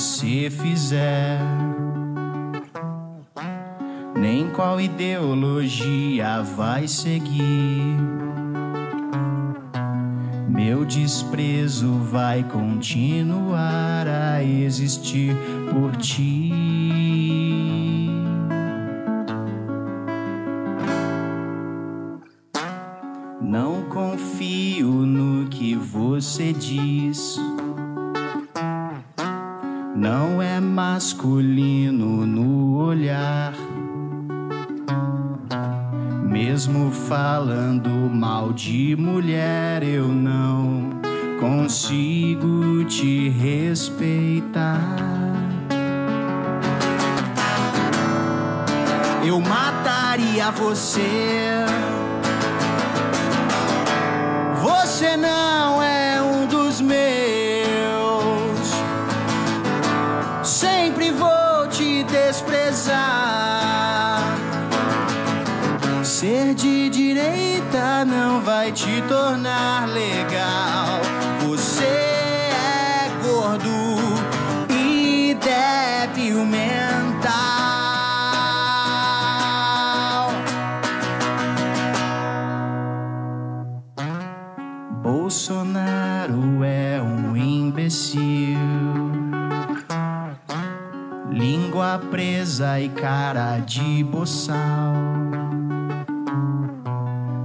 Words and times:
você 0.00 0.48
fizer, 0.48 1.38
nem 4.18 4.48
qual 4.48 4.80
ideologia 4.80 6.40
vai 6.40 6.88
seguir. 6.88 7.98
Meu 10.48 10.86
desprezo 10.86 11.92
vai 12.10 12.42
continuar 12.44 14.06
a 14.08 14.42
existir 14.42 15.36
por 15.70 15.94
ti. 15.96 16.39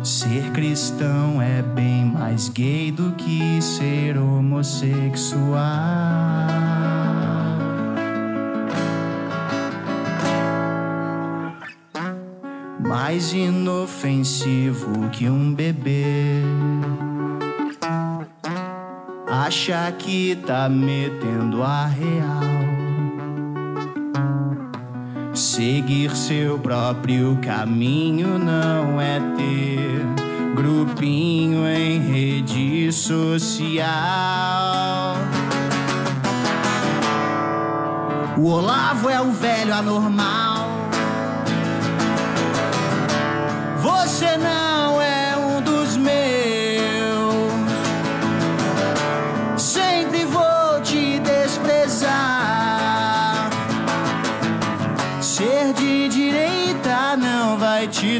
Ser 0.03 0.51
cristão 0.51 1.41
é 1.41 1.61
bem 1.61 2.05
mais 2.05 2.49
gay 2.49 2.91
do 2.91 3.13
que 3.13 3.61
ser 3.61 4.17
homossexual. 4.17 5.55
Mais 12.79 13.31
inofensivo 13.31 15.09
que 15.09 15.29
um 15.29 15.53
bebê. 15.53 16.41
Acha 19.27 19.91
que 19.93 20.35
tá 20.45 20.67
metendo 20.67 21.63
a 21.63 21.85
real. 21.85 22.74
Seguir 25.55 26.13
seu 26.17 26.59
próprio 26.59 27.39
caminho 27.41 28.37
não 28.37 28.99
é 28.99 29.21
ter 29.37 30.05
grupinho 30.53 31.65
em 31.65 31.97
rede 31.97 32.91
social. 32.91 33.85
O 38.37 38.47
Olavo 38.49 39.09
é 39.09 39.21
o 39.21 39.31
velho 39.31 39.73
anormal. 39.73 40.67
Você 43.81 44.35
não 44.35 44.64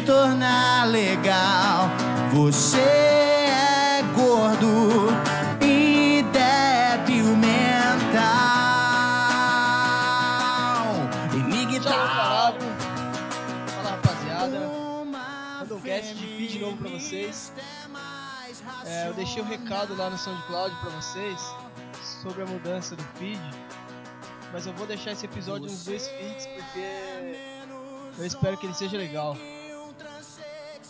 tornar 0.06 0.88
legal. 0.88 1.90
Você 2.32 2.78
é 2.80 4.04
gordo 4.16 5.08
e 5.62 6.24
débil 6.32 7.36
mental. 7.36 8.24
E 11.34 11.80
parado. 11.82 12.66
Fala 13.76 13.90
rapaziada. 13.90 14.60
Manda 15.06 15.76
um 15.76 15.82
cast 15.82 16.14
de 16.14 16.26
feed 16.26 16.60
novo 16.60 16.78
pra 16.78 16.90
vocês. 16.92 17.52
É, 18.86 19.08
eu 19.08 19.14
deixei 19.14 19.42
o 19.42 19.46
recado 19.46 19.96
lá 19.98 20.10
no 20.10 20.18
SoundCloud 20.18 20.76
pra 20.80 20.90
vocês 20.92 21.42
sobre 22.22 22.44
a 22.44 22.46
mudança 22.46 22.96
do 22.96 23.04
feed. 23.18 23.42
Mas 24.54 24.68
eu 24.68 24.74
vou 24.74 24.86
deixar 24.86 25.12
esse 25.12 25.26
episódio 25.26 25.64
nos 25.64 25.84
dois 25.84 26.08
feeds 26.08 26.46
porque 26.46 27.36
eu 28.18 28.26
espero 28.26 28.58
que 28.58 28.68
ele 28.68 28.74
seja 28.74 28.98
legal. 28.98 29.36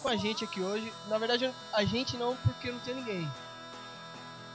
Com 0.06 0.10
a 0.10 0.16
gente 0.16 0.44
aqui 0.44 0.62
hoje, 0.62 0.94
na 1.08 1.18
verdade 1.18 1.52
a 1.74 1.84
gente 1.84 2.16
não 2.16 2.38
porque 2.38 2.72
não 2.72 2.78
tem 2.82 2.94
ninguém. 2.94 3.28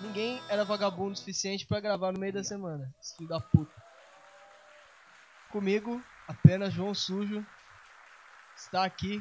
Ninguém 0.00 0.41
era 0.49 0.65
vagabundo 0.65 1.15
o 1.15 1.16
suficiente 1.16 1.66
pra 1.66 1.81
gravar 1.81 2.12
no 2.12 2.21
meio 2.21 2.33
da 2.33 2.44
semana. 2.44 2.94
Filho 3.03 3.28
da 3.28 3.41
puta. 3.41 3.75
Comigo, 5.50 6.00
apenas 6.28 6.72
João 6.72 6.94
Sujo. 6.94 7.44
Está 8.56 8.84
aqui 8.84 9.21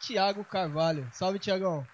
Thiago 0.00 0.44
Carvalho. 0.44 1.10
Salve, 1.12 1.40
Thiagão. 1.40 1.84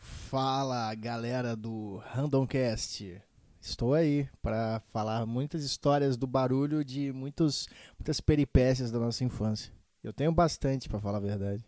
Fala 0.00 0.94
galera 0.94 1.56
do 1.56 1.96
Randomcast. 2.12 3.20
Estou 3.60 3.92
aí 3.92 4.28
para 4.40 4.80
falar 4.92 5.26
muitas 5.26 5.64
histórias 5.64 6.16
do 6.16 6.28
barulho 6.28 6.84
de 6.84 7.12
muitos, 7.12 7.68
muitas 7.98 8.20
peripécias 8.20 8.92
da 8.92 9.00
nossa 9.00 9.24
infância. 9.24 9.72
Eu 10.00 10.12
tenho 10.12 10.30
bastante 10.30 10.88
para 10.88 11.00
falar 11.00 11.18
a 11.18 11.22
verdade. 11.22 11.67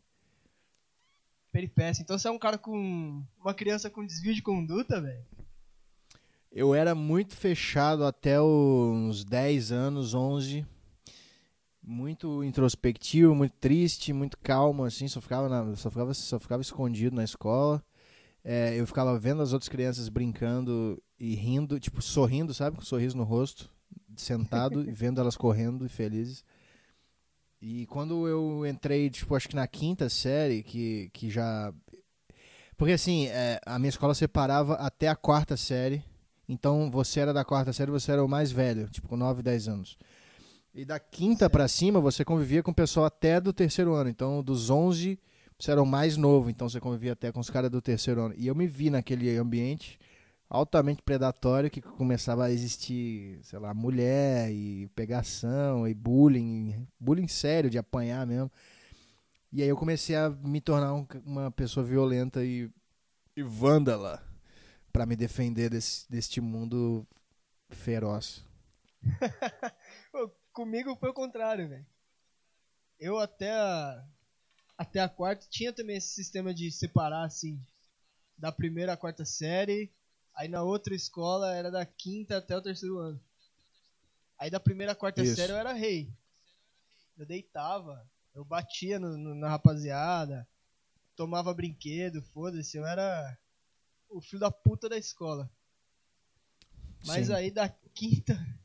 Peripécia. 1.52 2.02
Então 2.02 2.18
você 2.18 2.28
é 2.28 2.30
um 2.30 2.38
cara 2.38 2.56
com. 2.58 3.22
Uma 3.40 3.54
criança 3.54 3.90
com 3.90 4.04
desvio 4.06 4.34
de 4.34 4.42
conduta, 4.42 5.00
velho? 5.00 5.24
Eu 6.52 6.74
era 6.74 6.94
muito 6.94 7.36
fechado 7.36 8.04
até 8.04 8.40
uns 8.40 9.24
10 9.24 9.70
anos, 9.72 10.14
11. 10.14 10.66
Muito 11.82 12.44
introspectivo, 12.44 13.34
muito 13.34 13.54
triste, 13.58 14.12
muito 14.12 14.36
calmo, 14.38 14.84
assim. 14.84 15.08
Só 15.08 15.20
ficava, 15.20 15.48
na- 15.48 15.74
só 15.76 15.90
ficava, 15.90 16.12
só 16.14 16.38
ficava 16.38 16.62
escondido 16.62 17.16
na 17.16 17.24
escola. 17.24 17.82
É, 18.44 18.74
eu 18.78 18.86
ficava 18.86 19.18
vendo 19.18 19.42
as 19.42 19.52
outras 19.52 19.68
crianças 19.68 20.08
brincando 20.08 21.02
e 21.18 21.34
rindo, 21.34 21.78
tipo, 21.80 22.00
sorrindo, 22.00 22.54
sabe? 22.54 22.76
Com 22.76 22.82
um 22.82 22.86
sorriso 22.86 23.16
no 23.16 23.24
rosto, 23.24 23.68
sentado 24.16 24.82
e 24.88 24.92
vendo 24.92 25.20
elas 25.20 25.36
correndo 25.36 25.84
e 25.84 25.88
felizes. 25.88 26.44
E 27.62 27.86
quando 27.86 28.26
eu 28.26 28.66
entrei, 28.66 29.10
tipo, 29.10 29.34
acho 29.34 29.48
que 29.48 29.54
na 29.54 29.66
quinta 29.66 30.08
série, 30.08 30.62
que, 30.62 31.10
que 31.12 31.28
já. 31.28 31.72
Porque 32.76 32.94
assim, 32.94 33.26
é, 33.26 33.60
a 33.66 33.78
minha 33.78 33.90
escola 33.90 34.14
separava 34.14 34.74
até 34.74 35.08
a 35.08 35.16
quarta 35.16 35.56
série. 35.56 36.02
Então 36.48 36.90
você 36.90 37.20
era 37.20 37.32
da 37.32 37.44
quarta 37.44 37.72
série, 37.72 37.90
você 37.90 38.12
era 38.12 38.24
o 38.24 38.28
mais 38.28 38.50
velho, 38.50 38.88
tipo 38.88 39.06
com 39.06 39.16
9, 39.16 39.42
10 39.42 39.68
anos. 39.68 39.98
E 40.74 40.84
da 40.84 40.98
quinta 40.98 41.50
pra 41.50 41.68
cima 41.68 42.00
você 42.00 42.24
convivia 42.24 42.62
com 42.62 42.70
o 42.70 42.74
pessoal 42.74 43.06
até 43.06 43.40
do 43.40 43.52
terceiro 43.52 43.92
ano. 43.94 44.08
Então 44.08 44.42
dos 44.42 44.70
11 44.70 45.18
você 45.58 45.70
era 45.70 45.82
o 45.82 45.86
mais 45.86 46.16
novo, 46.16 46.48
então 46.48 46.68
você 46.68 46.80
convivia 46.80 47.12
até 47.12 47.30
com 47.30 47.38
os 47.38 47.50
caras 47.50 47.70
do 47.70 47.82
terceiro 47.82 48.22
ano. 48.22 48.34
E 48.36 48.46
eu 48.46 48.54
me 48.54 48.66
vi 48.66 48.88
naquele 48.88 49.36
ambiente 49.36 49.98
altamente 50.50 51.02
predatório 51.02 51.70
que 51.70 51.80
começava 51.82 52.46
a 52.46 52.52
existir, 52.52 53.40
sei 53.44 53.58
lá, 53.60 53.74
mulher 53.74 54.50
e 54.52 54.88
pegação 54.96 55.88
e 55.88 55.94
bullying, 55.94 56.86
bullying 57.00 57.28
sério 57.28 57.70
de 57.70 57.78
apanhar 57.78 58.26
mesmo. 58.26 58.50
E 59.52 59.62
aí 59.62 59.68
eu 59.68 59.76
comecei 59.76 60.14
a 60.16 60.30
me 60.30 60.60
tornar 60.60 60.94
um- 60.94 61.06
uma 61.24 61.50
pessoa 61.50 61.84
violenta 61.84 62.44
e, 62.44 62.70
e 63.36 63.42
vândala 63.42 64.22
pra 64.92 65.06
me 65.06 65.16
defender 65.16 65.70
desse, 65.70 66.10
deste 66.10 66.40
mundo 66.40 67.06
feroz. 67.70 68.44
Comigo 70.52 70.96
foi 70.96 71.10
o 71.10 71.14
contrário, 71.14 71.68
velho. 71.68 71.86
Eu 73.00 73.18
até 73.18 73.50
a, 73.50 74.04
até 74.78 75.00
a 75.00 75.08
quarta 75.08 75.46
tinha 75.50 75.72
também 75.72 75.96
esse 75.96 76.08
sistema 76.14 76.54
de 76.54 76.70
separar, 76.72 77.24
assim, 77.24 77.60
da 78.38 78.52
primeira 78.52 78.94
à 78.94 78.96
quarta 78.96 79.24
série. 79.24 79.92
Aí 80.34 80.48
na 80.48 80.62
outra 80.62 80.94
escola 80.94 81.54
era 81.54 81.70
da 81.70 81.84
quinta 81.84 82.38
até 82.38 82.56
o 82.56 82.62
terceiro 82.62 82.98
ano. 82.98 83.20
Aí 84.38 84.50
da 84.50 84.58
primeira 84.60 84.92
à 84.92 84.94
quarta 84.94 85.22
Isso. 85.22 85.36
série 85.36 85.52
eu 85.52 85.56
era 85.56 85.72
rei. 85.72 86.10
Eu 87.18 87.26
deitava, 87.26 88.08
eu 88.34 88.44
batia 88.44 88.98
no- 88.98 89.16
no- 89.18 89.34
na 89.34 89.50
rapaziada, 89.50 90.48
tomava 91.14 91.52
brinquedo, 91.52 92.22
foda-se, 92.22 92.78
eu 92.78 92.86
era 92.86 93.36
o 94.08 94.20
filho 94.22 94.40
da 94.40 94.50
puta 94.50 94.88
da 94.88 94.96
escola. 94.96 95.50
Mas 97.04 97.26
Sim. 97.26 97.34
aí 97.34 97.50
da 97.50 97.68
quinta, 97.68 98.34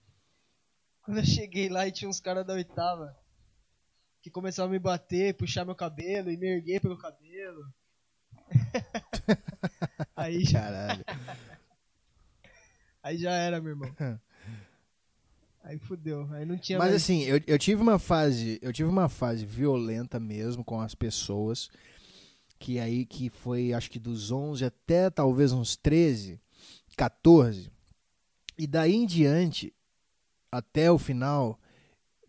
quando 1.04 1.18
eu 1.18 1.26
cheguei 1.26 1.68
lá 1.68 1.86
e 1.86 1.92
tinha 1.92 2.10
uns 2.10 2.22
caras 2.22 2.46
da 2.46 2.54
oitava 2.54 3.18
que 4.22 4.30
começavam 4.32 4.70
a 4.70 4.74
me 4.74 4.80
bater, 4.80 5.36
puxar 5.36 5.66
meu 5.66 5.76
cabelo 5.76 6.32
e 6.32 6.38
me 6.38 6.48
erguer 6.48 6.80
pelo 6.80 6.98
cabelo. 6.98 7.72
aí, 10.16 10.44
já, 10.44 10.62
Caralho. 10.62 11.06
Aí 13.06 13.18
já 13.18 13.32
era, 13.32 13.62
meu 13.62 13.72
irmão. 13.72 13.96
Aí 15.64 15.80
fudeu, 15.80 16.30
aí 16.32 16.46
não 16.46 16.60
tinha 16.60 16.78
Mas 16.78 16.90
mais... 16.90 17.02
assim, 17.02 17.24
eu, 17.24 17.42
eu 17.48 17.58
tive 17.58 17.82
uma 17.82 17.98
fase, 17.98 18.60
eu 18.62 18.72
tive 18.72 18.88
uma 18.88 19.10
fase 19.10 19.48
violenta 19.48 20.20
mesmo 20.20 20.64
com 20.64 20.80
as 20.80 20.94
pessoas, 20.94 21.72
que 22.60 22.78
aí 22.78 23.04
que 23.04 23.32
foi, 23.32 23.74
acho 23.74 23.90
que 23.90 23.98
dos 23.98 24.30
11 24.30 24.64
até 24.64 25.10
talvez 25.10 25.52
uns 25.52 25.76
13, 25.76 26.40
14. 26.96 27.72
E 28.60 28.68
daí 28.68 28.94
em 28.94 29.08
diante, 29.08 29.74
até 30.52 30.92
o 30.92 31.00
final 31.00 31.60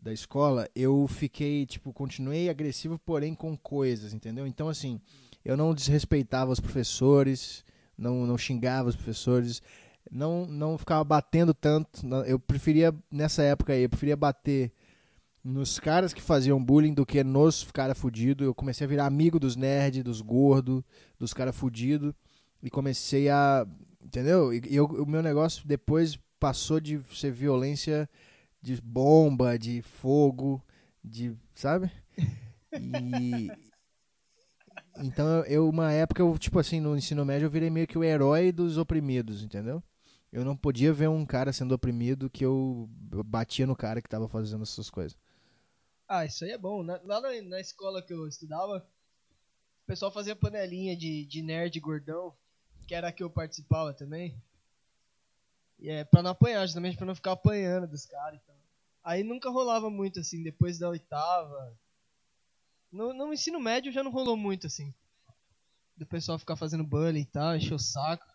da 0.01 0.15
escola, 0.15 0.67
eu 0.75 1.07
fiquei, 1.07 1.67
tipo, 1.67 1.93
continuei 1.93 2.49
agressivo, 2.49 2.99
porém 2.99 3.35
com 3.35 3.55
coisas, 3.55 4.15
entendeu? 4.15 4.47
Então 4.47 4.71
assim, 4.71 4.99
eu 5.45 5.59
não 5.59 5.75
desrespeitava 5.75 6.53
os 6.53 6.61
professores, 6.61 7.63
não, 7.99 8.27
não 8.27 8.39
xingava 8.39 8.89
os 8.89 8.97
professores, 8.97 9.61
não, 10.11 10.47
não 10.47 10.79
ficava 10.79 11.03
batendo 11.05 11.53
tanto. 11.55 12.07
Eu 12.27 12.39
preferia, 12.39 12.95
nessa 13.11 13.43
época 13.43 13.73
aí, 13.73 13.83
eu 13.83 13.89
preferia 13.89 14.17
bater 14.17 14.73
nos 15.43 15.79
caras 15.79 16.13
que 16.13 16.21
faziam 16.21 16.63
bullying 16.63 16.93
do 16.95 17.07
que 17.07 17.23
nos 17.23 17.71
caras 17.73 17.99
fudidos. 17.99 18.45
Eu 18.47 18.55
comecei 18.55 18.85
a 18.85 18.89
virar 18.89 19.07
amigo 19.07 19.39
dos 19.39 19.57
nerds, 19.57 20.03
dos 20.03 20.21
gordos, 20.21 20.83
dos 21.19 21.33
caras 21.33 21.55
fudidos. 21.57 22.13
E 22.63 22.71
comecei 22.71 23.29
a. 23.29 23.67
Entendeu? 24.03 24.53
E, 24.53 24.63
eu- 24.75 24.87
o 24.87 25.07
meu 25.07 25.23
negócio 25.23 25.67
depois 25.67 26.19
passou 26.39 26.81
de 26.81 27.01
ser 27.15 27.33
violência 27.33 28.09
de 28.63 28.81
bomba, 28.83 29.59
de 29.59 29.83
fogo, 29.83 30.63
de. 31.05 31.35
Sabe? 31.55 31.91
E. 32.79 33.49
Então, 34.99 35.45
eu, 35.45 35.69
uma 35.69 35.93
época, 35.93 36.23
eu, 36.23 36.37
tipo 36.39 36.59
assim, 36.59 36.81
no 36.81 36.97
ensino 36.97 37.25
médio, 37.25 37.47
eu 37.47 37.51
virei 37.51 37.71
meio 37.71 37.87
que 37.87 37.99
o 37.99 38.05
herói 38.05 38.51
dos 38.53 38.79
oprimidos, 38.79 39.43
entendeu? 39.43 39.83
Eu 40.33 40.45
não 40.45 40.57
podia 40.57 40.93
ver 40.93 41.09
um 41.09 41.25
cara 41.25 41.53
sendo 41.53 41.75
oprimido 41.75 42.29
que 42.29 42.45
eu 42.45 42.89
batia 43.25 43.67
no 43.67 43.77
cara 43.77 44.03
que 44.03 44.09
tava 44.09 44.29
fazendo 44.29 44.63
essas 44.63 44.91
coisas. 44.91 45.17
Ah, 46.09 46.25
isso 46.25 46.45
aí 46.45 46.51
é 46.51 46.59
bom. 46.59 46.83
Lá 46.83 47.01
na, 47.21 47.43
na 47.43 47.61
escola 47.61 48.03
que 48.03 48.13
eu 48.13 48.29
estudava, 48.29 48.87
o 49.83 49.87
pessoal 49.87 50.11
fazia 50.11 50.37
panelinha 50.37 50.97
de, 50.97 51.25
de 51.25 51.43
nerd 51.43 51.79
gordão, 51.81 52.35
que 52.87 52.95
era 52.95 53.09
a 53.09 53.13
que 53.13 53.23
eu 53.23 53.31
participava 53.31 53.93
também. 53.93 54.41
E 55.79 55.91
é 55.91 56.05
pra 56.05 56.23
não 56.23 56.31
apanhar, 56.31 56.67
justamente 56.67 56.97
pra 56.97 57.07
não 57.07 57.15
ficar 57.15 57.33
apanhando 57.33 57.87
dos 57.87 58.07
caras 58.07 58.41
e 58.41 58.47
tal. 58.47 58.57
Aí 59.05 59.23
nunca 59.23 59.51
rolava 59.51 59.89
muito 59.89 60.21
assim, 60.21 60.43
depois 60.43 60.79
da 60.79 60.89
oitava. 60.89 61.73
No, 62.91 63.13
no 63.13 63.33
ensino 63.33 63.61
médio 63.61 63.93
já 63.93 64.03
não 64.03 64.11
rolou 64.11 64.37
muito 64.37 64.67
assim. 64.67 64.93
Do 65.97 66.07
pessoal 66.07 66.39
ficar 66.39 66.57
fazendo 66.57 66.85
bullying 66.85 67.21
e 67.21 67.27
tal, 67.27 67.57
encher 67.57 67.75
o 67.75 67.79
saco. 67.79 68.27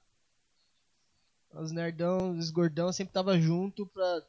Os 1.53 1.71
nerdão, 1.71 2.37
os 2.37 2.49
gordão 2.49 2.91
sempre 2.93 3.13
tava 3.13 3.39
junto 3.39 3.85
pra 3.87 4.21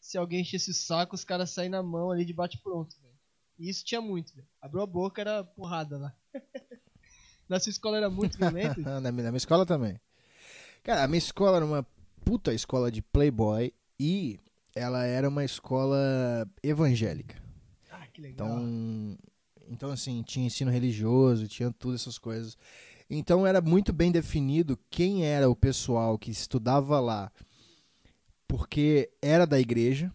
se 0.00 0.18
alguém 0.18 0.42
enchesse 0.42 0.70
o 0.70 0.74
saco, 0.74 1.14
os 1.14 1.24
caras 1.24 1.50
saem 1.50 1.70
na 1.70 1.82
mão 1.82 2.10
ali 2.10 2.26
de 2.26 2.32
bate-pronto, 2.34 2.94
velho. 3.00 3.14
E 3.58 3.70
isso 3.70 3.84
tinha 3.84 4.00
muito, 4.02 4.34
velho. 4.34 4.46
Abriu 4.60 4.82
a 4.82 4.86
boca, 4.86 5.20
era 5.20 5.42
porrada 5.42 5.96
lá. 5.96 6.14
Nossa 7.48 7.70
escola 7.70 7.96
era 7.96 8.10
muito 8.10 8.38
na, 8.40 8.50
minha, 8.50 8.74
na 9.00 9.12
minha 9.12 9.36
escola 9.36 9.64
também. 9.64 9.98
Cara, 10.82 11.04
a 11.04 11.08
minha 11.08 11.18
escola 11.18 11.56
era 11.56 11.64
uma 11.64 11.86
puta 12.22 12.52
escola 12.52 12.92
de 12.92 13.00
playboy 13.00 13.72
e 13.98 14.38
ela 14.74 15.04
era 15.06 15.26
uma 15.26 15.44
escola 15.44 16.46
evangélica. 16.62 17.42
ah, 17.90 18.06
que 18.08 18.20
legal. 18.20 18.46
Então, 18.46 19.18
então 19.68 19.90
assim, 19.90 20.22
tinha 20.22 20.46
ensino 20.46 20.70
religioso, 20.70 21.48
tinha 21.48 21.70
tudo 21.72 21.94
essas 21.94 22.18
coisas. 22.18 22.58
Então 23.08 23.46
era 23.46 23.60
muito 23.60 23.92
bem 23.92 24.10
definido 24.10 24.78
quem 24.90 25.24
era 25.24 25.48
o 25.48 25.56
pessoal 25.56 26.18
que 26.18 26.30
estudava 26.30 26.98
lá, 27.00 27.30
porque 28.48 29.10
era 29.20 29.46
da 29.46 29.60
igreja, 29.60 30.12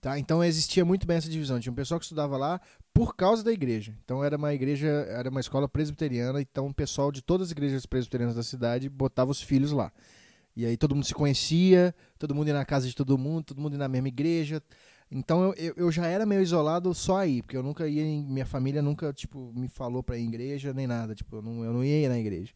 tá? 0.00 0.18
Então 0.18 0.42
existia 0.42 0.84
muito 0.84 1.06
bem 1.06 1.16
essa 1.16 1.28
divisão. 1.28 1.58
Tinha 1.58 1.72
um 1.72 1.76
pessoal 1.76 1.98
que 1.98 2.06
estudava 2.06 2.36
lá 2.36 2.60
por 2.94 3.14
causa 3.14 3.42
da 3.42 3.52
igreja. 3.52 3.94
Então 4.04 4.24
era 4.24 4.36
uma 4.36 4.54
igreja, 4.54 4.86
era 4.86 5.28
uma 5.28 5.40
escola 5.40 5.68
presbiteriana, 5.68 6.40
então 6.40 6.68
o 6.68 6.74
pessoal 6.74 7.10
de 7.10 7.22
todas 7.22 7.48
as 7.48 7.52
igrejas 7.52 7.84
presbiterianas 7.84 8.36
da 8.36 8.42
cidade 8.42 8.88
botava 8.88 9.30
os 9.30 9.42
filhos 9.42 9.72
lá. 9.72 9.92
E 10.56 10.64
aí 10.64 10.76
todo 10.76 10.94
mundo 10.94 11.04
se 11.04 11.12
conhecia, 11.12 11.94
todo 12.18 12.34
mundo 12.34 12.48
ia 12.48 12.54
na 12.54 12.64
casa 12.64 12.88
de 12.88 12.94
todo 12.94 13.18
mundo, 13.18 13.44
todo 13.44 13.60
mundo 13.60 13.74
ia 13.74 13.78
na 13.78 13.88
mesma 13.88 14.08
igreja. 14.08 14.62
Então 15.10 15.44
eu, 15.44 15.54
eu, 15.54 15.74
eu 15.76 15.92
já 15.92 16.06
era 16.06 16.26
meio 16.26 16.42
isolado 16.42 16.92
só 16.92 17.18
aí, 17.18 17.42
porque 17.42 17.56
eu 17.56 17.62
nunca 17.62 17.86
ia 17.88 18.02
em. 18.02 18.24
Minha 18.24 18.46
família 18.46 18.82
nunca, 18.82 19.12
tipo, 19.12 19.52
me 19.54 19.68
falou 19.68 20.02
pra 20.02 20.16
ir 20.16 20.22
em 20.22 20.28
igreja 20.28 20.72
nem 20.74 20.86
nada. 20.86 21.14
Tipo, 21.14 21.36
eu 21.36 21.42
não, 21.42 21.64
eu 21.64 21.72
não 21.72 21.84
ia 21.84 22.08
na 22.08 22.18
igreja. 22.18 22.52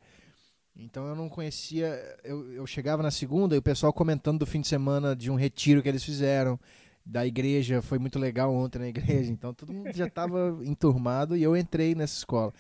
Então 0.77 1.07
eu 1.07 1.15
não 1.15 1.29
conhecia. 1.29 2.01
Eu, 2.25 2.53
eu 2.53 2.67
chegava 2.67 3.03
na 3.03 3.11
segunda 3.11 3.55
e 3.55 3.59
o 3.59 3.63
pessoal 3.63 3.93
comentando 3.93 4.41
do 4.41 4.47
fim 4.47 4.61
de 4.61 4.69
semana 4.69 5.15
de 5.15 5.31
um 5.31 5.37
retiro 5.37 5.83
que 5.83 5.89
eles 5.89 6.05
fizeram. 6.05 6.59
Da 7.05 7.27
igreja, 7.27 7.81
foi 7.81 7.99
muito 7.99 8.19
legal 8.19 8.55
ontem 8.55 8.79
na 8.79 8.89
igreja. 8.89 9.33
Então 9.33 9.55
todo 9.55 9.73
mundo 9.73 9.93
já 9.93 10.09
tava 10.09 10.59
enturmado 10.63 11.37
e 11.37 11.43
eu 11.43 11.57
entrei 11.57 11.95
nessa 11.95 12.17
escola. 12.19 12.53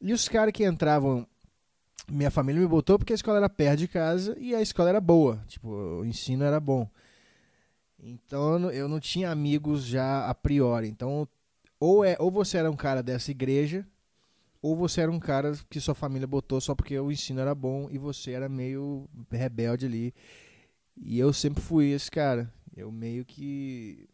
E 0.00 0.12
os 0.12 0.28
caras 0.28 0.52
que 0.52 0.64
entravam. 0.64 1.26
Minha 2.10 2.30
família 2.30 2.60
me 2.60 2.66
botou 2.66 2.98
porque 2.98 3.14
a 3.14 3.16
escola 3.16 3.38
era 3.38 3.48
perto 3.48 3.78
de 3.78 3.88
casa 3.88 4.36
e 4.38 4.54
a 4.54 4.60
escola 4.60 4.90
era 4.90 5.00
boa. 5.00 5.42
Tipo, 5.46 5.68
o 5.68 6.04
ensino 6.04 6.44
era 6.44 6.60
bom. 6.60 6.88
Então 8.04 8.70
eu 8.70 8.88
não, 8.88 9.00
tinha 9.00 9.30
amigos 9.30 9.84
já 9.86 10.28
a 10.28 10.34
priori. 10.34 10.88
Então, 10.88 11.26
ou, 11.80 12.04
é, 12.04 12.16
ou 12.20 12.30
você 12.30 12.58
era 12.58 12.70
um 12.70 12.76
cara 12.76 13.02
dessa 13.02 13.30
igreja, 13.30 13.86
ou 14.62 14.76
você 14.76 15.02
era 15.02 15.10
um 15.12 15.20
cara 15.20 15.54
que 15.70 15.80
sua 15.80 15.94
família 15.94 16.26
botou 16.26 16.60
só 16.60 16.74
porque 16.74 16.98
o 16.98 17.12
ensino 17.12 17.40
era 17.40 17.54
bom 17.54 17.88
e 17.90 17.98
você 17.98 18.32
era 18.32 18.48
meio 18.48 19.08
rebelde 19.30 19.86
ali. 19.86 20.14
E 20.96 21.18
eu 21.18 21.32
sempre 21.32 21.62
fui 21.62 21.90
esse 21.92 22.10
cara. 22.10 22.52
Eu 22.76 22.92
meio 22.92 23.24
que. 23.24 24.08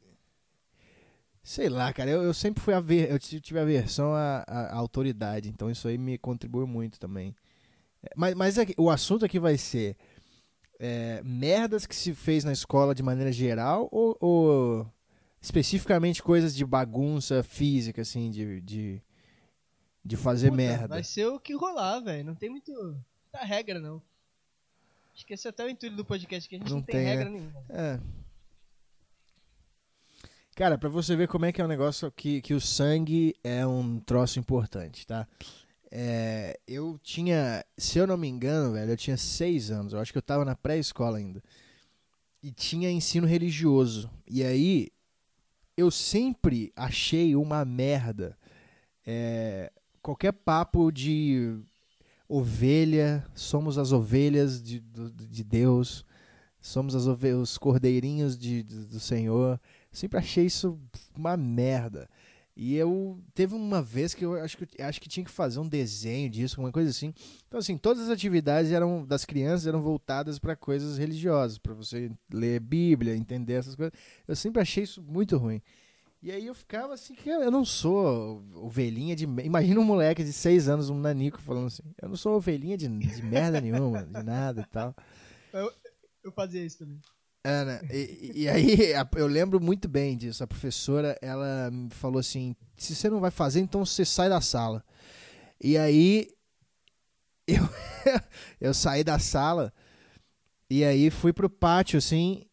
Sei 1.43 1.69
lá, 1.69 1.93
cara, 1.93 2.11
eu, 2.11 2.23
eu 2.23 2.35
sempre 2.35 2.63
fui 2.63 2.75
a 2.75 2.81
ver, 2.81 3.11
eu 3.11 3.19
tive 3.19 3.59
aversão 3.59 4.13
à, 4.15 4.45
à, 4.47 4.61
à 4.67 4.77
autoridade, 4.77 5.49
então 5.49 5.71
isso 5.71 5.89
aí 5.89 5.97
me 5.97 6.19
contribuiu 6.19 6.67
muito 6.67 7.01
também. 7.01 7.35
É, 8.03 8.11
Mas, 8.17 8.35
mas 8.35 8.59
aqui- 8.59 8.75
o 8.79 8.91
assunto 8.91 9.25
aqui 9.25 9.39
vai 9.41 9.59
ser 9.59 9.97
é, 10.81 11.21
merdas 11.23 11.85
que 11.85 11.95
se 11.95 12.15
fez 12.15 12.43
na 12.43 12.53
escola 12.53 12.95
de 12.95 13.03
maneira 13.03 13.31
geral 13.31 13.87
ou, 13.93 14.17
ou 14.19 14.93
especificamente 15.41 16.23
coisas 16.23 16.57
de 16.57 16.65
bagunça 16.65 17.43
física, 17.43 18.01
assim, 18.01 18.31
de, 18.31 18.61
de, 18.63 19.03
de 20.03 20.17
fazer 20.17 20.49
Puta, 20.49 20.57
merda? 20.57 20.89
Vai 20.89 21.05
ser 21.05 21.27
o 21.27 21.39
que 21.39 21.55
rolar, 21.55 22.01
velho. 22.01 22.25
Não 22.25 22.35
tem 22.35 22.49
muito. 22.49 22.73
Muita 22.73 23.47
regra, 23.47 23.79
não. 23.79 24.03
Acho 25.15 25.27
que 25.27 25.35
esse 25.35 25.47
é 25.47 25.51
até 25.51 25.65
o 25.65 25.69
intuito 25.69 25.97
do 25.97 26.05
podcast, 26.05 26.49
que 26.49 26.57
a 26.57 26.59
gente 26.59 26.71
não, 26.71 26.79
Não 26.79 26.83
tem, 26.83 26.95
tem, 26.95 27.05
né? 27.05 27.11
regra 27.11 27.29
nenhuma. 27.29 27.65
É. 27.69 28.01
Cara, 30.57 30.79
pra 30.79 30.89
você 30.89 31.15
ver 31.15 31.29
como 31.29 31.45
é 31.45 31.53
que 31.53 31.61
é 31.61 31.65
um 31.65 31.69
negócio 31.69 32.11
que, 32.11 32.41
que 32.41 32.55
o 32.55 32.61
sangue 32.61 33.35
é 33.45 33.67
um 33.67 34.01
troço 34.01 34.39
importante, 34.39 35.07
tá? 35.07 35.27
É, 35.91 36.59
eu 36.67 36.99
tinha, 37.03 37.65
se 37.77 37.99
eu 37.99 38.07
não 38.07 38.17
me 38.17 38.29
engano, 38.29 38.75
velho, 38.75 38.93
eu 38.93 38.97
tinha 38.97 39.17
seis 39.17 39.71
anos. 39.71 39.93
Eu 39.93 39.99
acho 40.01 40.13
que 40.13 40.19
eu 40.19 40.23
tava 40.23 40.45
na 40.45 40.55
pré-escola 40.55 41.19
ainda. 41.19 41.43
E 42.43 42.51
tinha 42.53 42.91
ensino 42.91 43.27
religioso. 43.27 44.11
E 44.27 44.43
aí, 44.43 44.89
eu 45.77 45.91
sempre 45.91 46.73
achei 46.77 47.35
uma 47.35 47.65
merda 47.65 48.37
é, 49.07 49.73
qualquer 50.03 50.33
papo 50.33 50.91
de 50.93 51.59
ovelha, 52.29 53.27
somos 53.35 53.79
as 53.79 53.93
ovelhas 53.93 54.63
de, 54.63 54.79
do- 54.81 55.11
de 55.11 55.43
Deus, 55.43 56.05
somos 56.61 56.95
as 56.95 57.07
ove- 57.07 57.33
os 57.35 57.59
cordeirinhos 57.59 58.39
de, 58.39 58.63
de- 58.63 58.85
do 58.87 59.01
Senhor. 59.01 59.61
Sempre 59.91 60.19
achei 60.19 60.47
isso 60.47 60.79
uma 61.17 61.37
merda. 61.37 62.09
E 62.63 62.77
eu 62.77 63.19
teve 63.33 63.55
uma 63.55 63.81
vez 63.81 64.13
que 64.13 64.23
eu 64.23 64.35
acho 64.35 64.59
que 64.59 64.69
eu 64.77 64.87
acho 64.87 65.01
que 65.01 65.09
tinha 65.09 65.25
que 65.25 65.31
fazer 65.31 65.59
um 65.59 65.67
desenho 65.67 66.29
disso, 66.29 66.57
alguma 66.57 66.71
coisa 66.71 66.91
assim. 66.91 67.15
Então 67.49 67.59
assim, 67.59 67.79
todas 67.79 68.03
as 68.03 68.11
atividades 68.11 68.71
eram 68.71 69.03
das 69.07 69.25
crianças 69.25 69.67
eram 69.67 69.81
voltadas 69.81 70.39
para 70.39 70.55
coisas 70.55 70.99
religiosas, 70.99 71.57
para 71.57 71.73
você 71.73 72.13
ler 72.31 72.61
Bíblia, 72.61 73.17
entender 73.17 73.55
essas 73.55 73.75
coisas. 73.75 73.95
Eu 74.29 74.37
sempre 74.37 74.61
achei 74.61 74.85
isso 74.85 75.01
muito 75.01 75.39
ruim. 75.39 75.63
E 76.23 76.31
aí 76.31 76.47
eu 76.47 76.55
ficava 76.55 76.93
assim, 76.93 77.15
que 77.15 77.31
eu 77.31 77.51
não 77.51 77.65
sou 77.65 78.45
ovelhinha 78.53 79.17
de. 79.17 79.25
Imagina 79.25 79.81
um 79.81 79.85
moleque 79.85 80.23
de 80.23 80.33
seis 80.35 80.69
anos, 80.69 80.91
um 80.91 81.01
nanico, 81.01 81.41
falando 81.41 81.69
assim: 81.69 81.83
Eu 81.97 82.11
não 82.11 82.17
sou 82.17 82.37
ovelhinha 82.37 82.77
de, 82.77 82.87
de 82.89 83.23
merda 83.23 83.59
nenhuma, 83.59 84.05
de 84.05 84.23
nada 84.23 84.61
e 84.61 84.67
tal. 84.67 84.95
Eu 86.23 86.31
fazia 86.31 86.63
isso 86.63 86.81
também. 86.81 87.01
Né? 87.45 87.81
E, 87.91 88.33
e 88.43 88.49
aí, 88.49 88.77
eu 89.17 89.27
lembro 89.27 89.61
muito 89.61 89.89
bem 89.89 90.17
disso. 90.17 90.45
A 90.45 90.47
professora, 90.47 91.19
ela 91.23 91.71
falou 91.91 92.19
assim: 92.19 92.55
se 92.77 92.95
você 92.95 93.09
não 93.09 93.21
vai 93.21 93.31
fazer, 93.31 93.61
então 93.61 93.85
você 93.85 94.05
sai 94.05 94.29
da 94.29 94.41
sala. 94.41 94.85
E 95.61 95.77
aí, 95.79 96.29
eu, 97.47 97.69
eu 98.61 98.75
saí 98.75 99.03
da 99.03 99.19
sala 99.19 99.73
e 100.69 100.85
aí 100.85 101.11
fui 101.11 101.33
pro 101.33 101.51
pátio, 101.51 101.99
assim. 101.99 102.45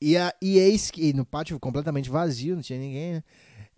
E, 0.00 0.16
a, 0.16 0.32
e 0.40 0.58
eis 0.58 0.90
que. 0.90 1.12
No 1.12 1.24
pátio 1.24 1.58
completamente 1.58 2.10
vazio, 2.10 2.54
não 2.54 2.62
tinha 2.62 2.78
ninguém, 2.78 3.14
né? 3.14 3.24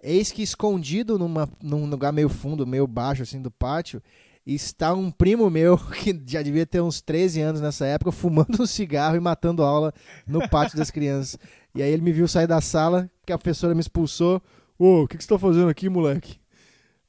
Eis 0.02 0.30
que 0.30 0.42
escondido 0.42 1.18
numa, 1.18 1.50
num 1.62 1.86
lugar 1.86 2.12
meio 2.12 2.28
fundo, 2.28 2.66
meio 2.66 2.86
baixo, 2.86 3.22
assim, 3.22 3.40
do 3.40 3.50
pátio, 3.50 4.02
está 4.46 4.92
um 4.92 5.10
primo 5.10 5.48
meu, 5.48 5.78
que 6.02 6.20
já 6.26 6.42
devia 6.42 6.66
ter 6.66 6.80
uns 6.80 7.00
13 7.00 7.40
anos 7.40 7.60
nessa 7.60 7.86
época, 7.86 8.12
fumando 8.12 8.62
um 8.62 8.66
cigarro 8.66 9.16
e 9.16 9.20
matando 9.20 9.62
aula 9.62 9.92
no 10.26 10.46
pátio 10.48 10.76
das 10.76 10.90
crianças. 10.90 11.38
E 11.74 11.82
aí 11.82 11.90
ele 11.90 12.02
me 12.02 12.12
viu 12.12 12.28
sair 12.28 12.46
da 12.46 12.60
sala, 12.60 13.10
que 13.26 13.32
a 13.32 13.38
professora 13.38 13.74
me 13.74 13.80
expulsou. 13.80 14.42
Ô, 14.78 15.02
o 15.02 15.08
que, 15.08 15.16
que 15.16 15.24
você 15.24 15.28
tá 15.28 15.38
fazendo 15.38 15.68
aqui, 15.68 15.88
moleque? 15.88 16.38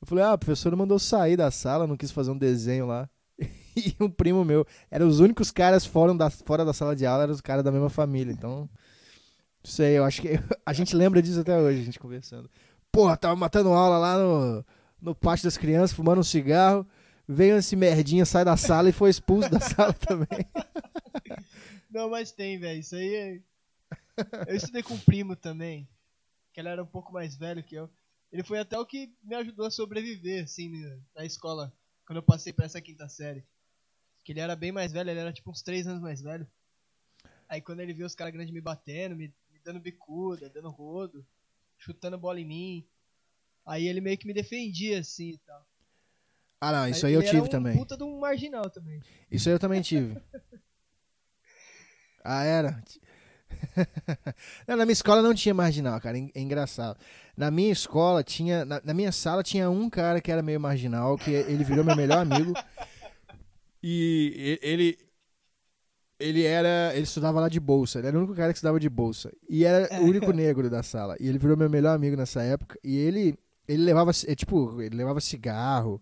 Eu 0.02 0.08
falei, 0.08 0.24
ah, 0.24 0.34
a 0.34 0.38
professora 0.38 0.76
mandou 0.76 1.00
sair 1.00 1.36
da 1.36 1.50
sala, 1.52 1.88
não 1.88 1.98
quis 1.98 2.12
fazer 2.12 2.32
um 2.32 2.38
desenho 2.38 2.86
lá. 2.86 3.10
e 3.76 3.96
um 4.00 4.10
primo 4.10 4.46
meu. 4.46 4.66
Eram 4.90 5.08
os 5.08 5.20
únicos 5.20 5.52
caras 5.52 5.86
fora 5.86 6.14
da, 6.14 6.30
fora 6.30 6.64
da 6.64 6.74
sala 6.74 6.96
de 6.96 7.06
aula, 7.06 7.24
eram 7.24 7.34
os 7.34 7.42
caras 7.42 7.64
da 7.64 7.72
mesma 7.72 7.90
família. 7.90 8.32
Então, 8.32 8.70
não 9.64 9.72
sei, 9.72 9.98
eu 9.98 10.04
acho 10.04 10.22
que 10.22 10.40
a 10.66 10.74
gente 10.74 10.96
lembra 10.96 11.22
disso 11.22 11.40
até 11.40 11.58
hoje, 11.58 11.82
a 11.82 11.84
gente 11.84 12.00
conversando. 12.00 12.50
Porra, 12.92 13.18
tava 13.18 13.36
matando 13.36 13.70
aula 13.70 13.98
lá 13.98 14.18
no, 14.18 14.66
no 15.02 15.16
pátio 15.16 15.44
das 15.44 15.58
crianças, 15.58 15.92
fumando 15.92 16.20
um 16.20 16.24
cigarro. 16.24 16.88
Veio 17.28 17.58
esse 17.58 17.76
merdinha, 17.76 18.26
sai 18.26 18.46
da 18.46 18.56
sala 18.56 18.90
e 18.90 18.94
foi 18.94 19.10
expulso 19.10 19.50
da 19.50 19.60
sala 19.60 19.94
também. 20.08 20.46
Não, 21.90 22.10
mas 22.10 22.32
tem, 22.32 22.60
velho. 22.60 22.80
Isso 22.80 22.96
aí 22.96 23.16
é... 23.16 23.42
Eu 24.48 24.56
estudei 24.56 24.84
com 24.84 24.94
um 24.94 25.00
primo 25.00 25.36
também, 25.36 25.88
que 26.54 26.60
ele 26.60 26.70
era 26.70 26.84
um 26.84 26.88
pouco 26.88 27.12
mais 27.12 27.36
velho 27.36 27.64
que 27.64 27.76
eu. 27.76 27.90
Ele 28.32 28.44
foi 28.44 28.60
até 28.60 28.78
o 28.78 28.86
que 28.86 29.14
me 29.24 29.36
ajudou 29.36 29.66
a 29.66 29.72
sobreviver, 29.72 30.44
assim, 30.44 30.72
na 31.16 31.26
escola, 31.26 31.74
quando 32.06 32.18
eu 32.18 32.24
passei 32.24 32.54
pra 32.54 32.66
essa 32.66 32.82
quinta 32.82 33.08
série. 33.10 33.44
Que 34.24 34.32
ele 34.32 34.40
era 34.40 34.56
bem 34.56 34.72
mais 34.72 34.92
velho, 34.92 35.10
ele 35.10 35.20
era 35.20 35.34
tipo 35.34 35.52
uns 35.52 35.62
3 35.62 35.88
anos 35.88 36.02
mais 36.02 36.22
velho. 36.22 36.48
Aí 37.48 37.62
quando 37.62 37.80
ele 37.80 37.94
viu 37.94 38.06
os 38.06 38.16
caras 38.16 38.34
grandes 38.34 38.54
me 38.54 38.62
batendo, 38.62 39.16
me, 39.16 39.28
me 39.52 39.60
dando 39.64 39.80
bicuda, 39.80 40.50
dando 40.50 40.70
rodo, 40.70 41.26
chutando 41.78 42.18
bola 42.18 42.40
em 42.40 42.46
mim. 42.46 42.88
Aí 43.66 43.88
ele 43.88 44.02
meio 44.02 44.18
que 44.18 44.28
me 44.28 44.34
defendia 44.34 45.00
assim 45.00 45.32
e 45.32 45.38
tal. 45.40 45.66
Ah, 46.60 46.72
não, 46.72 46.88
isso 46.88 47.06
aí, 47.06 47.14
eu 47.14 47.24
tive 47.24 47.42
um 47.42 47.48
também. 47.48 47.78
puta 47.78 47.98
de 47.98 48.04
um 48.04 48.20
marginal 48.20 48.70
também. 48.70 49.00
Isso 49.30 49.50
aí 49.50 49.56
eu 49.56 49.60
também 49.60 49.82
tive. 49.82 50.18
ah, 52.24 52.44
era? 52.44 52.82
não, 54.68 54.78
na 54.78 54.86
minha 54.86 54.94
escola 54.94 55.22
não 55.22 55.34
tinha 55.34 55.54
marginal, 55.54 56.00
cara. 56.00 56.18
É 56.18 56.42
engraçado. 56.42 56.98
Na 57.36 57.52
minha 57.52 57.72
escola 57.72 58.24
tinha. 58.24 58.66
Na, 58.66 58.82
na, 58.84 58.94
minha 58.94 59.12
sala 59.12 59.44
tinha 59.44 59.70
um 59.70 59.90
cara 59.90 60.22
que 60.22 60.32
era 60.32 60.42
meio 60.42 60.60
marginal, 60.60 61.18
que 61.18 61.32
ele 61.32 61.64
virou 61.64 61.84
meu 61.84 61.96
melhor 61.96 62.20
amigo. 62.20 62.54
E 63.84 64.60
ele. 64.62 64.98
Ele 66.20 66.44
era. 66.44 66.92
Ele 66.94 67.04
estudava 67.04 67.40
lá 67.40 67.50
de 67.50 67.60
bolsa. 67.60 68.00
Ele 68.00 68.08
era 68.08 68.18
o 68.18 68.20
único 68.20 68.36
cara 68.36 68.52
que 68.52 68.58
estudava 68.58 68.80
de 68.80 68.90
bolsa. 68.90 69.32
E 69.50 69.66
era 69.66 70.02
o 70.02 70.06
único 70.06 70.32
negro 70.34 70.70
da 70.70 70.82
sala. 70.82 71.16
E 71.20 71.28
ele 71.28 71.38
virou 71.38 71.58
meu 71.58 71.70
melhor 71.70 71.94
amigo 71.94 72.16
nessa 72.16 72.42
época. 72.42 72.80
E 72.84 72.98
ele. 72.98 73.38
Ele 73.68 73.84
levava. 73.84 74.12
É, 74.28 74.36
tipo, 74.36 74.82
ele 74.82 74.96
levava 74.96 75.20
cigarro 75.20 76.02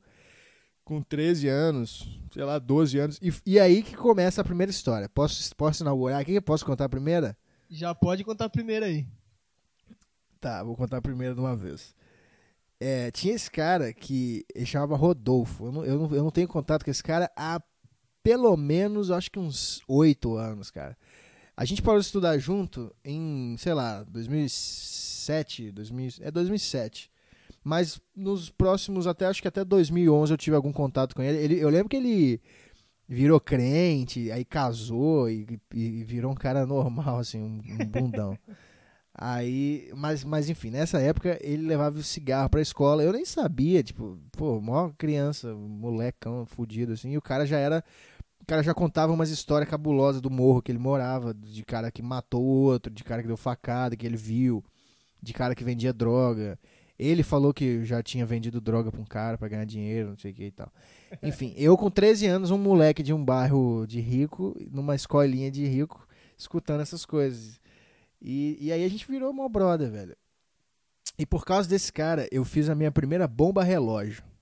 com 0.84 1.02
13 1.02 1.48
anos, 1.48 2.20
sei 2.32 2.44
lá, 2.44 2.60
12 2.60 3.00
anos. 3.00 3.20
E, 3.22 3.34
e 3.46 3.60
aí 3.60 3.82
que 3.82 3.96
começa 3.96 4.42
a 4.42 4.44
primeira 4.44 4.72
história. 4.72 5.08
Posso, 5.10 5.56
posso 5.56 5.84
inaugurar 5.84 6.20
aqui? 6.20 6.40
Posso 6.42 6.66
contar 6.66 6.86
a 6.86 6.90
primeira? 6.90 7.38
Já 7.70 7.94
pode 7.96 8.24
contar 8.24 8.46
a 8.46 8.50
primeira 8.50 8.86
aí. 8.86 9.08
Tá, 10.40 10.64
vou 10.64 10.76
contar 10.76 10.98
a 10.98 11.02
primeira 11.02 11.34
de 11.34 11.40
uma 11.40 11.56
vez. 11.56 11.96
É, 12.80 13.10
tinha 13.12 13.34
esse 13.34 13.50
cara 13.50 13.94
que 13.94 14.46
ele 14.54 14.66
chamava 14.66 14.96
Rodolfo. 14.96 15.68
Eu 15.68 15.72
não, 15.72 15.86
eu, 15.86 16.00
não, 16.00 16.16
eu 16.16 16.24
não 16.24 16.32
tenho 16.32 16.48
contato 16.48 16.84
com 16.84 16.92
esse 16.92 17.02
cara 17.02 17.32
há 17.36 17.62
pelo 18.22 18.56
menos, 18.56 19.12
acho 19.12 19.30
que 19.30 19.40
uns 19.40 19.82
oito 19.88 20.36
anos, 20.36 20.72
cara. 20.72 20.98
A 21.56 21.66
gente 21.66 21.82
parou 21.82 22.00
de 22.00 22.06
estudar 22.06 22.38
junto 22.40 22.94
em, 23.04 23.56
sei 23.60 23.74
lá, 23.74 24.04
2007, 24.04 25.72
2000, 25.72 26.10
é 26.22 26.32
2007. 26.32 27.12
Mas 27.64 28.02
nos 28.16 28.50
próximos, 28.50 29.08
até 29.08 29.26
acho 29.26 29.42
que 29.42 29.48
até 29.48 29.64
2011 29.64 30.34
eu 30.34 30.38
tive 30.38 30.56
algum 30.56 30.72
contato 30.72 31.16
com 31.16 31.22
ele. 31.22 31.38
ele 31.38 31.60
eu 31.60 31.70
lembro 31.70 31.90
que 31.90 31.96
ele 31.96 32.42
virou 33.08 33.40
crente, 33.40 34.32
aí 34.32 34.44
casou 34.44 35.30
e, 35.30 35.60
e 35.74 36.04
virou 36.04 36.32
um 36.32 36.36
cara 36.36 36.66
normal, 36.66 37.20
assim, 37.20 37.42
um, 37.42 37.62
um 37.82 37.86
bundão. 37.88 38.38
aí, 39.14 39.90
mas, 39.96 40.24
mas 40.24 40.50
enfim, 40.50 40.72
nessa 40.72 41.00
época 41.00 41.38
ele 41.42 41.66
levava 41.68 41.98
o 41.98 42.04
cigarro 42.04 42.50
pra 42.50 42.62
escola. 42.62 43.04
Eu 43.04 43.14
nem 43.14 43.26
sabia, 43.26 43.84
tipo, 43.84 44.20
pô, 44.34 44.60
maior 44.60 44.94
criança, 44.98 45.54
molecão, 45.54 46.46
fudido, 46.46 46.94
assim, 46.94 47.12
e 47.12 47.18
o 47.18 47.22
cara 47.22 47.46
já 47.46 47.58
era. 47.58 47.84
O 48.42 48.46
cara 48.46 48.62
já 48.62 48.74
contava 48.74 49.14
umas 49.14 49.30
histórias 49.30 49.70
cabulosas 49.70 50.20
do 50.20 50.30
morro 50.30 50.62
que 50.62 50.70
ele 50.70 50.80
morava, 50.80 51.34
de 51.34 51.64
cara 51.64 51.90
que 51.90 52.02
matou 52.02 52.44
o 52.44 52.46
outro, 52.46 52.92
de 52.92 53.02
cara 53.02 53.22
que 53.22 53.28
deu 53.28 53.38
facada, 53.38 53.96
que 53.96 54.06
ele 54.06 54.18
viu, 54.18 54.62
de 55.22 55.32
cara 55.32 55.56
que 55.56 55.64
vendia 55.64 55.94
droga. 55.94 56.60
Ele 56.98 57.24
falou 57.24 57.54
que 57.54 57.84
já 57.84 58.04
tinha 58.04 58.26
vendido 58.26 58.62
droga 58.62 58.92
pra 58.92 59.02
um 59.02 59.06
cara 59.06 59.38
para 59.38 59.48
ganhar 59.48 59.66
dinheiro, 59.66 60.10
não 60.10 60.18
sei 60.18 60.32
o 60.32 60.34
que 60.34 60.46
e 60.46 60.52
tal. 60.52 60.72
Enfim, 61.24 61.54
eu 61.58 61.76
com 61.76 61.90
13 61.90 62.28
anos, 62.28 62.52
um 62.52 62.58
moleque 62.58 63.02
de 63.02 63.14
um 63.14 63.24
bairro 63.24 63.86
de 63.88 64.00
rico, 64.00 64.56
numa 64.72 64.96
escolinha 64.96 65.50
de 65.50 65.66
rico, 65.66 66.08
escutando 66.38 66.82
essas 66.82 67.06
coisas. 67.06 67.60
E, 68.22 68.58
e 68.60 68.72
aí 68.72 68.84
a 68.86 68.90
gente 68.90 69.08
virou 69.08 69.34
mó 69.34 69.50
brother, 69.50 69.92
velho. 69.92 70.16
E 71.18 71.26
por 71.26 71.46
causa 71.46 71.68
desse 71.68 71.92
cara, 71.92 72.28
eu 72.32 72.46
fiz 72.46 72.70
a 72.70 72.76
minha 72.76 72.92
primeira 72.92 73.28
bomba 73.28 73.64
relógio. 73.64 74.24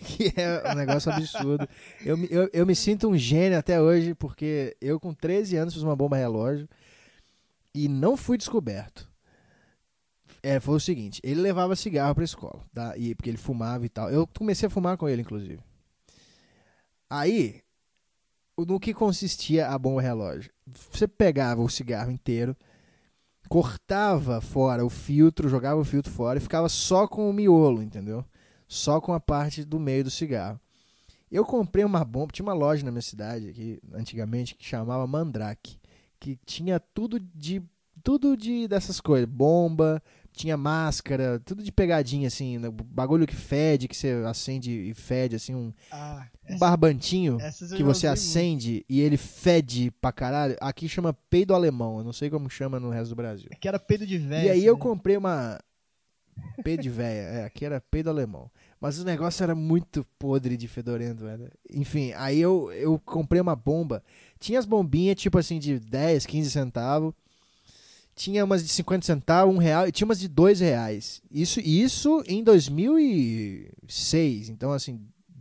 Que 0.00 0.32
é 0.36 0.72
um 0.72 0.74
negócio 0.74 1.12
absurdo. 1.12 1.68
Eu, 2.04 2.16
eu, 2.26 2.50
eu 2.54 2.66
me 2.66 2.74
sinto 2.74 3.08
um 3.08 3.16
gênio 3.16 3.58
até 3.58 3.80
hoje, 3.80 4.14
porque 4.14 4.74
eu 4.80 4.98
com 4.98 5.12
13 5.12 5.56
anos 5.56 5.74
fiz 5.74 5.82
uma 5.82 5.96
bomba 5.96 6.16
relógio 6.16 6.66
e 7.74 7.86
não 7.86 8.16
fui 8.16 8.38
descoberto 8.38 9.09
é, 10.42 10.58
foi 10.58 10.76
o 10.76 10.80
seguinte, 10.80 11.20
ele 11.22 11.40
levava 11.40 11.76
cigarro 11.76 12.14
pra 12.14 12.24
escola, 12.24 12.64
tá? 12.72 12.96
E, 12.96 13.14
porque 13.14 13.28
ele 13.28 13.36
fumava 13.36 13.84
e 13.84 13.88
tal. 13.88 14.10
Eu 14.10 14.26
comecei 14.26 14.66
a 14.66 14.70
fumar 14.70 14.96
com 14.96 15.08
ele, 15.08 15.22
inclusive. 15.22 15.60
Aí, 17.08 17.60
no 18.56 18.80
que 18.80 18.94
consistia 18.94 19.68
a 19.68 19.78
bomba 19.78 20.00
relógio? 20.00 20.52
Você 20.92 21.08
pegava 21.08 21.60
o 21.60 21.68
cigarro 21.68 22.10
inteiro, 22.10 22.56
cortava 23.48 24.40
fora 24.40 24.84
o 24.84 24.88
filtro, 24.88 25.48
jogava 25.48 25.80
o 25.80 25.84
filtro 25.84 26.12
fora 26.12 26.38
e 26.38 26.42
ficava 26.42 26.68
só 26.68 27.06
com 27.06 27.28
o 27.28 27.32
miolo, 27.32 27.82
entendeu? 27.82 28.24
Só 28.68 29.00
com 29.00 29.12
a 29.12 29.20
parte 29.20 29.64
do 29.64 29.80
meio 29.80 30.04
do 30.04 30.10
cigarro. 30.10 30.60
Eu 31.30 31.44
comprei 31.44 31.84
uma 31.84 32.04
bomba, 32.04 32.32
tinha 32.32 32.46
uma 32.46 32.52
loja 32.52 32.84
na 32.84 32.90
minha 32.90 33.02
cidade 33.02 33.48
aqui, 33.48 33.80
antigamente, 33.92 34.54
que 34.54 34.64
chamava 34.64 35.06
Mandrake, 35.06 35.78
que 36.18 36.36
tinha 36.44 36.80
tudo 36.80 37.18
de 37.18 37.62
tudo 38.02 38.36
de 38.36 38.66
dessas 38.66 39.00
coisas, 39.00 39.28
bomba, 39.28 40.02
tinha 40.32 40.56
máscara, 40.56 41.40
tudo 41.44 41.62
de 41.62 41.72
pegadinha, 41.72 42.28
assim, 42.28 42.58
né? 42.58 42.70
bagulho 42.70 43.26
que 43.26 43.34
fede, 43.34 43.88
que 43.88 43.96
você 43.96 44.22
acende 44.26 44.70
e 44.70 44.94
fede, 44.94 45.36
assim, 45.36 45.54
um, 45.54 45.72
ah, 45.90 46.26
um 46.48 46.58
barbantinho 46.58 47.38
que 47.76 47.82
você 47.82 48.06
acende 48.06 48.72
muito. 48.72 48.86
e 48.88 49.00
ele 49.00 49.16
fede 49.16 49.90
pra 50.00 50.12
caralho. 50.12 50.56
Aqui 50.60 50.88
chama 50.88 51.12
peido 51.28 51.54
alemão, 51.54 51.98
eu 51.98 52.04
não 52.04 52.12
sei 52.12 52.30
como 52.30 52.48
chama 52.48 52.80
no 52.80 52.90
resto 52.90 53.10
do 53.10 53.16
Brasil. 53.16 53.48
Aqui 53.52 53.68
era 53.68 53.78
peido 53.78 54.06
de 54.06 54.18
velho. 54.18 54.46
E 54.46 54.50
aí 54.50 54.64
eu 54.64 54.74
né? 54.74 54.80
comprei 54.80 55.16
uma. 55.16 55.58
Peido 56.64 56.82
de 56.82 56.88
véia, 56.88 57.20
é, 57.20 57.44
aqui 57.44 57.64
era 57.64 57.80
peido 57.80 58.08
alemão. 58.08 58.50
Mas 58.80 58.98
o 58.98 59.04
negócio 59.04 59.42
era 59.42 59.54
muito 59.54 60.06
podre 60.18 60.56
de 60.56 60.66
fedorento, 60.66 61.24
velho. 61.24 61.50
Enfim, 61.70 62.12
aí 62.16 62.40
eu, 62.40 62.72
eu 62.72 62.98
comprei 62.98 63.40
uma 63.40 63.54
bomba. 63.54 64.02
Tinha 64.38 64.58
as 64.58 64.64
bombinhas, 64.64 65.16
tipo 65.16 65.36
assim, 65.36 65.58
de 65.58 65.78
10, 65.78 66.24
15 66.24 66.50
centavos 66.50 67.12
tinha 68.20 68.44
umas 68.44 68.62
de 68.62 68.68
50 68.68 69.06
centavos, 69.06 69.54
um 69.54 69.58
real, 69.58 69.88
e 69.88 69.92
tinha 69.92 70.04
umas 70.04 70.20
de 70.20 70.28
dois 70.28 70.60
reais. 70.60 71.22
Isso, 71.30 71.58
isso 71.58 72.22
em 72.26 72.44
2006. 72.44 74.50
Então, 74.50 74.72
assim, 74.72 75.00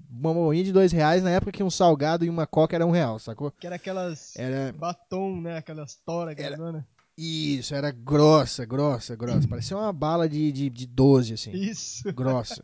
uma 0.10 0.34
bombinha 0.34 0.64
de 0.64 0.72
dois 0.72 0.94
reais 0.94 1.22
na 1.22 1.30
época 1.30 1.52
que 1.52 1.62
um 1.62 1.70
salgado 1.70 2.24
e 2.24 2.30
uma 2.30 2.48
coca 2.48 2.78
era 2.78 2.86
um 2.86 2.92
real, 2.92 3.20
sacou? 3.20 3.52
Que 3.52 3.68
era 3.68 3.76
aquelas 3.76 4.34
era... 4.38 4.72
batom, 4.72 5.42
né? 5.42 5.58
Aquelas 5.58 5.98
tora 6.06 6.34
era... 6.38 6.86
Isso, 7.18 7.76
era 7.76 7.92
grossa, 7.92 8.66
grossa, 8.66 9.14
grossa. 9.14 9.46
Parecia 9.46 9.76
uma 9.76 9.92
bala 9.92 10.30
de, 10.30 10.50
de, 10.50 10.70
de 10.70 10.88
12, 10.88 11.34
assim. 11.34 11.52
Isso. 11.52 12.10
Grossa. 12.16 12.64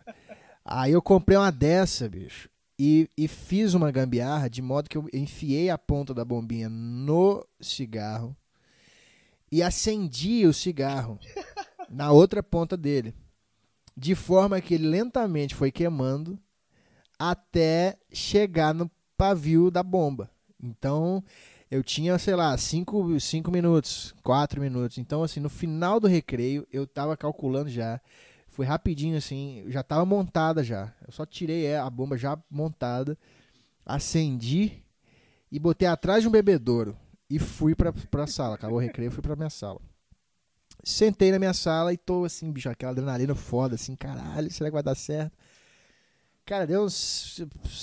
Aí 0.64 0.94
eu 0.94 1.02
comprei 1.02 1.38
uma 1.38 1.52
dessa, 1.52 2.08
bicho. 2.08 2.48
E, 2.80 3.10
e 3.18 3.28
fiz 3.28 3.74
uma 3.74 3.92
gambiarra 3.92 4.50
de 4.50 4.62
modo 4.62 4.90
que 4.90 4.98
eu 4.98 5.10
enfiei 5.12 5.70
a 5.70 5.78
ponta 5.78 6.14
da 6.14 6.24
bombinha 6.24 6.70
no 6.70 7.46
cigarro 7.60 8.34
e 9.52 9.62
acendi 9.62 10.46
o 10.46 10.54
cigarro 10.54 11.20
na 11.90 12.12
outra 12.12 12.42
ponta 12.42 12.76
dele, 12.76 13.14
de 13.96 14.16
forma 14.16 14.60
que 14.60 14.74
ele 14.74 14.88
lentamente 14.88 15.56
foi 15.56 15.72
queimando 15.72 16.40
até 17.18 17.98
chegar 18.12 18.74
no 18.74 18.90
pavio 19.18 19.72
da 19.72 19.82
bomba. 19.82 20.30
Então, 20.62 21.24
eu 21.70 21.84
tinha, 21.84 22.18
sei 22.18 22.36
lá, 22.36 22.58
cinco, 22.58 23.20
cinco 23.20 23.52
minutos, 23.52 24.14
quatro 24.24 24.62
minutos. 24.62 24.98
Então, 24.98 25.24
assim, 25.24 25.40
no 25.40 25.50
final 25.50 26.00
do 26.00 26.08
recreio, 26.08 26.68
eu 26.72 26.86
tava 26.86 27.16
calculando 27.16 27.70
já. 27.70 28.00
Foi 28.48 28.66
rapidinho, 28.66 29.18
assim, 29.18 29.64
já 29.68 29.84
tava 29.84 30.06
montada 30.06 30.64
já. 30.64 30.94
Eu 31.06 31.12
só 31.12 31.26
tirei 31.26 31.66
é, 31.66 31.78
a 31.78 31.90
bomba 31.90 32.18
já 32.18 32.38
montada, 32.50 33.18
acendi 33.86 34.84
e 35.52 35.60
botei 35.60 35.88
atrás 35.88 36.22
de 36.22 36.28
um 36.28 36.32
bebedouro. 36.32 36.96
E 37.30 37.40
fui 37.40 37.76
pra, 37.76 37.92
pra 37.92 38.28
sala. 38.28 38.56
Acabou 38.56 38.78
o 38.78 38.82
recreio, 38.82 39.12
fui 39.12 39.22
pra 39.22 39.36
minha 39.36 39.50
sala. 39.50 39.80
Sentei 40.84 41.32
na 41.32 41.40
minha 41.40 41.54
sala 41.54 41.94
e 41.94 41.98
tô 41.98 42.26
assim, 42.26 42.52
bicho, 42.52 42.70
aquela 42.70 42.92
adrenalina 42.92 43.34
foda, 43.34 43.76
assim, 43.76 43.96
caralho, 43.96 44.52
será 44.52 44.70
que 44.70 44.74
vai 44.74 44.84
dar 44.84 44.94
certo? 44.96 45.36
Cara, 46.46 46.68
deu 46.68 46.84
uns... 46.84 47.42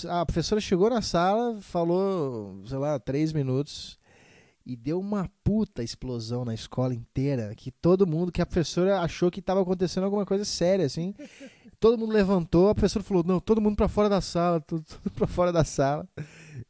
A 0.08 0.24
professora 0.24 0.60
chegou 0.60 0.88
na 0.88 1.02
sala, 1.02 1.60
falou, 1.60 2.62
sei 2.64 2.78
lá, 2.78 2.98
três 3.00 3.32
minutos 3.32 3.98
e 4.64 4.76
deu 4.76 5.00
uma 5.00 5.28
puta 5.42 5.82
explosão 5.82 6.44
na 6.44 6.54
escola 6.54 6.94
inteira, 6.94 7.54
que 7.56 7.70
todo 7.70 8.06
mundo, 8.06 8.30
que 8.30 8.40
a 8.40 8.46
professora 8.46 9.00
achou 9.00 9.30
que 9.30 9.40
estava 9.40 9.60
acontecendo 9.60 10.04
alguma 10.04 10.24
coisa 10.24 10.44
séria, 10.44 10.86
assim. 10.86 11.14
Todo 11.80 11.98
mundo 11.98 12.12
levantou, 12.12 12.68
a 12.68 12.74
professora 12.74 13.04
falou, 13.04 13.24
não, 13.24 13.40
todo 13.40 13.60
mundo 13.60 13.76
para 13.76 13.88
fora 13.88 14.08
da 14.08 14.20
sala, 14.20 14.60
tudo, 14.62 14.84
tudo 14.84 15.10
para 15.10 15.26
fora 15.26 15.52
da 15.52 15.64
sala. 15.64 16.08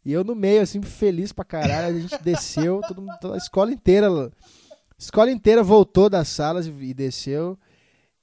E 0.04 0.12
eu 0.12 0.25
no 0.25 0.35
meio, 0.35 0.62
assim, 0.62 0.82
feliz 0.82 1.32
pra 1.32 1.44
caralho, 1.44 1.97
a 1.97 2.00
gente 2.00 2.23
desceu, 2.23 2.80
todo 2.87 3.00
mundo, 3.02 3.32
a 3.32 3.37
escola 3.37 3.73
inteira, 3.73 4.09
a 4.09 4.30
escola 4.99 5.30
inteira 5.30 5.62
voltou 5.62 6.11
das 6.11 6.28
salas 6.28 6.66
e 6.66 6.92
desceu. 6.94 7.59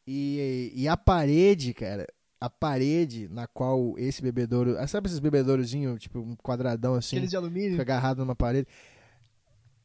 E, 0.05 0.71
e 0.75 0.87
a 0.87 0.97
parede, 0.97 1.73
cara, 1.73 2.07
a 2.41 2.49
parede 2.49 3.27
na 3.29 3.47
qual 3.47 3.93
esse 3.97 4.21
bebedouro. 4.21 4.75
Sabe 4.87 5.07
esses 5.07 5.19
bebedourozinhos, 5.19 6.01
tipo 6.01 6.19
um 6.19 6.35
quadradão 6.35 6.95
assim? 6.95 7.17
Aqueles 7.17 7.29
de 7.29 7.35
alumínio? 7.35 7.71
Fica 7.71 7.83
agarrado 7.83 8.19
numa 8.19 8.35
parede. 8.35 8.67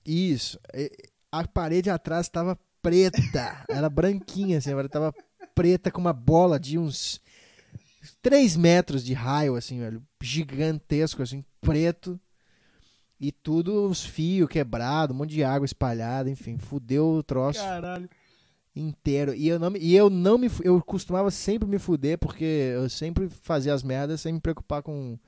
Isso. 0.05 0.59
A 1.31 1.47
parede 1.47 1.91
atrás 1.91 2.27
estava 2.27 2.59
preta. 2.81 3.65
Era 3.69 3.89
branquinha, 3.91 4.59
assim. 4.59 4.71
Ela 4.71 4.89
tava 4.89 5.13
preta 5.55 5.91
com 5.91 6.01
uma 6.01 6.13
bola 6.13 6.59
de 6.59 6.79
uns 6.79 7.21
3 8.23 8.57
metros 8.57 9.05
de 9.05 9.15
raio, 9.15 9.57
assim, 9.57 9.81
velho. 9.81 10.03
Gigantesco, 10.23 11.23
assim, 11.23 11.45
preto. 11.65 12.21
E 13.21 13.33
tudo, 13.33 13.89
os 13.89 14.05
fios 14.05 14.49
quebrados, 14.49 15.15
um 15.15 15.19
monte 15.19 15.31
de 15.31 15.45
água 15.45 15.65
espalhada, 15.65 16.29
enfim, 16.29 16.59
fudeu 16.59 17.07
o 17.07 17.23
troço. 17.23 17.61
Caralho 17.61 18.09
inteiro. 18.75 19.35
E 19.35 19.49
eu 19.49 19.59
não 19.59 19.77
e 19.77 19.95
eu 19.95 20.11
não 20.11 20.37
me 20.37 20.51
eu 20.63 20.83
costumava 20.83 21.31
sempre 21.31 21.69
me 21.69 21.79
fuder 21.79 22.19
porque 22.19 22.73
eu 22.75 22.89
sempre 22.89 23.29
fazia 23.29 23.73
as 23.73 23.83
merdas 23.83 24.21
sem 24.21 24.33
me 24.33 24.41
preocupar 24.41 24.83
com 24.83 25.19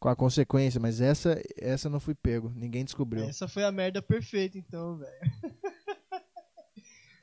com 0.00 0.08
a 0.08 0.16
consequência, 0.16 0.80
mas 0.80 1.00
essa 1.00 1.40
essa 1.56 1.88
não 1.88 2.00
fui 2.00 2.14
pego, 2.14 2.52
ninguém 2.54 2.84
descobriu. 2.84 3.24
Essa 3.24 3.48
foi 3.48 3.64
a 3.64 3.72
merda 3.72 4.00
perfeita 4.02 4.58
então, 4.58 4.96
velho. 4.96 5.54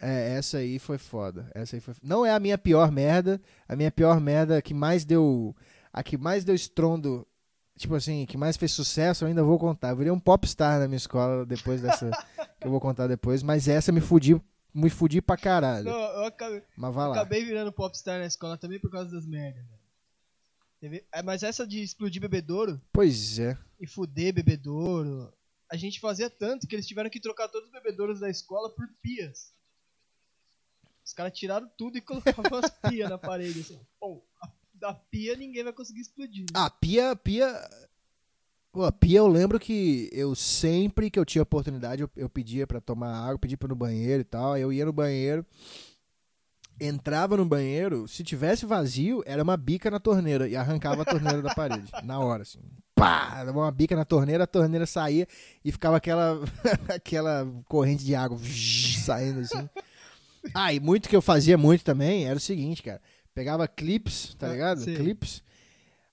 É, 0.04 0.34
essa 0.36 0.58
aí 0.58 0.80
foi 0.80 0.98
foda. 0.98 1.52
Essa 1.54 1.76
aí 1.76 1.80
foi 1.80 1.94
Não 2.02 2.26
é 2.26 2.32
a 2.32 2.40
minha 2.40 2.58
pior 2.58 2.92
merda, 2.92 3.40
a 3.68 3.76
minha 3.76 3.92
pior 3.92 4.20
merda 4.20 4.60
que 4.60 4.74
mais 4.74 5.06
deu 5.06 5.56
a 5.94 6.02
que 6.02 6.18
mais 6.18 6.44
deu 6.44 6.56
estrondo 6.56 7.28
tipo 7.82 7.96
assim, 7.96 8.26
que 8.26 8.38
mais 8.38 8.56
fez 8.58 8.72
sucesso, 8.72 9.24
eu 9.24 9.28
ainda 9.28 9.44
vou 9.44 9.58
contar. 9.60 9.90
Eu 9.90 9.98
virei 9.98 10.12
um 10.12 10.20
popstar 10.20 10.80
na 10.80 10.88
minha 10.88 10.98
escola 10.98 11.46
depois 11.46 11.82
dessa, 11.82 12.10
que 12.62 12.68
eu 12.68 12.72
vou 12.72 12.80
contar 12.80 13.08
depois, 13.08 13.42
mas 13.44 13.68
essa 13.68 13.92
me 13.92 14.00
fudi 14.02 14.40
me 14.74 14.90
fudi 14.90 15.22
pra 15.22 15.36
caralho. 15.36 15.84
Não, 15.86 16.00
eu 16.00 16.26
acabei, 16.26 16.64
Mas 16.78 16.96
vai 16.96 17.08
lá. 17.08 17.12
acabei 17.14 17.44
virando 17.44 17.74
popstar 17.74 18.20
na 18.20 18.26
escola 18.26 18.58
também 18.58 18.80
por 18.80 18.90
causa 18.90 19.12
das 19.12 19.26
merdas, 19.26 19.62
é, 21.12 21.22
Mas 21.22 21.44
essa 21.44 21.68
de 21.68 21.84
explodir 21.84 22.22
bebedouro 22.22 22.82
Pois 22.94 23.38
é. 23.38 23.58
e 23.80 23.86
fuder 23.86 24.34
bebedouro, 24.34 25.32
a 25.70 25.76
gente 25.76 26.00
fazia 26.00 26.30
tanto 26.30 26.68
que 26.68 26.76
eles 26.76 26.88
tiveram 26.88 27.10
que 27.10 27.20
trocar 27.20 27.50
todos 27.50 27.68
os 27.68 27.74
bebedouros 27.74 28.22
da 28.22 28.30
escola 28.30 28.70
por 28.70 28.88
pias. 29.02 29.54
Os 31.06 31.12
caras 31.14 31.38
tiraram 31.38 31.70
tudo 31.78 31.98
e 31.98 32.02
colocavam 32.02 32.60
as 32.60 32.70
pias 32.90 33.10
na 33.10 33.18
parede. 33.18 33.60
Assim. 33.60 33.80
Bom, 34.00 34.24
a, 34.84 34.88
da 34.88 34.94
pia 34.94 35.36
ninguém 35.36 35.64
vai 35.64 35.74
conseguir 35.74 36.02
explodir. 36.02 36.42
né? 36.42 36.48
Ah, 36.54 36.70
pia, 36.70 37.16
pia. 37.16 37.70
Pô, 38.72 38.90
pia 38.92 39.20
eu 39.20 39.28
lembro 39.28 39.60
que 39.60 40.10
eu 40.14 40.34
sempre 40.34 41.12
que 41.12 41.20
eu 41.20 41.26
tinha 41.26 41.42
oportunidade, 41.42 42.02
eu, 42.04 42.10
eu 42.16 42.30
pedia 42.30 42.66
pra 42.66 42.80
tomar 42.80 43.14
água, 43.14 43.38
pedia 43.38 43.58
pra 43.58 43.68
ir 43.68 43.70
no 43.70 43.76
banheiro 43.76 44.22
e 44.22 44.26
tal. 44.26 44.54
aí 44.54 44.62
Eu 44.62 44.72
ia 44.72 44.86
no 44.86 44.94
banheiro, 44.94 45.46
entrava 46.80 47.36
no 47.38 47.46
banheiro, 47.46 48.08
se 48.08 48.24
tivesse 48.24 48.66
vazio, 48.66 49.22
era 49.26 49.44
uma 49.44 49.58
bica 49.58 49.92
na 49.92 50.00
torneira 50.00 50.48
e 50.48 50.56
arrancava 50.56 51.02
a 51.02 51.06
torneira 51.06 51.42
da 51.42 51.54
parede, 51.54 51.92
na 52.04 52.20
hora, 52.20 52.44
assim. 52.44 52.60
Pá! 52.96 53.44
Dava 53.44 53.60
uma 53.60 53.72
bica 53.72 53.96
na 53.96 54.06
torneira, 54.06 54.46
a 54.46 54.48
torneira 54.48 54.86
saía 54.86 55.28
e 55.66 55.72
ficava 55.72 55.98
aquela, 55.98 56.40
aquela 56.88 57.46
corrente 57.66 58.06
de 58.06 58.16
água 58.16 58.40
saindo 58.40 59.42
assim. 59.42 59.70
Ah, 60.56 60.74
e 60.74 60.80
muito 60.80 61.08
que 61.08 61.16
eu 61.16 61.22
fazia 61.22 61.56
muito 61.56 61.84
também 61.84 62.26
era 62.26 62.36
o 62.36 62.40
seguinte, 62.40 62.82
cara. 62.82 63.00
Pegava 63.34 63.68
clips, 63.68 64.36
tá 64.36 64.48
Ah, 64.48 64.52
ligado? 64.52 64.82
sei. 64.84 64.96
Clips 64.96 65.42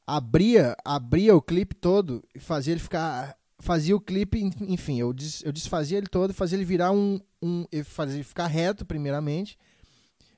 abria, 0.07 0.77
abria 0.85 1.35
o 1.37 1.43
clipe 1.43 1.75
todo 1.75 2.23
e 2.35 2.39
fazia 2.41 2.73
ele 2.73 2.81
ficar. 2.81 3.37
Fazia 3.61 3.97
o 3.97 4.01
clipe, 4.01 4.39
en- 4.41 4.53
enfim, 4.73 5.01
eu, 5.01 5.13
des- 5.13 5.43
eu 5.45 5.51
desfazia 5.53 5.99
ele 5.99 6.07
todo 6.07 6.31
e 6.31 6.35
fazia 6.35 6.57
ele 6.57 6.65
virar 6.65 6.93
um. 6.93 7.21
um 7.43 7.65
eu 7.73 7.85
fazia 7.85 8.15
ele 8.15 8.23
ficar 8.25 8.47
reto, 8.47 8.87
primeiramente. 8.87 9.59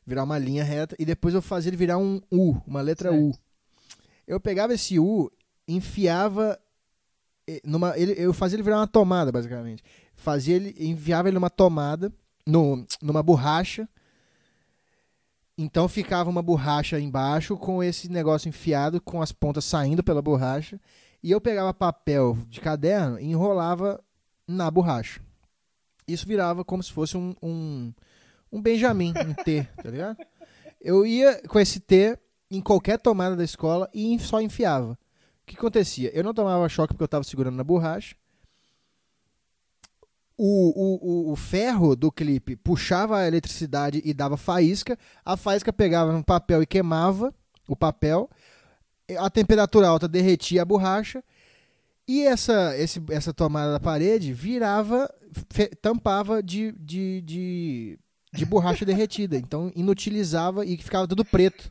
Virar 0.07 0.25
uma 0.25 0.39
linha 0.39 0.65
reta. 0.65 0.97
E 0.99 1.05
depois 1.05 1.35
eu 1.35 1.43
fazia 1.43 1.69
ele 1.69 1.77
virar 1.77 1.99
um 1.99 2.21
U, 2.33 2.57
uma 2.67 2.81
letra 2.81 3.13
U. 3.13 3.33
Eu 4.27 4.41
pegava 4.41 4.73
esse 4.73 4.99
U, 4.99 5.31
enfiava. 5.69 6.59
Numa, 7.65 7.99
ele, 7.99 8.15
eu 8.17 8.33
fazia 8.33 8.57
ele 8.57 8.63
virar 8.63 8.79
uma 8.79 8.87
tomada, 8.87 9.31
basicamente. 9.31 9.83
Fazia 10.15 10.55
ele, 10.57 10.75
enviava 10.79 11.29
ele 11.29 11.35
numa 11.35 11.51
tomada, 11.51 12.13
no, 12.47 12.87
numa 13.03 13.23
borracha. 13.23 13.89
Então 15.63 15.87
ficava 15.89 16.31
uma 16.31 16.41
borracha 16.41 16.99
embaixo 16.99 17.55
com 17.55 17.85
esse 17.85 18.11
negócio 18.11 18.49
enfiado, 18.49 18.99
com 18.99 19.21
as 19.21 19.31
pontas 19.31 19.63
saindo 19.63 20.03
pela 20.03 20.23
borracha. 20.23 20.81
E 21.23 21.31
eu 21.31 21.39
pegava 21.39 21.75
papel 21.75 22.39
de 22.49 22.63
caderno 22.63 23.21
e 23.21 23.27
enrolava 23.27 24.03
na 24.49 24.71
borracha. 24.71 25.21
Isso 26.09 26.27
virava 26.27 26.65
como 26.65 26.83
se 26.83 26.91
fosse 26.91 27.15
um, 27.15 27.35
um, 27.43 27.93
um 28.51 28.63
Benjamin, 28.63 29.13
um 29.19 29.35
T, 29.35 29.69
tá 29.83 29.91
ligado? 29.91 30.17
Eu 30.81 31.05
ia 31.05 31.43
com 31.47 31.61
esse 31.61 31.79
T 31.79 32.19
em 32.51 32.63
qualquer 32.63 32.99
tomada 32.99 33.37
da 33.37 33.45
escola 33.45 33.87
e 33.93 34.19
só 34.19 34.41
enfiava. 34.41 34.93
O 35.43 35.47
que 35.47 35.57
acontecia? 35.57 36.11
Eu 36.15 36.25
não 36.25 36.33
tomava 36.33 36.67
choque 36.71 36.95
porque 36.95 37.03
eu 37.03 37.05
estava 37.05 37.23
segurando 37.23 37.57
na 37.57 37.65
borracha. 37.65 38.17
O, 40.43 41.29
o, 41.29 41.33
o, 41.33 41.37
ferro 41.37 41.95
do 41.95 42.11
clipe 42.11 42.57
puxava 42.57 43.19
a 43.19 43.29
eletricidade 43.29 44.01
e 44.03 44.15
dava 44.15 44.39
faísca. 44.39 44.99
A 45.23 45.37
faísca 45.37 45.71
pegava 45.71 46.15
no 46.15 46.25
papel 46.25 46.63
e 46.63 46.67
queimava 46.67 47.31
o 47.69 47.77
papel. 47.77 48.27
A 49.19 49.29
temperatura 49.29 49.87
alta 49.87 50.09
derretia 50.09 50.63
a 50.63 50.65
borracha. 50.65 51.23
E 52.09 52.23
essa, 52.23 52.75
esse, 52.79 53.03
essa 53.11 53.35
tomada 53.35 53.73
da 53.73 53.81
parede 53.81 54.33
virava, 54.33 55.13
fe- 55.51 55.73
tampava 55.83 56.43
de, 56.43 56.73
de, 56.73 57.21
de, 57.21 57.99
de 58.33 58.47
borracha 58.47 58.87
derretida. 58.87 59.37
Então 59.37 59.71
inutilizava 59.77 60.65
e 60.65 60.75
ficava 60.79 61.07
tudo 61.07 61.23
preto. 61.23 61.71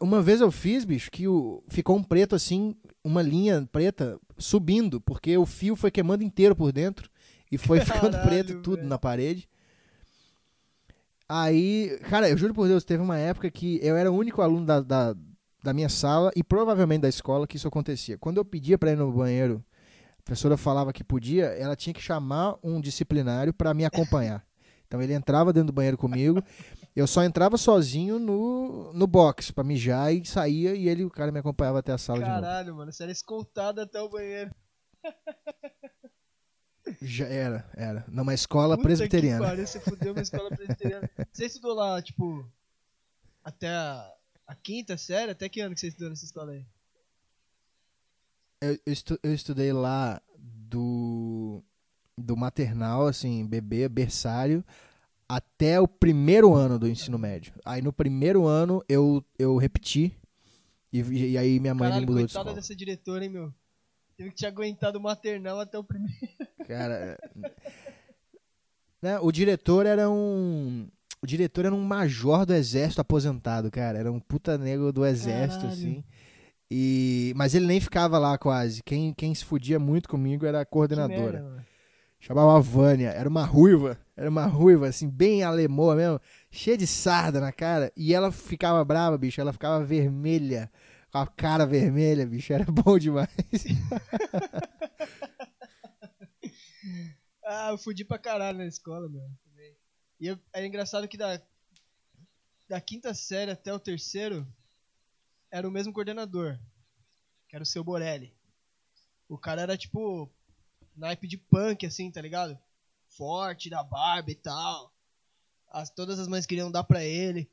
Uma 0.00 0.22
vez 0.22 0.40
eu 0.40 0.50
fiz, 0.50 0.86
bicho, 0.86 1.10
que 1.10 1.28
o, 1.28 1.62
ficou 1.68 1.98
um 1.98 2.02
preto 2.02 2.34
assim, 2.34 2.74
uma 3.04 3.20
linha 3.20 3.68
preta 3.70 4.18
subindo, 4.38 4.98
porque 4.98 5.36
o 5.36 5.44
fio 5.44 5.76
foi 5.76 5.90
queimando 5.90 6.24
inteiro 6.24 6.56
por 6.56 6.72
dentro 6.72 7.11
e 7.52 7.58
foi 7.58 7.78
ficando 7.84 8.12
Caralho, 8.12 8.28
preto 8.28 8.62
tudo 8.62 8.78
velho. 8.78 8.88
na 8.88 8.98
parede. 8.98 9.46
Aí, 11.28 11.98
cara, 12.10 12.28
eu 12.28 12.36
juro 12.36 12.52
por 12.54 12.66
Deus, 12.66 12.84
teve 12.84 13.02
uma 13.02 13.18
época 13.18 13.50
que 13.50 13.78
eu 13.82 13.96
era 13.96 14.10
o 14.10 14.16
único 14.16 14.42
aluno 14.42 14.66
da, 14.66 14.80
da, 14.80 15.14
da 15.62 15.72
minha 15.72 15.88
sala 15.88 16.30
e 16.34 16.42
provavelmente 16.42 17.02
da 17.02 17.08
escola 17.08 17.46
que 17.46 17.56
isso 17.56 17.68
acontecia. 17.68 18.18
Quando 18.18 18.38
eu 18.38 18.44
pedia 18.44 18.76
pra 18.76 18.90
ir 18.92 18.96
no 18.96 19.12
banheiro, 19.12 19.64
a 20.18 20.22
professora 20.22 20.56
falava 20.56 20.92
que 20.92 21.04
podia, 21.04 21.46
ela 21.46 21.76
tinha 21.76 21.94
que 21.94 22.02
chamar 22.02 22.56
um 22.62 22.80
disciplinário 22.80 23.52
pra 23.52 23.74
me 23.74 23.84
acompanhar. 23.84 24.44
Então 24.92 25.00
ele 25.00 25.14
entrava 25.14 25.54
dentro 25.54 25.68
do 25.68 25.72
banheiro 25.72 25.96
comigo, 25.96 26.44
eu 26.94 27.06
só 27.06 27.24
entrava 27.24 27.56
sozinho 27.56 28.18
no, 28.18 28.92
no 28.92 29.06
box 29.06 29.50
pra 29.50 29.64
mijar 29.64 30.12
e 30.12 30.22
saía 30.22 30.74
e 30.74 30.86
ele, 30.86 31.02
o 31.02 31.08
cara 31.08 31.32
me 31.32 31.38
acompanhava 31.38 31.78
até 31.78 31.92
a 31.92 31.96
sala 31.96 32.18
de 32.18 32.28
novo. 32.28 32.42
Caralho, 32.42 32.76
mano, 32.76 32.92
você 32.92 33.04
era 33.04 33.10
escoltado 33.10 33.80
até 33.80 33.98
o 34.02 34.10
banheiro. 34.10 34.54
Já 37.00 37.26
era, 37.26 37.70
era. 37.74 38.04
Numa 38.08 38.34
escola 38.34 38.76
Puta 38.76 38.88
presbiteriana. 38.88 39.40
Que 39.44 39.50
pariu, 39.50 39.66
você 39.66 39.80
fudeu 39.80 40.12
uma 40.12 40.22
escola 40.22 40.48
presbiteriana. 40.50 41.08
Você 41.32 41.46
estudou 41.46 41.74
lá, 41.74 42.00
tipo, 42.02 42.46
até 43.42 43.68
a, 43.68 44.12
a 44.46 44.54
quinta 44.54 44.96
série? 44.98 45.30
Até 45.32 45.48
que 45.48 45.60
ano 45.60 45.74
que 45.74 45.80
você 45.80 45.88
estudou 45.88 46.10
nessa 46.10 46.24
escola 46.24 46.52
aí? 46.52 46.64
Eu, 48.60 48.78
eu, 48.86 48.92
estu- 48.92 49.18
eu 49.22 49.34
estudei 49.34 49.72
lá 49.72 50.20
do, 50.38 51.62
do 52.16 52.36
maternal, 52.36 53.06
assim, 53.06 53.44
bebê, 53.46 53.88
berçário, 53.88 54.64
até 55.28 55.80
o 55.80 55.88
primeiro 55.88 56.54
ano 56.54 56.78
do 56.78 56.88
ensino 56.88 57.18
médio. 57.18 57.52
Aí 57.64 57.82
no 57.82 57.92
primeiro 57.92 58.46
ano 58.46 58.84
eu, 58.88 59.24
eu 59.38 59.56
repeti. 59.56 60.16
E, 60.92 61.00
e 61.00 61.38
aí 61.38 61.58
minha 61.58 61.74
mãe 61.74 61.88
Caralho, 61.88 62.02
me 62.02 62.06
mudou 62.12 62.26
de 62.26 62.30
escola. 62.30 62.54
dessa 62.54 62.76
diretora, 62.76 63.24
hein, 63.24 63.30
meu? 63.30 63.54
Teve 64.22 64.30
que 64.30 64.36
te 64.36 64.46
aguentar 64.46 64.92
do 64.92 65.00
maternal 65.00 65.58
até 65.58 65.76
o 65.76 65.82
primeiro. 65.82 66.14
Cara. 66.68 67.18
né, 69.02 69.18
o 69.18 69.32
diretor 69.32 69.84
era 69.84 70.08
um. 70.08 70.88
O 71.20 71.26
diretor 71.26 71.64
era 71.64 71.74
um 71.74 71.82
major 71.82 72.46
do 72.46 72.54
exército 72.54 73.00
aposentado, 73.00 73.68
cara. 73.68 73.98
Era 73.98 74.12
um 74.12 74.20
puta 74.20 74.56
negro 74.56 74.92
do 74.92 75.04
exército, 75.04 75.62
Caralho. 75.62 75.72
assim. 75.72 76.04
E, 76.70 77.32
mas 77.36 77.54
ele 77.54 77.66
nem 77.66 77.80
ficava 77.80 78.16
lá 78.16 78.38
quase. 78.38 78.80
Quem, 78.84 79.12
quem 79.12 79.34
se 79.34 79.44
fudia 79.44 79.78
muito 79.80 80.08
comigo 80.08 80.46
era 80.46 80.60
a 80.60 80.64
coordenadora. 80.64 81.42
merda. 81.42 81.66
Chamava 82.20 82.60
Vânia. 82.60 83.10
Era 83.10 83.28
uma 83.28 83.44
ruiva. 83.44 83.98
Era 84.16 84.30
uma 84.30 84.46
ruiva, 84.46 84.86
assim, 84.86 85.08
bem 85.08 85.42
alemoa 85.42 85.96
mesmo. 85.96 86.20
Cheia 86.48 86.78
de 86.78 86.86
sarda 86.86 87.40
na 87.40 87.50
cara. 87.50 87.92
E 87.96 88.14
ela 88.14 88.30
ficava 88.30 88.84
brava, 88.84 89.18
bicho. 89.18 89.40
Ela 89.40 89.52
ficava 89.52 89.84
vermelha. 89.84 90.70
Com 91.12 91.18
a 91.18 91.26
cara 91.26 91.66
vermelha, 91.66 92.26
bicho. 92.26 92.54
Era 92.54 92.64
bom 92.72 92.98
demais. 92.98 93.28
Ah, 97.44 97.68
eu 97.70 97.76
fudi 97.76 98.02
pra 98.02 98.18
caralho 98.18 98.56
na 98.56 98.66
escola, 98.66 99.10
meu. 99.10 99.30
E 100.18 100.28
eu, 100.28 100.40
é 100.54 100.64
engraçado 100.64 101.06
que 101.06 101.18
da, 101.18 101.42
da 102.66 102.80
quinta 102.80 103.12
série 103.12 103.50
até 103.50 103.74
o 103.74 103.78
terceiro 103.78 104.46
era 105.50 105.68
o 105.68 105.70
mesmo 105.70 105.92
coordenador. 105.92 106.58
Que 107.46 107.56
era 107.56 107.62
o 107.62 107.66
seu 107.66 107.84
Borelli. 107.84 108.34
O 109.28 109.36
cara 109.36 109.60
era 109.60 109.76
tipo 109.76 110.30
naipe 110.96 111.28
de 111.28 111.36
punk, 111.36 111.84
assim, 111.84 112.10
tá 112.10 112.22
ligado? 112.22 112.58
Forte, 113.08 113.68
da 113.68 113.84
barba 113.84 114.30
e 114.30 114.34
tal. 114.34 114.94
As, 115.68 115.90
todas 115.90 116.18
as 116.18 116.26
mães 116.26 116.46
queriam 116.46 116.70
dar 116.70 116.84
pra 116.84 117.04
ele. 117.04 117.50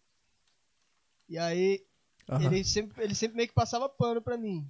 E 1.27 1.37
aí 1.37 1.85
Aham. 2.29 2.43
ele 2.45 2.63
sempre, 2.63 3.03
ele 3.03 3.15
sempre 3.15 3.35
meio 3.37 3.49
que 3.49 3.55
passava 3.55 3.89
pano 3.89 4.21
pra 4.21 4.37
mim. 4.37 4.69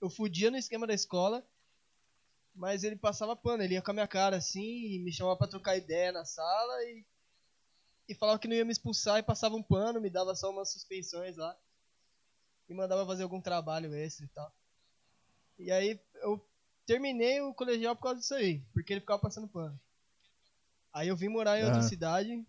Eu 0.00 0.10
fudia 0.10 0.50
no 0.50 0.56
esquema 0.58 0.86
da 0.86 0.94
escola, 0.94 1.44
mas 2.54 2.84
ele 2.84 2.96
passava 2.96 3.34
pano. 3.34 3.62
Ele 3.62 3.74
ia 3.74 3.82
com 3.82 3.90
a 3.90 3.94
minha 3.94 4.06
cara 4.06 4.36
assim, 4.36 4.94
e 4.94 4.98
me 4.98 5.12
chamava 5.12 5.36
pra 5.36 5.48
trocar 5.48 5.76
ideia 5.76 6.12
na 6.12 6.24
sala 6.24 6.84
e, 6.84 7.04
e 8.08 8.14
falava 8.14 8.38
que 8.38 8.46
não 8.46 8.54
ia 8.54 8.64
me 8.64 8.72
expulsar 8.72 9.18
e 9.18 9.22
passava 9.22 9.56
um 9.56 9.62
pano, 9.62 10.00
me 10.00 10.10
dava 10.10 10.34
só 10.34 10.50
umas 10.50 10.70
suspensões 10.70 11.36
lá. 11.36 11.56
E 12.68 12.74
mandava 12.74 13.06
fazer 13.06 13.22
algum 13.22 13.40
trabalho 13.40 13.94
extra 13.94 14.26
e 14.26 14.28
tal. 14.28 14.52
E 15.58 15.72
aí 15.72 15.98
eu 16.16 16.46
terminei 16.86 17.40
o 17.40 17.54
colegial 17.54 17.96
por 17.96 18.02
causa 18.02 18.20
disso 18.20 18.34
aí, 18.34 18.60
porque 18.72 18.92
ele 18.92 19.00
ficava 19.00 19.20
passando 19.20 19.48
pano. 19.48 19.80
Aí 20.92 21.08
eu 21.08 21.16
vim 21.16 21.28
morar 21.28 21.58
em 21.58 21.64
outra 21.64 21.80
Aham. 21.80 21.88
cidade. 21.88 22.46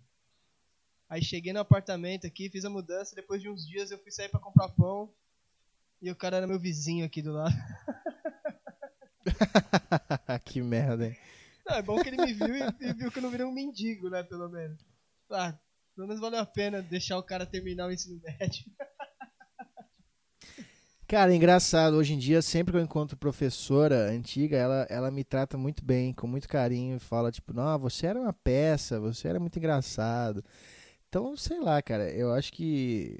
Aí 1.09 1.23
cheguei 1.23 1.51
no 1.51 1.59
apartamento 1.59 2.27
aqui, 2.27 2.49
fiz 2.49 2.63
a 2.63 2.69
mudança. 2.69 3.15
Depois 3.15 3.41
de 3.41 3.49
uns 3.49 3.65
dias 3.65 3.89
eu 3.89 3.97
fui 3.97 4.11
sair 4.11 4.29
pra 4.29 4.39
comprar 4.39 4.69
pão. 4.69 5.11
E 6.01 6.11
o 6.11 6.15
cara 6.15 6.37
era 6.37 6.47
meu 6.47 6.59
vizinho 6.59 7.05
aqui 7.05 7.21
do 7.21 7.33
lado. 7.33 7.55
que 10.45 10.61
merda, 10.61 11.07
hein? 11.07 11.17
Não, 11.67 11.75
é 11.75 11.81
bom 11.81 12.01
que 12.01 12.09
ele 12.09 12.23
me 12.23 12.33
viu 12.33 12.55
e, 12.55 12.61
e 12.79 12.93
viu 12.93 13.11
que 13.11 13.17
eu 13.17 13.23
não 13.23 13.31
virei 13.31 13.45
um 13.45 13.51
mendigo, 13.51 14.09
né? 14.09 14.23
Pelo 14.23 14.47
menos. 14.47 14.79
Ah, 15.31 15.57
pelo 15.95 16.07
menos 16.07 16.21
valeu 16.21 16.39
a 16.39 16.45
pena 16.45 16.81
deixar 16.81 17.17
o 17.17 17.23
cara 17.23 17.45
terminar 17.45 17.87
o 17.87 17.91
ensino 17.91 18.21
médio. 18.23 18.65
Cara, 21.09 21.33
é 21.33 21.35
engraçado. 21.35 21.95
Hoje 21.95 22.13
em 22.13 22.19
dia, 22.19 22.39
sempre 22.39 22.71
que 22.71 22.77
eu 22.77 22.83
encontro 22.83 23.17
professora 23.17 24.11
antiga, 24.11 24.55
ela, 24.55 24.85
ela 24.89 25.09
me 25.09 25.23
trata 25.23 25.57
muito 25.57 25.83
bem, 25.83 26.13
com 26.13 26.27
muito 26.27 26.47
carinho, 26.47 26.97
e 26.97 26.99
fala, 26.99 27.31
tipo, 27.31 27.51
não, 27.51 27.79
você 27.79 28.05
era 28.05 28.19
uma 28.19 28.31
peça, 28.31 28.99
você 28.99 29.27
era 29.27 29.39
muito 29.39 29.57
engraçado. 29.57 30.45
Então, 31.09 31.35
sei 31.35 31.59
lá, 31.59 31.81
cara, 31.81 32.09
eu 32.13 32.33
acho 32.33 32.51
que. 32.53 33.19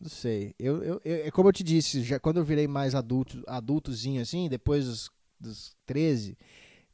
Não 0.00 0.08
sei. 0.10 0.54
Eu, 0.58 0.82
eu, 0.84 1.02
eu- 1.04 1.26
é 1.26 1.30
como 1.32 1.48
eu 1.48 1.54
te 1.54 1.64
disse, 1.64 2.02
já, 2.04 2.20
quando 2.20 2.38
eu 2.38 2.44
virei 2.44 2.68
mais 2.68 2.94
adulto, 2.94 3.42
adultozinho, 3.48 4.22
assim, 4.22 4.48
depois 4.48 4.86
dos, 4.86 5.10
dos 5.40 5.76
13, 5.86 6.38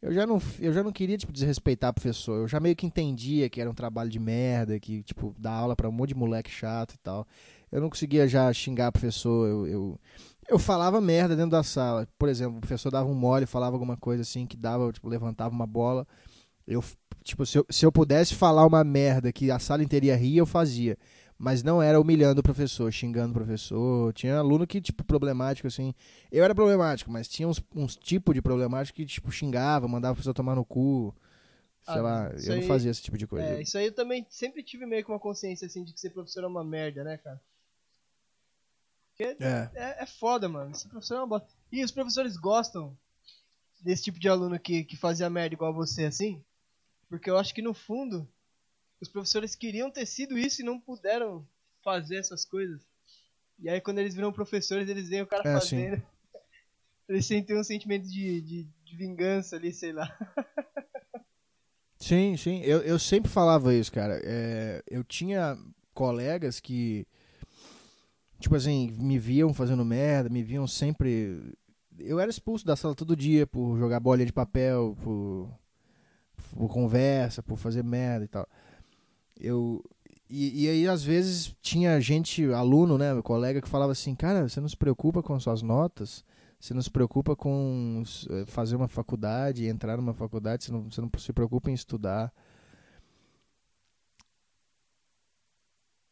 eu 0.03 0.13
já, 0.15 0.27
não, 0.27 0.41
eu 0.61 0.73
já 0.73 0.83
não 0.85 0.93
queria, 0.93 1.19
tipo, 1.19 1.33
desrespeitar 1.33 1.91
o 1.91 1.95
professor. 1.95 2.37
Eu 2.43 2.49
já 2.49 2.61
meio 2.61 2.77
que 2.77 2.87
entendia 2.87 3.51
que 3.51 3.61
era 3.61 3.71
um 3.71 3.75
trabalho 3.75 4.11
de 4.11 4.19
merda, 4.21 4.81
que, 4.81 5.03
tipo, 5.05 5.35
dar 5.39 5.53
aula 5.53 5.77
pra 5.77 5.89
um 5.89 5.93
monte 5.93 6.11
de 6.11 6.17
moleque 6.17 6.51
chato 6.51 6.95
e 6.95 6.99
tal. 6.99 7.27
Eu 7.73 7.81
não 7.83 7.91
conseguia 7.91 8.29
já 8.29 8.53
xingar 8.53 8.91
o 8.91 8.93
professor, 8.93 9.49
eu, 9.49 9.67
eu, 9.69 10.01
eu 10.49 10.59
falava 10.59 11.01
merda 11.01 11.37
dentro 11.37 11.53
da 11.53 11.63
sala. 11.65 12.09
Por 12.19 12.29
exemplo, 12.29 12.59
o 12.59 12.61
professor 12.61 12.91
dava 12.93 13.09
um 13.11 13.15
mole, 13.15 13.47
falava 13.47 13.77
alguma 13.77 13.97
coisa 13.97 14.23
assim, 14.23 14.47
que 14.47 14.57
dava, 14.57 14.93
tipo, 14.93 15.09
levantava 15.09 15.55
uma 15.55 15.67
bola. 15.67 16.07
Eu, 16.67 16.83
tipo, 17.27 17.45
se 17.45 17.59
eu, 17.59 17.67
se 17.69 17.85
eu 17.85 17.93
pudesse 17.93 18.35
falar 18.35 18.65
uma 18.67 18.83
merda 18.85 19.33
que 19.33 19.51
a 19.51 19.59
sala 19.59 19.83
inteira 19.83 20.07
ia 20.07 20.17
rir, 20.17 20.37
eu 20.39 20.47
fazia. 20.47 20.97
Mas 21.39 21.63
não 21.63 21.83
era 21.83 22.01
humilhando 22.01 22.41
o 22.41 22.43
professor, 22.43 22.91
xingando 22.91 23.33
o 23.33 23.35
professor. 23.35 24.13
Tinha 24.15 24.39
aluno 24.39 24.67
que, 24.67 24.81
tipo, 24.81 25.05
problemático, 25.05 25.67
assim. 25.69 25.93
Eu 26.33 26.43
era 26.43 26.55
problemático, 26.55 27.11
mas 27.11 27.29
tinha 27.29 27.47
uns, 27.47 27.63
uns 27.75 27.95
tipos 27.95 28.35
de 28.35 28.41
problemático 28.41 28.97
que, 28.97 29.05
tipo, 29.05 29.31
xingava, 29.31 29.87
mandava 29.87 30.13
o 30.13 30.17
professor 30.17 30.33
tomar 30.33 30.55
no 30.55 30.65
cu. 30.65 31.15
Sei 31.85 31.95
Ah, 31.95 32.01
lá, 32.03 32.31
eu 32.43 32.55
não 32.55 32.63
aí- 32.63 32.67
fazia 32.67 32.91
esse 32.91 33.03
tipo 33.03 33.19
de 33.19 33.27
coisa. 33.27 33.47
É, 33.47 33.61
isso 33.63 33.77
aí 33.77 33.87
eu 33.87 33.93
também 33.95 34.27
sempre 34.31 34.63
tive 34.63 34.87
meio 34.87 35.05
que 35.05 35.11
uma 35.11 35.21
consciência 35.21 35.67
assim 35.67 35.85
de 35.85 35.93
que 35.93 36.01
ser 36.01 36.11
professor 36.11 36.43
é 36.43 36.47
uma 36.47 36.65
merda, 36.65 37.05
né, 37.05 37.19
cara? 37.19 37.41
Porque 39.11 39.37
É. 39.45 39.71
é, 39.75 40.03
é 40.03 40.07
foda, 40.07 40.49
mano. 40.49 40.75
Ser 40.75 40.89
professor 40.89 41.17
é 41.17 41.19
uma 41.19 41.27
bosta. 41.27 41.49
E 41.71 41.85
os 41.85 41.91
professores 41.91 42.37
gostam 42.37 42.97
desse 43.81 44.05
tipo 44.05 44.19
de 44.19 44.29
aluno 44.29 44.59
que, 44.59 44.85
que 44.85 44.97
fazia 44.97 45.29
merda 45.31 45.55
igual 45.55 45.73
você, 45.73 46.07
assim? 46.07 46.43
Porque 47.09 47.31
eu 47.31 47.39
acho 47.39 47.55
que 47.55 47.63
no 47.63 47.73
fundo, 47.73 48.29
os 49.01 49.09
professores 49.09 49.55
queriam 49.55 49.91
ter 49.91 50.07
sido 50.07 50.39
isso 50.39 50.63
e 50.63 50.65
não 50.65 50.81
puderam 50.81 51.47
fazer 51.83 52.17
essas 52.17 52.45
coisas. 52.45 52.83
E 53.59 53.69
aí 53.69 53.81
quando 53.81 53.99
eles 53.99 54.15
viram 54.15 54.33
professores, 54.33 54.89
eles 54.89 55.09
veem 55.09 55.23
o 55.23 55.27
cara 55.27 55.43
É, 55.49 55.61
sim. 55.61 55.77
fazendo. 55.77 56.03
Eles 57.09 57.25
sentem 57.25 57.57
um 57.57 57.63
sentimento 57.63 58.09
de, 58.09 58.41
de, 58.41 58.69
de 58.85 58.97
vingança 58.97 59.55
ali, 59.55 59.73
sei 59.73 59.93
lá. 59.93 60.13
Sim, 61.99 62.37
sim. 62.37 62.61
Eu, 62.63 62.81
eu 62.83 62.99
sempre 62.99 63.31
falava 63.31 63.73
isso, 63.73 63.93
cara. 63.93 64.21
É, 64.25 64.83
eu 64.91 65.05
tinha 65.05 65.57
colegas 65.95 66.59
que, 66.59 67.07
tipo 68.41 68.57
assim, 68.57 68.91
me 68.99 69.21
viam 69.21 69.55
fazendo 69.55 69.85
merda, 69.85 70.29
me 70.29 70.43
viam 70.43 70.67
sempre. 70.67 71.57
Eu 71.97 72.19
era 72.19 72.29
expulso 72.29 72.67
da 72.67 72.75
sala 72.75 72.95
todo 72.95 73.15
dia 73.17 73.47
por 73.47 73.79
jogar 73.79 74.01
bolinha 74.01 74.27
de 74.27 74.33
papel, 74.33 74.97
por, 75.01 75.49
por 76.57 76.69
conversa, 76.69 77.43
por 77.43 77.57
fazer 77.57 77.85
merda 77.85 78.25
e 78.25 78.29
tal. 78.29 78.49
Eu. 79.39 79.85
E, 80.29 80.65
e 80.65 80.69
aí, 80.69 80.89
às 80.89 81.05
vezes, 81.05 81.55
tinha 81.63 82.01
gente, 82.01 82.45
aluno, 82.53 82.99
né, 82.99 83.13
meu 83.13 83.23
colega, 83.23 83.63
que 83.63 83.69
falava 83.69 83.93
assim: 83.93 84.15
Cara, 84.15 84.49
você 84.49 84.61
não 84.61 84.69
se 84.69 84.77
preocupa 84.77 85.23
com 85.23 85.39
suas 85.39 85.63
notas? 85.63 86.25
Você 86.59 86.75
não 86.75 86.83
se 86.83 86.91
preocupa 86.91 87.37
com 87.37 88.03
eh, 88.31 88.45
fazer 88.47 88.77
uma 88.77 88.89
faculdade, 88.89 89.67
entrar 89.67 89.97
numa 89.97 90.15
faculdade, 90.15 90.65
você 90.65 90.73
não, 90.73 90.91
você 90.91 91.01
não 91.01 91.11
se 91.19 91.33
preocupa 91.33 91.71
em 91.71 91.75
estudar. 91.75 92.33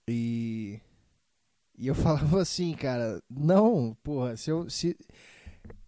E, 0.06 0.80
e 1.76 1.86
eu 1.86 1.94
falava 1.96 2.40
assim, 2.42 2.72
cara, 2.74 3.22
não, 3.28 3.96
porra, 4.02 4.36
se 4.36 4.50
eu. 4.50 4.68
Se, 4.70 4.96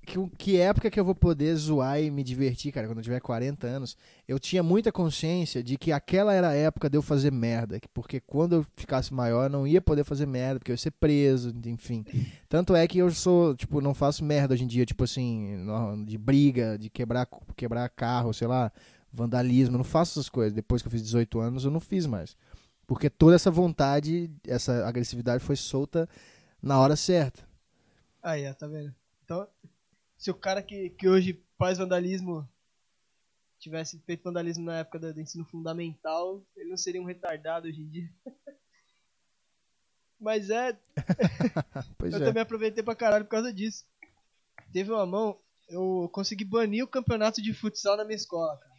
que, 0.07 0.19
que 0.39 0.57
época 0.59 0.91
que 0.91 0.99
eu 0.99 1.05
vou 1.05 1.15
poder 1.15 1.55
zoar 1.57 2.01
e 2.01 2.11
me 2.11 2.23
divertir, 2.25 2.73
cara, 2.73 2.87
quando 2.87 2.99
eu 2.99 3.05
tiver 3.05 3.21
40 3.21 3.67
anos? 3.67 3.97
Eu 4.27 4.39
tinha 4.39 4.63
muita 4.63 4.91
consciência 4.93 5.63
de 5.63 5.77
que 5.77 5.93
aquela 5.93 6.33
era 6.33 6.49
a 6.51 6.55
época 6.55 6.89
de 6.89 6.97
eu 6.97 7.03
fazer 7.03 7.31
merda, 7.33 7.79
que- 7.81 7.89
porque 7.89 8.21
quando 8.21 8.55
eu 8.57 8.67
ficasse 8.77 9.13
maior 9.13 9.45
eu 9.45 9.51
não 9.51 9.67
ia 9.67 9.83
poder 9.83 10.05
fazer 10.05 10.25
merda, 10.27 10.59
porque 10.61 10.71
eu 10.73 10.75
ia 10.75 10.79
ser 10.79 10.93
preso, 10.93 11.53
enfim. 11.67 12.05
Tanto 12.49 12.75
é 12.75 12.87
que 12.89 12.99
eu 12.99 13.11
sou, 13.11 13.55
tipo, 13.55 13.81
não 13.81 13.93
faço 13.93 14.25
merda 14.25 14.55
hoje 14.55 14.65
em 14.65 14.67
dia, 14.69 14.87
tipo 14.87 15.05
assim, 15.05 15.67
de 16.07 16.17
briga, 16.17 16.79
de 16.79 16.89
quebrar, 16.89 17.29
quebrar 17.57 17.89
carro, 17.91 18.33
sei 18.33 18.47
lá, 18.47 18.73
vandalismo, 19.13 19.75
eu 19.75 19.79
não 19.79 19.85
faço 19.85 20.19
essas 20.19 20.29
coisas. 20.31 20.53
Depois 20.53 20.81
que 20.83 20.89
eu 20.89 20.93
fiz 20.93 21.03
18 21.03 21.41
anos, 21.41 21.65
eu 21.65 21.71
não 21.71 21.81
fiz 21.81 22.07
mais. 22.07 22.37
Porque 22.87 23.11
toda 23.11 23.35
essa 23.35 23.51
vontade, 23.51 24.31
essa 24.47 24.87
agressividade 24.87 25.43
foi 25.43 25.57
solta 25.57 26.09
na 26.63 26.79
hora 26.79 26.95
certa. 26.97 27.43
Aí, 28.23 28.53
tá 28.55 28.67
vendo? 28.67 28.95
Então, 29.25 29.47
se 30.17 30.31
o 30.31 30.35
cara 30.35 30.63
que, 30.63 30.91
que 30.91 31.09
hoje 31.09 31.43
faz 31.59 31.79
vandalismo 31.79 32.49
tivesse 33.59 33.99
feito 34.01 34.23
vandalismo 34.23 34.65
na 34.65 34.79
época 34.79 34.99
do, 34.99 35.15
do 35.15 35.21
ensino 35.21 35.45
fundamental, 35.45 36.45
ele 36.57 36.71
não 36.71 36.77
seria 36.77 37.01
um 37.01 37.07
retardado 37.07 37.67
hoje 37.67 37.81
em 37.81 37.89
dia. 37.89 38.11
Mas 40.19 40.51
é, 40.51 40.71
eu 42.01 42.17
é. 42.17 42.25
também 42.25 42.43
aproveitei 42.43 42.83
pra 42.83 42.97
caralho 42.97 43.25
por 43.25 43.31
causa 43.31 43.53
disso. 43.53 43.85
Teve 44.73 44.91
uma 44.91 45.07
mão, 45.07 45.39
eu 45.69 46.09
consegui 46.13 46.45
banir 46.45 46.85
o 46.85 46.89
campeonato 46.89 47.43
de 47.43 47.53
futsal 47.53 47.97
na 47.97 48.05
minha 48.05 48.17
escola, 48.17 48.57
cara. 48.59 48.77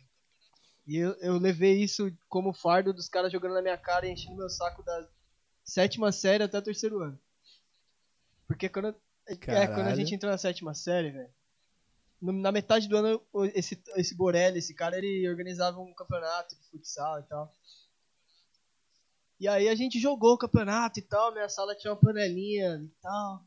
E 0.88 0.98
eu, 0.98 1.12
eu 1.20 1.38
levei 1.38 1.84
isso 1.84 2.12
como 2.30 2.54
fardo 2.54 2.94
dos 2.94 3.10
caras 3.10 3.32
jogando 3.32 3.54
na 3.54 3.62
minha 3.62 3.78
cara 3.78 4.08
e 4.08 4.12
enchendo 4.12 4.38
meu 4.38 4.50
saco 4.50 4.82
da 4.84 5.08
sétima 5.64 6.12
série 6.12 6.44
até 6.44 6.58
o 6.58 6.62
terceiro 6.62 7.02
ano. 7.02 7.20
Porque 8.48 8.70
quando, 8.70 8.96
é, 9.28 9.36
quando 9.36 9.58
a 9.58 9.68
Caralho. 9.68 9.96
gente 9.96 10.16
entrou 10.16 10.32
na 10.32 10.38
sétima 10.38 10.74
série, 10.74 11.12
velho, 11.12 11.30
na 12.22 12.52
metade 12.52 12.88
do 12.88 12.98
ano, 12.98 13.22
esse, 13.54 13.82
esse 13.96 14.16
Borelli, 14.16 14.60
esse 14.60 14.74
cara, 14.74 14.98
ele 14.98 15.30
organizava 15.30 15.80
um 15.80 15.94
campeonato 15.94 16.56
de 16.56 16.64
futsal 16.70 17.20
e 17.20 17.24
tal. 17.24 17.54
E 19.40 19.48
aí 19.48 19.70
a 19.70 19.76
gente 19.76 20.00
jogou 20.00 20.34
o 20.34 20.38
campeonato 20.38 21.00
e 21.00 21.04
tal, 21.04 21.32
minha 21.32 21.48
sala 21.48 21.76
tinha 21.76 21.94
uma 21.94 22.00
panelinha 22.00 22.78
e 22.78 22.90
tal. 23.02 23.46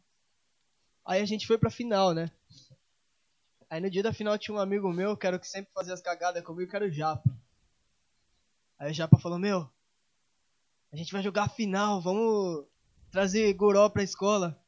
Aí 1.04 1.20
a 1.20 1.24
gente 1.24 1.46
foi 1.46 1.58
pra 1.58 1.70
final, 1.70 2.14
né? 2.14 2.30
Aí 3.68 3.80
no 3.80 3.90
dia 3.90 4.02
da 4.02 4.12
final 4.12 4.38
tinha 4.38 4.54
um 4.54 4.60
amigo 4.60 4.92
meu, 4.92 5.16
que 5.16 5.26
era 5.26 5.36
o 5.36 5.40
que 5.40 5.48
sempre 5.48 5.72
fazia 5.72 5.94
as 5.94 6.00
cagadas 6.00 6.44
comigo, 6.44 6.70
que 6.70 6.76
era 6.76 6.84
o 6.84 6.90
Japa. 6.90 7.28
Aí 8.78 8.90
o 8.90 8.94
Japa 8.94 9.18
falou, 9.18 9.38
meu, 9.38 9.68
a 10.92 10.96
gente 10.96 11.12
vai 11.12 11.22
jogar 11.22 11.44
a 11.44 11.48
final, 11.48 12.00
vamos 12.00 12.66
trazer 13.10 13.52
Goró 13.54 13.88
pra 13.88 14.02
escola. 14.02 14.59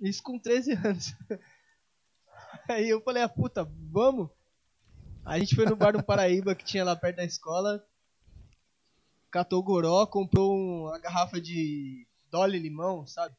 Isso 0.00 0.22
com 0.22 0.38
13 0.38 0.72
anos. 0.72 1.14
Aí 2.68 2.88
eu 2.88 3.00
falei, 3.02 3.22
ah 3.22 3.28
puta, 3.28 3.64
vamos? 3.90 4.30
A 5.24 5.38
gente 5.38 5.54
foi 5.54 5.66
no 5.66 5.76
bar 5.76 5.92
do 5.92 6.02
Paraíba 6.04 6.54
que 6.54 6.64
tinha 6.64 6.84
lá 6.84 6.96
perto 6.96 7.16
da 7.16 7.24
escola. 7.24 7.84
Catou 9.30 9.60
o 9.60 9.62
Goró, 9.62 10.06
comprou 10.06 10.56
uma 10.86 10.98
garrafa 10.98 11.40
de 11.40 12.06
Dolly 12.30 12.58
Limão, 12.58 13.06
sabe? 13.06 13.36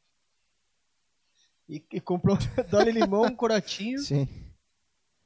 E, 1.67 1.83
e 1.91 1.99
comprou 1.99 2.37
Dolly 2.69 2.91
Limão, 2.91 3.23
um 3.23 3.35
corotinho 3.35 3.99
Sim. 3.99 4.27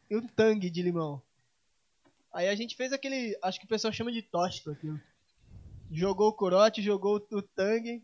e 0.10 0.15
um 0.15 0.26
tangue 0.28 0.69
de 0.69 0.82
limão. 0.82 1.21
Aí 2.32 2.48
a 2.48 2.56
gente 2.56 2.76
fez 2.76 2.91
aquele. 2.91 3.38
Acho 3.41 3.60
que 3.60 3.65
o 3.65 3.69
pessoal 3.69 3.93
chama 3.93 4.12
de 4.12 4.21
tóxico 4.21 4.71
aquilo. 4.71 5.00
Jogou 5.91 6.30
o 6.30 6.34
corote, 6.34 6.82
jogou 6.82 7.26
o 7.32 7.41
tangue 7.41 8.04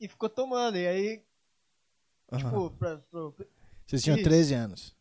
e 0.00 0.08
ficou 0.08 0.28
tomando. 0.28 0.76
E 0.76 0.86
aí, 0.86 1.22
Tipo, 2.36 2.70
pra, 2.70 2.98
pro- 2.98 3.34
Vocês 3.86 4.02
tinham 4.02 4.16
isso. 4.16 4.24
13 4.24 4.54
anos. 4.54 4.96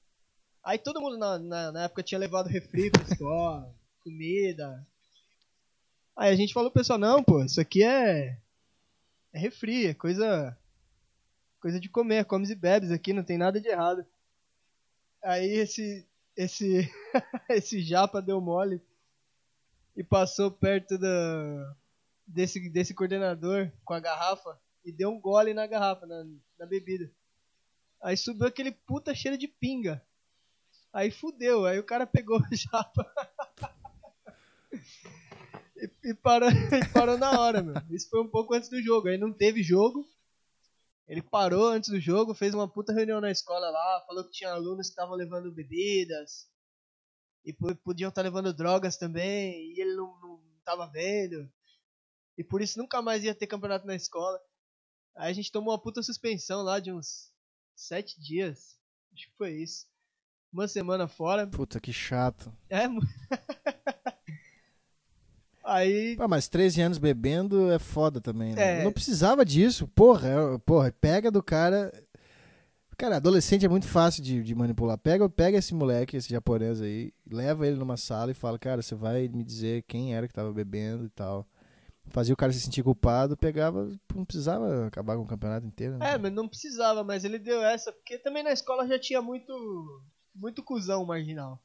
Aí 0.64 0.78
todo 0.78 1.02
mundo 1.02 1.18
na, 1.18 1.38
na, 1.40 1.72
na 1.72 1.84
época 1.84 2.04
tinha 2.04 2.18
levado 2.20 2.48
refri 2.48 2.90
pra 2.90 3.04
escola, 3.04 3.74
comida. 4.04 4.86
Aí 6.16 6.32
a 6.32 6.36
gente 6.36 6.54
falou 6.54 6.70
pro 6.72 6.80
pessoal, 6.80 7.00
não, 7.00 7.24
pô, 7.24 7.44
isso 7.44 7.60
aqui 7.60 7.84
é. 7.84 8.38
É 9.34 9.40
refri, 9.40 9.88
é 9.88 9.94
coisa. 9.94 10.58
Coisa 11.60 11.80
de 11.80 11.90
comer, 11.90 12.26
comes 12.26 12.50
e 12.50 12.56
bebes 12.56 12.92
aqui, 12.92 13.14
não 13.14 13.24
tem 13.24 13.38
nada 13.38 13.60
de 13.60 13.68
errado. 13.68 14.06
Aí 15.24 15.50
esse. 15.50 16.08
Esse. 16.36 16.90
esse 17.50 17.82
japa 17.82 18.22
deu 18.22 18.40
mole 18.42 18.82
e 19.96 20.04
passou 20.04 20.52
perto 20.52 20.98
da. 20.98 21.76
Desse, 22.26 22.70
desse 22.70 22.94
coordenador 22.94 23.70
com 23.84 23.94
a 23.94 24.00
garrafa 24.00 24.58
e 24.86 24.92
deu 24.94 25.10
um 25.10 25.20
gole 25.20 25.54
na 25.54 25.68
garrafa, 25.68 26.06
na, 26.06 26.24
na 26.58 26.66
bebida. 26.66 27.12
Aí 28.04 28.18
subiu 28.18 28.46
aquele 28.46 28.72
puta 28.72 29.16
cheiro 29.16 29.38
de 29.38 29.48
pinga. 29.48 30.06
Aí 30.92 31.10
fudeu, 31.10 31.66
aí 31.66 31.80
o 31.80 31.84
cara 31.84 32.06
pegou 32.06 32.38
o 32.40 32.44
japa 32.56 33.12
e, 35.76 36.10
e 36.10 36.14
parou, 36.14 36.50
e 36.52 36.94
parou 36.94 37.18
na 37.18 37.40
hora, 37.40 37.64
meu. 37.64 37.76
Isso 37.90 38.10
foi 38.10 38.22
um 38.22 38.28
pouco 38.28 38.54
antes 38.54 38.70
do 38.70 38.82
jogo. 38.82 39.08
Aí 39.08 39.18
não 39.18 39.32
teve 39.34 39.64
jogo. 39.64 40.06
Ele 41.08 41.22
parou 41.22 41.68
antes 41.68 41.90
do 41.90 42.00
jogo, 42.00 42.34
fez 42.34 42.54
uma 42.54 42.68
puta 42.68 42.94
reunião 42.94 43.20
na 43.20 43.32
escola 43.32 43.70
lá, 43.70 44.04
falou 44.08 44.24
que 44.24 44.32
tinha 44.32 44.52
alunos 44.52 44.88
que 44.88 44.92
estavam 44.92 45.16
levando 45.16 45.52
bebidas 45.52 46.50
e 47.44 47.52
po- 47.52 47.76
podiam 47.76 48.08
estar 48.08 48.22
levando 48.22 48.54
drogas 48.54 48.96
também, 48.96 49.74
e 49.74 49.82
ele 49.82 49.96
não, 49.96 50.18
não 50.22 50.42
tava 50.64 50.88
vendo. 50.88 51.52
E 52.38 52.44
por 52.44 52.62
isso 52.62 52.80
nunca 52.80 53.02
mais 53.02 53.22
ia 53.24 53.36
ter 53.36 53.48
campeonato 53.48 53.86
na 53.86 53.96
escola. 53.96 54.40
Aí 55.16 55.30
a 55.30 55.34
gente 55.34 55.52
tomou 55.52 55.74
uma 55.74 55.82
puta 55.82 56.02
suspensão 56.02 56.62
lá 56.64 56.80
de 56.80 56.92
uns 56.92 57.33
sete 57.76 58.20
dias. 58.20 58.78
Acho 59.14 59.28
que 59.28 59.38
foi 59.38 59.52
isso. 59.54 59.86
Uma 60.52 60.68
semana 60.68 61.08
fora. 61.08 61.48
Puta, 61.48 61.80
que 61.80 61.92
chato. 61.92 62.52
É, 62.70 62.84
Aí. 65.64 66.16
Pô, 66.18 66.28
mas 66.28 66.48
13 66.50 66.82
anos 66.82 66.98
bebendo 66.98 67.72
é 67.72 67.80
foda 67.80 68.20
também, 68.20 68.54
né? 68.54 68.82
É. 68.82 68.84
Não 68.84 68.92
precisava 68.92 69.46
disso. 69.46 69.88
Porra, 69.88 70.28
é- 70.28 70.58
porra, 70.60 70.92
pega 70.92 71.32
do 71.32 71.42
cara. 71.42 71.92
Cara, 72.98 73.16
adolescente 73.16 73.66
é 73.66 73.70
muito 73.70 73.88
fácil 73.88 74.22
de, 74.22 74.44
de 74.44 74.54
manipular. 74.54 74.98
Pega, 74.98 75.28
pega 75.28 75.58
esse 75.58 75.74
moleque, 75.74 76.16
esse 76.16 76.30
japonês 76.30 76.80
aí, 76.80 77.12
leva 77.30 77.66
ele 77.66 77.78
numa 77.78 77.98
sala 77.98 78.30
e 78.32 78.36
fala, 78.36 78.60
cara, 78.60 78.82
você 78.84 78.94
vai 78.94 79.28
me 79.28 79.44
dizer 79.44 79.84
quem 79.88 80.14
era 80.14 80.28
que 80.28 80.34
tava 80.34 80.54
bebendo 80.54 81.06
e 81.06 81.10
tal. 81.10 81.48
Fazia 82.10 82.34
o 82.34 82.38
cara 82.38 82.52
se 82.54 82.60
sentir 82.60 82.84
culpado, 82.84 83.36
pegava, 83.38 83.90
não 84.14 84.26
precisava 84.26 84.86
acabar 84.88 85.16
com 85.16 85.24
o 85.24 85.28
campeonato 85.28 85.66
inteiro. 85.66 85.98
né? 85.98 86.12
É, 86.14 86.18
mas 86.18 86.32
não 86.34 86.48
precisava, 86.48 87.04
mas 87.04 87.24
ele 87.24 87.40
deu 87.40 87.64
essa, 87.64 87.92
porque 87.92 88.18
também 88.18 88.44
na 88.44 88.52
escola 88.52 88.88
já 88.88 89.00
tinha 89.00 89.22
muito. 89.22 90.02
Muito 90.36 90.64
cuzão 90.64 91.06
marginal. 91.06 91.62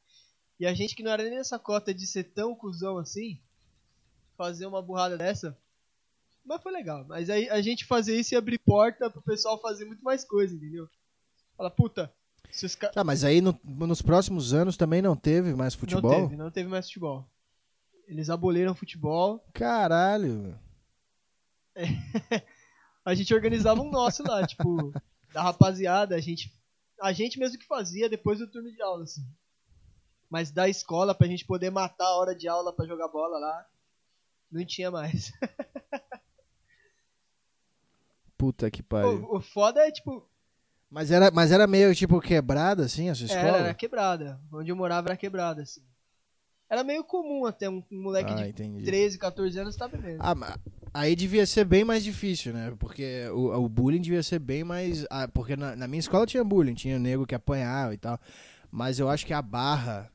E 0.60 0.66
a 0.66 0.74
gente 0.74 0.94
que 0.94 1.02
não 1.02 1.10
era 1.10 1.22
nem 1.22 1.36
nessa 1.36 1.58
cota 1.58 1.92
de 1.94 2.06
ser 2.06 2.24
tão 2.24 2.54
cuzão 2.54 2.98
assim, 2.98 3.40
fazer 4.36 4.66
uma 4.66 4.82
burrada 4.82 5.16
dessa. 5.16 5.56
Mas 6.44 6.62
foi 6.62 6.72
legal. 6.72 7.04
Mas 7.08 7.30
aí 7.30 7.48
a 7.48 7.60
gente 7.62 7.84
fazer 7.86 8.18
isso 8.18 8.34
e 8.34 8.36
abrir 8.36 8.58
porta 8.58 9.08
pro 9.10 9.22
pessoal 9.22 9.58
fazer 9.60 9.84
muito 9.86 10.02
mais 10.04 10.22
coisa, 10.24 10.54
entendeu? 10.54 10.86
Fala, 11.56 11.70
puta, 11.70 12.12
se 12.50 12.66
os 12.66 12.74
caras. 12.74 12.94
Tá, 12.94 13.02
mas 13.02 13.24
aí 13.24 13.40
no- 13.40 13.58
nos 13.64 14.02
próximos 14.02 14.52
anos 14.52 14.76
também 14.76 15.00
não 15.00 15.16
teve 15.16 15.54
mais 15.54 15.74
futebol? 15.74 16.10
Não 16.10 16.20
teve, 16.28 16.36
não 16.36 16.50
teve 16.50 16.68
mais 16.68 16.86
futebol. 16.86 17.26
Eles 18.08 18.30
aboliram 18.30 18.72
o 18.72 18.74
futebol. 18.74 19.44
Caralho. 19.52 20.58
a 23.04 23.14
gente 23.14 23.34
organizava 23.34 23.82
um 23.82 23.90
nosso 23.90 24.22
lá, 24.22 24.46
tipo, 24.46 24.92
da 25.32 25.42
rapaziada, 25.42 26.16
a 26.16 26.20
gente, 26.20 26.50
a 27.02 27.12
gente 27.12 27.38
mesmo 27.38 27.58
que 27.58 27.66
fazia 27.66 28.08
depois 28.08 28.38
do 28.38 28.50
turno 28.50 28.72
de 28.72 28.80
aula, 28.82 29.04
assim. 29.04 29.24
Mas 30.30 30.50
da 30.50 30.66
escola 30.68 31.14
pra 31.14 31.26
gente 31.26 31.44
poder 31.44 31.70
matar 31.70 32.06
a 32.06 32.16
hora 32.16 32.34
de 32.34 32.48
aula 32.48 32.72
pra 32.72 32.86
jogar 32.86 33.08
bola 33.08 33.38
lá, 33.38 33.66
não 34.50 34.64
tinha 34.64 34.90
mais. 34.90 35.30
Puta 38.38 38.70
que 38.70 38.82
pariu. 38.82 39.24
o, 39.24 39.36
o 39.36 39.40
foda 39.40 39.86
é, 39.86 39.90
tipo, 39.90 40.26
Mas 40.88 41.10
era, 41.10 41.30
mas 41.30 41.50
era 41.52 41.66
meio 41.66 41.94
tipo 41.94 42.20
quebrada 42.20 42.84
assim, 42.84 43.10
essa 43.10 43.24
escola? 43.24 43.48
era, 43.48 43.58
era 43.58 43.74
quebrada. 43.74 44.40
Onde 44.50 44.70
eu 44.70 44.76
morava 44.76 45.08
era 45.08 45.16
quebrada, 45.16 45.62
assim. 45.62 45.82
Era 46.70 46.84
meio 46.84 47.02
comum 47.02 47.46
até 47.46 47.68
um, 47.68 47.82
um 47.90 48.02
moleque 48.02 48.30
Ah, 48.32 48.36
de 48.36 48.48
entendi. 48.50 48.84
13, 48.84 49.18
14 49.18 49.58
anos 49.58 49.76
tá 49.76 49.88
bebendo. 49.88 50.18
Ah, 50.20 50.34
mas 50.34 50.54
aí 50.92 51.16
devia 51.16 51.46
ser 51.46 51.64
bem 51.64 51.82
mais 51.84 52.04
difícil, 52.04 52.52
né? 52.52 52.74
Porque 52.78 53.26
o, 53.32 53.54
o 53.64 53.68
bullying 53.68 54.00
devia 54.00 54.22
ser 54.22 54.38
bem 54.38 54.64
mais. 54.64 55.06
ah, 55.10 55.26
porque 55.28 55.56
na, 55.56 55.74
na 55.74 55.88
minha 55.88 56.00
escola 56.00 56.26
tinha 56.26 56.44
bullying, 56.44 56.74
tinha 56.74 56.98
nego 56.98 57.26
que 57.26 57.34
apanhava 57.34 57.94
e 57.94 57.98
tal. 57.98 58.18
Mas 58.70 58.98
eu 58.98 59.08
acho 59.08 59.24
que 59.24 59.32
a 59.32 59.40
barra 59.40 60.12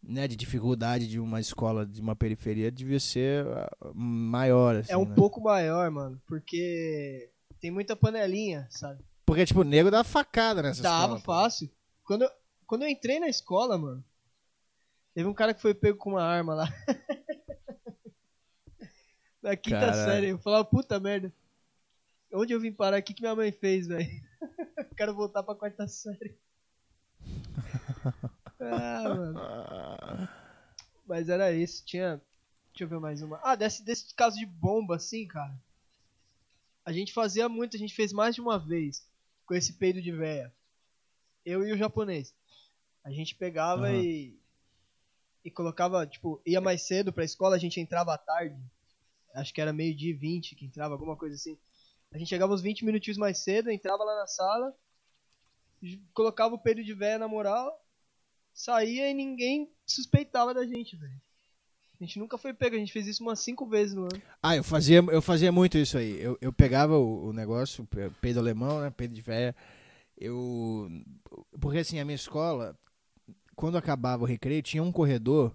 né, 0.00 0.28
de 0.28 0.36
dificuldade 0.36 1.08
de 1.08 1.18
uma 1.18 1.40
escola 1.40 1.84
de 1.86 2.00
uma 2.00 2.14
periferia 2.14 2.70
devia 2.70 3.00
ser 3.00 3.46
ah, 3.46 3.68
maior, 3.94 4.76
assim. 4.76 4.92
é 4.92 4.96
um 4.96 5.06
né? 5.06 5.14
pouco 5.14 5.40
maior, 5.40 5.90
mano, 5.90 6.20
porque 6.26 7.30
tem 7.60 7.70
muita 7.70 7.96
panelinha, 7.96 8.66
sabe? 8.70 9.02
Porque, 9.26 9.46
tipo, 9.46 9.60
o 9.60 9.64
nego 9.64 9.90
dava 9.90 10.04
facada 10.04 10.62
nessa 10.62 10.82
Dava 10.82 11.16
escola. 11.16 11.20
pô. 11.20 11.24
fácil. 11.32 11.70
Quando 12.04 12.22
eu, 12.22 12.30
quando 12.66 12.82
eu 12.82 12.88
entrei 12.88 13.18
na 13.18 13.28
escola, 13.28 13.78
mano, 13.78 14.04
teve 15.14 15.28
um 15.28 15.34
cara 15.34 15.54
que 15.54 15.62
foi 15.62 15.72
pego 15.72 15.96
com 15.96 16.10
uma 16.10 16.22
arma 16.22 16.54
lá. 16.54 16.68
na 19.44 19.54
quinta 19.54 19.78
Caralho. 19.80 20.04
série. 20.04 20.28
Eu 20.28 20.38
falava, 20.38 20.64
puta 20.64 20.98
merda. 20.98 21.32
Onde 22.32 22.52
eu 22.52 22.58
vim 22.58 22.72
parar? 22.72 22.98
O 22.98 23.02
que, 23.02 23.14
que 23.14 23.22
minha 23.22 23.36
mãe 23.36 23.52
fez, 23.52 23.86
velho? 23.86 24.08
Quero 24.96 25.14
voltar 25.14 25.42
pra 25.42 25.54
quarta 25.54 25.86
série. 25.86 26.36
ah, 28.58 29.14
mano. 29.14 30.28
Mas 31.06 31.28
era 31.28 31.52
isso. 31.52 31.84
Tinha. 31.84 32.20
Deixa 32.72 32.84
eu 32.84 32.88
ver 32.88 32.98
mais 32.98 33.22
uma. 33.22 33.38
Ah, 33.44 33.54
desse, 33.54 33.84
desse 33.84 34.12
caso 34.14 34.36
de 34.36 34.46
bomba, 34.46 34.96
assim, 34.96 35.26
cara. 35.28 35.54
A 36.84 36.92
gente 36.92 37.12
fazia 37.12 37.48
muito, 37.48 37.76
a 37.76 37.78
gente 37.78 37.94
fez 37.94 38.12
mais 38.12 38.34
de 38.34 38.40
uma 38.40 38.58
vez 38.58 39.06
com 39.46 39.54
esse 39.54 39.74
peido 39.74 40.02
de 40.02 40.10
véia. 40.10 40.52
Eu 41.44 41.66
e 41.66 41.72
o 41.72 41.76
japonês. 41.76 42.34
A 43.04 43.10
gente 43.10 43.34
pegava 43.34 43.88
Aham. 43.88 44.02
e. 44.02 44.38
E 45.44 45.50
colocava, 45.50 46.06
tipo, 46.06 46.40
ia 46.46 46.60
mais 46.60 46.82
cedo 46.82 47.12
pra 47.12 47.24
escola, 47.24 47.56
a 47.56 47.58
gente 47.58 47.80
entrava 47.80 48.14
à 48.14 48.18
tarde. 48.18 48.58
Acho 49.34 49.52
que 49.52 49.60
era 49.60 49.72
meio-dia 49.72 50.10
e 50.10 50.14
20 50.14 50.54
que 50.54 50.64
entrava, 50.64 50.94
alguma 50.94 51.16
coisa 51.16 51.34
assim. 51.34 51.58
A 52.12 52.18
gente 52.18 52.28
chegava 52.28 52.54
uns 52.54 52.62
20 52.62 52.84
minutinhos 52.84 53.18
mais 53.18 53.38
cedo, 53.38 53.70
entrava 53.70 54.04
lá 54.04 54.16
na 54.16 54.26
sala, 54.26 54.74
colocava 56.12 56.54
o 56.54 56.58
peido 56.58 56.82
de 56.82 56.94
véia 56.94 57.18
na 57.18 57.28
moral, 57.28 57.84
saía 58.52 59.10
e 59.10 59.14
ninguém 59.14 59.70
suspeitava 59.86 60.54
da 60.54 60.64
gente, 60.64 60.96
velho. 60.96 61.20
A 62.00 62.04
gente 62.04 62.18
nunca 62.18 62.36
foi 62.36 62.52
pego, 62.52 62.76
a 62.76 62.78
gente 62.78 62.92
fez 62.92 63.06
isso 63.06 63.22
umas 63.22 63.40
5 63.40 63.66
vezes 63.66 63.94
no 63.94 64.02
ano. 64.02 64.22
Ah, 64.42 64.56
eu 64.56 64.64
fazia, 64.64 64.98
eu 64.98 65.22
fazia 65.22 65.52
muito 65.52 65.78
isso 65.78 65.96
aí. 65.96 66.20
Eu, 66.20 66.36
eu 66.40 66.52
pegava 66.52 66.98
o, 66.98 67.28
o 67.28 67.32
negócio, 67.32 67.86
peido 68.20 68.40
alemão, 68.40 68.80
né? 68.80 68.90
Peido 68.90 69.14
de 69.14 69.22
véia. 69.22 69.54
Eu. 70.18 70.88
Porque 71.60 71.78
assim, 71.78 71.98
a 71.98 72.04
minha 72.04 72.16
escola, 72.16 72.76
quando 73.54 73.76
acabava 73.78 74.22
o 74.22 74.26
recreio, 74.26 74.62
tinha 74.62 74.82
um 74.82 74.92
corredor 74.92 75.54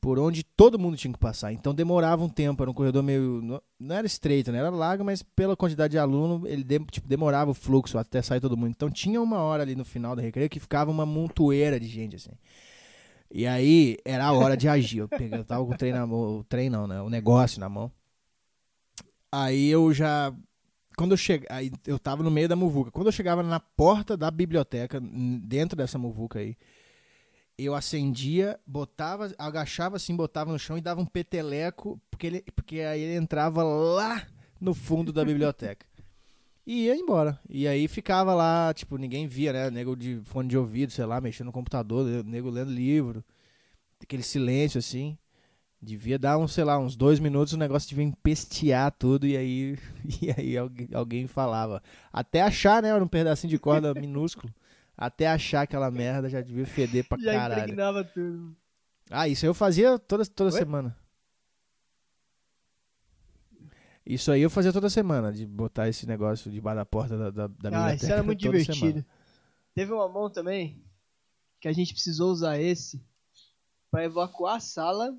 por 0.00 0.18
onde 0.18 0.42
todo 0.42 0.78
mundo 0.78 0.96
tinha 0.96 1.12
que 1.12 1.18
passar. 1.18 1.52
Então 1.52 1.74
demorava 1.74 2.24
um 2.24 2.28
tempo, 2.28 2.62
era 2.62 2.70
um 2.70 2.74
corredor 2.74 3.02
meio. 3.02 3.60
Não, 3.78 3.94
era 3.94 4.06
estreito, 4.06 4.50
né? 4.50 4.58
Era 4.58 4.70
largo, 4.70 5.04
mas 5.04 5.22
pela 5.22 5.54
quantidade 5.56 5.90
de 5.92 5.98
aluno, 5.98 6.46
ele 6.46 6.64
de- 6.64 6.78
tipo, 6.86 7.06
demorava 7.06 7.50
o 7.50 7.54
fluxo 7.54 7.98
até 7.98 8.22
sair 8.22 8.40
todo 8.40 8.56
mundo. 8.56 8.70
Então 8.70 8.90
tinha 8.90 9.20
uma 9.20 9.38
hora 9.40 9.62
ali 9.62 9.74
no 9.76 9.84
final 9.84 10.16
do 10.16 10.22
recreio 10.22 10.48
que 10.48 10.58
ficava 10.58 10.90
uma 10.90 11.04
montoeira 11.04 11.78
de 11.78 11.86
gente, 11.86 12.16
assim. 12.16 12.30
E 13.30 13.46
aí 13.46 13.96
era 14.04 14.24
a 14.24 14.32
hora 14.32 14.56
de 14.56 14.68
agir. 14.68 14.98
Eu, 15.00 15.08
peguei, 15.08 15.38
eu 15.38 15.44
tava 15.44 15.64
com 15.64 15.72
o 15.72 15.76
trem 15.76 15.92
na 15.92 16.06
mão, 16.06 16.38
o 16.38 16.44
trem 16.44 16.70
não, 16.70 16.86
né? 16.86 17.00
O 17.02 17.10
negócio 17.10 17.60
na 17.60 17.68
mão. 17.68 17.92
Aí 19.30 19.68
eu 19.68 19.92
já 19.92 20.34
quando 20.96 21.12
eu 21.12 21.16
cheguei, 21.16 21.48
eu 21.86 21.98
tava 21.98 22.22
no 22.22 22.30
meio 22.30 22.48
da 22.48 22.56
muvuca. 22.56 22.90
Quando 22.90 23.06
eu 23.06 23.12
chegava 23.12 23.42
na 23.42 23.58
porta 23.60 24.16
da 24.16 24.30
biblioteca, 24.30 25.00
dentro 25.00 25.76
dessa 25.76 25.96
muvuca 25.98 26.40
aí, 26.40 26.56
eu 27.64 27.74
acendia, 27.74 28.58
botava, 28.66 29.32
agachava 29.38 29.96
assim, 29.96 30.14
botava 30.14 30.52
no 30.52 30.58
chão 30.58 30.78
e 30.78 30.80
dava 30.80 31.00
um 31.00 31.06
peteleco, 31.06 32.00
porque, 32.10 32.26
ele, 32.26 32.44
porque 32.54 32.80
aí 32.80 33.00
ele 33.00 33.16
entrava 33.16 33.62
lá 33.62 34.26
no 34.60 34.74
fundo 34.74 35.12
da 35.12 35.24
biblioteca. 35.24 35.86
E 36.66 36.84
ia 36.84 36.94
embora. 36.94 37.38
E 37.48 37.66
aí 37.66 37.88
ficava 37.88 38.34
lá, 38.34 38.72
tipo, 38.74 38.96
ninguém 38.96 39.26
via, 39.26 39.52
né? 39.52 39.70
Nego 39.70 39.96
de 39.96 40.20
fone 40.24 40.48
de 40.48 40.56
ouvido, 40.56 40.92
sei 40.92 41.04
lá, 41.04 41.20
mexendo 41.20 41.46
no 41.46 41.52
computador, 41.52 42.24
nego 42.24 42.50
lendo 42.50 42.70
livro. 42.70 43.24
Aquele 44.00 44.22
silêncio 44.22 44.78
assim. 44.78 45.18
Devia 45.82 46.18
dar 46.18 46.36
uns, 46.36 46.52
sei 46.52 46.62
lá, 46.62 46.78
uns 46.78 46.94
dois 46.94 47.18
minutos, 47.18 47.54
o 47.54 47.56
negócio 47.56 47.88
devia 47.88 48.04
empestear 48.04 48.92
tudo 48.92 49.26
e 49.26 49.34
aí, 49.36 49.78
e 50.20 50.30
aí 50.30 50.54
alguém 50.94 51.26
falava. 51.26 51.82
Até 52.12 52.42
achar, 52.42 52.82
né? 52.82 52.90
Era 52.90 53.02
um 53.02 53.08
pedacinho 53.08 53.50
de 53.50 53.58
corda 53.58 53.94
minúsculo. 53.94 54.52
Até 54.96 55.26
achar 55.28 55.62
aquela 55.62 55.90
merda 55.90 56.28
já 56.28 56.40
devia 56.40 56.66
feder 56.66 57.06
pra 57.08 57.16
Já 57.22 57.32
caralho. 57.32 57.62
impregnava 57.62 58.04
tudo. 58.04 58.56
Ah, 59.10 59.26
isso 59.28 59.44
aí 59.44 59.48
eu 59.48 59.54
fazia 59.54 59.98
toda, 59.98 60.24
toda 60.26 60.52
Oi? 60.52 60.58
semana. 60.58 60.96
Isso 64.04 64.32
aí 64.32 64.40
eu 64.42 64.50
fazia 64.50 64.72
toda 64.72 64.88
semana, 64.90 65.32
de 65.32 65.46
botar 65.46 65.88
esse 65.88 66.06
negócio 66.06 66.50
debaixo 66.50 66.76
da 66.76 66.84
porta 66.86 67.16
da, 67.16 67.30
da, 67.30 67.46
da 67.46 67.68
Ah, 67.68 67.70
biblioteca. 67.70 67.94
isso 67.96 68.12
era 68.12 68.22
muito 68.22 68.40
divertido. 68.40 68.74
semana. 68.78 69.06
Teve 69.74 69.92
uma 69.92 70.08
mão 70.08 70.30
também 70.30 70.82
que 71.60 71.68
a 71.68 71.72
gente 71.72 71.92
precisou 71.92 72.30
usar 72.32 72.58
esse 72.58 73.00
pra 73.90 74.04
evacuar 74.04 74.56
a 74.56 74.60
sala 74.60 75.16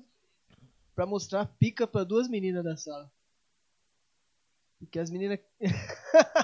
pra 0.94 1.06
mostrar 1.06 1.46
pica 1.58 1.86
pra 1.86 2.04
duas 2.04 2.28
meninas 2.28 2.62
da 2.64 2.76
sala. 2.76 3.10
Porque 4.78 4.98
as 4.98 5.10
meninas. 5.10 5.38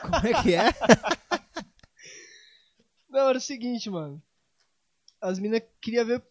Como 0.03 0.27
é 0.27 0.43
que 0.43 0.55
é? 0.55 0.65
Não, 3.09 3.29
era 3.29 3.39
o 3.39 3.41
seguinte, 3.41 3.89
mano. 3.89 4.23
As 5.21 5.39
meninas 5.39 5.63
queriam 5.81 6.05
ver. 6.05 6.23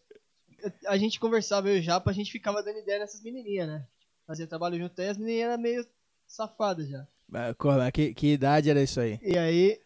A 0.86 0.96
gente 0.96 1.20
conversava, 1.20 1.68
eu 1.68 1.76
e 1.76 1.80
o 1.80 1.82
Japa, 1.82 2.10
a 2.10 2.14
gente 2.14 2.32
ficava 2.32 2.62
dando 2.62 2.78
ideia 2.78 2.98
nessas 2.98 3.22
menininhas, 3.22 3.68
né? 3.68 3.86
Fazia 4.26 4.46
trabalho 4.46 4.78
junto 4.78 5.00
aí, 5.00 5.08
as 5.08 5.16
menininhas 5.16 5.50
eram 5.50 5.62
meio 5.62 5.86
safadas 6.26 6.88
já. 6.88 7.06
Mas, 7.28 7.54
que, 7.92 8.14
que 8.14 8.32
idade 8.32 8.70
era 8.70 8.82
isso 8.82 9.00
aí? 9.00 9.18
E 9.22 9.36
aí. 9.36 9.80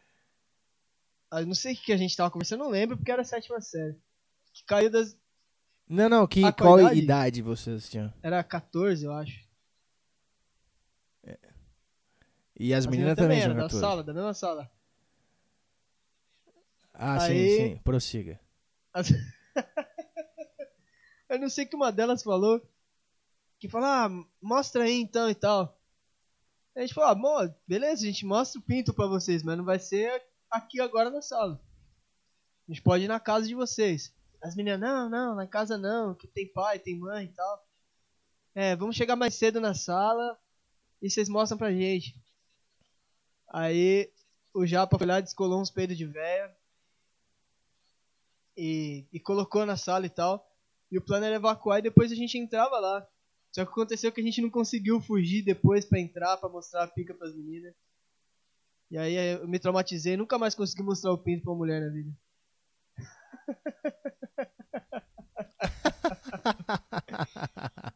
Eu 1.32 1.46
não 1.46 1.54
sei 1.54 1.74
o 1.74 1.76
que 1.76 1.92
a 1.92 1.96
gente 1.96 2.16
tava 2.16 2.30
conversando, 2.30 2.60
não 2.60 2.70
lembro, 2.70 2.96
porque 2.96 3.10
era 3.10 3.22
a 3.22 3.24
sétima 3.24 3.60
série. 3.60 3.96
Que 4.52 4.64
caiu 4.64 4.90
das. 4.90 5.16
Não, 5.88 6.08
não, 6.08 6.26
que, 6.26 6.44
Ah, 6.44 6.52
qual 6.52 6.78
idade? 6.78 6.98
idade? 6.98 7.42
vocês 7.42 7.88
tinham? 7.88 8.12
Era 8.22 8.42
14, 8.44 9.04
eu 9.04 9.12
acho. 9.12 9.42
E 12.58 12.72
as, 12.72 12.84
As 12.84 12.90
meninas 12.90 13.16
meninas 13.16 13.16
também 13.16 13.38
era 13.38 13.46
tinham 13.46 13.56
da 13.56 13.62
14. 13.62 13.80
sala, 13.80 14.04
da 14.04 14.14
mesma 14.14 14.34
sala. 14.34 14.70
Ah, 16.94 17.22
Aí- 17.22 17.56
sim, 17.56 17.56
sim, 17.56 17.76
prossiga. 17.78 18.40
Eu 21.28 21.38
não 21.38 21.48
sei 21.48 21.64
que 21.64 21.74
uma 21.74 21.90
delas 21.90 22.22
falou 22.22 22.60
que 23.58 23.68
falou, 23.68 23.86
ah, 23.86 24.08
mostra 24.40 24.84
aí 24.84 25.00
então 25.00 25.30
e 25.30 25.34
tal. 25.34 25.80
A 26.74 26.80
gente 26.80 26.92
falou, 26.92 27.10
ah, 27.10 27.14
bom, 27.14 27.54
beleza, 27.66 28.02
a 28.02 28.06
gente 28.06 28.26
mostra 28.26 28.58
o 28.60 28.62
pinto 28.64 28.92
pra 28.92 29.06
vocês, 29.06 29.42
mas 29.42 29.56
não 29.56 29.64
vai 29.64 29.78
ser 29.78 30.22
aqui 30.50 30.80
agora 30.80 31.10
na 31.10 31.22
sala. 31.22 31.62
A 32.68 32.72
gente 32.72 32.82
pode 32.82 33.04
ir 33.04 33.08
na 33.08 33.20
casa 33.20 33.46
de 33.46 33.54
vocês. 33.54 34.12
As 34.42 34.56
meninas, 34.56 34.80
não, 34.80 35.08
não, 35.08 35.34
na 35.36 35.46
casa 35.46 35.78
não, 35.78 36.14
que 36.14 36.26
tem 36.26 36.52
pai, 36.52 36.78
tem 36.80 36.98
mãe 36.98 37.26
e 37.26 37.32
tal. 37.32 37.66
É, 38.54 38.74
vamos 38.74 38.96
chegar 38.96 39.14
mais 39.16 39.34
cedo 39.34 39.60
na 39.60 39.74
sala 39.74 40.38
e 41.00 41.08
vocês 41.08 41.28
mostram 41.28 41.56
pra 41.56 41.72
gente. 41.72 42.20
Aí 43.48 44.12
o 44.52 44.66
Japa 44.66 44.98
foi 44.98 45.06
lá, 45.06 45.20
descolou 45.20 45.60
uns 45.60 45.70
peidos 45.70 45.96
de 45.96 46.04
véia 46.04 46.54
e, 48.56 49.06
e 49.12 49.20
colocou 49.20 49.64
na 49.66 49.76
sala 49.76 50.06
e 50.06 50.10
tal. 50.10 50.46
E 50.90 50.98
o 50.98 51.02
plano 51.02 51.24
era 51.24 51.36
evacuar 51.36 51.78
e 51.78 51.82
depois 51.82 52.12
a 52.12 52.14
gente 52.14 52.36
entrava 52.38 52.78
lá. 52.78 53.06
Só 53.50 53.64
que 53.64 53.70
aconteceu 53.70 54.12
que 54.12 54.20
a 54.20 54.24
gente 54.24 54.40
não 54.42 54.50
conseguiu 54.50 55.00
fugir 55.00 55.42
depois 55.42 55.84
pra 55.84 55.98
entrar, 56.00 56.36
pra 56.38 56.48
mostrar 56.48 56.84
a 56.84 56.88
pica 56.88 57.14
pras 57.14 57.34
meninas. 57.34 57.74
E 58.90 58.98
aí 58.98 59.14
eu 59.14 59.48
me 59.48 59.58
traumatizei, 59.58 60.16
nunca 60.16 60.38
mais 60.38 60.54
consegui 60.54 60.82
mostrar 60.82 61.12
o 61.12 61.18
pinto 61.18 61.42
pra 61.44 61.52
uma 61.52 61.58
mulher 61.58 61.80
na 61.80 61.88
vida. 61.88 62.12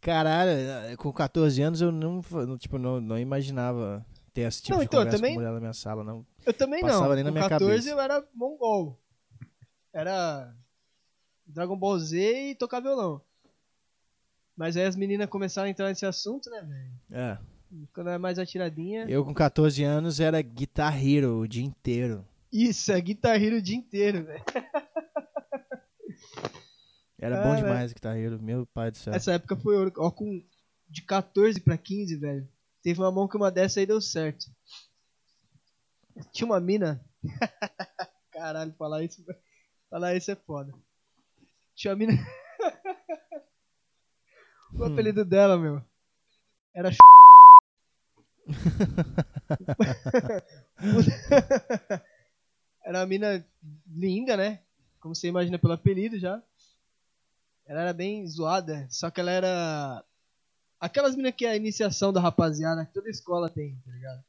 Caralho, 0.00 0.50
eh, 0.50 0.96
com 0.96 1.12
14 1.12 1.60
anos 1.62 1.80
eu 1.80 1.92
não, 1.92 2.20
tipo, 2.58 2.78
não, 2.78 3.00
não 3.00 3.18
imaginava 3.18 4.04
ter 4.32 4.42
esse 4.42 4.62
tipo 4.62 4.72
Não, 4.74 4.78
de 4.80 4.86
então, 4.86 5.00
conversa 5.00 5.18
também- 5.18 5.34
com 5.34 5.40
mulher 5.40 5.52
na 5.52 5.60
minha 5.60 5.72
sala, 5.74 6.02
não. 6.02 6.24
Eu 6.46 6.54
também 6.54 6.80
Passava 6.80 7.16
não. 7.16 7.24
Com 7.24 7.30
minha 7.32 7.48
14 7.48 7.70
cabeça. 7.70 7.90
eu 7.90 8.00
era 8.00 8.24
mongol. 8.34 8.98
Era 9.92 10.54
Dragon 11.46 11.76
Ball 11.76 11.98
Z 11.98 12.50
e 12.50 12.54
tocar 12.54 12.80
violão. 12.80 13.20
Mas 14.56 14.76
aí 14.76 14.84
as 14.84 14.96
meninas 14.96 15.28
começaram 15.28 15.66
a 15.66 15.70
entrar 15.70 15.88
nesse 15.88 16.04
assunto, 16.06 16.48
né, 16.50 16.60
velho? 16.62 16.92
É. 17.10 17.38
Quando 17.94 18.10
é 18.10 18.18
mais 18.18 18.38
atiradinha. 18.38 19.06
Eu 19.08 19.24
com 19.24 19.32
14 19.32 19.82
anos 19.84 20.20
era 20.20 20.40
Guitar 20.42 21.02
Hero 21.04 21.38
o 21.38 21.48
dia 21.48 21.64
inteiro. 21.64 22.26
Isso, 22.52 22.90
é 22.92 23.00
Guitar 23.00 23.40
Hero 23.40 23.56
o 23.56 23.62
dia 23.62 23.76
inteiro, 23.76 24.24
velho. 24.24 24.44
Era 27.18 27.38
Ah, 27.38 27.42
bom 27.42 27.50
velho. 27.52 27.64
demais 27.64 27.92
Guitar 27.92 28.16
Hero, 28.16 28.40
meu 28.42 28.66
pai 28.66 28.90
do 28.90 28.96
céu. 28.96 29.12
Essa 29.14 29.32
época 29.34 29.54
foi 29.56 29.76
ouro. 29.76 29.92
Ó, 29.98 30.10
com 30.10 30.42
de 30.88 31.02
14 31.02 31.60
pra 31.60 31.76
15, 31.76 32.16
velho. 32.16 32.48
Teve 32.82 32.98
uma 33.00 33.12
mão 33.12 33.28
que 33.28 33.36
uma 33.36 33.50
dessa 33.50 33.78
aí 33.78 33.86
deu 33.86 34.00
certo. 34.00 34.46
Tinha 36.32 36.46
uma 36.46 36.58
mina. 36.60 37.04
Caralho, 38.32 38.72
falar 38.74 39.04
isso, 39.04 39.22
falar 39.90 40.14
isso 40.14 40.30
é 40.30 40.36
foda. 40.36 40.72
Tinha 41.74 41.92
uma 41.92 41.98
mina. 41.98 42.12
o 44.72 44.84
apelido 44.84 45.24
dela, 45.24 45.58
meu. 45.58 45.84
Era. 46.72 46.90
era 52.84 53.00
uma 53.00 53.06
mina 53.06 53.44
linda, 53.86 54.36
né? 54.36 54.60
Como 55.00 55.14
você 55.14 55.28
imagina 55.28 55.58
pelo 55.58 55.72
apelido 55.72 56.18
já. 56.18 56.42
Ela 57.66 57.82
era 57.82 57.92
bem 57.92 58.26
zoada, 58.26 58.86
só 58.90 59.10
que 59.10 59.20
ela 59.20 59.30
era. 59.30 60.04
Aquelas 60.78 61.14
minas 61.14 61.34
que 61.34 61.44
é 61.44 61.50
a 61.50 61.56
iniciação 61.56 62.12
da 62.12 62.20
rapaziada, 62.20 62.86
que 62.86 62.92
toda 62.92 63.10
escola 63.10 63.50
tem, 63.50 63.76
tá 63.84 63.90
ligado? 63.90 64.24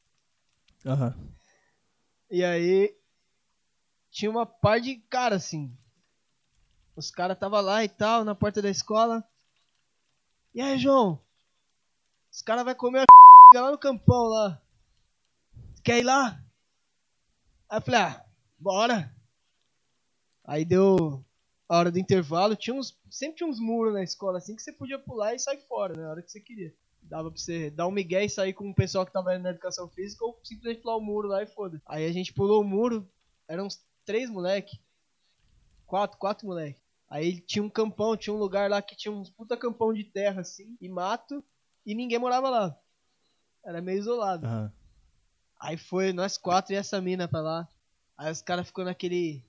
Aham. 0.85 1.15
E 2.29 2.43
aí. 2.43 2.95
Tinha 4.11 4.29
uma 4.29 4.45
par 4.45 4.79
de 4.79 4.97
cara 5.09 5.37
assim. 5.37 5.75
Os 6.95 7.09
caras 7.09 7.39
tava 7.39 7.61
lá 7.61 7.83
e 7.83 7.89
tal, 7.89 8.25
na 8.25 8.35
porta 8.35 8.61
da 8.61 8.69
escola. 8.69 9.23
E 10.53 10.61
aí, 10.61 10.77
João? 10.77 11.19
Os 12.29 12.41
caras 12.41 12.65
vai 12.65 12.75
comer 12.75 13.03
a 13.03 13.05
lá 13.61 13.71
no 13.71 13.77
campão 13.77 14.25
lá. 14.25 14.61
Quer 15.83 15.99
ir 15.99 16.03
lá? 16.03 16.43
Aí 17.69 17.77
eu 17.77 17.81
falei, 17.81 18.01
ah, 18.01 18.25
bora. 18.59 19.15
Aí 20.43 20.65
deu 20.65 21.23
a 21.69 21.77
hora 21.77 21.89
do 21.89 21.97
intervalo, 21.97 22.55
tinha 22.55 22.75
uns, 22.75 22.99
sempre 23.09 23.37
tinha 23.37 23.49
uns 23.49 23.59
muros 23.59 23.93
na 23.93 24.03
escola 24.03 24.39
assim 24.39 24.55
que 24.55 24.61
você 24.61 24.73
podia 24.73 24.99
pular 24.99 25.33
e 25.33 25.39
sair 25.39 25.61
fora, 25.69 25.95
né? 25.95 26.05
A 26.05 26.09
hora 26.09 26.21
que 26.21 26.29
você 26.29 26.41
queria. 26.41 26.75
Dava 27.01 27.31
pra 27.31 27.39
você 27.39 27.69
dar 27.69 27.87
um 27.87 27.91
migué 27.91 28.25
e 28.25 28.29
sair 28.29 28.53
com 28.53 28.69
o 28.69 28.75
pessoal 28.75 29.05
que 29.05 29.13
tava 29.13 29.37
na 29.39 29.51
educação 29.51 29.87
física 29.87 30.25
ou 30.25 30.37
simplesmente 30.43 30.81
pular 30.81 30.97
o 30.97 31.01
muro 31.01 31.29
lá 31.29 31.41
e 31.41 31.47
foda. 31.47 31.81
Aí 31.85 32.05
a 32.05 32.11
gente 32.11 32.33
pulou 32.33 32.61
o 32.61 32.67
muro, 32.67 33.09
eram 33.47 33.65
uns 33.65 33.81
três 34.05 34.29
moleque. 34.29 34.79
Quatro, 35.85 36.17
quatro 36.17 36.47
moleque. 36.47 36.79
Aí 37.09 37.41
tinha 37.41 37.63
um 37.63 37.69
campão, 37.69 38.15
tinha 38.15 38.33
um 38.33 38.39
lugar 38.39 38.69
lá 38.69 38.81
que 38.81 38.95
tinha 38.95 39.11
uns 39.11 39.29
puta 39.29 39.57
campão 39.57 39.93
de 39.93 40.05
terra 40.05 40.41
assim, 40.41 40.77
e 40.79 40.87
mato, 40.87 41.43
e 41.85 41.93
ninguém 41.93 42.17
morava 42.17 42.49
lá. 42.49 42.79
Era 43.65 43.81
meio 43.81 43.99
isolado. 43.99 44.45
Aham. 44.45 44.73
Aí 45.59 45.77
foi 45.77 46.11
nós 46.11 46.37
quatro 46.37 46.73
e 46.73 46.75
essa 46.75 46.99
mina 46.99 47.27
pra 47.27 47.41
lá. 47.41 47.69
Aí 48.17 48.31
os 48.31 48.41
caras 48.41 48.65
ficou 48.65 48.83
naquele. 48.83 49.45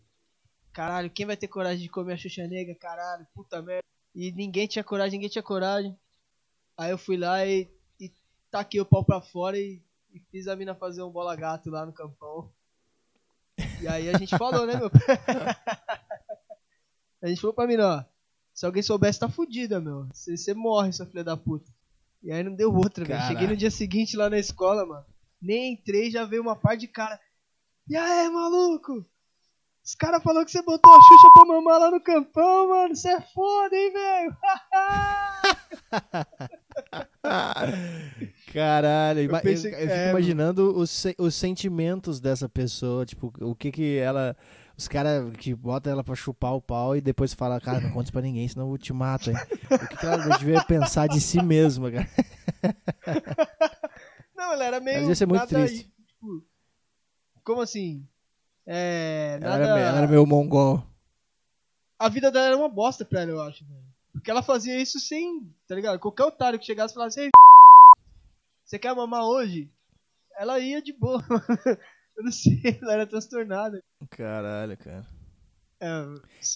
Caralho, 0.72 1.10
quem 1.10 1.24
vai 1.24 1.36
ter 1.36 1.48
coragem 1.48 1.82
de 1.82 1.88
comer 1.88 2.14
a 2.14 2.16
Xuxa 2.16 2.46
Negra? 2.46 2.74
Caralho, 2.74 3.26
puta 3.34 3.62
merda. 3.62 3.84
E 4.14 4.30
ninguém 4.32 4.66
tinha 4.66 4.84
coragem, 4.84 5.12
ninguém 5.12 5.30
tinha 5.30 5.42
coragem. 5.42 5.98
Aí 6.76 6.90
eu 6.90 6.98
fui 6.98 7.16
lá 7.16 7.46
e, 7.46 7.70
e 7.98 8.12
taquei 8.50 8.80
o 8.80 8.86
pau 8.86 9.04
pra 9.04 9.22
fora 9.22 9.58
e, 9.58 9.82
e 10.12 10.20
fiz 10.30 10.48
a 10.48 10.56
mina 10.56 10.74
fazer 10.74 11.02
um 11.02 11.10
bola 11.10 11.34
gato 11.36 11.70
lá 11.70 11.86
no 11.86 11.92
campão. 11.92 12.52
E 13.82 13.88
aí 13.88 14.08
a 14.08 14.16
gente 14.16 14.38
falou, 14.38 14.64
né, 14.64 14.76
meu? 14.76 14.88
a 17.20 17.26
gente 17.26 17.40
falou 17.40 17.52
pra 17.52 17.66
mina, 17.66 17.96
ó. 17.96 18.04
Se 18.54 18.64
alguém 18.64 18.82
soubesse, 18.82 19.18
tá 19.18 19.28
fudida, 19.28 19.80
meu. 19.80 20.06
Você 20.12 20.54
morre, 20.54 20.92
sua 20.92 21.06
filha 21.06 21.24
da 21.24 21.36
puta. 21.36 21.68
E 22.22 22.30
aí 22.30 22.44
não 22.44 22.54
deu 22.54 22.72
outra, 22.72 23.04
velho. 23.04 23.20
Cheguei 23.22 23.48
no 23.48 23.56
dia 23.56 23.72
seguinte 23.72 24.16
lá 24.16 24.30
na 24.30 24.38
escola, 24.38 24.86
mano. 24.86 25.04
Nem 25.40 25.72
entrei, 25.72 26.12
já 26.12 26.24
veio 26.24 26.42
uma 26.42 26.54
par 26.54 26.76
de 26.76 26.86
cara. 26.86 27.18
E 27.88 27.96
aí, 27.96 28.30
maluco? 28.30 29.04
Os 29.84 29.96
caras 29.96 30.22
falaram 30.22 30.44
que 30.44 30.52
você 30.52 30.62
botou 30.62 30.94
a 30.94 31.02
Xuxa 31.02 31.28
pra 31.34 31.44
mamar 31.44 31.80
lá 31.80 31.90
no 31.90 32.00
campão, 32.00 32.68
mano. 32.68 32.94
Você 32.94 33.08
é 33.08 33.20
foda, 33.20 33.74
hein, 33.74 33.92
velho? 33.92 34.36
Caralho, 38.52 39.20
Eu 39.20 39.24
ima- 39.24 39.38
eu, 39.38 39.42
pensei- 39.42 39.72
eu 39.74 39.78
fico 39.78 39.90
é, 39.92 40.10
imaginando 40.10 40.76
os, 40.76 41.04
os 41.18 41.34
sentimentos 41.34 42.20
dessa 42.20 42.48
pessoa, 42.48 43.04
tipo, 43.06 43.32
o 43.40 43.54
que 43.54 43.70
que 43.72 43.96
ela... 43.98 44.36
Os 44.76 44.88
caras 44.88 45.30
que 45.36 45.54
botam 45.54 45.92
ela 45.92 46.02
pra 46.02 46.14
chupar 46.14 46.54
o 46.54 46.60
pau 46.60 46.96
e 46.96 47.00
depois 47.00 47.34
fala, 47.34 47.60
cara, 47.60 47.80
não 47.80 47.90
conta 47.90 48.04
isso 48.04 48.12
pra 48.12 48.22
ninguém, 48.22 48.48
senão 48.48 48.70
eu 48.70 48.78
te 48.78 48.92
mato, 48.92 49.30
hein? 49.30 49.36
O 49.70 49.78
que, 49.86 49.96
que 49.96 50.06
ela 50.06 50.38
devia 50.38 50.64
pensar 50.64 51.06
de 51.06 51.20
si 51.20 51.40
mesma, 51.42 51.90
cara? 51.92 52.08
Não, 54.34 54.52
ela 54.54 54.64
era 54.64 54.80
meio. 54.80 55.00
Mas 55.00 55.08
ia 55.08 55.14
ser 55.14 55.26
muito 55.26 55.46
triste. 55.46 55.84
tipo, 56.06 56.44
como 57.44 57.60
assim? 57.60 58.04
É. 58.66 59.38
Ela 59.40 59.50
Nada... 59.58 59.64
era, 59.64 59.74
me- 59.74 59.80
ela 59.82 59.98
era 59.98 60.08
meio 60.08 60.26
mongol. 60.26 60.82
A 61.98 62.08
vida 62.08 62.32
dela 62.32 62.46
era 62.46 62.56
uma 62.56 62.68
bosta 62.68 63.04
pra 63.04 63.20
ela, 63.20 63.30
eu 63.30 63.42
acho, 63.42 63.64
velho. 63.66 63.81
Porque 64.12 64.30
ela 64.30 64.42
fazia 64.42 64.80
isso 64.80 65.00
sem. 65.00 65.50
Tá 65.66 65.74
ligado? 65.74 65.98
Qualquer 65.98 66.24
otário 66.24 66.58
que 66.58 66.66
chegasse 66.66 66.92
e 66.92 66.96
falasse, 66.96 67.20
ei, 67.20 67.30
você 68.64 68.78
quer 68.78 68.94
mamar 68.94 69.24
hoje? 69.24 69.70
Ela 70.38 70.58
ia 70.58 70.82
de 70.82 70.92
boa. 70.92 71.22
eu 72.16 72.24
não 72.24 72.32
sei, 72.32 72.78
ela 72.80 72.92
era 72.92 73.06
transtornada. 73.06 73.82
Caralho, 74.10 74.76
cara. 74.76 75.06
É, 75.80 76.04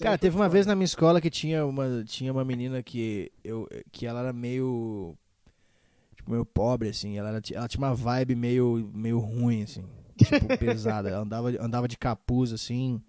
Cara, 0.03 0.17
teve 0.17 0.37
uma 0.37 0.49
vez 0.49 0.67
na 0.67 0.77
minha 0.77 0.85
escola 0.85 1.21
que 1.21 1.29
tinha 1.29 1.67
uma, 1.67 2.05
tinha 2.05 2.33
uma 2.33 2.45
menina 2.45 2.81
que 2.81 3.33
eu 3.43 3.69
que 3.91 4.07
ela 4.07 4.21
era 4.21 4.33
meio 4.33 5.17
tipo 6.15 6.31
meio 6.31 6.45
pobre 6.45 6.91
assim, 6.91 7.19
ela 7.19 7.31
era, 7.31 7.43
ela 7.53 7.67
tinha 7.67 7.81
uma 7.81 7.93
vibe 7.93 8.37
meio 8.37 8.89
meio 8.95 9.19
ruim 9.19 9.65
assim, 9.65 9.85
tipo 10.17 10.47
pesada. 10.57 11.09
Ela 11.09 11.23
andava 11.23 11.49
andava 11.61 11.89
de 11.89 11.99
capuz 11.99 12.53
assim, 12.53 13.03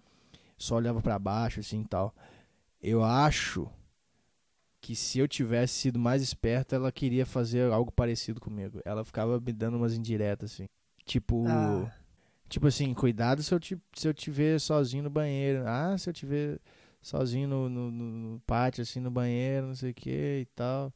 só 0.56 0.74
olhava 0.74 1.00
pra 1.00 1.20
baixo 1.20 1.60
assim, 1.60 1.82
e 1.82 1.84
tal. 1.84 2.12
Eu 2.82 3.04
acho 3.04 3.70
que 4.80 4.94
se 4.94 5.18
eu 5.18 5.26
tivesse 5.28 5.74
sido 5.74 5.98
mais 5.98 6.22
esperto, 6.22 6.74
ela 6.74 6.90
queria 6.92 7.26
fazer 7.26 7.70
algo 7.72 7.90
parecido 7.90 8.40
comigo. 8.40 8.80
Ela 8.84 9.04
ficava 9.04 9.40
me 9.40 9.52
dando 9.52 9.76
umas 9.76 9.94
indiretas 9.94 10.52
assim. 10.52 10.66
Tipo, 11.04 11.44
Ah. 11.48 11.92
Tipo 12.48 12.66
assim, 12.66 12.94
cuidado 12.94 13.42
se 13.42 13.52
eu 13.52 13.60
te, 13.60 13.76
se 13.94 14.08
eu 14.08 14.14
te 14.14 14.30
ver 14.30 14.58
sozinho 14.58 15.02
no 15.04 15.10
banheiro. 15.10 15.64
Ah, 15.66 15.96
se 15.98 16.08
eu 16.08 16.14
te 16.14 16.24
ver 16.24 16.58
sozinho 17.02 17.46
no, 17.46 17.68
no, 17.68 17.90
no- 17.90 18.40
pátio, 18.46 18.80
assim, 18.82 19.00
no 19.00 19.10
banheiro, 19.10 19.66
não 19.66 19.74
sei 19.74 19.90
o 19.90 19.94
que 19.94 20.40
e 20.42 20.46
tal. 20.54 20.90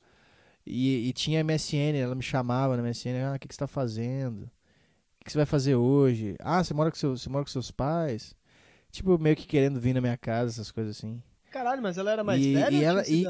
E, 0.67 1.09
e 1.09 1.13
tinha 1.13 1.41
MSN, 1.45 1.97
ela 1.99 2.15
me 2.15 2.23
chamava 2.23 2.75
na 2.77 2.83
MSN, 2.83 3.23
ah, 3.23 3.35
o 3.37 3.39
que, 3.39 3.49
que 3.49 3.55
você 3.55 3.59
tá 3.59 3.67
fazendo? 3.67 4.45
O 5.21 5.25
que, 5.25 5.31
você 5.33 5.37
vai 5.39 5.45
fazer 5.47 5.75
hoje? 5.75 6.37
Ah, 6.41 6.65
você 6.65 6.73
mora 6.73 6.91
com, 6.91 6.97
seu, 6.97 7.17
você 7.17 7.29
mora 7.29 7.45
com 7.45 7.51
seus 7.51 7.71
pais? 7.71 8.35
Tipo, 8.91 9.19
meio 9.19 9.37
que 9.37 9.47
querendo 9.47 9.79
vir 9.81 9.93
na 9.93 10.01
minha 10.01 10.17
casa, 10.17 10.53
essas 10.53 10.71
coisas 10.71 10.97
assim. 10.97 11.23
Caralho, 11.51 11.83
mas 11.83 11.99
ela 11.99 12.11
era 12.13 12.25
mais 12.25 12.41
E- 12.43 12.55
velha 12.55 12.75
e 12.77 12.83
ela- 12.85 13.07
e-? 13.09 13.27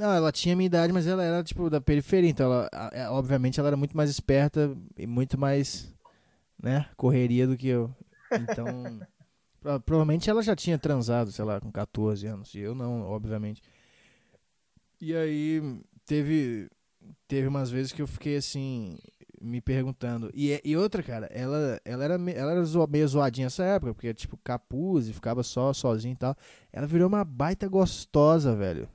Não, 0.00 0.14
ela 0.14 0.32
tinha 0.32 0.54
a 0.54 0.56
minha 0.56 0.66
idade, 0.66 0.92
mas 0.94 1.06
ela 1.06 1.22
era, 1.22 1.44
tipo, 1.44 1.68
da 1.68 1.78
periferia. 1.78 2.30
Então, 2.30 2.46
ela, 2.46 2.68
a- 2.72 2.90
é, 2.92 3.08
obviamente, 3.10 3.60
ela 3.60 3.68
era 3.68 3.76
muito 3.76 3.94
mais 3.94 4.08
esperta 4.08 4.74
e 4.96 5.06
muito 5.06 5.38
mais, 5.38 5.92
né, 6.62 6.88
correria 6.96 7.46
do 7.46 7.54
que 7.54 7.68
eu. 7.68 7.94
Então, 8.32 8.64
pro- 9.60 9.78
provavelmente 9.80 10.30
ela 10.30 10.42
já 10.42 10.56
tinha 10.56 10.78
transado, 10.78 11.30
sei 11.30 11.44
lá, 11.44 11.60
com 11.60 11.70
14 11.70 12.26
anos. 12.26 12.54
E 12.54 12.60
eu 12.60 12.74
não, 12.74 13.02
obviamente. 13.02 13.60
E 14.98 15.14
aí, 15.14 15.62
teve, 16.06 16.70
teve 17.28 17.46
umas 17.46 17.70
vezes 17.70 17.92
que 17.92 18.00
eu 18.00 18.06
fiquei, 18.06 18.36
assim, 18.36 18.96
me 19.38 19.60
perguntando. 19.60 20.30
E, 20.34 20.58
e 20.64 20.76
outra, 20.78 21.02
cara, 21.02 21.26
ela, 21.26 21.78
ela 21.84 22.04
era, 22.04 22.14
ela 22.14 22.52
era 22.52 22.64
zo- 22.64 22.86
meio 22.86 23.06
zoadinha 23.06 23.46
nessa 23.46 23.64
época, 23.64 23.92
porque, 23.92 24.14
tipo, 24.14 24.38
capuz 24.42 25.08
e 25.08 25.12
ficava 25.12 25.42
só, 25.42 25.74
sozinha 25.74 26.12
e 26.14 26.16
tal. 26.16 26.34
Ela 26.72 26.86
virou 26.86 27.06
uma 27.08 27.22
baita 27.22 27.68
gostosa, 27.68 28.56
velho. 28.56 28.88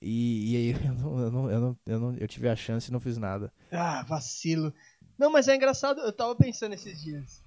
E, 0.00 0.52
e 0.52 0.56
aí 0.56 0.70
eu 0.86 0.94
não, 0.94 1.18
eu, 1.20 1.30
não, 1.30 1.50
eu, 1.50 1.60
não, 1.60 1.78
eu, 1.86 2.00
não- 2.00 2.16
eu 2.16 2.28
tive 2.28 2.48
a 2.48 2.56
chance 2.56 2.88
e 2.88 2.92
não 2.92 3.00
fiz 3.00 3.16
nada. 3.18 3.52
Ah, 3.72 4.02
vacilo. 4.02 4.72
Não, 5.18 5.30
mas 5.30 5.48
é 5.48 5.56
engraçado, 5.56 6.00
eu 6.00 6.12
tava 6.12 6.34
pensando 6.36 6.74
esses 6.74 7.02
dias. 7.02 7.42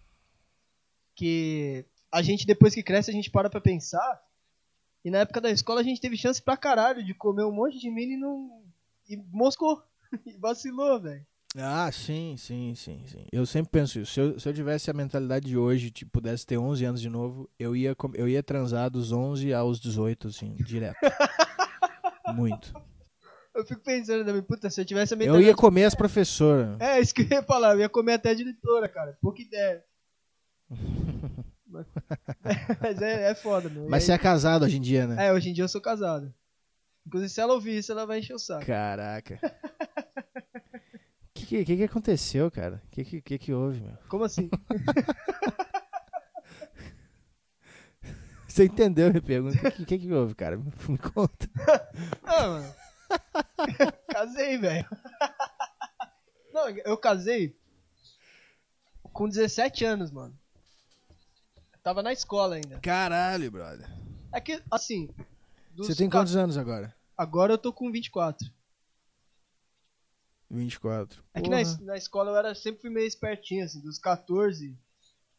Que 1.16 1.86
a 2.12 2.22
gente, 2.22 2.46
depois 2.46 2.74
que 2.74 2.84
cresce, 2.84 3.12
a 3.12 3.14
gente 3.14 3.30
para 3.30 3.50
pra 3.50 3.62
pensar. 3.62 4.22
E 5.04 5.12
na 5.12 5.20
época 5.20 5.42
da 5.42 5.50
escola 5.52 5.82
a 5.82 5.84
gente 5.84 6.02
teve 6.02 6.18
chance 6.18 6.42
pra 6.42 6.58
caralho 6.58 7.04
de 7.04 7.14
comer 7.14 7.44
um 7.46 7.52
monte 7.52 7.80
de 7.80 7.90
mina 7.90 8.14
e 8.14 8.18
não. 8.18 8.64
E 9.08 9.18
moscou. 9.18 9.82
E 10.26 10.36
vacilou, 10.38 11.00
velho. 11.00 11.24
Ah, 11.56 11.92
sim, 11.92 12.36
sim, 12.36 12.74
sim, 12.76 13.04
sim. 13.06 13.26
Eu 13.32 13.46
sempre 13.46 13.72
penso 13.72 14.00
isso. 14.00 14.12
Se 14.14 14.20
eu, 14.20 14.40
se 14.40 14.50
eu 14.50 14.54
tivesse 14.54 14.90
a 14.90 14.94
mentalidade 14.94 15.46
de 15.48 15.56
hoje, 15.56 15.92
tipo, 15.92 16.12
pudesse 16.12 16.46
ter 16.48 16.58
11 16.58 16.84
anos 16.86 17.00
de 17.02 17.10
novo, 17.10 17.48
eu 17.60 17.76
ia, 17.76 17.96
eu 18.16 18.28
ia 18.28 18.42
transar 18.42 18.90
dos 18.90 19.12
11 19.12 19.54
aos 19.54 19.80
18, 19.80 20.30
assim, 20.30 20.56
direto. 20.56 20.98
Muito. 22.34 22.74
Eu 23.56 23.66
fico 23.66 23.82
pensando 23.82 24.24
também, 24.24 24.42
puta, 24.42 24.70
se 24.70 24.80
eu 24.80 24.86
tivesse 24.86 25.14
a 25.14 25.16
Eu 25.16 25.20
mentalidade. 25.20 25.48
ia 25.50 25.56
comer 25.56 25.84
as 25.86 25.96
professoras. 25.96 26.80
É, 26.80 27.00
isso 27.00 27.14
que 27.14 27.24
eu 27.24 27.28
ia 27.28 27.44
falar, 27.44 27.74
eu 27.74 27.80
ia 27.82 27.90
comer 27.90 28.14
até 28.14 28.30
a 28.30 28.34
diretora, 28.34 28.88
cara. 28.88 29.18
Pouca 29.22 29.42
ideia. 29.42 29.84
mas 31.70 33.02
é, 33.02 33.32
é 33.32 33.36
foda, 33.36 33.70
meu. 33.70 33.88
Mas 33.90 34.04
E 34.04 34.06
você 34.08 34.12
aí- 34.14 34.16
é 34.16 34.20
casado 34.22 34.66
hoje 34.66 34.78
em 34.78 34.82
dia, 34.82 35.08
né? 35.08 35.28
É, 35.28 35.34
hoje 35.34 35.50
em 35.50 35.54
dia 35.54 35.64
eu 35.64 35.68
sou 35.70 35.82
casado. 35.82 36.34
Inclusive, 37.06 37.30
se 37.30 37.42
ela 37.42 37.54
ouvir 37.54 37.78
isso, 37.78 37.92
ela 37.92 38.06
vai 38.06 38.20
encher 38.20 38.34
o 38.36 38.40
saco. 38.40 38.66
Caraca. 38.66 39.40
O 39.44 41.34
que, 41.34 41.46
que, 41.46 41.66
que 41.66 41.78
que 41.78 41.84
aconteceu, 41.84 42.52
cara? 42.52 42.82
O 42.86 42.90
que, 42.92 43.04
que, 43.04 43.22
que 43.22 43.38
que 43.40 43.54
houve, 43.54 43.82
meu? 43.82 43.98
Como 44.08 44.24
assim? 44.26 44.50
Você 48.50 48.66
entendeu 48.66 49.08
a 49.08 49.10
minha 49.12 49.22
pergunta? 49.22 49.56
O 49.68 49.72
que, 49.72 49.86
que, 49.86 50.00
que 50.00 50.12
houve, 50.12 50.34
cara? 50.34 50.58
Me 50.58 50.98
conta. 50.98 51.50
Ah, 52.24 52.48
mano. 52.48 52.76
casei, 54.08 54.58
velho. 54.58 54.88
Não, 56.52 56.68
eu 56.70 56.98
casei 56.98 57.56
com 59.14 59.30
17 59.30 59.86
anos, 59.86 60.12
mano. 60.12 60.38
Eu 61.74 61.80
tava 61.84 62.02
na 62.02 62.12
escola 62.12 62.56
ainda. 62.56 62.80
Caralho, 62.80 63.52
brother. 63.52 63.88
É 64.34 64.42
que, 64.42 64.62
assim. 64.72 65.10
Você 65.78 65.96
tem 65.96 66.10
quantos 66.10 66.36
anos 66.36 66.58
agora? 66.58 66.94
Agora 67.16 67.54
eu 67.54 67.58
tô 67.58 67.72
com 67.72 67.92
24. 67.92 68.52
24. 70.50 71.24
É 71.34 71.42
que 71.42 71.50
na, 71.50 71.58
Porra. 71.58 71.78
na 71.82 71.98
escola 71.98 72.32
eu 72.32 72.36
era 72.36 72.56
sempre 72.56 72.82
fui 72.82 72.90
meio 72.90 73.08
espertinho, 73.08 73.64
assim, 73.64 73.80
dos 73.80 74.00
14. 74.00 74.76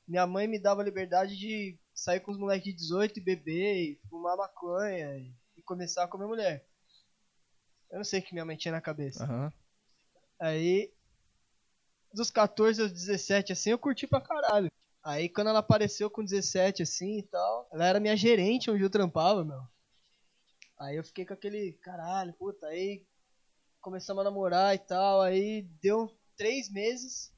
Minha 0.07 0.27
mãe 0.27 0.47
me 0.47 0.59
dava 0.59 0.83
liberdade 0.83 1.37
de 1.37 1.79
sair 1.95 2.21
com 2.21 2.33
os 2.33 2.39
moleques 2.39 2.65
de 2.65 2.73
18 2.73 3.19
e 3.19 3.23
beber, 3.23 3.77
e 3.77 4.01
fumar 4.09 4.37
maconha 4.37 5.17
e, 5.17 5.35
começar 5.63 6.05
a 6.05 6.09
comer 6.09 6.27
mulher. 6.27 6.67
Eu 7.91 7.99
não 7.99 8.05
sei 8.05 8.19
o 8.19 8.23
que 8.23 8.33
minha 8.33 8.45
mãe 8.45 8.57
tinha 8.57 8.73
na 8.73 8.81
cabeça. 8.81 9.25
Aham. 9.25 9.53
Aí, 10.41 10.93
dos 12.13 12.31
14 12.31 12.83
aos 12.83 12.93
17, 12.93 13.53
assim, 13.53 13.71
eu 13.71 13.79
curti 13.79 14.07
pra 14.07 14.21
caralho. 14.21 14.71
Aí, 15.03 15.29
quando 15.29 15.49
ela 15.49 15.61
apareceu 15.61 16.11
com 16.11 16.25
17, 16.25 16.83
assim 16.83 17.19
e 17.19 17.23
tal, 17.23 17.69
ela 17.73 17.87
era 17.87 18.01
minha 18.01 18.17
gerente 18.17 18.71
onde 18.71 18.83
eu 18.83 18.91
trampava, 18.91 19.45
meu. 19.45 19.63
Aí 20.79 20.97
eu 20.97 21.05
fiquei 21.05 21.27
com 21.27 21.35
aquele, 21.35 21.75
caralho, 21.75 22.33
puta, 22.33 22.67
aí 22.67 23.07
começamos 23.81 24.23
a 24.23 24.25
namorar 24.25 24.75
e 24.75 24.79
tal, 24.79 25.21
aí 25.21 25.63
deu 25.83 26.11
três 26.37 26.71
meses, 26.71 27.33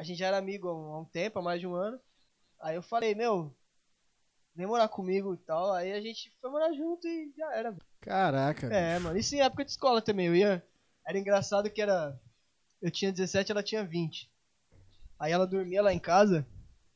a 0.00 0.02
gente 0.02 0.16
já 0.16 0.28
era 0.28 0.38
amigo 0.38 0.66
há 0.66 0.98
um, 0.98 1.04
tempo, 1.04 1.38
há 1.38 1.42
mais 1.42 1.60
de 1.60 1.66
um 1.66 1.74
ano. 1.74 2.00
Aí 2.58 2.74
eu 2.74 2.80
falei, 2.80 3.14
meu, 3.14 3.54
vem 4.54 4.66
morar 4.66 4.88
comigo 4.88 5.34
e 5.34 5.36
tal, 5.36 5.74
aí 5.74 5.92
a 5.92 6.00
gente 6.00 6.34
foi 6.40 6.50
morar 6.50 6.72
junto 6.72 7.06
e 7.06 7.30
já 7.36 7.54
era, 7.54 7.76
Caraca. 8.00 8.66
é, 8.68 8.98
mano. 8.98 9.18
Isso 9.18 9.34
em 9.34 9.42
época 9.42 9.62
de 9.62 9.72
escola 9.72 10.00
também. 10.00 10.28
Eu 10.28 10.34
ia. 10.34 10.66
Era 11.06 11.18
engraçado 11.18 11.68
que 11.68 11.82
era. 11.82 12.18
Eu 12.80 12.90
tinha 12.90 13.12
17, 13.12 13.52
ela 13.52 13.62
tinha 13.62 13.84
20. 13.84 14.32
Aí 15.18 15.32
ela 15.32 15.46
dormia 15.46 15.82
lá 15.82 15.92
em 15.92 15.98
casa. 15.98 16.46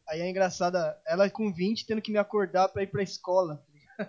Aí 0.09 0.23
é 0.23 0.31
engraçada, 0.31 0.99
ela 1.07 1.29
com 1.29 1.53
20 1.53 1.85
tendo 1.85 2.01
que 2.01 2.11
me 2.11 2.17
acordar 2.17 2.71
pra 2.71 2.85
ir 2.85 2.87
pra 2.87 3.03
escola. 3.03 3.63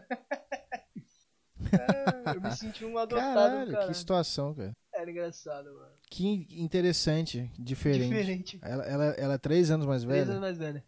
é, 1.73 2.33
eu 2.33 2.39
me 2.39 2.51
senti 2.55 2.85
um 2.85 2.97
adotado. 2.97 3.33
Caralho, 3.33 3.71
cara. 3.73 3.87
que 3.87 3.93
situação, 3.93 4.55
cara. 4.55 4.71
Era 4.95 5.11
engraçado, 5.11 5.65
mano. 5.73 5.91
Que 6.09 6.47
interessante, 6.51 7.51
diferente. 7.59 8.09
Diferente. 8.09 8.59
Ela, 8.61 8.83
ela, 8.85 9.05
ela 9.05 9.33
é 9.33 9.37
três 9.37 9.69
anos 9.69 9.85
mais 9.85 10.03
Três 10.03 10.19
velha? 10.19 10.31
anos 10.31 10.41
mais 10.41 10.57
velha. 10.57 10.83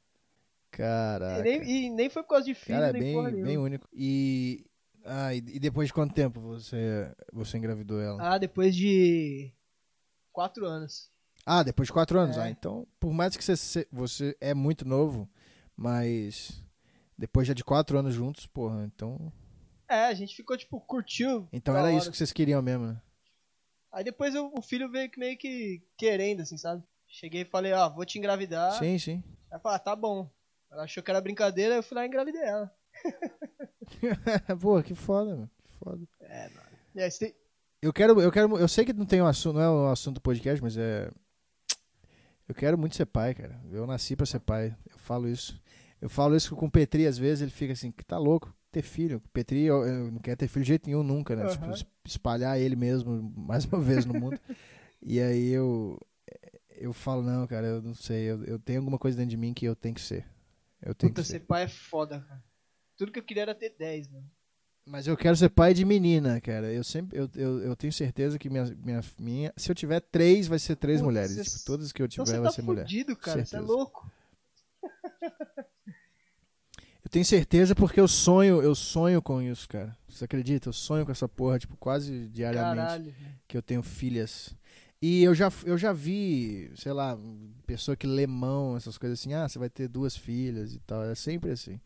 E 0.73 0.77
Caraca. 0.77 1.43
nem, 1.43 1.63
e 1.63 1.89
nem 1.89 2.09
foi 2.09 2.23
por 2.23 2.29
causa 2.29 2.45
de 2.45 2.53
filho, 2.53 2.77
Cara, 2.79 2.89
é 2.97 3.01
nem 3.01 3.13
porra 3.13 3.25
bem, 3.25 3.33
nenhuma. 3.33 3.47
bem 3.47 3.57
único. 3.57 3.87
E, 3.93 4.65
ah, 5.03 5.33
e, 5.33 5.37
e 5.39 5.59
depois 5.59 5.87
de 5.87 5.93
quanto 5.93 6.13
tempo 6.13 6.39
você, 6.39 7.11
você 7.33 7.57
engravidou 7.57 7.99
ela? 7.99 8.17
Ah, 8.21 8.37
depois 8.37 8.75
de. 8.75 9.51
Quatro 10.31 10.65
anos. 10.65 11.09
Ah, 11.45 11.63
depois 11.63 11.87
de 11.87 11.93
quatro 11.93 12.19
anos. 12.19 12.37
É. 12.37 12.41
Ah, 12.43 12.49
então, 12.49 12.87
por 12.99 13.11
mais 13.11 13.35
que 13.35 13.43
você, 13.43 13.87
você 13.91 14.37
é 14.39 14.53
muito 14.53 14.85
novo, 14.87 15.27
mas 15.75 16.63
depois 17.17 17.47
já 17.47 17.53
de 17.53 17.63
quatro 17.63 17.97
anos 17.97 18.13
juntos, 18.13 18.45
porra, 18.45 18.85
então... 18.85 19.33
É, 19.89 20.05
a 20.05 20.13
gente 20.13 20.35
ficou, 20.35 20.55
tipo, 20.57 20.79
curtiu. 20.81 21.47
Então 21.51 21.75
era 21.75 21.87
hora. 21.87 21.93
isso 21.97 22.11
que 22.11 22.17
vocês 22.17 22.33
queriam 22.33 22.61
mesmo, 22.61 22.87
né? 22.87 23.01
Aí 23.91 24.03
depois 24.03 24.35
eu- 24.35 24.51
o 24.55 24.61
filho 24.61 24.89
veio 24.91 25.09
que 25.09 25.19
meio 25.19 25.37
que 25.37 25.81
querendo, 25.97 26.41
assim, 26.41 26.57
sabe? 26.57 26.83
Cheguei 27.07 27.41
e 27.41 27.45
falei, 27.45 27.71
ó, 27.73 27.89
vou 27.89 28.05
te 28.05 28.17
engravidar. 28.17 28.73
Sim, 28.77 28.97
sim. 28.99 29.23
Ela 29.49 29.59
falou, 29.59 29.75
ah, 29.75 29.79
tá 29.79 29.95
bom. 29.95 30.29
Ela 30.69 30.83
achou 30.83 31.01
que 31.01 31.09
era 31.09 31.21
brincadeira, 31.21 31.75
eu 31.75 31.83
fui 31.83 31.95
lá 31.95 32.03
e 32.03 32.07
engravidei 32.07 32.41
ela. 32.41 32.71
Pô, 34.61 34.81
que 34.83 34.93
foda, 34.93 35.31
mano. 35.35 35.49
Que 35.63 35.71
foda. 35.79 36.07
Você 36.95 37.27
tem, 37.27 37.35
Eu 37.81 37.93
quero, 37.93 38.19
eu 38.21 38.31
quero, 38.31 38.57
eu 38.57 38.67
sei 38.67 38.83
que 38.83 38.91
não 38.93 39.05
tem 39.05 39.21
um 39.21 39.27
assunto, 39.27 39.55
não 39.55 39.61
é 39.61 39.69
um 39.69 39.91
assunto 39.91 40.15
do 40.15 40.21
podcast, 40.21 40.61
mas 40.61 40.75
é 40.77 41.09
eu 42.47 42.55
quero 42.55 42.77
muito 42.77 42.95
ser 42.95 43.05
pai, 43.05 43.33
cara. 43.33 43.59
Eu 43.71 43.85
nasci 43.85 44.15
para 44.15 44.25
ser 44.25 44.39
pai. 44.39 44.75
Eu 44.89 44.97
falo 44.97 45.27
isso. 45.27 45.61
Eu 46.01 46.09
falo 46.09 46.35
isso 46.35 46.55
com 46.55 46.65
o 46.67 46.71
Petri 46.71 47.05
às 47.05 47.17
vezes, 47.17 47.41
ele 47.41 47.51
fica 47.51 47.73
assim, 47.73 47.91
que 47.91 48.03
tá 48.03 48.17
louco 48.17 48.53
ter 48.71 48.81
filho. 48.81 49.17
O 49.17 49.29
Petri 49.29 49.63
eu, 49.63 49.85
eu 49.85 50.11
não 50.11 50.19
quer 50.19 50.35
ter 50.35 50.47
filho 50.47 50.63
de 50.63 50.69
jeito 50.69 50.87
nenhum 50.87 51.03
nunca, 51.03 51.35
né? 51.35 51.43
Uhum. 51.43 51.73
Tipo, 51.73 51.91
espalhar 52.05 52.59
ele 52.59 52.75
mesmo 52.75 53.33
mais 53.35 53.65
uma 53.65 53.79
vez 53.79 54.05
no 54.05 54.13
mundo. 54.13 54.39
e 55.01 55.19
aí 55.19 55.49
eu 55.49 55.99
eu 56.79 56.93
falo, 56.93 57.23
não, 57.23 57.47
cara, 57.47 57.67
eu 57.67 57.81
não 57.81 57.95
sei, 57.95 58.29
eu, 58.29 58.43
eu 58.43 58.59
tenho 58.59 58.79
alguma 58.79 58.99
coisa 58.99 59.17
dentro 59.17 59.31
de 59.31 59.37
mim 59.37 59.53
que 59.53 59.65
eu 59.65 59.75
tenho 59.75 59.95
que 59.95 60.01
ser. 60.01 60.25
Eu 60.81 60.93
tenho 60.93 61.11
Puta, 61.11 61.21
que 61.21 61.27
ser. 61.27 61.39
ser 61.39 61.39
pai 61.39 61.63
é 61.63 61.67
foda, 61.67 62.19
cara. 62.21 62.43
Tudo 62.95 63.11
que 63.11 63.19
eu 63.19 63.23
queria 63.23 63.43
era 63.43 63.55
ter 63.55 63.75
10, 63.77 64.09
mano. 64.09 64.29
Mas 64.85 65.05
eu 65.05 65.17
quero 65.17 65.35
ser 65.35 65.49
pai 65.49 65.73
de 65.73 65.83
menina, 65.83 66.39
cara. 66.39 66.71
Eu 66.71 66.83
sempre, 66.83 67.19
eu, 67.19 67.29
eu, 67.35 67.59
eu 67.59 67.75
tenho 67.75 67.91
certeza 67.91 68.39
que 68.39 68.49
minha, 68.49 68.63
minha, 68.77 69.01
minha, 69.19 69.53
se 69.57 69.69
eu 69.69 69.75
tiver 69.75 69.99
três, 69.99 70.47
vai 70.47 70.57
ser 70.57 70.77
três 70.77 70.99
Putz, 70.99 71.05
mulheres. 71.05 71.35
Tipo, 71.35 71.65
todas 71.65 71.91
que 71.91 72.01
eu 72.01 72.07
tiver 72.07 72.23
então 72.23 72.43
vai 72.43 72.49
tá 72.49 72.55
ser 72.55 72.63
fudido, 72.63 73.11
mulher. 73.11 73.21
cara. 73.21 73.45
Você 73.45 73.57
é 73.57 73.59
louco. 73.59 74.09
Eu 77.07 77.09
tenho 77.09 77.23
certeza 77.23 77.73
porque 77.73 78.01
eu 78.01 78.07
sonho, 78.07 78.61
eu 78.61 78.75
sonho 78.75 79.21
com 79.21 79.41
isso, 79.41 79.65
cara. 79.69 79.95
Você 80.09 80.25
acredita? 80.25 80.67
Eu 80.67 80.73
sonho 80.73 81.05
com 81.05 81.11
essa 81.11 81.27
porra, 81.27 81.57
tipo, 81.57 81.77
quase 81.77 82.27
diariamente. 82.27 82.75
Caralho. 82.75 83.15
Que 83.47 83.55
eu 83.55 83.61
tenho 83.61 83.81
filhas. 83.81 84.53
E 85.01 85.23
eu 85.23 85.33
já, 85.33 85.49
eu 85.63 85.77
já 85.77 85.93
vi, 85.93 86.69
sei 86.75 86.91
lá, 86.91 87.17
pessoa 87.65 87.95
que 87.95 88.05
lê 88.05 88.27
mão, 88.27 88.75
essas 88.75 88.97
coisas 88.97 89.19
assim, 89.19 89.33
ah, 89.33 89.47
você 89.47 89.57
vai 89.57 89.69
ter 89.69 89.87
duas 89.87 90.17
filhas 90.17 90.73
e 90.73 90.79
tal. 90.79 91.01
É 91.03 91.15
sempre 91.15 91.51
assim. 91.51 91.79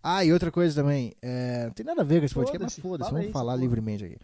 Ah, 0.00 0.24
e 0.24 0.32
outra 0.32 0.52
coisa 0.52 0.80
também, 0.80 1.12
é, 1.20 1.64
não 1.64 1.72
tem 1.72 1.84
nada 1.84 2.02
a 2.02 2.04
ver 2.04 2.20
com 2.20 2.26
esse 2.26 2.34
podcast, 2.34 2.62
mas 2.62 2.78
foda-se, 2.78 3.10
vamos 3.10 3.32
falar 3.32 3.56
livremente 3.56 4.04
aqui. 4.04 4.16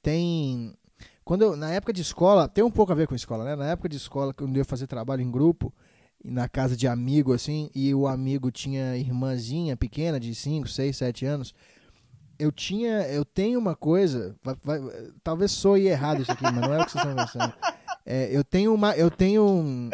Tem. 0.00 0.76
Quando 1.24 1.42
eu, 1.42 1.56
na 1.56 1.72
época 1.72 1.92
de 1.92 2.02
escola, 2.02 2.46
tem 2.46 2.62
um 2.62 2.70
pouco 2.70 2.92
a 2.92 2.94
ver 2.94 3.08
com 3.08 3.16
escola, 3.16 3.44
né? 3.44 3.56
Na 3.56 3.66
época 3.66 3.88
de 3.88 3.96
escola, 3.96 4.32
quando 4.32 4.54
eu 4.54 4.58
ia 4.58 4.64
fazer 4.64 4.86
trabalho 4.86 5.22
em 5.22 5.30
grupo, 5.30 5.74
na 6.24 6.48
casa 6.48 6.76
de 6.76 6.86
amigo, 6.88 7.32
assim, 7.32 7.70
e 7.74 7.94
o 7.94 8.06
amigo 8.06 8.50
tinha 8.50 8.96
irmãzinha 8.96 9.76
pequena, 9.76 10.18
de 10.18 10.34
5, 10.34 10.68
6, 10.68 10.96
7 10.96 11.26
anos 11.26 11.54
eu 12.38 12.52
tinha, 12.52 13.02
eu 13.08 13.24
tenho 13.24 13.58
uma 13.58 13.74
coisa, 13.74 14.36
vai, 14.42 14.54
vai, 14.62 14.80
talvez 15.24 15.50
soe 15.50 15.88
errado 15.88 16.22
isso 16.22 16.30
aqui, 16.30 16.44
mas 16.44 16.54
não 16.54 16.72
é 16.72 16.80
o 16.80 16.84
que 16.84 16.92
vocês 16.92 17.04
estão 17.04 17.16
pensando. 17.16 17.54
É, 18.06 18.34
eu 18.34 18.44
tenho 18.44 18.72
uma, 18.72 18.96
eu 18.96 19.10
tenho 19.10 19.44
um, 19.44 19.90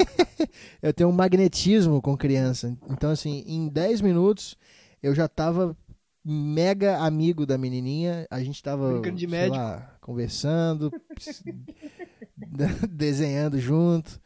eu 0.82 0.92
tenho 0.92 1.08
um 1.10 1.12
magnetismo 1.12 2.00
com 2.00 2.16
criança. 2.16 2.76
Então 2.88 3.10
assim, 3.10 3.44
em 3.46 3.68
10 3.68 4.00
minutos 4.00 4.56
eu 5.02 5.14
já 5.14 5.28
tava 5.28 5.76
mega 6.24 6.98
amigo 6.98 7.44
da 7.44 7.58
menininha, 7.58 8.26
a 8.30 8.42
gente 8.42 8.62
tava 8.62 9.00
de 9.00 9.26
lá, 9.26 9.96
conversando, 10.00 10.90
desenhando 12.90 13.60
junto. 13.60 14.18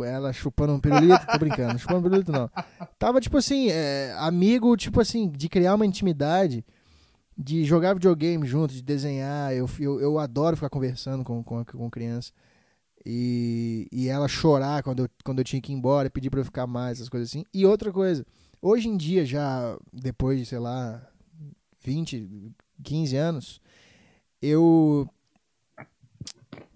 Ela 0.00 0.32
chupando 0.32 0.72
um 0.72 0.80
pirulito, 0.80 1.26
tô 1.26 1.38
brincando, 1.38 1.78
chupando 1.78 2.00
um 2.00 2.02
pirulito 2.02 2.32
não. 2.32 2.50
Tava, 2.98 3.20
tipo 3.20 3.36
assim, 3.36 3.68
é, 3.70 4.14
amigo, 4.18 4.76
tipo 4.76 5.00
assim, 5.00 5.28
de 5.28 5.48
criar 5.48 5.74
uma 5.74 5.86
intimidade, 5.86 6.64
de 7.38 7.64
jogar 7.64 7.94
videogame 7.94 8.46
junto, 8.46 8.74
de 8.74 8.82
desenhar. 8.82 9.52
Eu, 9.52 9.68
eu, 9.78 10.00
eu 10.00 10.18
adoro 10.18 10.56
ficar 10.56 10.70
conversando 10.70 11.22
com, 11.22 11.42
com, 11.42 11.64
com 11.64 11.90
criança. 11.90 12.32
E, 13.04 13.86
e 13.92 14.08
ela 14.08 14.26
chorar 14.26 14.82
quando 14.82 15.04
eu, 15.04 15.08
quando 15.24 15.38
eu 15.38 15.44
tinha 15.44 15.62
que 15.62 15.72
ir 15.72 15.76
embora, 15.76 16.10
pedir 16.10 16.28
pra 16.28 16.40
eu 16.40 16.44
ficar 16.44 16.66
mais, 16.66 16.98
essas 16.98 17.08
coisas 17.08 17.28
assim. 17.28 17.44
E 17.54 17.64
outra 17.64 17.92
coisa, 17.92 18.26
hoje 18.60 18.88
em 18.88 18.96
dia, 18.96 19.24
já 19.24 19.78
depois 19.92 20.40
de, 20.40 20.46
sei 20.46 20.58
lá, 20.58 21.00
20, 21.84 22.52
15 22.82 23.16
anos, 23.16 23.60
eu 24.42 25.08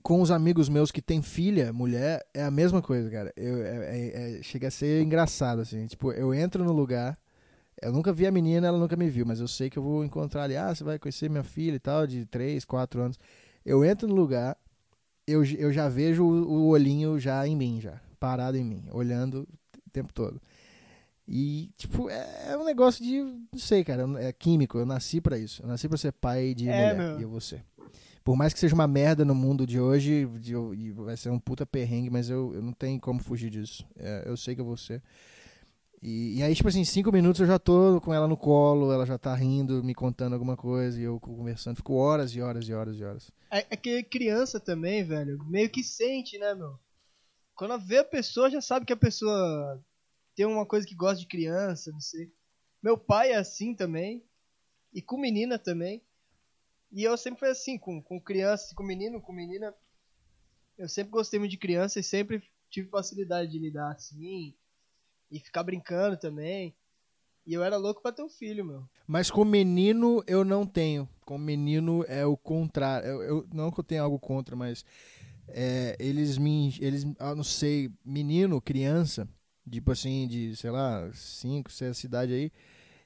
com 0.03 0.21
os 0.21 0.31
amigos 0.31 0.69
meus 0.69 0.91
que 0.91 1.03
têm 1.03 1.23
filha, 1.23 1.73
mulher, 1.73 2.25
é 2.33 2.43
a 2.43 2.51
mesma 2.51 2.81
coisa, 2.83 3.11
cara. 3.11 3.33
Eu, 3.37 3.63
é, 3.65 3.77
é, 3.77 4.39
é, 4.39 4.43
chega 4.43 4.69
a 4.69 4.71
ser 4.71 5.03
engraçado, 5.03 5.61
assim. 5.61 5.87
Tipo, 5.87 6.13
eu 6.13 6.33
entro 6.35 6.65
no 6.65 6.73
lugar, 6.73 7.19
eu 7.81 7.93
nunca 7.93 8.13
vi 8.13 8.27
a 8.27 8.31
menina, 8.31 8.67
ela 8.67 8.79
nunca 8.79 8.97
me 8.97 9.09
viu, 9.09 9.27
mas 9.27 9.41
eu 9.41 9.49
sei 9.49 9.71
que 9.71 9.79
eu 9.79 9.83
vou 9.83 10.05
encontrar 10.05 10.45
ali, 10.45 10.57
ah, 10.57 10.75
você 10.75 10.85
vai 10.85 10.99
conhecer 10.99 11.29
minha 11.31 11.45
filha 11.45 11.77
e 11.77 11.81
tal, 11.81 12.07
de 12.07 12.25
3, 12.27 12.65
4 12.65 13.01
anos. 13.01 13.19
Eu 13.65 13.85
entro 13.85 14.09
no 14.09 14.15
lugar, 14.15 14.57
eu, 15.27 15.45
eu 15.45 15.73
já 15.73 15.89
vejo 15.89 16.25
o, 16.25 16.51
o 16.51 16.69
olhinho 16.69 17.19
já 17.19 17.47
em 17.47 17.57
mim, 17.57 17.81
já, 17.81 18.01
parado 18.19 18.57
em 18.57 18.65
mim, 18.65 18.85
olhando 18.91 19.47
o 19.87 19.91
tempo 19.91 20.13
todo. 20.13 20.41
E, 21.29 21.71
tipo, 21.77 22.11
é, 22.11 22.49
é 22.49 22.59
um 22.59 22.65
negócio 22.65 23.05
de, 23.05 23.23
não 23.23 23.59
sei, 23.59 23.85
cara, 23.85 24.05
é 24.19 24.33
químico, 24.33 24.79
eu 24.79 24.85
nasci 24.85 25.21
para 25.21 25.39
isso. 25.39 25.63
Eu 25.63 25.69
nasci 25.69 25.89
pra 25.89 25.97
ser 25.97 26.13
pai 26.13 26.55
de 26.55 26.69
é, 26.69 26.73
mulher, 26.73 26.97
meu. 26.97 27.21
e 27.21 27.23
eu 27.23 27.29
vou 27.29 27.41
ser 27.41 27.65
por 28.23 28.37
mais 28.37 28.53
que 28.53 28.61
seja 28.61 28.75
uma 28.75 28.87
merda 28.87 29.25
no 29.25 29.35
mundo 29.35 29.67
de 29.67 29.81
hoje, 29.81 30.27
vai 30.97 31.17
ser 31.17 31.31
um 31.31 31.39
puta 31.39 31.65
perrengue, 31.65 32.11
mas 32.11 32.29
eu, 32.29 32.55
eu 32.55 32.63
não 32.63 32.73
tenho 32.73 33.01
como 33.01 33.23
fugir 33.23 33.51
disso. 33.51 33.87
É, 33.97 34.25
eu 34.27 34.37
sei 34.37 34.55
que 34.55 34.61
eu 34.61 34.65
vou 34.65 34.77
ser. 34.77 35.03
E, 36.03 36.39
e, 36.39 36.43
aí, 36.43 36.55
tipo 36.55 36.69
assim, 36.69 36.83
cinco 36.83 37.13
minutos 37.13 37.41
eu 37.41 37.47
já 37.47 37.59
tô 37.59 38.01
com 38.01 38.13
ela 38.13 38.27
no 38.27 38.37
colo, 38.37 38.91
ela 38.91 39.05
já 39.05 39.19
tá 39.19 39.35
rindo, 39.35 39.85
me 39.85 39.95
contando 39.95 40.33
alguma 40.33 40.57
coisa, 40.57 40.99
e 40.99 41.03
eu 41.03 41.21
conversando, 41.21 41.77
fico 41.77 41.95
horas 41.95 42.35
e 42.35 42.41
horas 42.41 42.67
e 42.67 42.73
horas 42.73 42.97
e 42.99 43.05
horas. 43.05 43.31
É, 43.51 43.67
é 43.71 43.77
que 43.77 44.03
criança 44.05 44.59
também, 44.59 45.05
velho, 45.05 45.39
meio 45.45 45.69
que 45.69 45.83
sente, 45.83 46.39
né, 46.39 46.55
meu? 46.55 46.79
Quando 47.55 47.79
vê 47.79 47.99
a 47.99 48.05
pessoa, 48.05 48.51
já 48.51 48.63
sabe 48.63 48.87
que 48.87 48.93
a 48.95 48.97
pessoa 48.97 49.83
tem 50.35 50.47
uma 50.47 50.65
coisa 50.65 50.87
que 50.87 50.95
gosta 50.95 51.19
de 51.21 51.27
criança, 51.27 51.91
não 51.91 52.01
sei. 52.01 52.33
Meu 52.83 52.97
pai 52.97 53.33
é 53.33 53.37
assim 53.37 53.75
também, 53.75 54.25
e 54.95 55.03
com 55.03 55.19
menina 55.19 55.59
também. 55.59 56.03
E 56.93 57.05
eu 57.05 57.17
sempre 57.17 57.41
fui 57.41 57.49
assim, 57.49 57.79
com, 57.79 58.03
com 58.03 58.21
criança, 58.21 58.75
com 58.75 58.83
menino, 58.83 59.21
com 59.21 59.33
menina. 59.33 59.73
Eu 60.77 60.89
sempre 60.89 61.13
gostei 61.13 61.39
muito 61.39 61.53
de 61.53 61.59
criança 61.59 62.01
e 62.01 62.03
sempre 62.03 62.43
tive 62.69 62.89
facilidade 62.89 63.51
de 63.51 63.59
lidar 63.59 63.93
assim. 63.93 64.55
E 65.31 65.39
ficar 65.39 65.63
brincando 65.63 66.17
também. 66.17 66.75
E 67.47 67.55
eu 67.55 67.63
era 67.63 67.77
louco 67.77 68.03
pra 68.03 68.13
ter 68.13 68.23
um 68.23 68.29
filho, 68.29 68.65
meu. 68.65 68.85
Mas 69.07 69.31
com 69.31 69.45
menino 69.45 70.23
eu 70.27 70.45
não 70.45 70.67
tenho. 70.67 71.09
Com 71.25 71.39
menino 71.39 72.05
é 72.09 72.27
o 72.27 72.37
contrário. 72.37 73.07
Eu, 73.07 73.23
eu 73.23 73.49
não 73.53 73.71
que 73.71 73.79
eu 73.79 73.85
tenha 73.85 74.03
algo 74.03 74.19
contra, 74.19 74.57
mas 74.57 74.85
é, 75.49 75.97
eles 75.99 76.37
me. 76.39 76.75
Eles, 76.81 77.05
eu 77.05 77.37
não 77.37 77.45
sei, 77.45 77.91
menino, 78.05 78.61
criança, 78.61 79.29
tipo 79.69 79.93
assim, 79.93 80.27
de, 80.27 80.57
sei 80.57 80.71
lá, 80.71 81.09
5, 81.13 81.71
6 81.71 81.97
cidade 81.97 82.33
aí 82.33 82.53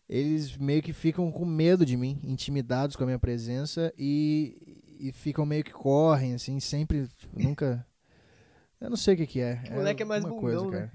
eles 0.09 0.57
meio 0.57 0.83
que 0.83 0.93
ficam 0.93 1.31
com 1.33 1.45
medo 1.45 1.85
de 1.85 1.97
mim, 1.97 2.21
intimidados 2.23 2.97
com 2.97 3.03
a 3.05 3.07
minha 3.07 3.19
presença 3.19 3.93
e, 3.99 4.83
e 5.01 5.13
ficam 5.13 5.47
meio 5.47 5.65
que 5.65 5.73
correm, 5.73 6.35
assim, 6.35 6.61
sempre, 6.61 7.09
tipo, 7.09 7.41
nunca. 7.41 7.87
Eu 8.81 8.91
não 8.91 8.97
sei 8.97 9.15
o 9.15 9.17
que, 9.17 9.27
que 9.27 9.41
é. 9.41 9.63
O 9.71 9.75
moleque 9.75 10.03
é, 10.03 10.05
é 10.05 10.09
mais 10.09 10.23
bundão, 10.23 10.41
coisa, 10.41 10.71
né? 10.71 10.91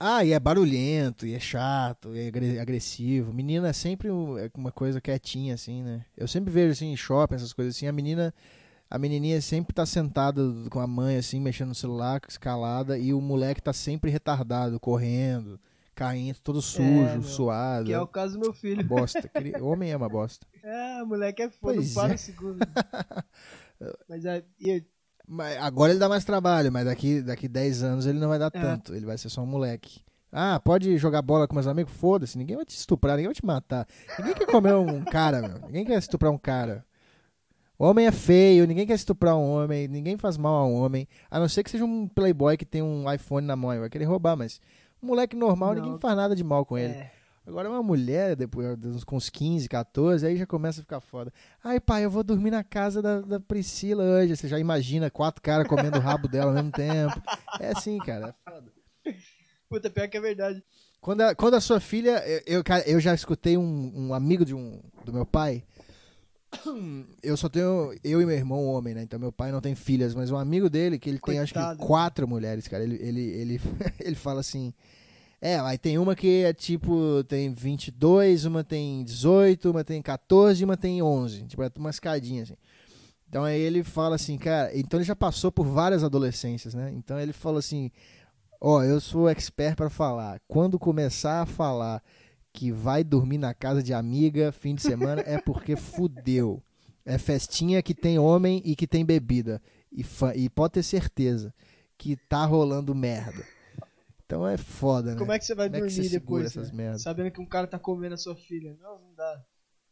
Ah, 0.00 0.24
e 0.24 0.32
é 0.32 0.40
barulhento, 0.40 1.26
e 1.26 1.34
é 1.34 1.38
chato, 1.38 2.14
e 2.14 2.20
é 2.56 2.60
agressivo. 2.60 3.32
Menina 3.32 3.68
é 3.68 3.72
sempre 3.72 4.08
é 4.08 4.50
uma 4.56 4.72
coisa 4.72 5.00
quietinha, 5.00 5.54
assim, 5.54 5.82
né? 5.82 6.04
Eu 6.16 6.26
sempre 6.26 6.52
vejo, 6.52 6.72
assim, 6.72 6.92
em 6.92 6.96
shopping, 6.96 7.36
essas 7.36 7.52
coisas 7.52 7.76
assim, 7.76 7.86
a 7.86 7.92
menina... 7.92 8.34
A 8.90 8.98
menininha 8.98 9.40
sempre 9.40 9.74
tá 9.74 9.84
sentada 9.84 10.40
com 10.70 10.78
a 10.78 10.86
mãe, 10.86 11.16
assim, 11.16 11.40
mexendo 11.40 11.68
no 11.68 11.74
celular, 11.74 12.20
escalada, 12.28 12.96
e 12.96 13.12
o 13.12 13.20
moleque 13.20 13.62
tá 13.62 13.72
sempre 13.72 14.10
retardado, 14.10 14.78
correndo 14.78 15.58
caindo, 15.94 16.38
todo 16.40 16.60
sujo, 16.60 17.04
é, 17.04 17.22
suado. 17.22 17.86
Que 17.86 17.92
é 17.92 18.00
o 18.00 18.06
caso 18.06 18.34
do 18.34 18.40
meu 18.40 18.52
filho. 18.52 18.84
Bosta. 18.84 19.30
Homem 19.62 19.90
é 19.92 19.96
uma 19.96 20.08
bosta. 20.08 20.46
É, 20.62 21.02
moleque 21.04 21.42
é 21.42 21.50
foda, 21.50 21.74
pois 21.76 21.94
para 21.94 22.14
é. 22.14 22.16
segundo. 22.16 22.58
mas 24.08 24.24
é, 24.24 24.44
mas 25.26 25.56
agora 25.58 25.92
ele 25.92 25.98
dá 25.98 26.08
mais 26.08 26.24
trabalho, 26.24 26.70
mas 26.70 26.84
daqui, 26.84 27.22
daqui 27.22 27.48
10 27.48 27.82
anos 27.82 28.06
ele 28.06 28.18
não 28.18 28.28
vai 28.28 28.38
dar 28.38 28.50
é. 28.52 28.60
tanto. 28.60 28.94
Ele 28.94 29.06
vai 29.06 29.16
ser 29.16 29.28
só 29.28 29.42
um 29.42 29.46
moleque. 29.46 30.02
Ah, 30.30 30.58
pode 30.58 30.98
jogar 30.98 31.22
bola 31.22 31.46
com 31.46 31.54
meus 31.54 31.66
amigos? 31.66 31.92
Foda-se, 31.92 32.36
ninguém 32.36 32.56
vai 32.56 32.64
te 32.64 32.76
estuprar, 32.76 33.16
ninguém 33.16 33.28
vai 33.28 33.34
te 33.34 33.46
matar. 33.46 33.86
Ninguém 34.18 34.34
quer 34.34 34.46
comer 34.46 34.74
um 34.74 35.04
cara, 35.06 35.40
meu. 35.40 35.60
Ninguém 35.66 35.84
quer 35.84 35.96
estuprar 35.96 36.32
um 36.32 36.38
cara. 36.38 36.84
O 37.78 37.84
homem 37.84 38.06
é 38.06 38.12
feio, 38.12 38.66
ninguém 38.66 38.86
quer 38.86 38.94
estuprar 38.94 39.36
um 39.36 39.48
homem, 39.48 39.88
ninguém 39.88 40.16
faz 40.16 40.36
mal 40.36 40.54
a 40.56 40.66
um 40.66 40.74
homem. 40.74 41.08
A 41.30 41.38
não 41.38 41.48
ser 41.48 41.62
que 41.62 41.70
seja 41.70 41.84
um 41.84 42.08
playboy 42.08 42.56
que 42.56 42.64
tem 42.64 42.82
um 42.82 43.10
iPhone 43.12 43.46
na 43.46 43.54
mão, 43.56 43.78
vai 43.78 43.88
querer 43.88 44.04
roubar, 44.04 44.36
mas 44.36 44.60
moleque 45.04 45.36
normal, 45.36 45.74
não. 45.74 45.82
ninguém 45.82 45.98
faz 45.98 46.16
nada 46.16 46.34
de 46.34 46.42
mal 46.42 46.64
com 46.64 46.76
ele. 46.78 46.94
É. 46.94 47.10
Agora 47.46 47.68
uma 47.68 47.82
mulher, 47.82 48.34
depois 48.34 49.04
com 49.04 49.16
uns 49.16 49.28
15, 49.28 49.68
14, 49.68 50.26
aí 50.26 50.36
já 50.36 50.46
começa 50.46 50.80
a 50.80 50.82
ficar 50.82 51.00
foda. 51.00 51.30
Ai, 51.62 51.78
pai, 51.78 52.04
eu 52.04 52.10
vou 52.10 52.24
dormir 52.24 52.50
na 52.50 52.64
casa 52.64 53.02
da, 53.02 53.20
da 53.20 53.38
Priscila 53.38 54.02
hoje. 54.02 54.34
Você 54.34 54.48
já 54.48 54.58
imagina 54.58 55.10
quatro 55.10 55.42
caras 55.42 55.68
comendo 55.68 55.98
o 55.98 56.00
rabo 56.00 56.26
dela 56.26 56.50
ao 56.50 56.54
mesmo 56.54 56.72
tempo. 56.72 57.22
É 57.60 57.68
assim, 57.68 57.98
cara, 57.98 58.34
é 58.46 58.50
foda. 58.50 58.72
Puta, 59.68 59.90
pior 59.90 60.08
que 60.08 60.16
é 60.16 60.20
verdade. 60.20 60.62
Quando 61.02 61.20
a, 61.20 61.34
quando 61.34 61.54
a 61.54 61.60
sua 61.60 61.80
filha. 61.80 62.22
Eu, 62.26 62.62
eu, 62.64 62.64
eu 62.86 63.00
já 63.00 63.14
escutei 63.14 63.58
um, 63.58 63.92
um 63.94 64.14
amigo 64.14 64.42
de 64.42 64.54
um, 64.54 64.80
do 65.04 65.12
meu 65.12 65.26
pai. 65.26 65.62
Eu 67.22 67.36
só 67.36 67.48
tenho. 67.48 67.94
Eu 68.02 68.20
e 68.20 68.26
meu 68.26 68.34
irmão, 68.34 68.64
homem, 68.66 68.94
né? 68.94 69.02
Então 69.02 69.18
meu 69.18 69.32
pai 69.32 69.50
não 69.52 69.60
tem 69.60 69.74
filhas, 69.74 70.14
mas 70.14 70.30
um 70.30 70.36
amigo 70.36 70.68
dele, 70.68 70.98
que 70.98 71.08
ele 71.08 71.18
Coitado. 71.18 71.48
tem 71.48 71.62
acho 71.62 71.76
que 71.78 71.86
quatro 71.86 72.26
mulheres, 72.28 72.68
cara. 72.68 72.82
Ele, 72.82 72.96
ele, 72.96 73.20
ele, 73.20 73.60
ele 74.00 74.14
fala 74.14 74.40
assim 74.40 74.72
É, 75.40 75.58
aí 75.60 75.78
tem 75.78 75.98
uma 75.98 76.14
que 76.14 76.42
é 76.44 76.52
tipo, 76.52 77.22
tem 77.24 77.52
22, 77.52 78.44
uma 78.44 78.64
tem 78.64 79.04
18, 79.04 79.70
uma 79.70 79.84
tem 79.84 80.00
14 80.00 80.64
uma 80.64 80.76
tem 80.76 81.02
11. 81.02 81.44
Tipo, 81.44 81.62
é 81.62 81.70
uma 81.76 81.90
escadinha 81.90 82.42
assim. 82.42 82.56
Então 83.28 83.42
aí 83.42 83.60
ele 83.60 83.82
fala 83.82 84.14
assim, 84.14 84.38
cara, 84.38 84.70
então 84.78 84.98
ele 84.98 85.04
já 85.04 85.16
passou 85.16 85.50
por 85.50 85.66
várias 85.66 86.04
adolescências, 86.04 86.72
né? 86.72 86.92
Então 86.94 87.18
ele 87.18 87.32
fala 87.32 87.58
assim, 87.58 87.90
ó, 88.60 88.78
oh, 88.78 88.82
eu 88.82 89.00
sou 89.00 89.28
expert 89.28 89.74
para 89.76 89.90
falar. 89.90 90.40
Quando 90.46 90.78
começar 90.78 91.42
a 91.42 91.46
falar 91.46 92.00
que 92.54 92.70
vai 92.70 93.02
dormir 93.02 93.36
na 93.36 93.52
casa 93.52 93.82
de 93.82 93.92
amiga 93.92 94.52
fim 94.52 94.76
de 94.76 94.82
semana 94.82 95.20
é 95.26 95.38
porque 95.38 95.74
fudeu. 95.74 96.62
É 97.04 97.18
festinha 97.18 97.82
que 97.82 97.92
tem 97.92 98.16
homem 98.16 98.62
e 98.64 98.76
que 98.76 98.86
tem 98.86 99.04
bebida. 99.04 99.60
E, 99.92 100.04
e 100.36 100.48
pode 100.48 100.74
ter 100.74 100.84
certeza 100.84 101.52
que 101.98 102.16
tá 102.16 102.46
rolando 102.46 102.94
merda. 102.94 103.44
Então 104.24 104.46
é 104.46 104.56
foda, 104.56 105.12
né? 105.12 105.18
Como 105.18 105.32
é 105.32 105.38
que 105.38 105.44
você 105.44 105.54
vai 105.54 105.68
Como 105.68 105.80
dormir 105.80 106.06
é 106.06 106.08
depois, 106.08 106.54
né? 106.72 106.96
sabendo 106.96 107.30
que 107.32 107.40
um 107.40 107.46
cara 107.46 107.66
tá 107.66 107.78
comendo 107.78 108.14
a 108.14 108.18
sua 108.18 108.36
filha? 108.36 108.76
Não, 108.80 109.00
não 109.00 109.14
dá. 109.14 109.44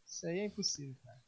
Isso 0.06 0.26
aí 0.26 0.38
é 0.38 0.46
impossível, 0.46 0.94
cara. 1.04 1.18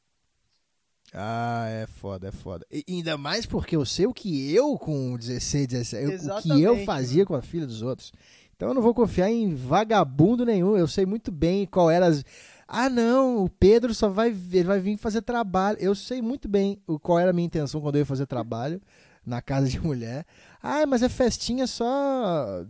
Ah, 1.12 1.66
é 1.68 1.86
foda, 1.86 2.28
é 2.28 2.32
foda. 2.32 2.66
E 2.70 2.84
ainda 2.88 3.18
mais 3.18 3.44
porque 3.44 3.76
eu 3.76 3.84
sei 3.84 4.06
o 4.06 4.14
que 4.14 4.52
eu 4.52 4.78
com 4.78 5.16
16, 5.16 5.66
17, 5.66 6.30
o 6.30 6.42
que 6.42 6.62
eu 6.62 6.84
fazia 6.84 7.26
com 7.26 7.34
a 7.34 7.42
filha 7.42 7.66
dos 7.66 7.82
outros. 7.82 8.12
Então 8.56 8.68
eu 8.68 8.74
não 8.74 8.82
vou 8.82 8.94
confiar 8.94 9.30
em 9.30 9.54
vagabundo 9.54 10.44
nenhum. 10.44 10.76
Eu 10.76 10.86
sei 10.86 11.04
muito 11.04 11.32
bem 11.32 11.66
qual 11.66 11.90
era 11.90 12.06
as. 12.06 12.24
Ah, 12.66 12.88
não, 12.88 13.44
o 13.44 13.48
Pedro 13.48 13.94
só 13.94 14.08
vai, 14.08 14.28
ele 14.28 14.64
vai 14.64 14.80
vir 14.80 14.96
fazer 14.96 15.22
trabalho. 15.22 15.76
Eu 15.80 15.94
sei 15.94 16.22
muito 16.22 16.48
bem 16.48 16.80
qual 17.02 17.18
era 17.18 17.30
a 17.30 17.32
minha 17.32 17.46
intenção 17.46 17.80
quando 17.80 17.96
eu 17.96 18.00
ia 18.00 18.06
fazer 18.06 18.26
trabalho 18.26 18.80
na 19.24 19.42
casa 19.42 19.68
de 19.68 19.80
mulher. 19.80 20.24
Ah, 20.62 20.86
mas 20.86 21.02
é 21.02 21.08
festinha 21.08 21.66
só 21.66 22.64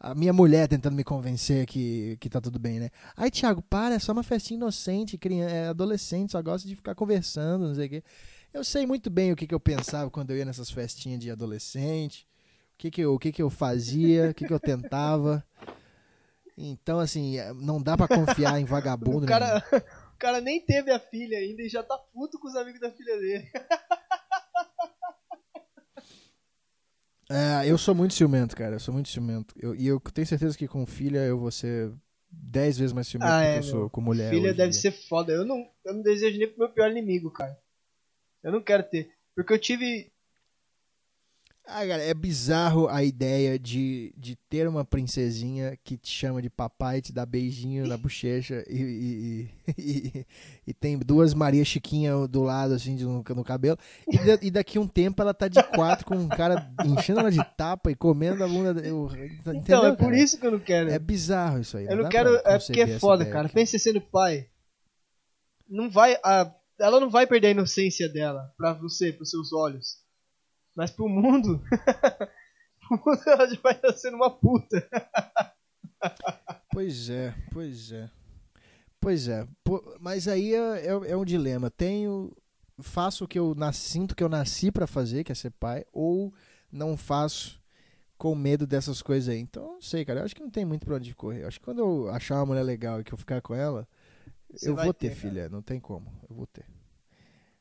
a 0.00 0.14
minha 0.14 0.32
mulher 0.32 0.68
tentando 0.68 0.94
me 0.94 1.02
convencer 1.02 1.66
que, 1.66 2.16
que 2.20 2.30
tá 2.30 2.40
tudo 2.40 2.58
bem, 2.58 2.78
né? 2.78 2.90
Aí, 3.16 3.30
Thiago, 3.30 3.60
para, 3.62 3.96
é 3.96 3.98
só 3.98 4.12
uma 4.12 4.22
festinha 4.22 4.56
inocente, 4.56 5.18
criança, 5.18 5.52
é 5.52 5.68
adolescente, 5.68 6.32
só 6.32 6.40
gosta 6.40 6.68
de 6.68 6.76
ficar 6.76 6.94
conversando, 6.94 7.66
não 7.66 7.74
sei 7.74 7.86
o 7.86 7.90
quê. 7.90 8.04
Eu 8.54 8.62
sei 8.62 8.86
muito 8.86 9.10
bem 9.10 9.32
o 9.32 9.36
que, 9.36 9.46
que 9.46 9.54
eu 9.54 9.60
pensava 9.60 10.10
quando 10.10 10.30
eu 10.30 10.36
ia 10.36 10.44
nessas 10.44 10.70
festinhas 10.70 11.20
de 11.20 11.30
adolescente, 11.30 12.27
que, 12.78 12.90
que, 12.92 13.00
eu, 13.00 13.14
o 13.14 13.18
que, 13.18 13.32
que 13.32 13.42
eu 13.42 13.50
fazia, 13.50 14.30
o 14.30 14.34
que, 14.34 14.46
que 14.46 14.52
eu 14.52 14.60
tentava. 14.60 15.44
Então, 16.56 17.00
assim, 17.00 17.36
não 17.56 17.82
dá 17.82 17.96
para 17.96 18.16
confiar 18.16 18.60
em 18.60 18.64
vagabundo. 18.64 19.24
o, 19.24 19.28
cara, 19.28 19.62
o 20.14 20.18
cara 20.18 20.40
nem 20.40 20.60
teve 20.60 20.90
a 20.92 20.98
filha 20.98 21.38
ainda 21.38 21.62
e 21.62 21.68
já 21.68 21.82
tá 21.82 21.98
puto 21.98 22.38
com 22.38 22.48
os 22.48 22.54
amigos 22.54 22.80
da 22.80 22.90
filha 22.90 23.18
dele. 23.18 23.50
É, 27.30 27.70
eu 27.70 27.76
sou 27.76 27.94
muito 27.94 28.14
ciumento, 28.14 28.56
cara. 28.56 28.76
Eu 28.76 28.80
sou 28.80 28.94
muito 28.94 29.10
ciumento. 29.10 29.54
Eu, 29.58 29.74
e 29.74 29.86
eu 29.86 30.00
tenho 30.00 30.26
certeza 30.26 30.56
que 30.56 30.66
com 30.66 30.86
filha 30.86 31.18
eu 31.18 31.38
vou 31.38 31.50
ser 31.50 31.92
dez 32.30 32.78
vezes 32.78 32.94
mais 32.94 33.06
ciumento 33.06 33.30
ah, 33.30 33.38
do 33.38 33.44
é, 33.44 33.52
que 33.52 33.58
eu 33.58 33.62
sou 33.64 33.90
com 33.90 34.00
mulher. 34.00 34.30
Filha 34.30 34.54
deve 34.54 34.72
ser 34.72 34.92
foda. 34.92 35.30
Eu 35.34 35.44
não, 35.44 35.68
eu 35.84 35.92
não 35.92 36.00
desejo 36.00 36.38
nem 36.38 36.48
pro 36.48 36.60
meu 36.60 36.70
pior 36.70 36.90
inimigo, 36.90 37.30
cara. 37.30 37.54
Eu 38.42 38.50
não 38.50 38.62
quero 38.62 38.82
ter. 38.82 39.12
Porque 39.36 39.52
eu 39.52 39.58
tive 39.58 40.10
ah, 41.70 41.86
cara, 41.86 42.02
é 42.02 42.14
bizarro 42.14 42.88
a 42.88 43.04
ideia 43.04 43.58
de, 43.58 44.14
de 44.16 44.34
ter 44.48 44.66
uma 44.66 44.86
princesinha 44.86 45.78
que 45.84 45.98
te 45.98 46.10
chama 46.10 46.40
de 46.40 46.48
papai, 46.48 47.02
te 47.02 47.12
dá 47.12 47.26
beijinho 47.26 47.86
na 47.86 47.96
bochecha 47.98 48.64
e, 48.66 48.80
e, 48.80 49.50
e, 49.78 50.26
e 50.68 50.72
tem 50.72 50.98
duas 50.98 51.34
Maria 51.34 51.64
Chiquinha 51.66 52.26
do 52.26 52.42
lado, 52.42 52.72
assim, 52.72 52.96
no, 52.96 53.22
no 53.22 53.44
cabelo. 53.44 53.76
E, 54.10 54.46
e, 54.46 54.50
daqui 54.50 54.78
um 54.78 54.88
tempo 54.88 55.20
ela 55.20 55.34
tá 55.34 55.46
de 55.46 55.62
quatro 55.62 56.06
com 56.06 56.16
um 56.16 56.28
cara 56.28 56.70
enchendo 56.86 57.20
ela 57.20 57.30
de 57.30 57.44
tapa 57.54 57.90
e 57.90 57.94
comendo 57.94 58.42
a 58.42 58.48
bunda. 58.48 58.80
Eu, 58.80 59.10
então, 59.54 59.84
é 59.84 59.90
por 59.90 60.06
cara? 60.06 60.18
isso 60.18 60.40
que 60.40 60.46
eu 60.46 60.52
não 60.52 60.60
quero. 60.60 60.90
É 60.90 60.98
bizarro 60.98 61.60
isso 61.60 61.76
aí. 61.76 61.84
Eu 61.84 61.96
não, 61.96 62.04
não 62.04 62.10
quero. 62.10 62.34
É 62.46 62.58
porque 62.58 62.80
é 62.80 62.98
foda, 62.98 63.26
cara. 63.26 63.44
Aqui. 63.44 63.54
Pensa 63.54 63.78
sendo 63.78 64.00
pai. 64.00 64.48
Não 65.68 65.90
vai. 65.90 66.16
A, 66.24 66.50
ela 66.80 66.98
não 66.98 67.10
vai 67.10 67.26
perder 67.26 67.48
a 67.48 67.50
inocência 67.50 68.08
dela 68.08 68.52
pra 68.56 68.72
você, 68.72 69.12
pros 69.12 69.28
seus 69.28 69.52
olhos. 69.52 70.07
Mas 70.78 70.92
pro 70.92 71.08
mundo, 71.08 71.60
pro 72.86 73.02
mundo 73.04 73.20
ela 73.26 73.52
já 73.52 73.60
vai 73.60 73.72
estar 73.72 73.92
sendo 73.94 74.14
uma 74.14 74.30
puta. 74.30 74.88
pois 76.72 77.10
é, 77.10 77.34
pois 77.52 77.90
é. 77.90 78.08
Pois 79.00 79.26
é. 79.26 79.44
Mas 79.98 80.28
aí 80.28 80.54
é, 80.54 80.86
é, 80.86 80.90
é 81.10 81.16
um 81.16 81.24
dilema. 81.24 81.68
Tenho. 81.68 82.32
Faço 82.80 83.24
o 83.24 83.28
que 83.28 83.36
eu 83.36 83.56
nasci, 83.56 83.90
sinto 83.90 84.14
que 84.14 84.22
eu 84.22 84.28
nasci 84.28 84.70
para 84.70 84.86
fazer, 84.86 85.24
que 85.24 85.32
é 85.32 85.34
ser 85.34 85.50
pai, 85.50 85.84
ou 85.92 86.32
não 86.70 86.96
faço 86.96 87.60
com 88.16 88.32
medo 88.36 88.64
dessas 88.64 89.02
coisas 89.02 89.28
aí. 89.28 89.40
Então, 89.40 89.64
não 89.74 89.82
sei, 89.82 90.04
cara. 90.04 90.20
Eu 90.20 90.26
acho 90.26 90.36
que 90.36 90.42
não 90.42 90.50
tem 90.50 90.64
muito 90.64 90.86
pra 90.86 90.94
onde 90.94 91.12
correr. 91.12 91.42
Eu 91.42 91.48
acho 91.48 91.58
que 91.58 91.64
quando 91.64 91.80
eu 91.80 92.08
achar 92.10 92.36
uma 92.36 92.46
mulher 92.46 92.62
legal 92.62 93.00
e 93.00 93.04
que 93.04 93.12
eu 93.12 93.18
ficar 93.18 93.42
com 93.42 93.52
ela, 93.52 93.84
Você 94.48 94.70
eu 94.70 94.76
vou 94.76 94.94
ter, 94.94 95.08
ter 95.08 95.16
filha. 95.16 95.48
Não 95.48 95.60
tem 95.60 95.80
como. 95.80 96.06
Eu 96.30 96.36
vou 96.36 96.46
ter. 96.46 96.77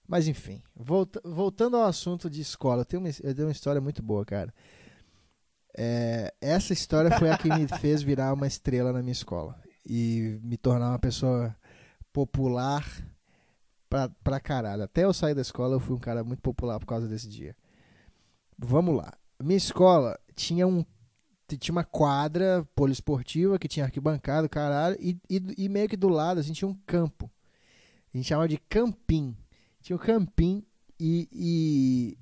Mas 0.08 0.28
enfim, 0.28 0.64
volta, 0.74 1.22
voltando 1.26 1.76
ao 1.76 1.84
assunto 1.84 2.30
de 2.30 2.40
escola, 2.40 2.82
eu 2.82 2.86
tenho 2.86 3.02
uma, 3.02 3.10
eu 3.10 3.36
tenho 3.36 3.48
uma 3.48 3.52
história 3.52 3.82
muito 3.82 4.02
boa, 4.02 4.26
cara. 4.26 4.54
É, 5.78 6.34
essa 6.40 6.74
história 6.74 7.12
foi 7.20 7.30
a 7.30 7.38
que 7.38 7.50
me 7.50 7.68
fez 7.80 8.02
virar 8.02 8.34
uma 8.34 8.48
estrela 8.48 8.94
na 8.94 9.02
minha 9.02 9.12
escola 9.12 9.60
e 9.86 10.40
me 10.42 10.58
tornar 10.58 10.90
uma 10.90 11.00
pessoa 11.00 11.56
popular 12.14 12.86
pra, 13.90 14.10
pra 14.24 14.40
caralho. 14.40 14.84
Até 14.84 15.04
eu 15.04 15.14
sair 15.14 15.36
da 15.36 15.42
escola, 15.42 15.76
eu 15.76 15.80
fui 15.80 15.96
um 15.96 16.00
cara 16.00 16.24
muito 16.24 16.42
popular 16.42 16.80
por 16.80 16.86
causa 16.86 17.08
desse 17.08 17.28
dia. 17.28 17.56
Vamos 18.58 18.96
lá. 18.96 19.14
Minha 19.40 19.58
escola 19.58 20.18
tinha 20.36 20.66
um 20.66 20.86
tinha 21.60 21.72
uma 21.72 21.84
quadra 21.84 22.68
poliesportiva 22.76 23.58
que 23.58 23.70
tinha 23.70 23.86
arquibancada, 23.86 24.50
caralho, 24.50 24.98
e, 25.00 25.18
e, 25.30 25.42
e 25.58 25.70
meio 25.70 25.88
que 25.88 25.96
do 25.96 26.10
lado 26.10 26.38
a 26.38 26.42
assim, 26.42 26.50
gente 26.50 26.58
tinha 26.58 26.70
um 26.70 26.78
campo. 26.86 27.32
A 28.14 28.18
gente 28.18 28.28
chamava 28.28 28.50
de 28.50 28.58
campim 28.58 29.34
tinha 29.82 29.96
o 29.96 30.00
campim 30.00 30.64
e, 31.00 31.28
e, 31.32 32.18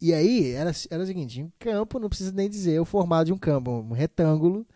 e 0.00 0.12
aí 0.12 0.50
era, 0.52 0.72
era 0.90 1.02
o 1.02 1.06
seguinte, 1.06 1.42
um 1.42 1.52
campo, 1.58 1.98
não 1.98 2.08
precisa 2.08 2.32
nem 2.32 2.50
dizer, 2.50 2.80
o 2.80 2.84
formato 2.84 3.26
de 3.26 3.32
um 3.32 3.38
campo, 3.38 3.70
um 3.70 3.92
retângulo, 3.92 4.66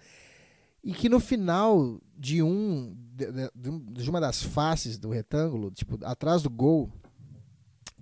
e 0.82 0.92
que 0.92 1.08
no 1.08 1.20
final 1.20 2.00
de 2.16 2.42
um 2.42 2.96
de, 3.14 3.26
de, 3.54 4.08
uma 4.08 4.20
das 4.20 4.42
faces 4.42 4.98
do 4.98 5.10
retângulo, 5.10 5.70
tipo, 5.70 5.98
atrás 6.04 6.42
do 6.42 6.50
gol, 6.50 6.90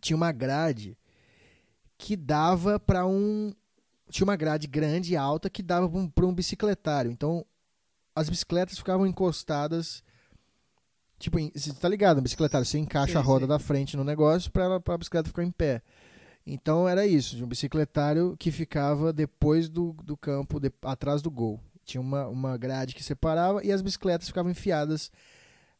tinha 0.00 0.16
uma 0.16 0.30
grade 0.30 0.96
que 1.96 2.16
dava 2.16 2.78
para 2.78 3.04
um 3.06 3.52
tinha 4.10 4.24
uma 4.24 4.36
grade 4.36 4.66
grande 4.66 5.12
e 5.12 5.16
alta 5.16 5.50
que 5.50 5.62
dava 5.62 5.88
para 5.88 6.24
um, 6.24 6.28
um 6.28 6.34
bicicletário. 6.34 7.10
Então, 7.10 7.44
as 8.14 8.30
bicicletas 8.30 8.78
ficavam 8.78 9.06
encostadas 9.06 10.02
Tipo, 11.18 11.38
você 11.54 11.72
tá 11.72 11.88
ligado, 11.88 12.22
bicicletário, 12.22 12.64
você 12.64 12.78
encaixa 12.78 13.12
sim, 13.12 13.18
a 13.18 13.20
roda 13.20 13.44
sim. 13.44 13.48
da 13.48 13.58
frente 13.58 13.96
no 13.96 14.04
negócio 14.04 14.50
para 14.52 14.76
a 14.76 14.98
bicicleta 14.98 15.28
ficar 15.28 15.42
em 15.42 15.50
pé. 15.50 15.82
Então 16.46 16.88
era 16.88 17.06
isso, 17.06 17.36
de 17.36 17.44
um 17.44 17.48
bicicletário 17.48 18.36
que 18.38 18.50
ficava 18.50 19.12
depois 19.12 19.68
do, 19.68 19.92
do 20.02 20.16
campo, 20.16 20.58
de, 20.58 20.72
atrás 20.82 21.20
do 21.20 21.30
gol. 21.30 21.60
Tinha 21.84 22.00
uma, 22.00 22.26
uma 22.28 22.56
grade 22.56 22.94
que 22.94 23.02
separava 23.02 23.64
e 23.64 23.72
as 23.72 23.82
bicicletas 23.82 24.28
ficavam 24.28 24.50
enfiadas, 24.50 25.10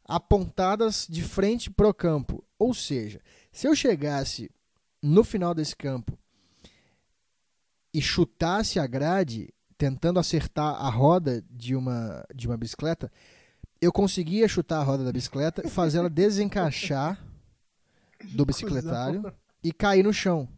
apontadas 0.04 1.06
de 1.08 1.22
frente 1.22 1.70
pro 1.70 1.94
campo. 1.94 2.44
Ou 2.58 2.74
seja, 2.74 3.20
se 3.52 3.66
eu 3.66 3.74
chegasse 3.74 4.50
no 5.00 5.22
final 5.22 5.54
desse 5.54 5.76
campo 5.76 6.18
e 7.94 8.02
chutasse 8.02 8.78
a 8.78 8.86
grade, 8.86 9.48
tentando 9.76 10.18
acertar 10.18 10.74
a 10.74 10.90
roda 10.90 11.42
de 11.48 11.76
uma, 11.76 12.26
de 12.34 12.46
uma 12.46 12.56
bicicleta, 12.56 13.10
eu 13.80 13.92
conseguia 13.92 14.48
chutar 14.48 14.80
a 14.80 14.82
roda 14.82 15.04
da 15.04 15.12
bicicleta 15.12 15.68
fazer 15.68 15.98
ela 15.98 16.10
desencaixar 16.10 17.22
do 18.32 18.44
bicicletário 18.44 19.32
e 19.62 19.72
cair 19.72 20.02
no 20.02 20.12
chão. 20.12 20.48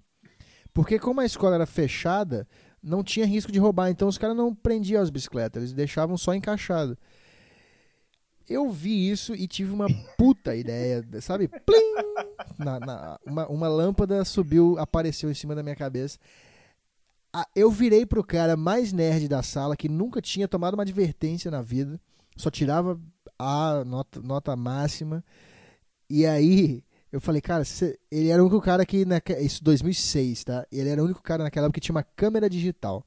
Porque 0.73 0.99
como 0.99 1.21
a 1.21 1.27
escola 1.27 1.57
era 1.57 1.67
fechada, 1.67 2.49
não 2.83 3.05
tinha 3.05 3.27
risco 3.27 3.53
de 3.53 3.59
roubar, 3.59 3.91
então 3.91 4.09
os 4.09 4.17
caras 4.17 4.37
não 4.37 4.55
prendiam 4.55 5.03
as 5.03 5.11
bicicletas, 5.11 5.63
eles 5.63 5.73
deixavam 5.75 6.17
só 6.17 6.35
encaixado. 6.35 6.97
Eu 8.49 8.69
vi 8.71 9.11
isso 9.11 9.35
e 9.35 9.47
tive 9.47 9.73
uma 9.73 9.87
puta 10.17 10.57
ideia, 10.57 11.05
sabe? 11.21 11.47
Plim! 11.49 11.95
Na, 12.59 12.81
na, 12.81 13.19
uma, 13.25 13.47
uma 13.47 13.69
lâmpada 13.69 14.25
subiu, 14.25 14.77
apareceu 14.79 15.31
em 15.31 15.35
cima 15.35 15.55
da 15.55 15.63
minha 15.63 15.77
cabeça. 15.77 16.19
Eu 17.55 17.71
virei 17.71 18.05
pro 18.05 18.25
cara 18.25 18.57
mais 18.57 18.93
nerd 18.93 19.29
da 19.29 19.41
sala, 19.41 19.77
que 19.77 19.89
nunca 19.89 20.21
tinha 20.21 20.49
tomado 20.49 20.75
uma 20.75 20.83
advertência 20.83 21.49
na 21.49 21.63
vida 21.63 22.01
só 22.41 22.51
tirava 22.51 23.01
a 23.39 23.85
nota, 23.85 24.21
nota 24.21 24.57
máxima. 24.57 25.25
E 26.09 26.27
aí 26.27 26.83
eu 27.13 27.21
falei, 27.21 27.41
cara, 27.41 27.65
ele 28.11 28.29
era 28.29 28.43
o 28.43 28.47
único 28.47 28.61
cara 28.61 28.87
que. 28.87 29.05
Na, 29.05 29.21
isso 29.41 29.63
2006, 29.65 30.45
tá? 30.45 30.67
Ele 30.71 30.89
era 30.89 31.03
o 31.03 31.05
único 31.05 31.23
cara 31.23 31.43
naquela 31.43 31.67
época 31.67 31.81
que 31.81 31.87
tinha 31.87 31.95
uma 31.95 32.03
câmera 32.03 32.49
digital. 32.49 33.05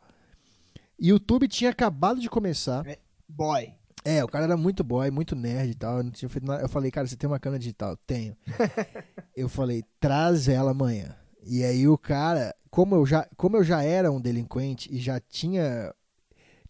YouTube 1.00 1.48
tinha 1.48 1.70
acabado 1.70 2.20
de 2.20 2.30
começar. 2.30 2.86
É, 2.88 3.00
boy. 3.28 3.74
É, 4.06 4.24
o 4.24 4.28
cara 4.28 4.46
era 4.46 4.58
muito 4.58 4.84
boy, 4.84 5.10
muito 5.10 5.36
nerd 5.36 5.72
e 5.72 5.76
tal. 5.76 5.98
Eu, 5.98 6.04
não 6.04 6.12
tinha 6.12 6.28
feito 6.30 6.46
nada. 6.46 6.62
eu 6.62 6.70
falei, 6.70 6.92
cara, 6.92 7.08
você 7.08 7.16
tem 7.16 7.30
uma 7.30 7.40
câmera 7.40 7.60
digital? 7.60 7.98
Tenho. 8.06 8.36
eu 9.36 9.48
falei, 9.48 9.84
traz 10.00 10.48
ela 10.50 10.72
amanhã. 10.72 11.16
E 11.46 11.64
aí 11.64 11.88
o 11.88 11.98
cara, 11.98 12.54
como 12.70 12.96
eu 12.96 13.06
já, 13.06 13.28
como 13.38 13.58
eu 13.58 13.64
já 13.64 13.82
era 13.84 14.12
um 14.12 14.20
delinquente 14.20 14.94
e 14.94 14.98
já 14.98 15.20
tinha 15.20 15.94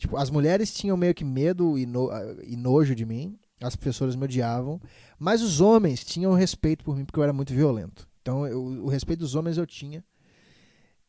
Tipo, 0.04 0.18
as 0.18 0.30
mulheres 0.30 0.74
tinham 0.74 0.97
meio 0.97 1.14
que 1.14 1.24
medo 1.24 1.78
e, 1.78 1.86
no, 1.86 2.10
e 2.45 2.58
nojo 2.58 2.93
de 2.93 3.06
mim, 3.06 3.39
as 3.62 3.74
professoras 3.74 4.18
me 4.18 4.26
odiavam, 4.26 4.82
mas 5.18 5.41
os 5.41 5.62
homens 5.62 6.04
tinham 6.04 6.34
respeito 6.34 6.84
por 6.84 6.97
mim 6.97 7.06
porque 7.06 7.18
eu 7.18 7.24
era 7.24 7.32
muito 7.32 7.54
violento. 7.54 8.06
Então, 8.22 8.45
eu, 8.45 8.62
o 8.62 8.89
respeito 8.89 9.20
dos 9.20 9.34
homens 9.34 9.58
eu 9.58 9.66
tinha. 9.66 10.04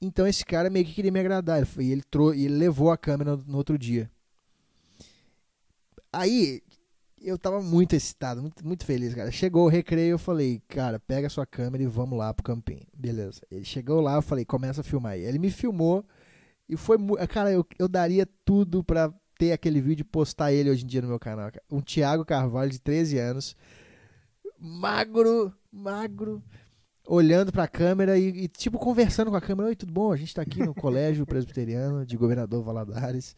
Então, 0.01 0.29
esse 0.29 0.45
cara 0.45 0.71
meio 0.71 0.85
que 0.87 0.95
queria 0.95 1.11
me 1.11 1.19
agradar. 1.19 1.67
E 1.81 1.91
ele, 1.91 2.05
ele 2.35 2.55
levou 2.55 2.93
a 2.93 2.97
câmera 2.97 3.37
no, 3.37 3.43
no 3.45 3.57
outro 3.57 3.77
dia. 3.77 4.09
Aí, 6.13 6.63
eu 7.21 7.37
tava 7.37 7.61
muito 7.61 7.97
excitado, 7.97 8.43
muito, 8.43 8.65
muito 8.65 8.87
feliz, 8.87 9.13
cara. 9.13 9.33
Chegou 9.33 9.65
o 9.65 9.69
recreio, 9.69 10.13
eu 10.13 10.19
falei, 10.21 10.63
cara, 10.69 11.01
pega 11.01 11.27
a 11.27 11.31
sua 11.31 11.45
câmera 11.45 11.83
e 11.83 11.87
vamos 11.87 12.17
lá 12.17 12.33
pro 12.33 12.45
campinho. 12.45 12.87
Beleza. 12.97 13.41
Ele 13.51 13.65
chegou 13.65 14.01
lá, 14.01 14.15
eu 14.15 14.23
falei, 14.23 14.45
começa 14.45 14.83
a 14.83 14.85
filmar 14.85 15.15
aí. 15.15 15.25
Ele 15.25 15.41
me 15.41 15.51
filmou 15.51 16.07
e 16.69 16.77
foi 16.77 16.97
Cara, 17.29 17.53
eu, 17.53 17.67
eu 17.79 17.89
daria 17.89 18.27
tudo 18.45 18.83
pra 18.83 19.13
ter 19.39 19.53
aquele 19.53 19.81
vídeo 19.81 20.03
e 20.03 20.05
postar 20.05 20.53
ele 20.53 20.71
hoje 20.71 20.85
em 20.85 20.87
dia 20.87 21.03
no 21.03 21.09
meu 21.09 21.19
canal. 21.19 21.51
Um 21.71 21.81
Thiago 21.81 22.25
Carvalho 22.25 22.71
de 22.71 22.81
13 22.81 23.19
anos, 23.19 23.57
magro, 24.59 25.53
magro, 25.71 26.43
olhando 27.07 27.53
pra 27.53 27.69
câmera 27.69 28.19
e, 28.19 28.45
e, 28.45 28.49
tipo, 28.49 28.79
conversando 28.79 29.31
com 29.31 29.37
a 29.37 29.41
câmera. 29.41 29.69
Oi, 29.69 29.77
tudo 29.77 29.93
bom? 29.93 30.13
A 30.13 30.17
gente 30.17 30.35
tá 30.35 30.43
aqui 30.43 30.61
no 30.61 30.73
Colégio 30.75 31.27
Presbiteriano 31.27 32.07
de 32.07 32.17
Governador 32.17 32.63
Valadares. 32.63 33.37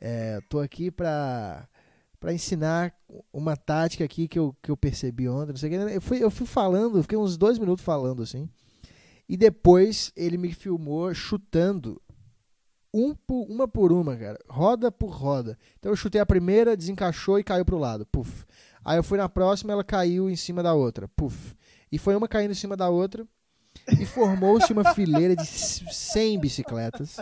É, 0.00 0.40
tô 0.48 0.60
aqui 0.60 0.90
pra 0.90 1.68
para 2.20 2.32
ensinar 2.32 2.92
uma 3.32 3.56
tática 3.56 4.04
aqui 4.04 4.26
que 4.26 4.38
eu, 4.38 4.54
que 4.60 4.70
eu 4.70 4.76
percebi 4.76 5.28
ontem. 5.28 5.52
Não 5.52 5.56
sei 5.56 5.68
o 5.68 5.86
que. 5.86 5.94
Eu, 5.94 6.00
fui, 6.00 6.22
eu 6.24 6.30
fui 6.30 6.46
falando, 6.46 7.00
fiquei 7.02 7.16
uns 7.16 7.36
dois 7.36 7.58
minutos 7.58 7.84
falando 7.84 8.22
assim. 8.22 8.48
E 9.28 9.36
depois 9.36 10.12
ele 10.16 10.36
me 10.36 10.52
filmou 10.52 11.14
chutando 11.14 12.00
um 12.92 13.14
por, 13.14 13.46
uma 13.48 13.68
por 13.68 13.92
uma, 13.92 14.16
cara. 14.16 14.38
Roda 14.48 14.90
por 14.90 15.10
roda. 15.10 15.58
Então 15.78 15.92
eu 15.92 15.96
chutei 15.96 16.20
a 16.20 16.26
primeira, 16.26 16.76
desencaixou 16.76 17.38
e 17.38 17.44
caiu 17.44 17.64
pro 17.64 17.78
lado. 17.78 18.06
Puf. 18.06 18.44
Aí 18.84 18.98
eu 18.98 19.02
fui 19.02 19.18
na 19.18 19.28
próxima, 19.28 19.72
ela 19.72 19.84
caiu 19.84 20.30
em 20.30 20.36
cima 20.36 20.62
da 20.62 20.74
outra. 20.74 21.08
Puf. 21.08 21.54
E 21.90 21.98
foi 21.98 22.14
uma 22.14 22.28
caindo 22.28 22.52
em 22.52 22.54
cima 22.54 22.76
da 22.76 22.88
outra. 22.88 23.26
E 23.98 24.04
formou-se 24.04 24.72
uma 24.72 24.94
fileira 24.94 25.34
de 25.36 25.46
100 25.46 26.38
bicicletas. 26.40 27.18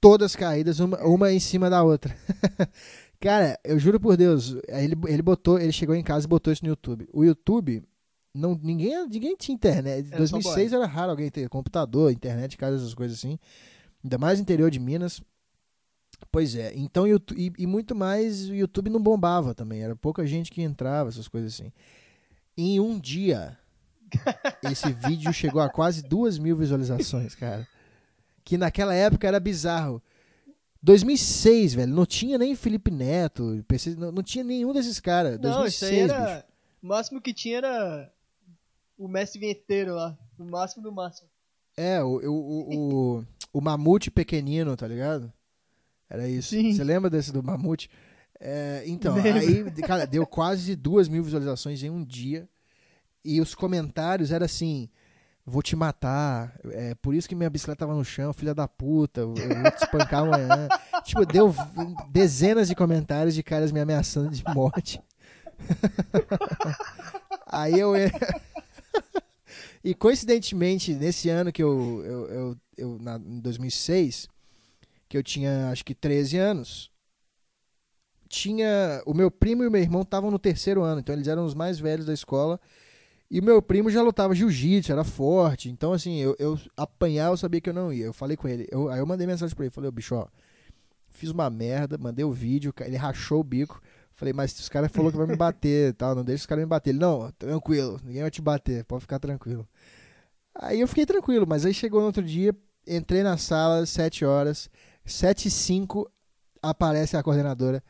Todas 0.00 0.34
caídas, 0.34 0.80
uma, 0.80 0.98
uma 1.04 1.32
em 1.32 1.40
cima 1.40 1.68
da 1.68 1.82
outra. 1.82 2.16
Cara, 3.20 3.58
eu 3.62 3.78
juro 3.78 4.00
por 4.00 4.16
Deus, 4.16 4.56
ele, 4.66 4.96
ele 5.06 5.20
botou, 5.20 5.58
ele 5.58 5.72
chegou 5.72 5.94
em 5.94 6.02
casa 6.02 6.24
e 6.24 6.28
botou 6.28 6.50
isso 6.50 6.64
no 6.64 6.70
YouTube. 6.70 7.06
O 7.12 7.22
YouTube, 7.22 7.82
não, 8.34 8.58
ninguém, 8.62 9.06
ninguém 9.06 9.36
tinha 9.36 9.54
internet. 9.54 10.06
Em 10.06 10.16
2006 10.16 10.72
era 10.72 10.86
raro 10.86 11.10
alguém 11.10 11.30
ter 11.30 11.46
computador, 11.50 12.10
internet, 12.10 12.56
casa, 12.56 12.76
essas 12.76 12.94
coisas 12.94 13.18
assim. 13.18 13.38
Ainda 14.02 14.18
mais 14.18 14.38
no 14.38 14.42
interior 14.42 14.70
de 14.70 14.78
Minas. 14.78 15.22
Pois 16.30 16.54
é, 16.54 16.72
então 16.76 17.06
e, 17.06 17.52
e 17.58 17.66
muito 17.66 17.94
mais 17.94 18.48
o 18.48 18.54
YouTube 18.54 18.90
não 18.90 19.00
bombava 19.00 19.54
também, 19.54 19.82
era 19.82 19.96
pouca 19.96 20.26
gente 20.26 20.50
que 20.50 20.60
entrava, 20.60 21.08
essas 21.08 21.26
coisas 21.26 21.54
assim. 21.54 21.72
Em 22.56 22.78
um 22.78 22.98
dia, 22.98 23.58
esse 24.70 24.92
vídeo 24.92 25.32
chegou 25.32 25.62
a 25.62 25.70
quase 25.70 26.02
duas 26.02 26.38
mil 26.38 26.56
visualizações, 26.56 27.34
cara. 27.34 27.66
Que 28.44 28.58
naquela 28.58 28.94
época 28.94 29.26
era 29.26 29.40
bizarro. 29.40 30.02
2006, 30.82 31.74
velho, 31.74 31.94
não 31.94 32.06
tinha 32.06 32.38
nem 32.38 32.54
Felipe 32.54 32.90
Neto, 32.90 33.64
não, 33.98 34.22
tinha 34.22 34.42
nenhum 34.42 34.72
desses 34.72 34.98
caras. 34.98 35.38
Não, 35.38 35.60
2006, 35.60 35.92
isso 35.92 36.14
era. 36.14 36.46
O 36.82 36.86
máximo 36.86 37.20
que 37.20 37.34
tinha 37.34 37.58
era 37.58 38.12
o 38.96 39.06
Messi 39.06 39.38
Vinheteiro 39.38 39.94
lá. 39.94 40.18
O 40.38 40.44
máximo 40.44 40.82
do 40.82 40.90
máximo. 40.90 41.28
É, 41.76 42.02
o, 42.02 42.08
o, 42.08 43.18
o, 43.18 43.26
o, 43.52 43.60
Mamute 43.60 44.10
pequenino, 44.10 44.76
tá 44.76 44.86
ligado? 44.86 45.32
Era 46.08 46.28
isso. 46.28 46.54
Você 46.54 46.84
lembra 46.84 47.08
desse 47.08 47.32
do 47.32 47.42
Mamute? 47.42 47.88
É, 48.40 48.82
então, 48.86 49.14
aí, 49.16 49.70
cara, 49.82 50.06
deu 50.06 50.26
quase 50.26 50.74
duas 50.74 51.08
mil 51.08 51.22
visualizações 51.22 51.82
em 51.82 51.90
um 51.90 52.04
dia. 52.04 52.48
E 53.24 53.40
os 53.40 53.54
comentários 53.54 54.32
eram 54.32 54.46
assim: 54.46 54.88
vou 55.44 55.62
te 55.62 55.76
matar, 55.76 56.58
é 56.70 56.94
por 56.94 57.14
isso 57.14 57.28
que 57.28 57.34
minha 57.34 57.50
bicicleta 57.50 57.80
tava 57.80 57.94
no 57.94 58.04
chão, 58.04 58.32
filha 58.32 58.54
da 58.54 58.66
puta, 58.66 59.20
eu 59.20 59.34
vou 59.34 59.70
te 59.70 59.82
espancar 59.82 60.22
amanhã. 60.22 60.68
tipo, 61.04 61.26
deu 61.26 61.54
dezenas 62.10 62.68
de 62.68 62.74
comentários 62.74 63.34
de 63.34 63.42
caras 63.42 63.72
me 63.72 63.80
ameaçando 63.80 64.30
de 64.30 64.42
morte. 64.54 65.02
Aí 67.46 67.78
eu. 67.78 67.92
E 69.82 69.94
coincidentemente, 69.94 70.94
nesse 70.94 71.28
ano 71.28 71.52
que 71.52 71.62
eu. 71.62 72.02
eu, 72.04 72.26
eu, 72.26 72.56
eu 72.76 72.98
na, 73.00 73.16
em 73.16 73.40
2006, 73.40 74.28
que 75.08 75.16
eu 75.16 75.22
tinha 75.22 75.70
acho 75.70 75.84
que 75.84 75.94
13 75.94 76.36
anos, 76.36 76.90
tinha. 78.28 79.02
O 79.06 79.14
meu 79.14 79.30
primo 79.30 79.64
e 79.64 79.66
o 79.66 79.70
meu 79.70 79.80
irmão 79.80 80.02
estavam 80.02 80.30
no 80.30 80.38
terceiro 80.38 80.82
ano, 80.82 81.00
então 81.00 81.14
eles 81.14 81.26
eram 81.26 81.44
os 81.44 81.54
mais 81.54 81.78
velhos 81.78 82.06
da 82.06 82.12
escola. 82.12 82.60
E 83.30 83.40
meu 83.40 83.62
primo 83.62 83.88
já 83.90 84.02
lutava 84.02 84.34
jiu-jitsu, 84.34 84.90
era 84.90 85.04
forte. 85.04 85.70
Então, 85.70 85.92
assim, 85.92 86.16
eu, 86.18 86.34
eu 86.38 86.58
apanhar, 86.76 87.30
eu 87.30 87.36
sabia 87.36 87.60
que 87.60 87.70
eu 87.70 87.74
não 87.74 87.92
ia. 87.92 88.06
Eu 88.06 88.12
falei 88.12 88.36
com 88.36 88.48
ele. 88.48 88.66
Eu, 88.72 88.88
aí 88.88 88.98
eu 88.98 89.06
mandei 89.06 89.24
mensagem 89.24 89.54
pra 89.54 89.64
ele. 89.64 89.72
Falei, 89.72 89.88
ô, 89.88 89.92
bicho, 89.92 90.16
ó, 90.16 90.26
fiz 91.08 91.30
uma 91.30 91.48
merda, 91.48 91.96
mandei 91.96 92.24
o 92.24 92.32
vídeo, 92.32 92.74
ele 92.80 92.96
rachou 92.96 93.40
o 93.40 93.44
bico. 93.44 93.80
Falei, 94.20 94.34
mas 94.34 94.52
os 94.60 94.68
caras 94.68 94.92
falaram 94.92 95.12
que 95.12 95.16
vai 95.16 95.26
me 95.26 95.34
bater 95.34 95.94
tal, 95.96 96.14
não 96.14 96.22
deixa 96.22 96.42
os 96.42 96.46
caras 96.46 96.62
me 96.62 96.68
bater. 96.68 96.90
Ele, 96.90 96.98
não, 96.98 97.32
tranquilo, 97.38 97.98
ninguém 98.04 98.20
vai 98.20 98.30
te 98.30 98.42
bater, 98.42 98.84
pode 98.84 99.00
ficar 99.00 99.18
tranquilo. 99.18 99.66
Aí 100.54 100.78
eu 100.78 100.86
fiquei 100.86 101.06
tranquilo, 101.06 101.46
mas 101.48 101.64
aí 101.64 101.72
chegou 101.72 102.00
no 102.00 102.08
outro 102.08 102.22
dia, 102.22 102.54
entrei 102.86 103.22
na 103.22 103.38
sala, 103.38 103.86
sete 103.86 104.22
horas, 104.22 104.68
sete 105.06 105.48
e 105.48 105.50
cinco, 105.50 106.06
aparece 106.62 107.16
a 107.16 107.22
coordenadora, 107.22 107.82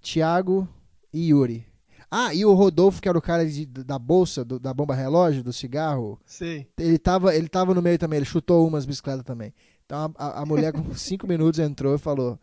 Thiago 0.00 0.66
e 1.12 1.28
Yuri. 1.28 1.66
Ah, 2.10 2.32
e 2.32 2.46
o 2.46 2.54
Rodolfo, 2.54 3.02
que 3.02 3.08
era 3.08 3.18
o 3.18 3.20
cara 3.20 3.44
de, 3.44 3.66
da 3.66 3.98
bolsa, 3.98 4.42
do, 4.42 4.58
da 4.58 4.72
bomba 4.72 4.94
relógio, 4.94 5.44
do 5.44 5.52
cigarro. 5.52 6.18
Sim. 6.24 6.64
Ele 6.78 6.96
tava, 6.96 7.36
ele 7.36 7.48
tava 7.48 7.74
no 7.74 7.82
meio 7.82 7.98
também, 7.98 8.16
ele 8.16 8.24
chutou 8.24 8.66
umas 8.66 8.86
bicicletas 8.86 9.24
também. 9.24 9.52
Então 9.84 10.14
a, 10.16 10.40
a 10.40 10.46
mulher 10.46 10.72
com 10.72 10.94
cinco 10.94 11.26
minutos 11.26 11.60
entrou 11.60 11.94
e 11.94 11.98
falou: 11.98 12.40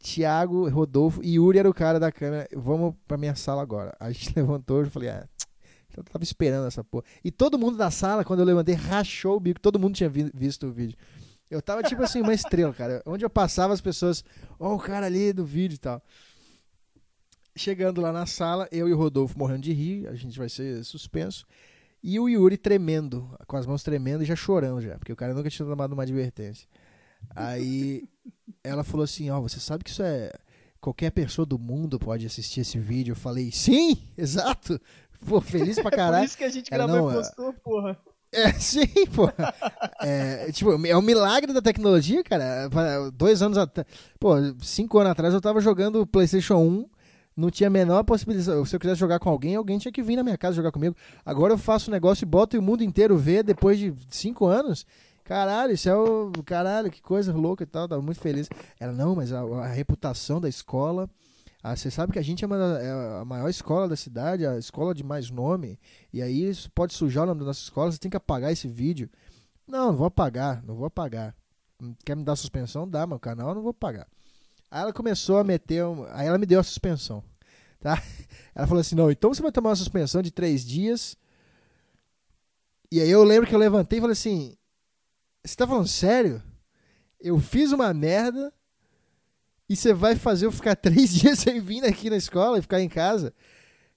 Tiago, 0.00 0.68
Rodolfo 0.68 1.22
e 1.22 1.34
Yuri 1.34 1.58
era 1.58 1.68
o 1.68 1.74
cara 1.74 2.00
da 2.00 2.10
câmera. 2.10 2.48
Vamos 2.56 2.94
pra 3.06 3.18
minha 3.18 3.34
sala 3.34 3.60
agora. 3.60 3.94
A 4.00 4.10
gente 4.10 4.32
levantou 4.36 4.82
e 4.82 4.90
falei: 4.90 5.10
Ah, 5.10 5.28
eu 5.96 6.02
tava 6.02 6.24
esperando 6.24 6.66
essa 6.66 6.82
porra. 6.82 7.04
E 7.22 7.30
todo 7.30 7.58
mundo 7.58 7.76
da 7.76 7.90
sala, 7.90 8.24
quando 8.24 8.40
eu 8.40 8.46
levantei, 8.46 8.74
rachou 8.74 9.36
o 9.36 9.40
bico. 9.40 9.60
Todo 9.60 9.78
mundo 9.78 9.94
tinha 9.94 10.08
vi, 10.08 10.30
visto 10.34 10.66
o 10.66 10.72
vídeo. 10.72 10.96
Eu 11.50 11.60
tava 11.60 11.82
tipo 11.82 12.02
assim, 12.02 12.20
uma 12.22 12.32
estrela, 12.32 12.72
cara. 12.72 13.02
Onde 13.04 13.24
eu 13.24 13.30
passava, 13.30 13.74
as 13.74 13.80
pessoas, 13.80 14.24
ó, 14.58 14.70
oh, 14.70 14.76
o 14.76 14.78
cara 14.78 15.06
ali 15.06 15.32
do 15.32 15.44
vídeo 15.44 15.74
e 15.74 15.78
tal. 15.78 16.02
Chegando 17.56 18.00
lá 18.00 18.12
na 18.12 18.24
sala, 18.24 18.68
eu 18.70 18.88
e 18.88 18.92
o 18.92 18.96
Rodolfo 18.96 19.36
morrendo 19.36 19.62
de 19.62 19.72
rir, 19.72 20.06
a 20.06 20.14
gente 20.14 20.38
vai 20.38 20.48
ser 20.48 20.82
suspenso. 20.84 21.44
E 22.02 22.18
o 22.18 22.28
Yuri 22.28 22.56
tremendo, 22.56 23.28
com 23.46 23.56
as 23.56 23.66
mãos 23.66 23.82
tremendo 23.82 24.22
e 24.22 24.26
já 24.26 24.36
chorando 24.36 24.80
já, 24.80 24.96
porque 24.96 25.12
o 25.12 25.16
cara 25.16 25.34
nunca 25.34 25.50
tinha 25.50 25.68
tomado 25.68 25.92
uma 25.92 26.04
advertência. 26.04 26.66
Aí 27.34 28.08
ela 28.64 28.84
falou 28.84 29.04
assim: 29.04 29.30
Ó, 29.30 29.38
oh, 29.38 29.42
você 29.42 29.60
sabe 29.60 29.84
que 29.84 29.90
isso 29.90 30.02
é. 30.02 30.30
Qualquer 30.80 31.10
pessoa 31.10 31.44
do 31.44 31.58
mundo 31.58 31.98
pode 31.98 32.24
assistir 32.24 32.60
esse 32.60 32.78
vídeo. 32.78 33.12
Eu 33.12 33.16
falei: 33.16 33.50
Sim, 33.52 33.98
exato. 34.16 34.80
Pô, 35.26 35.40
feliz 35.40 35.78
pra 35.78 35.90
caralho. 35.90 36.22
Por 36.24 36.26
isso 36.26 36.38
que 36.38 36.44
a 36.44 36.48
gente 36.48 36.70
gravou 36.70 36.96
não, 36.96 37.10
e 37.10 37.14
postou, 37.14 37.52
porra. 37.54 37.98
É, 38.32 38.52
sim, 38.58 38.86
pô. 39.14 39.28
É, 40.00 40.50
tipo, 40.52 40.86
é 40.86 40.96
um 40.96 41.02
milagre 41.02 41.52
da 41.52 41.60
tecnologia, 41.60 42.22
cara. 42.22 42.68
Dois 43.12 43.42
anos 43.42 43.58
atrás. 43.58 43.86
Pô, 44.18 44.34
cinco 44.62 44.98
anos 44.98 45.12
atrás 45.12 45.34
eu 45.34 45.40
tava 45.40 45.60
jogando 45.60 46.06
PlayStation 46.06 46.56
1 46.56 46.88
não 47.36 47.50
tinha 47.50 47.68
a 47.68 47.70
menor 47.70 48.02
possibilidade. 48.04 48.68
Se 48.68 48.76
eu 48.76 48.80
quisesse 48.80 49.00
jogar 49.00 49.18
com 49.18 49.30
alguém, 49.30 49.56
alguém 49.56 49.78
tinha 49.78 49.90
que 49.90 50.02
vir 50.02 50.16
na 50.16 50.22
minha 50.22 50.36
casa 50.36 50.56
jogar 50.56 50.70
comigo. 50.70 50.94
Agora 51.24 51.54
eu 51.54 51.58
faço 51.58 51.90
um 51.90 51.92
negócio 51.92 52.24
e 52.24 52.26
boto 52.26 52.54
e 52.54 52.58
o 52.58 52.62
mundo 52.62 52.84
inteiro 52.84 53.16
vê 53.16 53.42
depois 53.42 53.78
de 53.78 53.94
cinco 54.10 54.46
anos. 54.46 54.84
Caralho, 55.30 55.72
isso 55.72 55.88
é 55.88 55.94
o. 55.94 56.32
Caralho, 56.44 56.90
que 56.90 57.00
coisa 57.00 57.32
louca 57.32 57.62
e 57.62 57.66
tal. 57.66 57.86
Tava 57.86 58.02
muito 58.02 58.20
feliz. 58.20 58.48
Ela, 58.80 58.92
não, 58.92 59.14
mas 59.14 59.32
a, 59.32 59.42
a 59.42 59.68
reputação 59.68 60.40
da 60.40 60.48
escola. 60.48 61.08
Você 61.62 61.88
sabe 61.88 62.12
que 62.12 62.18
a 62.18 62.22
gente 62.22 62.42
é, 62.42 62.46
uma, 62.48 62.56
é, 62.80 63.20
a 63.20 63.24
maior 63.24 63.48
escola 63.48 63.88
da 63.88 63.94
cidade, 63.94 64.44
a 64.44 64.58
escola 64.58 64.92
de 64.92 65.04
mais 65.04 65.30
nome. 65.30 65.78
E 66.12 66.20
aí 66.20 66.48
isso 66.48 66.68
pode 66.72 66.94
sujar 66.94 67.22
o 67.22 67.26
nome 67.28 67.38
da 67.38 67.46
nossa 67.46 67.62
escola, 67.62 67.92
você 67.92 67.98
tem 67.98 68.10
que 68.10 68.16
apagar 68.16 68.50
esse 68.50 68.66
vídeo. 68.66 69.08
Não, 69.68 69.92
não 69.92 69.96
vou 69.96 70.08
apagar, 70.08 70.64
não 70.64 70.74
vou 70.74 70.86
apagar. 70.86 71.32
Quer 72.04 72.16
me 72.16 72.24
dar 72.24 72.34
suspensão? 72.34 72.88
Dá, 72.88 73.06
meu 73.06 73.20
canal, 73.20 73.54
não 73.54 73.62
vou 73.62 73.72
pagar. 73.72 74.08
Aí 74.68 74.82
ela 74.82 74.92
começou 74.92 75.38
a 75.38 75.44
meter. 75.44 75.84
Um... 75.84 76.06
Aí 76.10 76.26
ela 76.26 76.38
me 76.38 76.46
deu 76.46 76.58
a 76.58 76.64
suspensão. 76.64 77.22
Tá? 77.78 78.02
Ela 78.52 78.66
falou 78.66 78.80
assim: 78.80 78.96
não, 78.96 79.10
então 79.10 79.32
você 79.32 79.40
vai 79.40 79.52
tomar 79.52 79.70
uma 79.70 79.76
suspensão 79.76 80.20
de 80.20 80.32
três 80.32 80.66
dias. 80.66 81.16
E 82.90 83.00
aí 83.00 83.08
eu 83.08 83.22
lembro 83.22 83.48
que 83.48 83.54
eu 83.54 83.58
levantei 83.58 83.98
e 83.98 84.00
falei 84.02 84.12
assim: 84.12 84.54
você 85.44 85.56
tá 85.56 85.66
falando 85.66 85.88
sério? 85.88 86.42
Eu 87.20 87.38
fiz 87.38 87.72
uma 87.72 87.92
merda 87.92 88.52
e 89.68 89.76
você 89.76 89.92
vai 89.92 90.16
fazer 90.16 90.46
eu 90.46 90.52
ficar 90.52 90.74
três 90.76 91.12
dias 91.14 91.38
sem 91.38 91.60
vir 91.60 91.84
aqui 91.84 92.10
na 92.10 92.16
escola 92.16 92.58
e 92.58 92.62
ficar 92.62 92.80
em 92.80 92.88
casa? 92.88 93.32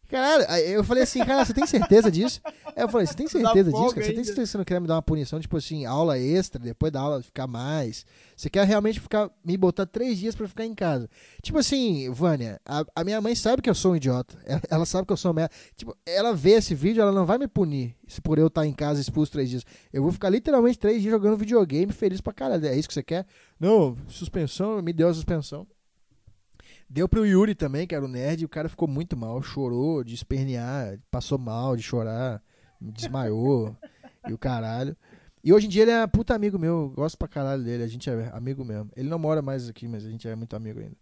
Caralho, 0.09 0.43
eu 0.67 0.83
falei 0.83 1.03
assim, 1.03 1.19
cara, 1.25 1.43
você 1.43 1.53
tem 1.53 1.65
certeza 1.65 2.11
disso? 2.11 2.39
Eu 2.75 2.87
falei, 2.87 3.07
você 3.07 3.13
tem 3.15 3.27
certeza 3.27 3.71
Dá 3.71 3.77
disso? 3.77 3.95
Cara? 3.95 4.05
Você 4.05 4.13
tem 4.13 4.23
certeza 4.23 4.45
que 4.45 4.51
você 4.51 4.57
não 4.57 4.65
quer 4.65 4.79
me 4.79 4.87
dar 4.87 4.95
uma 4.95 5.01
punição, 5.01 5.39
tipo 5.39 5.57
assim, 5.57 5.85
aula 5.85 6.19
extra, 6.19 6.61
depois 6.61 6.91
da 6.91 6.99
aula 6.99 7.23
ficar 7.23 7.47
mais? 7.47 8.05
Você 8.35 8.49
quer 8.49 8.65
realmente 8.67 8.99
ficar, 8.99 9.31
me 9.43 9.57
botar 9.57 9.85
três 9.85 10.17
dias 10.17 10.35
pra 10.35 10.47
ficar 10.47 10.65
em 10.65 10.75
casa? 10.75 11.09
Tipo 11.41 11.57
assim, 11.57 12.09
Vânia, 12.11 12.59
a, 12.65 12.85
a 12.95 13.03
minha 13.03 13.19
mãe 13.21 13.33
sabe 13.35 13.61
que 13.61 13.69
eu 13.69 13.75
sou 13.75 13.93
um 13.93 13.95
idiota. 13.95 14.37
Ela, 14.45 14.61
ela 14.69 14.85
sabe 14.85 15.07
que 15.07 15.13
eu 15.13 15.17
sou 15.17 15.29
uma 15.31 15.35
merda. 15.35 15.53
Tipo, 15.75 15.95
ela 16.05 16.33
vê 16.33 16.51
esse 16.51 16.75
vídeo, 16.75 17.01
ela 17.01 17.11
não 17.11 17.25
vai 17.25 17.37
me 17.37 17.47
punir 17.47 17.95
se 18.07 18.21
por 18.21 18.37
eu 18.37 18.47
estar 18.47 18.65
em 18.67 18.73
casa 18.73 19.01
expulso 19.01 19.31
três 19.31 19.49
dias. 19.49 19.63
Eu 19.91 20.03
vou 20.03 20.11
ficar 20.11 20.29
literalmente 20.29 20.77
três 20.77 21.01
dias 21.01 21.11
jogando 21.11 21.37
videogame 21.37 21.91
feliz 21.91 22.21
pra 22.21 22.33
caralho. 22.33 22.65
É 22.67 22.77
isso 22.77 22.87
que 22.87 22.93
você 22.93 23.03
quer? 23.03 23.25
Não, 23.59 23.95
suspensão, 24.07 24.81
me 24.81 24.93
deu 24.93 25.07
a 25.07 25.13
suspensão. 25.13 25.65
Deu 26.93 27.09
pro 27.09 27.25
Yuri 27.25 27.55
também, 27.55 27.87
que 27.87 27.95
era 27.95 28.05
o 28.05 28.07
nerd, 28.07 28.43
e 28.43 28.45
o 28.45 28.49
cara 28.49 28.69
ficou 28.69 28.87
muito 28.87 29.17
mal, 29.17 29.41
chorou 29.41 30.03
de 30.03 30.13
espernear, 30.13 30.99
passou 31.09 31.39
mal 31.39 31.75
de 31.75 31.81
chorar, 31.81 32.39
desmaiou 32.79 33.75
e 34.29 34.31
o 34.31 34.37
caralho. 34.37 34.95
E 35.43 35.51
hoje 35.51 35.65
em 35.65 35.69
dia 35.69 35.81
ele 35.81 35.89
é 35.91 36.05
puta 36.05 36.35
amigo 36.35 36.59
meu, 36.59 36.71
eu 36.71 36.89
gosto 36.89 37.17
pra 37.17 37.27
caralho 37.27 37.63
dele, 37.63 37.81
a 37.81 37.87
gente 37.87 38.07
é 38.11 38.29
amigo 38.31 38.63
mesmo. 38.63 38.91
Ele 38.95 39.09
não 39.09 39.17
mora 39.17 39.41
mais 39.41 39.67
aqui, 39.67 39.87
mas 39.87 40.05
a 40.05 40.09
gente 40.11 40.27
é 40.27 40.35
muito 40.35 40.55
amigo 40.55 40.81
ainda. 40.81 40.95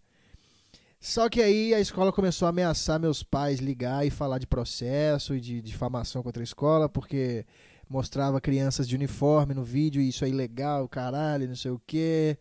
Só 0.98 1.28
que 1.28 1.42
aí 1.42 1.74
a 1.74 1.80
escola 1.80 2.10
começou 2.10 2.46
a 2.46 2.48
ameaçar 2.48 2.98
meus 2.98 3.22
pais 3.22 3.60
ligar 3.60 4.06
e 4.06 4.08
falar 4.08 4.38
de 4.38 4.46
processo 4.46 5.34
e 5.34 5.40
de 5.42 5.60
difamação 5.60 6.22
contra 6.22 6.42
a 6.42 6.44
escola, 6.44 6.88
porque 6.88 7.44
mostrava 7.86 8.40
crianças 8.40 8.88
de 8.88 8.96
uniforme 8.96 9.52
no 9.52 9.62
vídeo 9.62 10.00
e 10.00 10.08
isso 10.08 10.24
é 10.24 10.30
ilegal, 10.30 10.88
caralho, 10.88 11.46
não 11.46 11.54
sei 11.54 11.70
o 11.70 11.82
quê. 11.86 12.38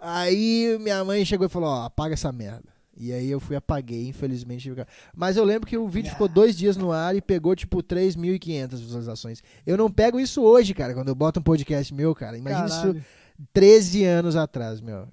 Aí 0.00 0.76
minha 0.80 1.04
mãe 1.04 1.24
chegou 1.24 1.46
e 1.46 1.50
falou, 1.50 1.68
ó, 1.70 1.84
apaga 1.86 2.14
essa 2.14 2.30
merda. 2.32 2.68
E 3.00 3.12
aí 3.12 3.30
eu 3.30 3.38
fui 3.38 3.54
apaguei, 3.54 4.08
infelizmente. 4.08 4.68
Mas 5.14 5.36
eu 5.36 5.44
lembro 5.44 5.68
que 5.68 5.78
o 5.78 5.88
vídeo 5.88 6.10
ficou 6.10 6.26
dois 6.28 6.56
dias 6.56 6.76
no 6.76 6.90
ar 6.90 7.14
e 7.14 7.20
pegou, 7.20 7.54
tipo, 7.54 7.80
3.500 7.82 8.70
visualizações. 8.80 9.40
Eu 9.64 9.76
não 9.76 9.88
pego 9.90 10.18
isso 10.18 10.42
hoje, 10.42 10.74
cara, 10.74 10.94
quando 10.94 11.08
eu 11.08 11.14
boto 11.14 11.38
um 11.38 11.42
podcast 11.42 11.94
meu, 11.94 12.12
cara. 12.14 12.36
Imagina 12.36 12.66
isso 12.66 12.76
Caralho. 12.80 13.04
13 13.52 14.04
anos 14.04 14.34
atrás, 14.34 14.80
meu. 14.80 15.06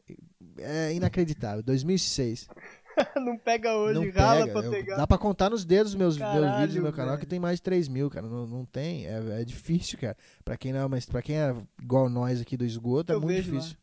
É 0.58 0.94
inacreditável. 0.94 1.62
2006. 1.62 2.48
não 3.24 3.38
pega 3.38 3.76
hoje, 3.76 4.00
não 4.00 4.12
rala 4.12 4.48
pega. 4.48 4.52
pra 4.54 4.62
Eu- 4.66 4.72
pegar. 4.72 4.96
dá 4.96 5.06
pra 5.06 5.18
contar 5.20 5.50
nos 5.52 5.64
dedos 5.64 5.94
meus, 5.94 6.18
meus 6.18 6.32
Caralho, 6.32 6.58
vídeos 6.62 6.76
no 6.78 6.84
meu 6.84 6.92
canal 6.94 7.10
velho. 7.12 7.20
que 7.20 7.28
tem 7.28 7.40
mais 7.40 7.58
de 7.58 7.62
3 7.62 7.88
mil, 7.88 8.10
cara. 8.10 8.26
Não, 8.26 8.48
não 8.48 8.66
tem. 8.66 9.06
É, 9.06 9.42
é 9.42 9.46
difícil, 9.46 10.00
cara. 10.00 10.18
Pra 10.44 10.58
quem 10.58 10.74
não 10.74 10.80
é, 10.80 10.88
mas 10.88 11.06
pra 11.06 11.22
quem 11.22 11.38
é 11.38 11.56
igual 11.80 12.10
nós 12.10 12.42
aqui 12.42 12.58
do 12.58 12.66
esgoto, 12.66 13.12
é 13.12 13.16
Eu 13.16 13.22
muito 13.22 13.36
vejo 13.36 13.54
lá. 13.54 13.60
difícil. 13.60 13.78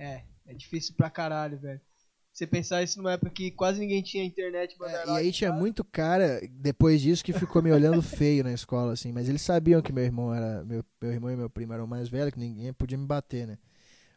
É, 0.00 0.22
é 0.46 0.54
difícil 0.54 0.94
pra 0.96 1.10
caralho, 1.10 1.58
velho. 1.58 1.80
Você 2.32 2.46
pensar 2.46 2.82
isso 2.82 2.96
numa 2.96 3.12
época 3.12 3.30
que 3.30 3.50
quase 3.50 3.80
ninguém 3.80 4.02
tinha 4.02 4.24
internet 4.24 4.74
É, 4.82 5.06
e 5.08 5.10
aí 5.10 5.32
tinha 5.32 5.52
muito 5.52 5.84
cara, 5.84 6.40
depois 6.50 7.02
disso, 7.02 7.24
que 7.24 7.34
ficou 7.34 7.60
me 7.60 7.70
olhando 7.70 8.00
feio 8.00 8.42
na 8.42 8.52
escola, 8.52 8.94
assim. 8.94 9.12
Mas 9.12 9.28
eles 9.28 9.42
sabiam 9.42 9.82
que 9.82 9.92
meu 9.92 10.04
irmão 10.04 10.32
era. 10.32 10.64
Meu, 10.64 10.82
meu 11.02 11.12
irmão 11.12 11.30
e 11.30 11.36
meu 11.36 11.50
primo 11.50 11.74
eram 11.74 11.86
mais 11.86 12.08
velhos, 12.08 12.32
que 12.32 12.38
ninguém 12.38 12.72
podia 12.72 12.96
me 12.96 13.04
bater, 13.04 13.46
né? 13.46 13.58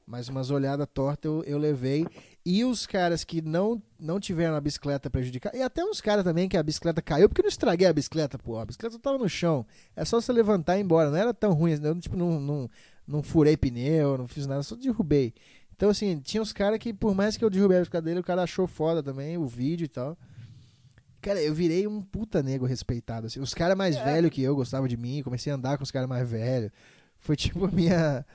Mas 0.05 0.29
umas 0.29 0.51
olhadas 0.51 0.87
tortas 0.93 1.25
eu, 1.25 1.43
eu 1.43 1.57
levei. 1.57 2.05
E 2.45 2.63
os 2.63 2.85
caras 2.85 3.23
que 3.23 3.41
não, 3.41 3.81
não 3.99 4.19
tiveram 4.19 4.55
a 4.55 4.61
bicicleta 4.61 5.09
prejudicada. 5.09 5.57
E 5.57 5.61
até 5.61 5.83
uns 5.83 5.99
caras 5.99 6.23
também 6.23 6.47
que 6.47 6.57
a 6.57 6.63
bicicleta 6.63 7.01
caiu, 7.01 7.27
porque 7.27 7.41
eu 7.41 7.45
não 7.45 7.49
estraguei 7.49 7.87
a 7.87 7.93
bicicleta, 7.93 8.37
pô. 8.37 8.57
A 8.57 8.65
bicicleta 8.65 8.99
tava 8.99 9.17
no 9.17 9.27
chão. 9.27 9.65
É 9.95 10.05
só 10.05 10.21
você 10.21 10.31
levantar 10.31 10.77
e 10.77 10.79
ir 10.79 10.83
embora. 10.83 11.09
Não 11.09 11.17
era 11.17 11.33
tão 11.33 11.53
ruim. 11.53 11.79
Eu, 11.81 11.99
tipo, 11.99 12.15
não, 12.15 12.39
não, 12.39 12.69
não 13.07 13.23
furei 13.23 13.57
pneu, 13.57 14.17
não 14.17 14.27
fiz 14.27 14.45
nada, 14.45 14.61
só 14.63 14.75
derrubei. 14.75 15.33
Então, 15.75 15.89
assim, 15.89 16.19
tinha 16.19 16.41
uns 16.41 16.53
caras 16.53 16.79
que, 16.79 16.93
por 16.93 17.13
mais 17.15 17.35
que 17.35 17.43
eu 17.43 17.49
derrubei 17.49 17.77
a 17.77 17.81
bicicleta 17.81 18.05
dele, 18.05 18.19
o 18.19 18.23
cara 18.23 18.43
achou 18.43 18.67
foda 18.67 19.01
também, 19.03 19.37
o 19.37 19.45
vídeo 19.45 19.85
e 19.85 19.87
tal. 19.87 20.17
Cara, 21.21 21.41
eu 21.41 21.53
virei 21.53 21.87
um 21.87 22.01
puta 22.01 22.43
nego 22.43 22.65
respeitado. 22.65 23.27
Assim. 23.27 23.39
Os 23.39 23.53
caras 23.53 23.77
mais 23.77 23.95
É. 23.95 24.03
velhos 24.03 24.31
que 24.31 24.41
eu 24.41 24.55
gostavam 24.55 24.87
de 24.87 24.97
mim, 24.97 25.23
comecei 25.23 25.51
a 25.51 25.55
andar 25.55 25.77
com 25.77 25.83
os 25.83 25.91
caras 25.91 26.07
mais 26.07 26.29
velhos. 26.29 26.71
Foi 27.19 27.35
tipo 27.35 27.65
a 27.65 27.71
minha. 27.71 28.25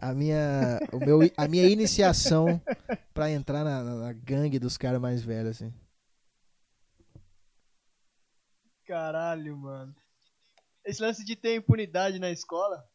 A 0.00 0.14
minha, 0.14 0.78
o 0.92 0.98
meu, 1.00 1.18
a 1.36 1.48
minha 1.48 1.68
iniciação 1.68 2.62
pra 3.12 3.28
entrar 3.32 3.64
na, 3.64 3.82
na- 3.82 3.94
na 3.96 4.12
gangue 4.12 4.56
dos 4.60 4.76
caras 4.76 5.00
mais 5.00 5.22
velhos, 5.22 5.56
assim. 5.56 5.74
Caralho, 8.86 9.56
mano. 9.56 9.94
Esse 10.84 11.02
lance 11.02 11.24
de 11.24 11.36
ter 11.36 11.56
impunidade 11.56 12.18
na 12.18 12.30
escola, 12.30 12.88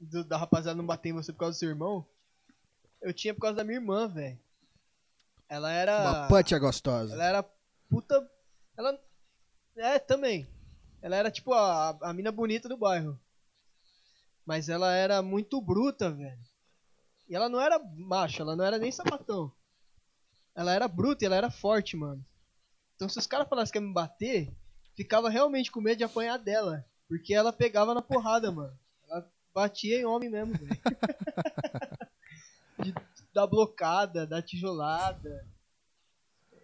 do- 0.00 0.24
da 0.24 0.36
rapaziada 0.36 0.76
não 0.76 0.86
bater 0.86 1.08
em 1.10 1.12
você 1.14 1.32
por 1.32 1.40
causa 1.40 1.56
do 1.56 1.58
seu 1.58 1.68
irmão, 1.68 2.06
eu 3.04 3.12
tinha 3.12 3.34
por 3.34 3.42
causa 3.42 3.56
da 3.56 3.64
minha 3.64 3.76
irmã, 3.76 4.08
velho. 4.08 4.38
Ela 5.46 5.70
era. 5.70 6.00
Uma 6.00 6.28
putia 6.28 6.58
gostosa. 6.58 7.12
Ela 7.12 7.24
era 7.24 7.42
puta. 7.88 8.28
Ela. 8.76 8.98
É, 9.76 9.98
também. 9.98 10.48
Ela 11.02 11.16
era 11.16 11.30
tipo 11.30 11.52
a, 11.52 11.90
a 12.00 12.12
mina 12.14 12.32
bonita 12.32 12.66
do 12.66 12.78
bairro. 12.78 13.20
Mas 14.46 14.70
ela 14.70 14.92
era 14.94 15.20
muito 15.22 15.60
bruta, 15.60 16.10
velho. 16.10 16.38
E 17.28 17.36
ela 17.36 17.48
não 17.48 17.60
era 17.60 17.78
macho, 17.78 18.40
ela 18.40 18.56
não 18.56 18.64
era 18.64 18.78
nem 18.78 18.90
sapatão. 18.90 19.52
Ela 20.54 20.72
era 20.72 20.88
bruta 20.88 21.24
e 21.24 21.26
ela 21.26 21.36
era 21.36 21.50
forte, 21.50 21.96
mano. 21.96 22.24
Então 22.96 23.08
se 23.08 23.18
os 23.18 23.26
caras 23.26 23.48
falassem 23.48 23.72
que 23.72 23.78
ia 23.78 23.86
me 23.86 23.92
bater, 23.92 24.50
ficava 24.94 25.28
realmente 25.28 25.70
com 25.70 25.80
medo 25.80 25.98
de 25.98 26.04
apanhar 26.04 26.38
dela. 26.38 26.84
Porque 27.08 27.34
ela 27.34 27.52
pegava 27.52 27.92
na 27.92 28.02
porrada, 28.02 28.50
mano. 28.50 28.78
Ela 29.08 29.30
batia 29.52 30.00
em 30.00 30.04
homem 30.06 30.30
mesmo, 30.30 30.54
velho. 30.54 30.70
De 32.82 32.94
dar 33.32 33.46
blocada, 33.46 34.26
dar 34.26 34.42
tijolada. 34.42 35.46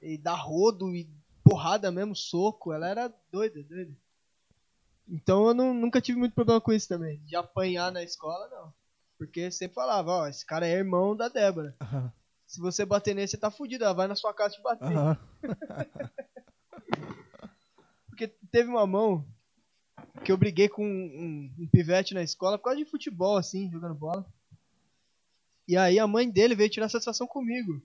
E 0.03 0.17
dar 0.17 0.35
rodo 0.37 0.95
e 0.95 1.09
porrada 1.45 1.91
mesmo, 1.91 2.15
soco. 2.17 2.73
Ela 2.73 2.89
era 2.89 3.13
doida, 3.31 3.63
doida. 3.63 3.93
Então 5.09 5.49
eu 5.49 5.55
não- 5.55 5.75
nunca 5.75 6.01
tive 6.01 6.19
muito 6.19 6.35
problema 6.35 6.61
com 6.61 6.73
isso 6.73 6.89
também. 6.89 7.19
De 7.25 7.35
apanhar 7.37 7.91
na 7.93 8.03
escola, 8.03 8.49
não. 8.49 8.73
Porque 9.19 9.51
sempre 9.51 9.75
falava, 9.75 10.11
ó, 10.13 10.27
esse 10.29 10.47
cara 10.47 10.67
é 10.67 10.73
irmão 10.73 11.15
da 11.15 11.29
Débora. 11.29 11.77
Se 12.47 12.61
você 12.61 12.85
bater 12.87 13.15
nele, 13.15 13.29
você 13.29 13.37
tá 13.37 13.51
fudido. 13.51 13.85
Ela 13.85 13.93
vai 13.93 14.07
na 14.09 14.17
sua 14.17 14.33
casa 14.33 14.55
te 14.55 14.63
bater. 14.63 14.89
Porque 18.09 18.29
teve 18.51 18.69
uma 18.69 18.87
mão 18.87 19.25
que 20.25 20.33
eu 20.33 20.37
briguei 20.37 20.69
com 20.69 20.85
um, 20.85 20.89
um- 20.89 21.55
um 21.61 21.67
pivete 21.69 22.15
na 22.15 22.23
escola 22.23 22.59
por 22.59 22.65
causa 22.65 22.79
de 22.79 22.85
futebol, 22.91 23.37
assim, 23.37 23.71
jogando 23.71 23.95
bola. 23.95 24.25
E 25.71 25.77
aí 25.77 26.01
a 26.01 26.07
mãe 26.09 26.29
dele 26.29 26.57
veio 26.57 26.69
tirar 26.69 26.89
satisfação 26.89 27.29
comigo. 27.29 27.81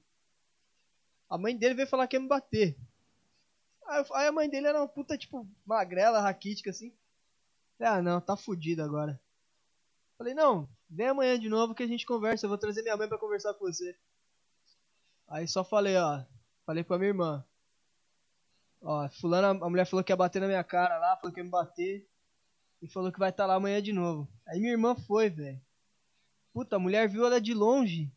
A 1.29 1.37
mãe 1.37 1.55
dele 1.55 1.75
veio 1.75 1.87
falar 1.87 2.07
que 2.07 2.15
ia 2.15 2.19
me 2.19 2.27
bater. 2.27 2.75
Aí, 3.85 4.25
a 4.25 4.31
mãe 4.31 4.49
dele 4.49 4.65
era 4.65 4.79
uma 4.79 4.87
puta, 4.87 5.15
tipo, 5.15 5.47
magrela, 5.63 6.19
raquítica, 6.19 6.71
assim. 6.71 6.91
Ah, 7.79 8.01
não, 8.01 8.19
tá 8.19 8.35
fudido 8.35 8.81
agora. 8.81 9.21
Falei, 10.17 10.33
não, 10.33 10.67
vem 10.89 11.09
amanhã 11.09 11.39
de 11.39 11.47
novo 11.47 11.75
que 11.75 11.83
a 11.83 11.87
gente 11.87 12.07
conversa. 12.07 12.47
Eu 12.47 12.49
vou 12.49 12.57
trazer 12.57 12.81
minha 12.81 12.97
mãe 12.97 13.07
pra 13.07 13.19
conversar 13.19 13.53
com 13.53 13.65
você. 13.65 13.95
Aí 15.27 15.47
só 15.47 15.63
falei, 15.63 15.95
ó. 15.95 16.23
Falei 16.65 16.83
pra 16.83 16.97
minha 16.97 17.09
irmã. 17.09 17.45
Ó, 18.81 19.07
fulana, 19.09 19.63
a 19.63 19.69
mulher 19.69 19.85
falou 19.85 20.03
que 20.03 20.11
ia 20.11 20.17
bater 20.17 20.39
na 20.39 20.47
minha 20.47 20.63
cara 20.63 20.97
lá, 20.97 21.17
falou 21.17 21.31
que 21.31 21.39
ia 21.39 21.43
me 21.43 21.51
bater. 21.51 22.09
E 22.81 22.87
falou 22.87 23.11
que 23.11 23.19
vai 23.19 23.29
estar 23.29 23.45
lá 23.45 23.53
amanhã 23.53 23.79
de 23.79 23.93
novo. 23.93 24.27
Aí 24.47 24.59
minha 24.59 24.71
irmã 24.71 24.95
foi, 24.95 25.29
velho. 25.29 25.61
Puta, 26.55 26.77
a 26.77 26.79
mulher 26.79 27.09
viu 27.09 27.25
ela 27.25 27.41
de 27.41 27.53
longe. 27.53 28.09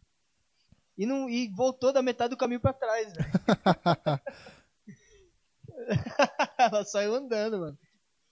E, 0.97 1.05
não, 1.05 1.28
e 1.28 1.49
voltou 1.49 1.93
da 1.93 2.01
metade 2.01 2.30
do 2.30 2.36
caminho 2.36 2.61
pra 2.61 2.72
trás, 2.72 3.12
velho. 3.12 3.28
ela 6.57 6.84
saiu 6.84 7.16
andando, 7.16 7.59
mano. 7.59 7.78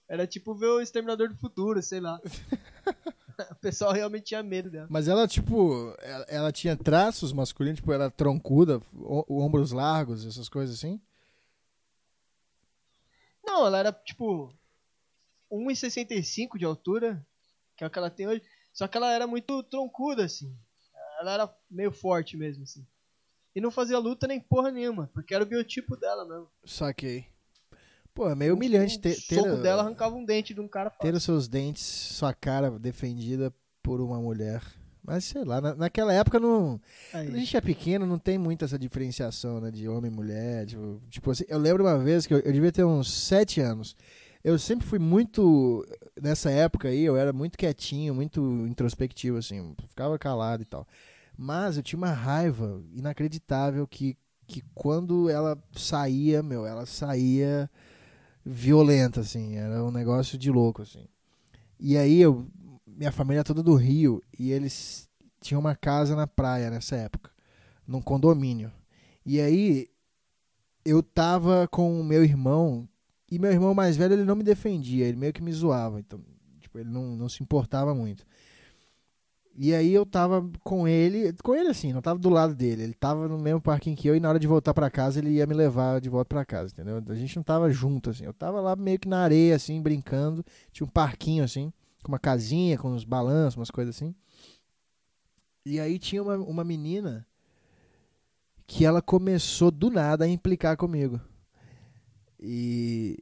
Era 0.07 0.25
tipo 0.25 0.55
ver 0.55 0.67
o 0.67 0.79
Exterminador 0.79 1.27
do 1.27 1.35
Futuro, 1.35 1.83
sei 1.83 1.99
lá. 1.99 2.21
o 3.51 3.55
pessoal 3.55 3.91
realmente 3.91 4.27
tinha 4.27 4.41
medo 4.41 4.69
dela. 4.71 4.87
Mas 4.89 5.09
ela, 5.09 5.27
tipo, 5.27 5.93
ela, 5.99 6.25
ela 6.29 6.51
tinha 6.53 6.77
traços 6.77 7.33
masculinos, 7.33 7.79
tipo, 7.81 7.91
era 7.91 8.09
troncuda, 8.09 8.81
o- 8.93 9.43
ombros 9.43 9.73
largos, 9.73 10.25
essas 10.25 10.47
coisas 10.47 10.77
assim? 10.77 11.01
Não, 13.45 13.67
ela 13.67 13.77
era 13.79 13.91
tipo 13.91 14.53
1,65 15.51 16.57
de 16.57 16.63
altura, 16.63 17.21
que 17.75 17.83
é 17.83 17.87
o 17.87 17.89
que 17.89 17.99
ela 17.99 18.09
tem 18.09 18.25
hoje. 18.25 18.41
Só 18.77 18.87
que 18.87 18.95
ela 18.95 19.11
era 19.11 19.25
muito 19.25 19.63
troncuda, 19.63 20.23
assim. 20.23 20.55
Ela 21.19 21.33
era 21.33 21.55
meio 21.69 21.91
forte 21.91 22.37
mesmo, 22.37 22.61
assim. 22.61 22.85
E 23.55 23.59
não 23.59 23.71
fazia 23.71 23.97
luta 23.97 24.27
nem 24.27 24.39
porra 24.39 24.69
nenhuma, 24.69 25.09
porque 25.15 25.33
era 25.33 25.43
o 25.43 25.47
biotipo 25.47 25.97
dela 25.97 26.23
mesmo. 26.25 26.47
Saquei. 26.63 27.25
Pô, 28.13 28.29
é 28.29 28.35
meio 28.35 28.53
humilhante 28.53 28.97
o 28.97 29.01
ter, 29.01 29.15
ter, 29.15 29.35
soco 29.35 29.57
dela 29.63 29.81
arrancava 29.81 30.15
um 30.15 30.23
dente 30.23 30.53
de 30.53 30.61
um 30.61 30.67
cara 30.67 30.91
ter 30.91 31.11
os 31.15 31.23
seus 31.23 31.47
dentes, 31.47 31.81
sua 31.81 32.35
cara 32.35 32.69
defendida 32.77 33.51
por 33.81 33.99
uma 33.99 34.19
mulher. 34.19 34.61
Mas 35.03 35.25
sei 35.25 35.43
lá, 35.43 35.59
na- 35.59 35.73
naquela 35.73 36.13
época 36.13 36.39
não. 36.39 36.79
Aí. 37.13 37.25
Quando 37.25 37.35
a 37.35 37.39
gente 37.39 37.57
é 37.57 37.61
pequeno, 37.61 38.05
não 38.05 38.19
tem 38.19 38.37
muito 38.37 38.63
essa 38.63 38.77
diferenciação, 38.77 39.59
né? 39.59 39.71
De 39.71 39.87
homem 39.89 40.11
e 40.11 40.15
mulher. 40.15 40.67
Tipo, 40.67 41.01
tipo 41.09 41.31
assim, 41.31 41.45
eu 41.47 41.57
lembro 41.57 41.83
uma 41.83 41.97
vez 41.97 42.27
que 42.27 42.33
eu, 42.35 42.39
eu 42.41 42.51
devia 42.53 42.71
ter 42.71 42.83
uns 42.83 43.11
sete 43.11 43.59
anos. 43.59 43.95
Eu 44.47 44.57
sempre 44.57 44.87
fui 44.87 44.97
muito. 44.97 45.85
Nessa 46.21 46.49
época 46.49 46.87
aí, 46.87 47.03
eu 47.03 47.17
era 47.17 47.33
muito 47.33 47.57
quietinho, 47.57 48.15
muito 48.15 48.65
introspectivo, 48.65 49.37
assim. 49.37 49.75
Ficava 49.89 50.17
calado 50.17 50.63
e 50.63 50.65
tal. 50.65 50.87
Mas 51.37 51.75
eu 51.75 51.83
tinha 51.83 51.97
uma 51.97 52.13
raiva 52.13 52.81
inacreditável 52.93 53.85
que 53.85 54.15
que 54.47 54.63
quando 54.73 55.29
ela 55.29 55.61
saía, 55.73 56.41
meu, 56.41 56.65
ela 56.65 56.85
saía 56.85 57.69
violenta, 58.45 59.19
assim. 59.19 59.57
Era 59.57 59.83
um 59.83 59.91
negócio 59.91 60.37
de 60.37 60.49
louco, 60.49 60.81
assim. 60.81 61.05
E 61.77 61.97
aí 61.97 62.21
eu, 62.21 62.47
minha 62.87 63.11
família 63.11 63.41
é 63.41 63.43
toda 63.43 63.61
do 63.61 63.75
Rio 63.75 64.23
e 64.39 64.53
eles 64.53 65.09
tinham 65.41 65.59
uma 65.59 65.75
casa 65.75 66.15
na 66.15 66.25
praia 66.25 66.69
nessa 66.69 66.95
época, 66.95 67.31
num 67.85 68.01
condomínio. 68.01 68.71
E 69.25 69.41
aí 69.41 69.89
eu 70.85 71.03
tava 71.03 71.67
com 71.67 71.99
o 71.99 72.03
meu 72.05 72.23
irmão 72.23 72.87
e 73.29 73.39
meu 73.39 73.51
irmão 73.51 73.73
mais 73.73 73.97
velho 73.97 74.13
ele 74.13 74.23
não 74.23 74.35
me 74.35 74.43
defendia, 74.43 75.05
ele 75.05 75.17
meio 75.17 75.33
que 75.33 75.41
me 75.41 75.51
zoava, 75.51 75.99
então 75.99 76.19
tipo, 76.59 76.79
ele 76.79 76.89
não, 76.89 77.15
não 77.15 77.29
se 77.29 77.43
importava 77.43 77.93
muito. 77.93 78.25
E 79.59 79.73
aí 79.73 79.91
eu 79.91 80.05
tava 80.05 80.47
com 80.63 80.87
ele, 80.87 81.33
com 81.43 81.55
ele 81.55 81.69
assim, 81.69 81.91
não 81.91 82.01
tava 82.01 82.19
do 82.19 82.29
lado 82.29 82.53
dele, 82.53 82.83
ele 82.83 82.93
tava 82.93 83.27
no 83.27 83.39
mesmo 83.39 83.59
parquinho 83.59 83.97
que 83.97 84.07
eu 84.07 84.15
e 84.15 84.19
na 84.19 84.29
hora 84.29 84.39
de 84.39 84.45
voltar 84.45 84.71
para 84.71 84.87
casa 84.89 85.19
ele 85.19 85.31
ia 85.31 85.47
me 85.47 85.55
levar 85.55 85.99
de 85.99 86.09
volta 86.09 86.29
para 86.29 86.45
casa, 86.45 86.71
entendeu? 86.71 87.03
A 87.07 87.15
gente 87.15 87.35
não 87.35 87.43
tava 87.43 87.71
junto 87.71 88.11
assim, 88.11 88.23
eu 88.23 88.33
tava 88.33 88.61
lá 88.61 88.75
meio 88.75 88.99
que 88.99 89.07
na 89.07 89.23
areia 89.23 89.55
assim, 89.55 89.81
brincando, 89.81 90.45
tinha 90.71 90.85
um 90.85 90.89
parquinho 90.89 91.43
assim, 91.43 91.73
com 92.03 92.11
uma 92.11 92.19
casinha, 92.19 92.77
com 92.77 92.89
uns 92.89 93.03
balanços, 93.03 93.57
umas 93.57 93.71
coisas 93.71 93.95
assim. 93.95 94.13
E 95.65 95.79
aí 95.79 95.97
tinha 95.97 96.21
uma, 96.21 96.37
uma 96.37 96.63
menina 96.63 97.25
que 98.67 98.85
ela 98.85 99.01
começou 99.01 99.71
do 99.71 99.89
nada 99.89 100.25
a 100.25 100.27
implicar 100.27 100.77
comigo. 100.77 101.19
E 102.39 103.17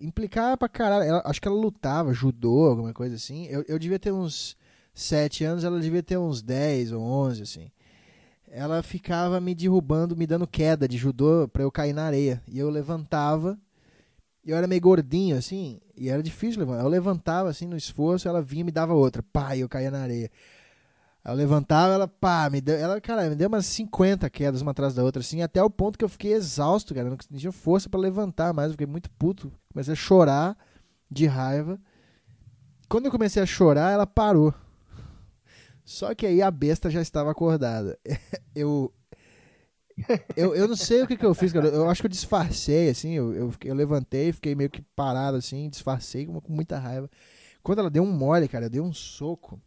implicar 0.00 0.56
pra 0.56 0.68
caralho, 0.68 1.04
ela, 1.04 1.22
acho 1.24 1.40
que 1.40 1.48
ela 1.48 1.56
lutava, 1.56 2.12
judô, 2.12 2.66
alguma 2.66 2.92
coisa 2.92 3.16
assim. 3.16 3.46
Eu, 3.46 3.64
eu 3.68 3.78
devia 3.78 3.98
ter 3.98 4.12
uns 4.12 4.56
sete 4.92 5.44
anos, 5.44 5.64
ela 5.64 5.80
devia 5.80 6.02
ter 6.02 6.16
uns 6.16 6.42
10 6.42 6.92
ou 6.92 7.02
11, 7.02 7.42
assim. 7.42 7.70
Ela 8.50 8.82
ficava 8.82 9.40
me 9.40 9.54
derrubando, 9.54 10.16
me 10.16 10.26
dando 10.26 10.46
queda 10.46 10.86
de 10.86 10.96
judô 10.96 11.48
pra 11.48 11.62
eu 11.62 11.72
cair 11.72 11.92
na 11.92 12.04
areia. 12.04 12.40
E 12.46 12.58
eu 12.58 12.70
levantava, 12.70 13.58
e 14.44 14.50
eu 14.50 14.56
era 14.56 14.66
meio 14.66 14.80
gordinho, 14.80 15.36
assim, 15.36 15.80
e 15.96 16.08
era 16.08 16.22
difícil 16.22 16.60
levantar. 16.60 16.82
Eu 16.84 16.88
levantava, 16.88 17.48
assim, 17.48 17.66
no 17.66 17.76
esforço, 17.76 18.28
ela 18.28 18.40
vinha 18.40 18.60
e 18.60 18.64
me 18.64 18.70
dava 18.70 18.94
outra. 18.94 19.22
Pá, 19.32 19.56
e 19.56 19.60
eu 19.60 19.68
caía 19.68 19.90
na 19.90 20.02
areia. 20.02 20.30
Eu 21.24 21.34
levantava, 21.34 21.94
ela, 21.94 22.06
pá, 22.06 22.50
me 22.50 22.60
deu, 22.60 22.76
ela, 22.76 23.00
cara, 23.00 23.28
me 23.30 23.34
deu 23.34 23.48
umas 23.48 23.64
50 23.66 24.28
quedas 24.28 24.60
uma 24.60 24.72
atrás 24.72 24.94
da 24.94 25.02
outra, 25.02 25.20
assim, 25.20 25.40
até 25.40 25.62
o 25.62 25.70
ponto 25.70 25.98
que 25.98 26.04
eu 26.04 26.08
fiquei 26.08 26.34
exausto, 26.34 26.94
cara. 26.94 27.06
Eu 27.08 27.10
não 27.10 27.16
tinha 27.16 27.52
força 27.52 27.88
para 27.88 27.98
levantar 27.98 28.52
mais, 28.52 28.68
eu 28.68 28.72
fiquei 28.72 28.86
muito 28.86 29.10
puto. 29.12 29.50
Comecei 29.72 29.92
a 29.92 29.96
chorar 29.96 30.56
de 31.10 31.26
raiva. 31.26 31.80
Quando 32.88 33.06
eu 33.06 33.10
comecei 33.10 33.42
a 33.42 33.46
chorar, 33.46 33.92
ela 33.92 34.06
parou. 34.06 34.52
Só 35.84 36.14
que 36.14 36.26
aí 36.26 36.42
a 36.42 36.50
besta 36.50 36.90
já 36.90 37.00
estava 37.00 37.30
acordada. 37.30 37.98
eu, 38.54 38.92
eu, 40.36 40.54
eu 40.54 40.68
não 40.68 40.76
sei 40.76 41.02
o 41.02 41.06
que, 41.06 41.16
que 41.16 41.24
eu 41.24 41.34
fiz, 41.34 41.52
cara. 41.52 41.68
Eu 41.68 41.88
acho 41.88 42.02
que 42.02 42.06
eu 42.06 42.10
disfarcei, 42.10 42.88
assim. 42.88 43.12
Eu, 43.12 43.32
eu, 43.34 43.54
eu 43.64 43.74
levantei, 43.74 44.32
fiquei 44.32 44.54
meio 44.54 44.70
que 44.70 44.82
parado, 44.96 45.36
assim, 45.36 45.68
disfarcei 45.68 46.26
com, 46.26 46.40
muita 46.48 46.78
raiva. 46.78 47.10
Quando 47.62 47.78
ela 47.78 47.90
deu 47.90 48.02
um 48.02 48.12
mole, 48.12 48.48
cara, 48.48 48.68
deu 48.68 48.84
um 48.84 48.92
soco. 48.92 49.60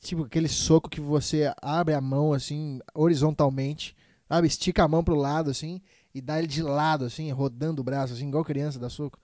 Tipo 0.00 0.24
aquele 0.24 0.48
soco 0.48 0.88
que 0.88 1.00
você 1.00 1.52
abre 1.60 1.94
a 1.94 2.00
mão, 2.00 2.32
assim, 2.32 2.80
horizontalmente. 2.94 3.96
Sabe? 4.28 4.46
Estica 4.46 4.84
a 4.84 4.88
mão 4.88 5.04
pro 5.04 5.14
lado, 5.14 5.50
assim, 5.50 5.80
e 6.14 6.20
dá 6.20 6.38
ele 6.38 6.46
de 6.46 6.62
lado, 6.62 7.04
assim, 7.04 7.30
rodando 7.30 7.82
o 7.82 7.84
braço, 7.84 8.14
assim, 8.14 8.28
igual 8.28 8.44
criança 8.44 8.78
dá 8.78 8.88
soco. 8.88 9.18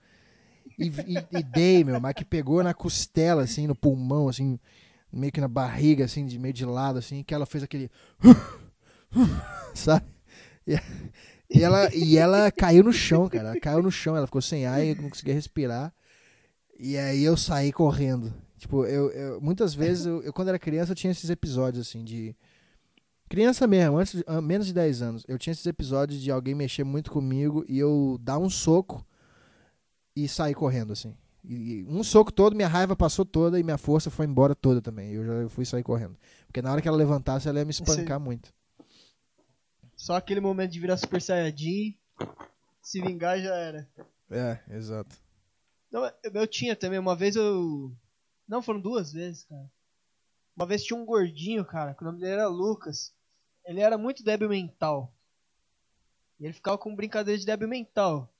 E, 0.77 0.87
e, 0.87 1.37
e 1.39 1.43
dei, 1.43 1.83
meu, 1.83 1.99
mas 1.99 2.13
que 2.13 2.25
pegou 2.25 2.61
na 2.61 2.73
costela, 2.73 3.43
assim, 3.43 3.65
no 3.67 3.75
pulmão, 3.75 4.29
assim 4.29 4.59
meio 5.11 5.31
que 5.31 5.41
na 5.41 5.47
barriga, 5.47 6.05
assim, 6.05 6.25
de 6.25 6.37
meio 6.37 6.53
de 6.53 6.65
lado, 6.65 6.99
assim, 6.99 7.23
que 7.23 7.33
ela 7.33 7.45
fez 7.45 7.63
aquele. 7.63 7.89
Sabe? 9.73 10.05
E, 10.65 10.75
e, 11.49 11.63
ela, 11.63 11.93
e 11.93 12.17
ela 12.17 12.51
caiu 12.51 12.83
no 12.83 12.93
chão, 12.93 13.27
cara. 13.29 13.49
Ela 13.49 13.59
caiu 13.59 13.81
no 13.81 13.91
chão, 13.91 14.15
ela 14.15 14.27
ficou 14.27 14.41
sem 14.41 14.65
ar 14.65 14.83
e 14.83 14.95
não 14.95 15.09
conseguia 15.09 15.33
respirar. 15.33 15.93
E 16.79 16.97
aí 16.97 17.23
eu 17.23 17.35
saí 17.35 17.71
correndo. 17.71 18.33
Tipo, 18.67 18.85
eu, 18.85 19.09
eu 19.11 19.39
muitas 19.39 19.73
vezes, 19.73 20.05
eu, 20.05 20.21
eu, 20.23 20.33
quando 20.33 20.49
era 20.49 20.59
criança, 20.59 20.91
eu 20.91 20.95
tinha 20.95 21.09
esses 21.09 21.29
episódios, 21.29 21.87
assim, 21.87 22.03
de. 22.03 22.35
Criança 23.29 23.65
mesmo, 23.65 23.97
antes 23.97 24.15
de, 24.15 24.41
menos 24.41 24.67
de 24.67 24.73
10 24.73 25.01
anos. 25.01 25.25
Eu 25.27 25.37
tinha 25.37 25.51
esses 25.51 25.65
episódios 25.65 26.21
de 26.21 26.31
alguém 26.31 26.53
mexer 26.53 26.83
muito 26.83 27.11
comigo 27.11 27.65
e 27.67 27.77
eu 27.77 28.17
dar 28.21 28.37
um 28.37 28.49
soco 28.49 29.05
e 30.15 30.27
sair 30.27 30.53
correndo, 30.53 30.93
assim. 30.93 31.15
E 31.43 31.85
um 31.87 32.03
soco 32.03 32.31
todo, 32.31 32.55
minha 32.55 32.67
raiva 32.67 32.95
passou 32.95 33.25
toda 33.25 33.59
e 33.59 33.63
minha 33.63 33.77
força 33.77 34.09
foi 34.09 34.25
embora 34.25 34.53
toda 34.55 34.81
também. 34.81 35.11
Eu 35.11 35.25
já 35.25 35.49
fui 35.49 35.65
sair 35.65 35.83
correndo. 35.83 36.17
Porque 36.45 36.61
na 36.61 36.71
hora 36.71 36.81
que 36.81 36.87
ela 36.87 36.97
levantasse, 36.97 37.47
ela 37.47 37.59
ia 37.59 37.65
me 37.65 37.71
espancar 37.71 38.19
muito. 38.19 38.53
Só 39.95 40.15
aquele 40.15 40.41
momento 40.41 40.71
de 40.71 40.79
virar 40.79 40.97
Super 40.97 41.21
Saiyajin, 41.21 41.97
se 42.81 43.01
vingar 43.01 43.39
já 43.39 43.55
era. 43.55 43.89
É, 44.29 44.59
exato. 44.69 45.15
Não, 45.91 46.05
eu, 46.05 46.31
eu 46.33 46.47
tinha 46.47 46.75
também, 46.75 46.99
uma 46.99 47.15
vez 47.15 47.35
eu. 47.35 47.93
Não, 48.47 48.61
foram 48.61 48.79
duas 48.79 49.11
vezes, 49.11 49.43
cara. 49.43 49.69
Uma 50.55 50.65
vez 50.65 50.83
tinha 50.83 50.97
um 50.97 51.05
gordinho, 51.05 51.63
cara, 51.65 51.93
que 51.93 52.01
o 52.01 52.05
nome 52.05 52.19
dele 52.19 52.33
era 52.33 52.47
Lucas. 52.47 53.13
Ele 53.65 53.79
era 53.79 53.97
muito 53.97 54.23
débil 54.23 54.49
mental. 54.49 55.13
E 56.39 56.45
ele 56.45 56.53
ficava 56.53 56.77
com 56.77 56.95
brincadeira 56.95 57.37
de 57.37 57.45
débil 57.45 57.67
mental. 57.67 58.33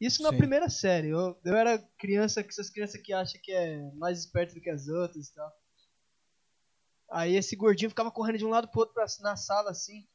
Isso 0.00 0.22
na 0.22 0.30
Sim. 0.30 0.38
primeira 0.38 0.68
série. 0.68 1.08
Eu, 1.08 1.38
eu 1.44 1.56
era 1.56 1.78
criança, 1.96 2.42
que 2.42 2.50
essas 2.50 2.68
crianças 2.68 3.00
que 3.00 3.12
acham 3.12 3.40
que 3.40 3.52
é 3.52 3.90
mais 3.92 4.18
esperto 4.18 4.54
do 4.54 4.60
que 4.60 4.68
as 4.68 4.88
outras 4.88 5.28
e 5.28 5.34
tal. 5.34 5.52
Aí 7.10 7.36
esse 7.36 7.54
gordinho 7.56 7.90
ficava 7.90 8.10
correndo 8.10 8.38
de 8.38 8.44
um 8.44 8.50
lado 8.50 8.68
pro 8.68 8.80
outro 8.80 8.94
pra, 8.94 9.06
na 9.20 9.36
sala, 9.36 9.70
assim, 9.70 10.06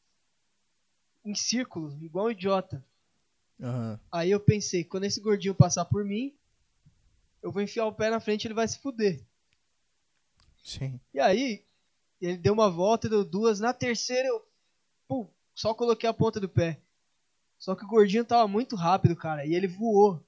em 1.24 1.34
círculo, 1.34 1.98
igual 2.04 2.28
um 2.28 2.32
idiota. 2.32 2.86
Uhum. 3.60 3.98
Aí 4.12 4.30
eu 4.30 4.40
pensei, 4.40 4.84
quando 4.84 5.06
esse 5.06 5.22
gordinho 5.22 5.56
passar 5.56 5.86
por 5.86 6.04
mim, 6.04 6.36
eu 7.42 7.52
vou 7.52 7.62
enfiar 7.62 7.86
o 7.86 7.94
pé 7.94 8.10
na 8.10 8.20
frente 8.20 8.44
e 8.44 8.48
ele 8.48 8.54
vai 8.54 8.68
se 8.68 8.80
fuder. 8.80 9.24
Sim. 10.64 11.00
E 11.14 11.20
aí, 11.20 11.66
ele 12.22 12.38
deu 12.38 12.54
uma 12.54 12.70
volta, 12.70 13.10
deu 13.10 13.26
duas. 13.26 13.60
Na 13.60 13.74
terceira, 13.74 14.28
eu 14.28 14.46
pum, 15.08 15.28
só 15.56 15.74
coloquei 15.74 16.10
a 16.10 16.14
ponta 16.14 16.40
do 16.40 16.48
pé. 16.48 16.80
Só 17.58 17.76
que 17.76 17.84
o 17.84 17.88
gordinho 17.88 18.26
tava 18.26 18.48
muito 18.48 18.76
rápido, 18.76 19.16
cara, 19.16 19.46
e 19.46 19.54
ele 19.54 19.68
voou 19.68 20.24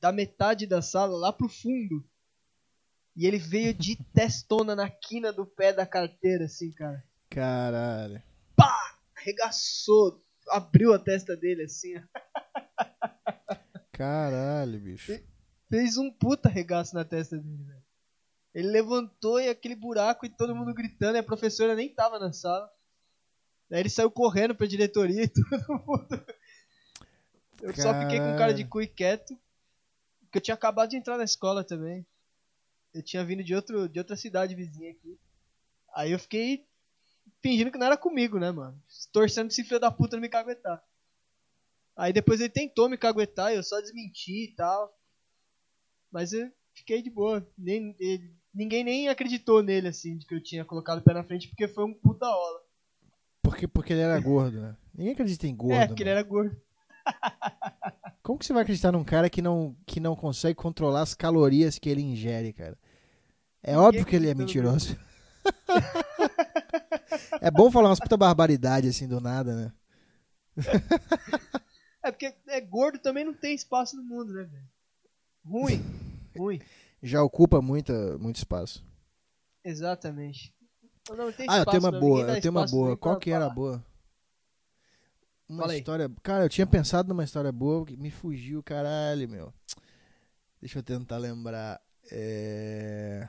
da 0.00 0.12
metade 0.12 0.66
da 0.66 0.80
sala 0.80 1.16
lá 1.16 1.32
pro 1.32 1.48
fundo. 1.48 2.04
E 3.16 3.26
ele 3.26 3.38
veio 3.38 3.74
de 3.74 3.96
testona 4.14 4.76
na 4.76 4.88
quina 4.88 5.32
do 5.32 5.44
pé 5.44 5.72
da 5.72 5.86
carteira, 5.86 6.44
assim, 6.44 6.70
cara. 6.72 7.04
Caralho. 7.28 8.22
Pá! 8.56 8.96
Arregaçou. 9.16 10.24
Abriu 10.50 10.94
a 10.94 10.98
testa 10.98 11.36
dele, 11.36 11.64
assim. 11.64 11.94
Caralho, 13.92 14.78
bicho. 14.78 15.20
Fez 15.68 15.96
um 15.98 16.10
puta 16.10 16.48
regaço 16.48 16.94
na 16.94 17.04
testa 17.04 17.36
dele, 17.36 17.64
velho. 17.64 17.82
Ele 18.54 18.68
levantou 18.68 19.40
e 19.40 19.48
aquele 19.48 19.76
buraco 19.76 20.24
e 20.24 20.28
todo 20.28 20.54
mundo 20.54 20.72
gritando, 20.74 21.16
e 21.16 21.18
a 21.18 21.22
professora 21.22 21.74
nem 21.74 21.94
tava 21.94 22.18
na 22.18 22.32
sala. 22.32 22.70
Daí 23.68 23.80
ele 23.80 23.90
saiu 23.90 24.10
correndo 24.10 24.54
pra 24.54 24.66
diretoria 24.66 25.24
e 25.24 25.28
todo 25.28 25.84
mundo 25.86 26.24
eu 27.62 27.74
Caralho. 27.74 27.82
só 27.82 28.00
fiquei 28.00 28.18
com 28.18 28.36
cara 28.36 28.54
de 28.54 28.64
cu 28.64 28.80
e 28.80 28.86
quieto. 28.86 29.38
Porque 30.20 30.38
eu 30.38 30.42
tinha 30.42 30.54
acabado 30.54 30.90
de 30.90 30.96
entrar 30.96 31.16
na 31.16 31.24
escola 31.24 31.64
também. 31.64 32.06
Eu 32.94 33.02
tinha 33.02 33.24
vindo 33.24 33.42
de, 33.42 33.54
outro, 33.54 33.88
de 33.88 33.98
outra 33.98 34.16
cidade 34.16 34.54
vizinha 34.54 34.90
aqui. 34.90 35.18
Aí 35.94 36.12
eu 36.12 36.18
fiquei 36.18 36.66
fingindo 37.42 37.70
que 37.70 37.78
não 37.78 37.86
era 37.86 37.96
comigo, 37.96 38.38
né, 38.38 38.50
mano? 38.50 38.80
Torcendo 39.12 39.50
esse 39.50 39.64
filho 39.64 39.80
da 39.80 39.90
puta 39.90 40.16
não 40.16 40.20
me 40.20 40.28
caguetar. 40.28 40.82
Aí 41.96 42.12
depois 42.12 42.40
ele 42.40 42.50
tentou 42.50 42.88
me 42.88 42.96
caguetar 42.96 43.52
e 43.52 43.56
eu 43.56 43.62
só 43.62 43.80
desmenti 43.80 44.44
e 44.44 44.54
tal. 44.54 44.96
Mas 46.10 46.32
eu 46.32 46.50
fiquei 46.74 47.02
de 47.02 47.10
boa. 47.10 47.46
Nem, 47.56 47.94
ele, 47.98 48.34
ninguém 48.54 48.82
nem 48.82 49.08
acreditou 49.08 49.62
nele, 49.62 49.88
assim, 49.88 50.16
de 50.16 50.26
que 50.26 50.34
eu 50.34 50.42
tinha 50.42 50.64
colocado 50.64 50.98
o 50.98 51.02
pé 51.02 51.14
na 51.14 51.24
frente, 51.24 51.48
porque 51.48 51.68
foi 51.68 51.84
um 51.84 51.94
puta 51.94 52.26
ola. 52.26 52.60
Porque, 53.42 53.66
porque 53.66 53.92
ele 53.92 54.02
era 54.02 54.18
gordo, 54.20 54.60
né? 54.60 54.76
Ninguém 54.94 55.12
acredita 55.12 55.46
em 55.46 55.54
gordo. 55.54 55.74
É, 55.74 55.86
porque 55.86 56.04
mano. 56.04 56.12
ele 56.12 56.18
era 56.18 56.28
gordo. 56.28 56.60
Como 58.22 58.38
que 58.38 58.44
você 58.44 58.52
vai 58.52 58.62
acreditar 58.62 58.92
num 58.92 59.04
cara 59.04 59.30
que 59.30 59.40
não, 59.40 59.76
que 59.86 60.00
não 60.00 60.14
consegue 60.14 60.54
controlar 60.54 61.02
as 61.02 61.14
calorias 61.14 61.78
que 61.78 61.88
ele 61.88 62.02
ingere, 62.02 62.52
cara? 62.52 62.76
É 63.62 63.76
óbvio 63.76 64.04
que 64.04 64.14
ele 64.14 64.28
é 64.28 64.34
mentiroso. 64.34 64.98
é 67.40 67.50
bom 67.50 67.70
falar 67.70 67.88
umas 67.88 68.00
puta 68.00 68.16
barbaridade 68.16 68.88
assim 68.88 69.08
do 69.08 69.20
nada, 69.20 69.54
né? 69.54 69.72
é 72.02 72.10
porque 72.10 72.34
é 72.48 72.60
gordo 72.60 72.98
também 72.98 73.24
não 73.24 73.32
tem 73.32 73.54
espaço 73.54 73.96
no 73.96 74.02
mundo, 74.02 74.32
né, 74.32 74.44
velho? 74.44 74.68
Ruim. 75.44 75.82
Ruim. 76.36 76.60
Já 77.02 77.22
ocupa 77.22 77.60
muita, 77.60 78.18
muito 78.18 78.36
espaço. 78.36 78.84
Exatamente. 79.64 80.54
Não, 81.08 81.16
não 81.16 81.34
ah, 81.48 81.58
eu 81.58 81.66
tenho 81.66 81.82
uma 81.82 81.92
boa, 81.92 82.20
eu 82.22 82.40
tenho 82.40 82.52
uma 82.52 82.66
boa. 82.66 82.96
Qual 82.96 83.18
que 83.18 83.30
era 83.30 83.46
a 83.46 83.50
boa? 83.50 83.82
Uma 85.48 85.62
Fala 85.62 85.76
história. 85.76 86.10
Cara, 86.22 86.44
eu 86.44 86.48
tinha 86.48 86.66
pensado 86.66 87.08
numa 87.08 87.24
história 87.24 87.50
boa 87.50 87.86
que 87.86 87.96
me 87.96 88.10
fugiu, 88.10 88.62
caralho, 88.62 89.28
meu. 89.28 89.52
Deixa 90.60 90.78
eu 90.78 90.82
tentar 90.82 91.16
lembrar. 91.16 91.80
É... 92.10 93.26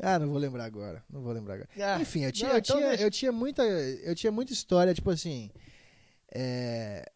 Ah, 0.00 0.18
não 0.18 0.28
vou 0.28 0.38
lembrar 0.38 0.64
agora. 0.64 1.04
Não 1.10 1.22
vou 1.22 1.32
lembrar 1.32 1.54
agora. 1.54 1.68
Ah, 1.78 2.00
Enfim, 2.00 2.24
eu 2.24 2.32
tinha, 2.32 2.48
não, 2.48 2.56
eu, 2.56 2.60
então 2.60 2.76
tinha, 2.76 2.88
deixa. 2.88 3.04
eu 3.04 3.10
tinha 3.10 3.32
muita. 3.32 3.62
Eu 3.62 4.14
tinha 4.14 4.32
muita 4.32 4.52
história, 4.52 4.94
tipo 4.94 5.10
assim. 5.10 5.50
É... 6.34 7.10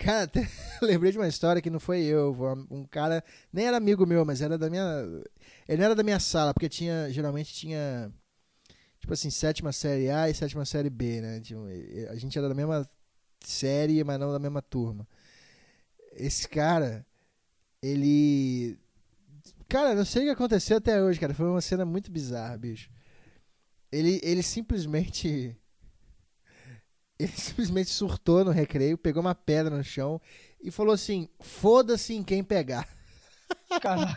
Cara, 0.00 0.22
até 0.22 0.48
lembrei 0.80 1.12
de 1.12 1.18
uma 1.18 1.28
história 1.28 1.60
que 1.60 1.68
não 1.68 1.78
foi 1.78 2.00
eu. 2.02 2.34
Um 2.70 2.84
cara. 2.84 3.22
Nem 3.52 3.66
era 3.66 3.76
amigo 3.76 4.06
meu, 4.06 4.24
mas 4.24 4.40
era 4.40 4.56
da 4.56 4.70
minha. 4.70 4.84
Ele 5.68 5.82
era 5.82 5.94
da 5.94 6.02
minha 6.02 6.18
sala, 6.18 6.54
porque 6.54 6.68
tinha. 6.70 7.10
Geralmente 7.10 7.52
tinha. 7.52 8.10
Tipo 8.98 9.12
assim, 9.12 9.30
sétima 9.30 9.72
série 9.72 10.10
A 10.10 10.28
e 10.28 10.34
sétima 10.34 10.64
série 10.64 10.90
B, 10.90 11.20
né? 11.20 11.42
A 12.10 12.16
gente 12.16 12.38
era 12.38 12.48
da 12.48 12.54
mesma 12.54 12.88
série, 13.44 14.02
mas 14.02 14.18
não 14.18 14.32
da 14.32 14.38
mesma 14.38 14.62
turma. 14.62 15.06
Esse 16.12 16.48
cara, 16.48 17.04
ele. 17.82 18.78
Cara, 19.68 19.94
não 19.94 20.04
sei 20.04 20.22
o 20.22 20.24
que 20.26 20.30
aconteceu 20.30 20.78
até 20.78 21.02
hoje, 21.02 21.20
cara. 21.20 21.34
Foi 21.34 21.46
uma 21.46 21.60
cena 21.60 21.84
muito 21.84 22.10
bizarra, 22.10 22.56
bicho. 22.56 22.90
Ele, 23.92 24.18
ele 24.22 24.42
simplesmente. 24.42 25.54
Ele 27.22 27.32
simplesmente 27.36 27.90
surtou 27.90 28.44
no 28.44 28.50
recreio, 28.50 28.96
pegou 28.96 29.20
uma 29.20 29.34
pedra 29.34 29.76
no 29.76 29.84
chão 29.84 30.20
e 30.62 30.70
falou 30.70 30.94
assim: 30.94 31.28
foda-se 31.40 32.14
em 32.14 32.22
quem 32.22 32.42
pegar. 32.42 32.88
Caralho. 33.80 34.16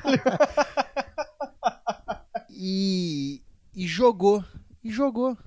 E, 2.50 3.42
e 3.76 3.88
jogou. 3.88 4.44
E 4.84 4.92
jogou. 4.92 5.38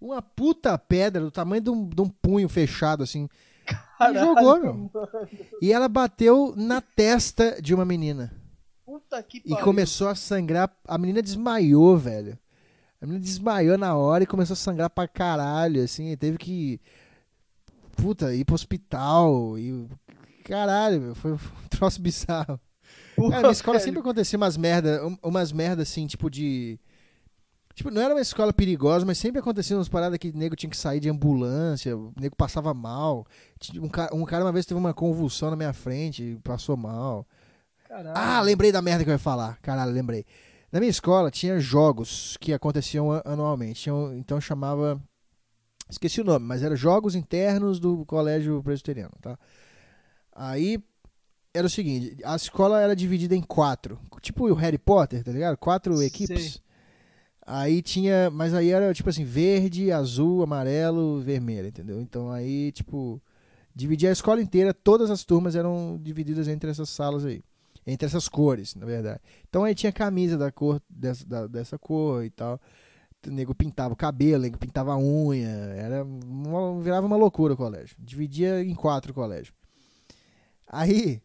Uma 0.00 0.20
puta 0.20 0.76
pedra 0.78 1.22
do 1.22 1.30
tamanho 1.30 1.62
de 1.62 1.70
um, 1.70 1.88
de 1.88 2.00
um 2.02 2.08
punho 2.08 2.48
fechado, 2.48 3.02
assim. 3.02 3.28
E 3.64 3.74
Caralho, 3.98 4.20
jogou, 4.20 4.60
meu. 4.60 4.90
E 5.60 5.72
ela 5.72 5.88
bateu 5.88 6.52
na 6.56 6.80
testa 6.80 7.60
de 7.60 7.74
uma 7.74 7.84
menina. 7.84 8.32
Puta 8.84 9.22
que 9.22 9.38
E 9.38 9.50
pariu. 9.50 9.64
começou 9.64 10.08
a 10.08 10.14
sangrar. 10.14 10.70
A 10.86 10.98
menina 10.98 11.22
desmaiou, 11.22 11.96
velho. 11.96 12.38
A 13.00 13.06
menina 13.06 13.22
desmaiou 13.24 13.76
na 13.76 13.94
hora 13.94 14.24
e 14.24 14.26
começou 14.26 14.54
a 14.54 14.56
sangrar 14.56 14.88
pra 14.90 15.06
caralho, 15.06 15.82
assim. 15.82 16.16
Teve 16.16 16.38
que. 16.38 16.80
Puta, 17.96 18.34
ir 18.34 18.44
pro 18.44 18.54
hospital. 18.54 19.58
E. 19.58 19.88
Caralho, 20.44 21.00
meu, 21.00 21.14
foi 21.14 21.32
um 21.34 21.38
troço 21.70 22.00
bizarro. 22.00 22.60
Porra, 23.14 23.30
Cara, 23.30 23.42
minha 23.42 23.52
escola 23.52 23.78
velho. 23.78 23.84
sempre 23.84 24.00
acontecia 24.00 24.36
umas 24.36 24.56
merda, 24.56 25.06
um- 25.06 25.16
umas 25.22 25.52
merda 25.52 25.82
assim, 25.82 26.06
tipo 26.06 26.30
de. 26.30 26.78
Tipo, 27.74 27.90
não 27.90 28.00
era 28.00 28.14
uma 28.14 28.20
escola 28.22 28.52
perigosa, 28.54 29.04
mas 29.04 29.18
sempre 29.18 29.38
acontecia 29.38 29.76
umas 29.76 29.88
paradas 29.88 30.18
que 30.18 30.30
o 30.30 30.36
nego 30.36 30.56
tinha 30.56 30.70
que 30.70 30.76
sair 30.76 30.98
de 30.98 31.10
ambulância, 31.10 31.94
o 31.94 32.10
nego 32.18 32.34
passava 32.34 32.72
mal. 32.72 33.26
Um 33.74 33.88
cara, 33.88 34.14
um 34.14 34.24
cara 34.24 34.44
uma 34.44 34.52
vez 34.52 34.64
teve 34.64 34.78
uma 34.80 34.94
convulsão 34.94 35.50
na 35.50 35.56
minha 35.56 35.74
frente 35.74 36.22
e 36.22 36.36
passou 36.36 36.74
mal. 36.76 37.26
Caralho. 37.86 38.16
Ah, 38.16 38.40
lembrei 38.40 38.72
da 38.72 38.80
merda 38.80 39.04
que 39.04 39.10
eu 39.10 39.14
ia 39.14 39.18
falar. 39.18 39.58
Caralho, 39.60 39.92
lembrei. 39.92 40.24
Na 40.72 40.80
minha 40.80 40.90
escola 40.90 41.30
tinha 41.30 41.60
jogos 41.60 42.36
que 42.40 42.52
aconteciam 42.52 43.10
anualmente. 43.24 43.88
Então 44.16 44.40
chamava. 44.40 45.00
Esqueci 45.88 46.20
o 46.20 46.24
nome, 46.24 46.44
mas 46.44 46.64
era 46.64 46.74
Jogos 46.74 47.14
Internos 47.14 47.78
do 47.78 48.04
Colégio 48.06 48.60
Presbiteriano, 48.62 49.12
tá? 49.20 49.38
Aí 50.32 50.82
era 51.54 51.66
o 51.66 51.70
seguinte: 51.70 52.16
a 52.24 52.34
escola 52.34 52.80
era 52.80 52.96
dividida 52.96 53.36
em 53.36 53.42
quatro. 53.42 53.98
Tipo 54.20 54.48
o 54.48 54.54
Harry 54.54 54.78
Potter, 54.78 55.22
tá 55.22 55.30
ligado? 55.30 55.56
Quatro 55.56 56.02
equipes. 56.02 56.60
Aí 57.46 57.80
tinha. 57.80 58.28
Mas 58.30 58.52
aí 58.52 58.70
era 58.70 58.92
tipo 58.92 59.08
assim: 59.08 59.24
verde, 59.24 59.92
azul, 59.92 60.42
amarelo, 60.42 61.20
vermelho, 61.20 61.68
entendeu? 61.68 62.00
Então 62.00 62.30
aí, 62.30 62.72
tipo. 62.72 63.22
Dividia 63.74 64.08
a 64.08 64.12
escola 64.12 64.40
inteira, 64.40 64.72
todas 64.72 65.10
as 65.10 65.22
turmas 65.22 65.54
eram 65.54 66.00
divididas 66.02 66.48
entre 66.48 66.70
essas 66.70 66.88
salas 66.88 67.26
aí 67.26 67.44
entre 67.86 68.06
essas 68.06 68.28
cores, 68.28 68.74
na 68.74 68.84
verdade. 68.84 69.20
Então 69.48 69.64
aí 69.64 69.74
tinha 69.74 69.92
camisa 69.92 70.36
da 70.36 70.50
cor 70.50 70.82
dessa, 70.90 71.24
da- 71.26 71.46
dessa 71.46 71.78
cor 71.78 72.24
e 72.24 72.30
tal. 72.30 72.60
O 73.26 73.30
nego 73.30 73.54
pintava 73.54 73.92
o 73.94 73.96
cabelo, 73.96 74.38
o 74.38 74.42
nego 74.42 74.58
pintava 74.58 74.92
a 74.92 74.98
unha. 74.98 75.48
Era 75.48 76.04
uma- 76.04 76.80
virava 76.80 77.06
uma 77.06 77.16
loucura 77.16 77.54
o 77.54 77.56
colégio. 77.56 77.96
Dividia 77.98 78.62
em 78.62 78.74
quatro 78.74 79.12
o 79.12 79.14
colégio. 79.14 79.52
Aí, 80.68 81.22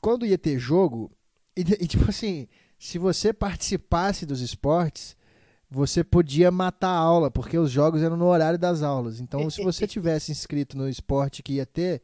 quando 0.00 0.24
ia 0.26 0.38
ter 0.38 0.58
jogo, 0.58 1.10
e, 1.56 1.60
e 1.82 1.86
tipo 1.86 2.08
assim, 2.08 2.46
se 2.78 2.98
você 2.98 3.32
participasse 3.32 4.24
dos 4.26 4.40
esportes, 4.40 5.16
você 5.70 6.04
podia 6.04 6.50
matar 6.50 6.90
a 6.90 6.98
aula, 6.98 7.30
porque 7.30 7.58
os 7.58 7.70
jogos 7.70 8.02
eram 8.02 8.16
no 8.16 8.26
horário 8.26 8.58
das 8.58 8.82
aulas. 8.82 9.20
Então, 9.20 9.50
se 9.50 9.62
você 9.62 9.86
tivesse 9.88 10.30
inscrito 10.30 10.76
no 10.76 10.88
esporte 10.88 11.42
que 11.42 11.54
ia 11.54 11.66
ter, 11.66 12.02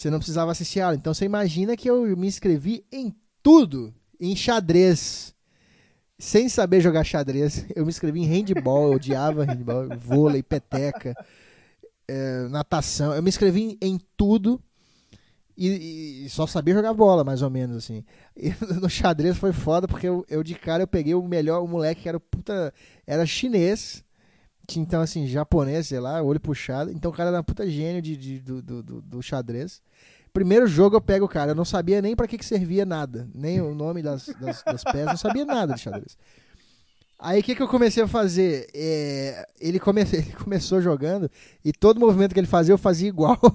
você 0.00 0.10
não 0.10 0.18
precisava 0.18 0.52
assistir 0.52 0.80
aula. 0.80 0.96
Então 0.96 1.12
você 1.12 1.24
imagina 1.24 1.76
que 1.76 1.88
eu 1.88 2.16
me 2.16 2.26
inscrevi 2.26 2.84
em 2.92 3.14
tudo, 3.42 3.94
em 4.20 4.34
xadrez. 4.34 5.34
Sem 6.18 6.48
saber 6.48 6.80
jogar 6.80 7.04
xadrez, 7.04 7.64
eu 7.76 7.84
me 7.84 7.90
inscrevi 7.90 8.20
em 8.20 8.26
handball, 8.26 8.88
eu 8.88 8.96
odiava 8.96 9.44
handball, 9.44 9.88
vôlei, 9.96 10.42
peteca, 10.42 11.14
eh, 12.08 12.48
natação. 12.50 13.14
Eu 13.14 13.22
me 13.22 13.28
inscrevi 13.28 13.62
em, 13.62 13.78
em 13.80 14.00
tudo 14.16 14.60
e, 15.56 16.24
e 16.24 16.30
só 16.30 16.46
sabia 16.46 16.74
jogar 16.74 16.94
bola, 16.94 17.24
mais 17.24 17.42
ou 17.42 17.50
menos 17.50 17.76
assim. 17.76 18.04
E 18.36 18.50
no 18.80 18.88
xadrez 18.88 19.36
foi 19.36 19.52
foda 19.52 19.88
porque 19.88 20.08
eu, 20.08 20.24
eu 20.28 20.42
de 20.44 20.54
cara 20.54 20.84
eu 20.84 20.86
peguei 20.86 21.14
o 21.14 21.22
melhor, 21.22 21.62
o 21.62 21.66
moleque 21.66 22.02
que 22.02 22.08
era 22.08 22.20
puta, 22.20 22.72
era 23.04 23.26
chinês, 23.26 24.04
então 24.76 25.00
assim, 25.00 25.26
japonês, 25.26 25.86
sei 25.86 26.00
lá, 26.00 26.20
olho 26.22 26.40
puxado. 26.40 26.90
Então 26.90 27.10
o 27.10 27.14
cara 27.14 27.30
era 27.30 27.40
um 27.40 27.44
puta 27.44 27.68
gênio 27.68 28.02
de, 28.02 28.16
de- 28.16 28.40
do, 28.40 28.62
do, 28.62 28.82
do- 29.02 29.22
xadrez. 29.22 29.80
Primeiro 30.32 30.66
jogo 30.66 30.96
eu 30.96 31.00
pego 31.00 31.24
o 31.24 31.28
cara, 31.28 31.52
eu 31.52 31.54
não 31.54 31.64
sabia 31.64 32.02
nem 32.02 32.14
pra 32.14 32.28
que, 32.28 32.36
que 32.36 32.44
servia 32.44 32.84
nada, 32.84 33.28
nem 33.34 33.60
o 33.60 33.74
nome 33.74 34.02
das, 34.02 34.26
das, 34.40 34.62
das 34.62 34.84
peças, 34.84 35.06
não 35.06 35.16
sabia 35.16 35.44
nada 35.44 35.74
de 35.74 35.80
xadrez. 35.80 36.18
Aí 37.18 37.40
o 37.40 37.42
que, 37.42 37.54
que 37.56 37.62
eu 37.62 37.66
comecei 37.66 38.02
a 38.02 38.06
fazer? 38.06 38.68
É, 38.74 39.46
ele, 39.60 39.80
come, 39.80 40.02
ele 40.12 40.32
começou 40.32 40.80
jogando 40.80 41.30
e 41.64 41.72
todo 41.72 41.98
movimento 41.98 42.34
que 42.34 42.40
ele 42.40 42.46
fazia 42.46 42.72
eu 42.74 42.78
fazia 42.78 43.08
igual. 43.08 43.38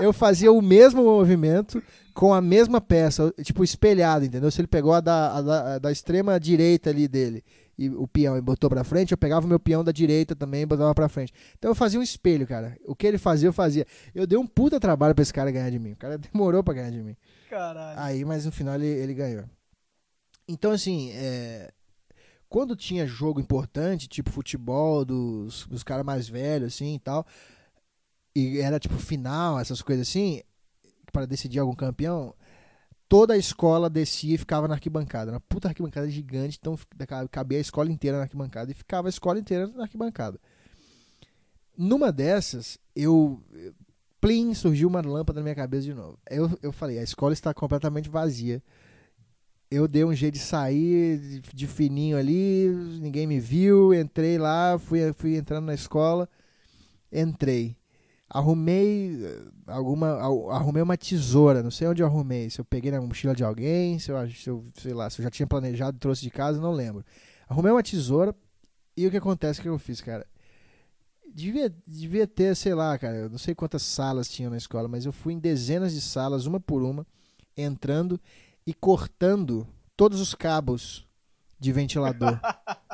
eu 0.00 0.12
fazia 0.12 0.52
o 0.52 0.62
mesmo 0.62 1.02
movimento 1.02 1.82
com 2.14 2.32
a 2.34 2.40
mesma 2.40 2.80
peça, 2.80 3.32
tipo 3.42 3.64
espelhado, 3.64 4.24
entendeu? 4.24 4.50
Se 4.50 4.60
ele 4.60 4.68
pegou 4.68 4.92
a 4.92 5.00
da, 5.00 5.36
a 5.36 5.42
da, 5.42 5.74
a 5.74 5.78
da 5.78 5.92
extrema 5.92 6.38
direita 6.38 6.90
ali 6.90 7.08
dele 7.08 7.42
e 7.80 7.88
o 7.88 8.06
peão 8.06 8.36
e 8.36 8.42
botou 8.42 8.68
pra 8.68 8.84
frente, 8.84 9.12
eu 9.12 9.16
pegava 9.16 9.46
o 9.46 9.48
meu 9.48 9.58
peão 9.58 9.82
da 9.82 9.90
direita 9.90 10.36
também 10.36 10.60
e 10.60 10.66
botava 10.66 10.94
pra 10.94 11.08
frente. 11.08 11.32
Então 11.58 11.70
eu 11.70 11.74
fazia 11.74 11.98
um 11.98 12.02
espelho, 12.02 12.46
cara. 12.46 12.76
O 12.84 12.94
que 12.94 13.06
ele 13.06 13.16
fazia, 13.16 13.48
eu 13.48 13.54
fazia. 13.54 13.86
Eu 14.14 14.26
dei 14.26 14.38
um 14.38 14.46
puta 14.46 14.78
trabalho 14.78 15.14
pra 15.14 15.22
esse 15.22 15.32
cara 15.32 15.50
ganhar 15.50 15.70
de 15.70 15.78
mim. 15.78 15.92
O 15.92 15.96
cara 15.96 16.18
demorou 16.20 16.62
pra 16.62 16.74
ganhar 16.74 16.90
de 16.90 17.02
mim. 17.02 17.16
Caralho. 17.48 17.98
Aí, 17.98 18.22
mas 18.22 18.44
no 18.44 18.52
final 18.52 18.74
ele, 18.74 18.86
ele 18.86 19.14
ganhou. 19.14 19.44
Então, 20.46 20.72
assim, 20.72 21.10
é, 21.12 21.72
quando 22.50 22.76
tinha 22.76 23.06
jogo 23.06 23.40
importante, 23.40 24.06
tipo 24.06 24.28
futebol 24.28 25.02
dos, 25.02 25.66
dos 25.66 25.82
caras 25.82 26.04
mais 26.04 26.28
velhos, 26.28 26.74
assim 26.74 26.96
e 26.96 26.98
tal, 26.98 27.26
e 28.36 28.58
era 28.58 28.78
tipo 28.78 28.96
final, 28.96 29.58
essas 29.58 29.80
coisas 29.80 30.06
assim, 30.06 30.42
para 31.10 31.24
decidir 31.24 31.60
algum 31.60 31.74
campeão, 31.74 32.34
toda 33.10 33.34
a 33.34 33.36
escola 33.36 33.90
descia 33.90 34.36
e 34.36 34.38
ficava 34.38 34.68
na 34.68 34.74
arquibancada. 34.74 35.32
Uma 35.32 35.40
puta 35.40 35.66
arquibancada 35.66 36.08
gigante, 36.08 36.56
então 36.60 36.78
cabia 37.28 37.58
a 37.58 37.60
escola 37.60 37.90
inteira 37.90 38.16
na 38.16 38.22
arquibancada 38.22 38.70
e 38.70 38.74
ficava 38.74 39.08
a 39.08 39.10
escola 39.10 39.40
inteira 39.40 39.66
na 39.66 39.82
arquibancada. 39.82 40.40
Numa 41.76 42.12
dessas, 42.12 42.78
eu. 42.94 43.42
Plim, 44.20 44.54
surgiu 44.54 44.86
uma 44.86 45.00
lâmpada 45.00 45.40
na 45.40 45.42
minha 45.42 45.54
cabeça 45.54 45.84
de 45.84 45.94
novo. 45.94 46.18
Eu, 46.30 46.56
eu 46.62 46.72
falei, 46.72 46.98
a 46.98 47.02
escola 47.02 47.32
está 47.32 47.52
completamente 47.52 48.08
vazia. 48.08 48.62
Eu 49.70 49.88
dei 49.88 50.04
um 50.04 50.14
jeito 50.14 50.34
de 50.34 50.40
sair 50.40 51.18
de, 51.18 51.40
de 51.40 51.66
fininho 51.66 52.16
ali, 52.16 52.68
ninguém 53.00 53.26
me 53.26 53.40
viu, 53.40 53.94
entrei 53.94 54.36
lá, 54.36 54.78
fui, 54.78 55.12
fui 55.14 55.36
entrando 55.36 55.64
na 55.64 55.74
escola, 55.74 56.28
entrei. 57.10 57.79
Arrumei 58.32 59.24
eh, 59.24 59.42
alguma. 59.66 60.12
ar- 60.12 60.56
Arrumei 60.56 60.82
uma 60.82 60.96
tesoura, 60.96 61.62
não 61.62 61.70
sei 61.70 61.88
onde 61.88 62.00
eu 62.02 62.06
arrumei. 62.06 62.48
Se 62.48 62.60
eu 62.60 62.64
peguei 62.64 62.90
na 62.92 63.00
mochila 63.00 63.34
de 63.34 63.42
alguém, 63.42 63.98
se 63.98 64.10
eu, 64.12 64.30
se 64.30 64.48
eu 64.48 64.64
sei 64.80 64.94
lá, 64.94 65.10
se 65.10 65.20
eu 65.20 65.24
já 65.24 65.30
tinha 65.30 65.46
planejado 65.48 65.98
trouxe 65.98 66.22
de 66.22 66.30
casa, 66.30 66.60
não 66.60 66.72
lembro. 66.72 67.04
Arrumei 67.48 67.72
uma 67.72 67.82
tesoura 67.82 68.34
e 68.96 69.06
o 69.06 69.10
que 69.10 69.16
acontece 69.16 69.60
que 69.60 69.68
eu 69.68 69.78
fiz, 69.78 70.00
cara? 70.00 70.24
Devia, 71.32 71.72
devia 71.86 72.26
ter, 72.26 72.56
sei 72.56 72.74
lá, 72.74 72.96
cara, 72.98 73.16
eu 73.16 73.30
não 73.30 73.38
sei 73.38 73.54
quantas 73.54 73.82
salas 73.82 74.28
tinham 74.28 74.50
na 74.50 74.56
escola, 74.56 74.88
mas 74.88 75.04
eu 75.06 75.12
fui 75.12 75.32
em 75.32 75.38
dezenas 75.38 75.92
de 75.92 76.00
salas, 76.00 76.44
uma 76.46 76.58
por 76.58 76.82
uma, 76.82 77.06
entrando 77.56 78.20
e 78.66 78.74
cortando 78.74 79.66
todos 79.96 80.20
os 80.20 80.34
cabos 80.34 81.06
de 81.58 81.72
ventilador. 81.72 82.40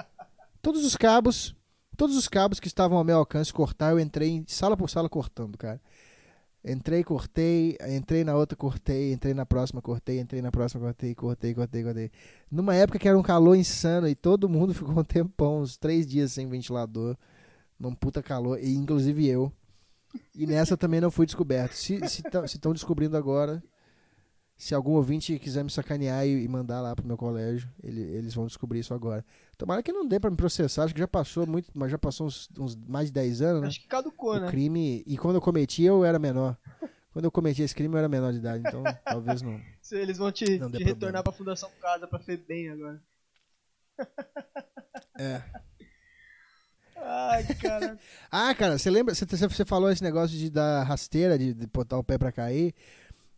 todos 0.60 0.84
os 0.84 0.96
cabos, 0.96 1.55
todos 1.97 2.16
os 2.16 2.28
cabos 2.28 2.60
que 2.60 2.68
estavam 2.68 2.98
ao 2.98 3.05
meu 3.05 3.18
alcance 3.18 3.52
cortar, 3.52 3.90
eu 3.90 3.98
entrei 3.98 4.44
sala 4.47 4.77
por 4.77 4.90
sala 4.90 5.09
cortando, 5.09 5.56
cara. 5.56 5.81
Entrei, 6.64 7.05
cortei, 7.05 7.78
entrei 7.89 8.24
na 8.24 8.35
outra, 8.35 8.56
cortei, 8.56 9.12
entrei 9.12 9.32
na 9.32 9.47
próxima, 9.47 9.81
cortei, 9.81 10.18
entrei 10.18 10.43
na 10.43 10.51
próxima, 10.51 10.82
cortei, 10.82 11.14
cortei, 11.14 11.55
cortei, 11.55 11.85
cortei. 11.85 12.10
Numa 12.51 12.74
época 12.74 12.98
que 12.98 13.09
era 13.09 13.16
um 13.16 13.23
calor 13.23 13.55
insano 13.55 14.09
e 14.09 14.16
todo 14.16 14.48
mundo 14.48 14.74
ficou 14.74 14.98
um 14.98 15.05
tempão, 15.05 15.60
uns 15.60 15.77
três 15.77 16.06
dias 16.06 16.32
sem 16.32 16.48
ventilador, 16.48 17.16
num 17.78 17.94
puta 17.94 18.20
calor, 18.20 18.59
e 18.60 18.74
inclusive 18.74 19.28
eu. 19.28 19.52
E 20.35 20.47
nessa 20.47 20.77
também 20.77 21.01
não 21.01 21.10
fui 21.10 21.24
descoberto. 21.24 21.74
Se 21.74 22.01
estão 22.47 22.73
descobrindo 22.73 23.16
agora, 23.16 23.62
Se 24.56 24.74
algum 24.74 24.92
ouvinte 24.92 25.38
quiser 25.38 25.62
me 25.62 25.70
sacanear 25.70 26.26
e, 26.26 26.44
e 26.44 26.48
mandar 26.48 26.80
lá 26.80 26.96
pro 26.96 27.06
meu 27.06 27.16
colégio, 27.16 27.68
ele, 27.82 28.00
eles 28.00 28.34
vão 28.34 28.46
descobrir 28.46 28.78
isso 28.78 28.94
agora. 28.94 29.24
Tomara 29.58 29.82
que 29.82 29.92
não 29.92 30.06
dê 30.06 30.18
pra 30.18 30.30
me 30.30 30.36
processar, 30.36 30.84
acho 30.84 30.94
que 30.94 31.00
já 31.00 31.08
passou 31.08 31.46
muito, 31.46 31.70
mas 31.74 31.90
já 31.90 31.98
passou 31.98 32.26
uns, 32.26 32.48
uns 32.58 32.74
mais 32.74 33.08
de 33.08 33.12
10 33.12 33.42
anos, 33.42 33.62
né? 33.62 33.68
Acho 33.68 33.80
que 33.80 33.86
caducou, 33.86 34.34
o 34.34 34.40
né? 34.40 34.48
crime. 34.48 35.04
E 35.06 35.18
quando 35.18 35.36
eu 35.36 35.42
cometi, 35.42 35.82
eu 35.82 36.04
era 36.04 36.18
menor. 36.18 36.56
Quando 37.12 37.26
eu 37.26 37.30
cometi 37.30 37.62
esse 37.62 37.74
crime, 37.74 37.94
eu 37.94 37.98
era 37.98 38.08
menor 38.08 38.32
de 38.32 38.38
idade, 38.38 38.62
então 38.66 38.82
talvez 39.04 39.42
não. 39.42 39.60
Se 39.80 39.96
Eles 39.96 40.18
vão 40.18 40.32
te, 40.32 40.58
te 40.58 40.84
retornar 40.84 41.22
pra 41.22 41.32
Fundação 41.32 41.70
Casa 41.80 42.06
pra 42.06 42.18
FEBEM 42.18 42.70
agora. 42.70 43.02
É. 45.18 45.42
Ai, 46.96 47.44
cara. 47.54 47.98
Ah, 48.30 48.54
cara, 48.54 48.78
você 48.78 48.90
lembra? 48.90 49.14
Você, 49.14 49.24
você 49.24 49.64
falou 49.64 49.90
esse 49.90 50.02
negócio 50.02 50.36
de 50.36 50.50
dar 50.50 50.82
rasteira, 50.82 51.38
de, 51.38 51.54
de 51.54 51.66
botar 51.66 51.98
o 51.98 52.04
pé 52.04 52.18
pra 52.18 52.32
cair. 52.32 52.74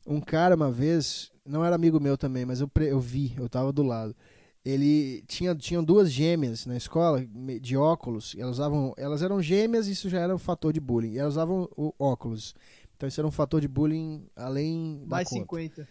Um 0.09 0.21
cara, 0.21 0.57
uma 0.57 0.71
vez, 0.71 1.31
não 1.45 1.65
era 1.65 1.77
amigo 1.77 2.01
meu 2.01 2.17
também, 2.17 2.45
mas 2.45 2.61
eu, 2.61 2.71
eu 2.81 2.99
vi, 2.99 3.35
eu 3.37 3.49
tava 3.49 3.73
do 3.73 3.83
lado. 3.83 4.17
Ele 4.65 5.23
tinha 5.29 5.55
tinham 5.55 5.85
duas 5.85 6.11
gêmeas 6.11 6.67
na 6.67 6.77
escola 6.77 7.25
de 7.61 7.77
óculos. 7.77 8.35
Elas 8.37 8.57
usavam, 8.57 8.95
elas 8.97 9.23
eram 9.23 9.41
gêmeas, 9.41 9.87
e 9.87 9.93
isso 9.93 10.09
já 10.09 10.21
era 10.21 10.35
um 10.35 10.39
fator 10.39 10.73
de 10.73 10.81
bullying. 10.81 11.13
E 11.13 11.19
elas 11.19 11.35
usavam 11.35 11.69
o 11.77 11.95
óculos. 11.99 12.55
Então 12.97 13.09
isso 13.09 13.21
era 13.21 13.29
um 13.29 13.31
fator 13.31 13.61
de 13.61 13.69
bullying 13.69 14.27
além 14.35 15.01
da 15.03 15.17
Mais 15.17 15.29
conta. 15.29 15.43
50. 15.43 15.89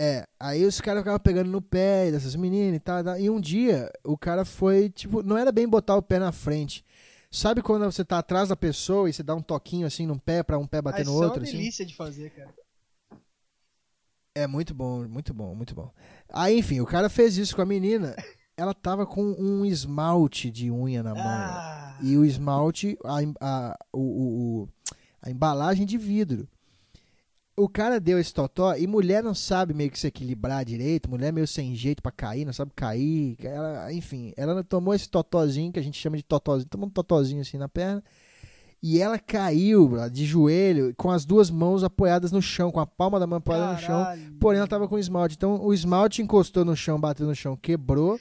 É, 0.00 0.24
aí 0.38 0.64
os 0.64 0.80
caras 0.80 1.00
ficavam 1.00 1.18
pegando 1.18 1.50
no 1.50 1.60
pé 1.60 2.12
dessas 2.12 2.36
meninas 2.36 2.76
e 2.76 2.78
tal, 2.78 3.02
tal. 3.02 3.18
E 3.18 3.28
um 3.28 3.40
dia 3.40 3.90
o 4.04 4.16
cara 4.16 4.44
foi, 4.44 4.88
tipo, 4.90 5.24
não 5.24 5.36
era 5.36 5.50
bem 5.50 5.68
botar 5.68 5.96
o 5.96 6.02
pé 6.02 6.20
na 6.20 6.30
frente. 6.30 6.84
Sabe 7.30 7.60
quando 7.62 7.84
você 7.84 8.04
tá 8.04 8.18
atrás 8.18 8.48
da 8.48 8.56
pessoa 8.56 9.08
e 9.08 9.12
você 9.12 9.22
dá 9.22 9.34
um 9.34 9.42
toquinho 9.42 9.86
assim 9.86 10.06
no 10.06 10.18
pé 10.18 10.42
pra 10.42 10.58
um 10.58 10.66
pé 10.66 10.80
bater 10.80 11.04
no 11.04 11.12
outro? 11.12 11.40
é 11.40 11.42
uma 11.42 11.42
assim? 11.48 11.56
delícia 11.58 11.84
de 11.84 11.94
fazer, 11.94 12.30
cara. 12.30 12.54
É 14.34 14.46
muito 14.46 14.72
bom, 14.74 15.06
muito 15.08 15.34
bom, 15.34 15.54
muito 15.54 15.74
bom. 15.74 15.92
Aí, 16.32 16.58
enfim, 16.58 16.80
o 16.80 16.86
cara 16.86 17.08
fez 17.10 17.36
isso 17.36 17.54
com 17.56 17.62
a 17.62 17.66
menina. 17.66 18.14
Ela 18.56 18.72
tava 18.74 19.06
com 19.06 19.22
um 19.22 19.64
esmalte 19.64 20.50
de 20.50 20.70
unha 20.70 21.02
na 21.02 21.14
mão. 21.14 21.22
Ah, 21.24 21.98
E 22.02 22.16
o 22.16 22.24
esmalte, 22.24 22.96
a, 23.04 23.18
a, 23.40 23.78
o- 23.92 24.62
o- 24.64 24.68
a 25.22 25.30
embalagem 25.30 25.84
de 25.86 25.98
vidro. 25.98 26.48
O 27.58 27.68
cara 27.68 27.98
deu 27.98 28.18
esse 28.18 28.32
totó 28.32 28.76
e 28.76 28.86
mulher 28.86 29.22
não 29.22 29.34
sabe 29.34 29.74
meio 29.74 29.90
que 29.90 29.98
se 29.98 30.06
equilibrar 30.06 30.64
direito, 30.64 31.10
mulher 31.10 31.32
meio 31.32 31.46
sem 31.46 31.74
jeito 31.74 32.00
pra 32.00 32.12
cair, 32.12 32.44
não 32.44 32.52
sabe 32.52 32.70
cair. 32.74 33.36
Ela, 33.42 33.92
enfim, 33.92 34.32
ela 34.36 34.62
tomou 34.62 34.94
esse 34.94 35.08
totózinho 35.08 35.72
que 35.72 35.78
a 35.78 35.82
gente 35.82 35.98
chama 35.98 36.16
de 36.16 36.22
totózinho, 36.22 36.68
tomou 36.68 36.86
um 36.86 36.90
totózinho 36.90 37.40
assim 37.40 37.58
na 37.58 37.68
perna. 37.68 38.02
E 38.80 39.00
ela 39.00 39.18
caiu 39.18 40.08
de 40.08 40.24
joelho, 40.24 40.94
com 40.96 41.10
as 41.10 41.24
duas 41.24 41.50
mãos 41.50 41.82
apoiadas 41.82 42.30
no 42.30 42.40
chão, 42.40 42.70
com 42.70 42.78
a 42.78 42.86
palma 42.86 43.18
da 43.18 43.26
mão 43.26 43.38
apoiada 43.38 43.72
no 43.72 43.78
chão. 43.80 44.06
Porém, 44.38 44.58
ela 44.58 44.68
tava 44.68 44.86
com 44.86 44.96
esmalte. 44.96 45.34
Então, 45.34 45.60
o 45.60 45.74
esmalte 45.74 46.22
encostou 46.22 46.64
no 46.64 46.76
chão, 46.76 47.00
bateu 47.00 47.26
no 47.26 47.34
chão, 47.34 47.56
quebrou. 47.56 48.20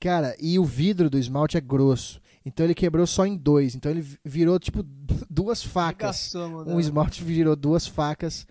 Cara, 0.00 0.34
e 0.40 0.58
o 0.58 0.64
vidro 0.64 1.08
do 1.08 1.16
esmalte 1.16 1.56
é 1.56 1.60
grosso. 1.60 2.20
Então, 2.46 2.64
ele 2.64 2.74
quebrou 2.74 3.06
só 3.06 3.26
em 3.26 3.36
dois. 3.36 3.74
Então, 3.74 3.90
ele 3.90 4.06
virou, 4.24 4.58
tipo, 4.58 4.82
duas 5.28 5.62
facas. 5.62 6.32
Arregaçou 6.34 6.62
Um 6.62 6.64
dela. 6.64 6.80
esmalte 6.80 7.24
virou 7.24 7.56
duas 7.56 7.86
facas. 7.88 8.46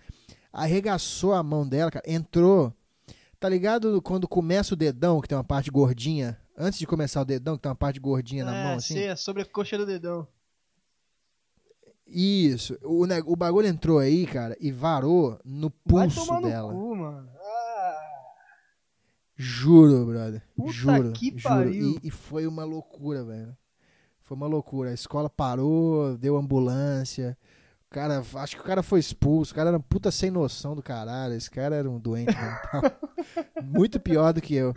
Arregaçou 0.52 1.32
a 1.32 1.42
mão 1.42 1.66
dela, 1.66 1.90
cara. 1.90 2.04
Entrou. 2.06 2.72
Tá 3.40 3.48
ligado 3.48 4.00
quando 4.02 4.28
começa 4.28 4.74
o 4.74 4.76
dedão, 4.76 5.20
que 5.20 5.28
tem 5.28 5.36
uma 5.36 5.42
parte 5.44 5.70
gordinha? 5.70 6.38
Antes 6.58 6.78
de 6.78 6.86
começar 6.86 7.20
o 7.22 7.24
dedão, 7.24 7.56
que 7.56 7.62
tem 7.62 7.70
uma 7.70 7.76
parte 7.76 7.98
gordinha 7.98 8.44
na 8.44 8.54
é, 8.54 8.64
mão, 8.64 8.74
assim? 8.76 8.94
sei, 8.94 9.06
é 9.08 9.16
sobre 9.16 9.42
a 9.42 9.44
coxa 9.46 9.76
do 9.78 9.84
dedão. 9.86 10.26
Isso. 12.06 12.78
O, 12.82 13.04
o 13.32 13.36
bagulho 13.36 13.66
entrou 13.66 13.98
aí, 13.98 14.26
cara, 14.26 14.56
e 14.60 14.70
varou 14.70 15.38
no 15.44 15.72
Vai 15.84 16.06
pulso 16.08 16.32
no 16.34 16.42
dela. 16.48 16.72
cu, 16.72 16.96
mano. 16.96 17.28
Ah, 17.38 18.00
Juro, 19.36 20.06
brother. 20.06 20.42
Puta 20.54 20.72
juro. 20.72 21.12
que 21.12 21.34
juro. 21.36 21.70
E, 21.74 22.00
e 22.04 22.10
foi 22.10 22.46
uma 22.46 22.64
loucura, 22.64 23.22
velho. 23.24 23.56
Foi 24.26 24.36
uma 24.36 24.46
loucura. 24.46 24.90
A 24.90 24.94
escola 24.94 25.30
parou, 25.30 26.16
deu 26.18 26.36
ambulância. 26.36 27.36
O 27.88 27.94
cara, 27.94 28.22
acho 28.34 28.56
que 28.56 28.62
o 28.62 28.64
cara 28.66 28.82
foi 28.82 28.98
expulso. 29.00 29.52
O 29.52 29.54
cara 29.54 29.68
era 29.70 29.78
um 29.78 29.80
puta 29.80 30.10
sem 30.10 30.30
noção 30.30 30.74
do 30.74 30.82
caralho. 30.82 31.32
Esse 31.34 31.50
cara 31.50 31.76
era 31.76 31.88
um 31.88 31.98
doente 31.98 32.34
mental. 32.36 32.82
Muito 33.62 33.98
pior 34.00 34.32
do 34.32 34.40
que 34.42 34.54
eu. 34.54 34.74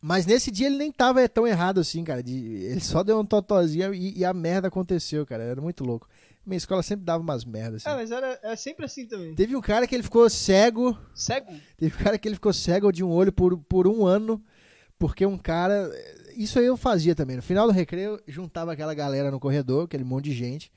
Mas 0.00 0.26
nesse 0.26 0.50
dia 0.50 0.66
ele 0.66 0.76
nem 0.76 0.92
tava 0.92 1.26
tão 1.28 1.46
errado 1.46 1.80
assim, 1.80 2.04
cara. 2.04 2.22
de- 2.22 2.32
ele 2.64 2.80
só 2.80 3.02
deu 3.02 3.18
um 3.18 3.24
totozinho 3.24 3.94
e, 3.94 4.18
e 4.18 4.24
a 4.24 4.34
merda 4.34 4.68
aconteceu, 4.68 5.24
cara. 5.26 5.42
Era 5.42 5.60
muito 5.60 5.84
louco. 5.84 6.08
Minha 6.46 6.58
escola 6.58 6.82
sempre 6.82 7.06
dava 7.06 7.22
umas 7.22 7.42
merdas. 7.44 7.86
Assim. 7.86 7.96
mas 7.96 8.10
era, 8.10 8.38
é 8.42 8.54
sempre 8.56 8.84
assim 8.84 9.06
também. 9.06 9.34
Teve 9.34 9.56
um 9.56 9.62
cara 9.62 9.86
que 9.86 9.94
ele 9.94 10.02
ficou 10.02 10.28
cego 10.28 10.98
Cego? 11.14 11.52
Teve 11.78 11.94
um 11.94 12.04
cara 12.04 12.18
que 12.18 12.28
ele 12.28 12.34
ficou 12.34 12.52
cego 12.52 12.92
de 12.92 13.02
um 13.02 13.10
olho 13.10 13.32
por, 13.32 13.56
por 13.58 13.86
um 13.86 14.04
ano, 14.06 14.42
porque 14.98 15.24
um 15.26 15.38
cara. 15.38 15.90
Isso 16.36 16.58
aí 16.58 16.66
eu 16.66 16.76
fazia 16.76 17.14
também. 17.14 17.36
No 17.36 17.42
final 17.42 17.66
do 17.66 17.72
recreio, 17.72 18.20
juntava 18.26 18.72
aquela 18.72 18.94
galera 18.94 19.30
no 19.30 19.40
corredor, 19.40 19.84
aquele 19.84 20.04
monte 20.04 20.26
de 20.26 20.34
gente. 20.34 20.72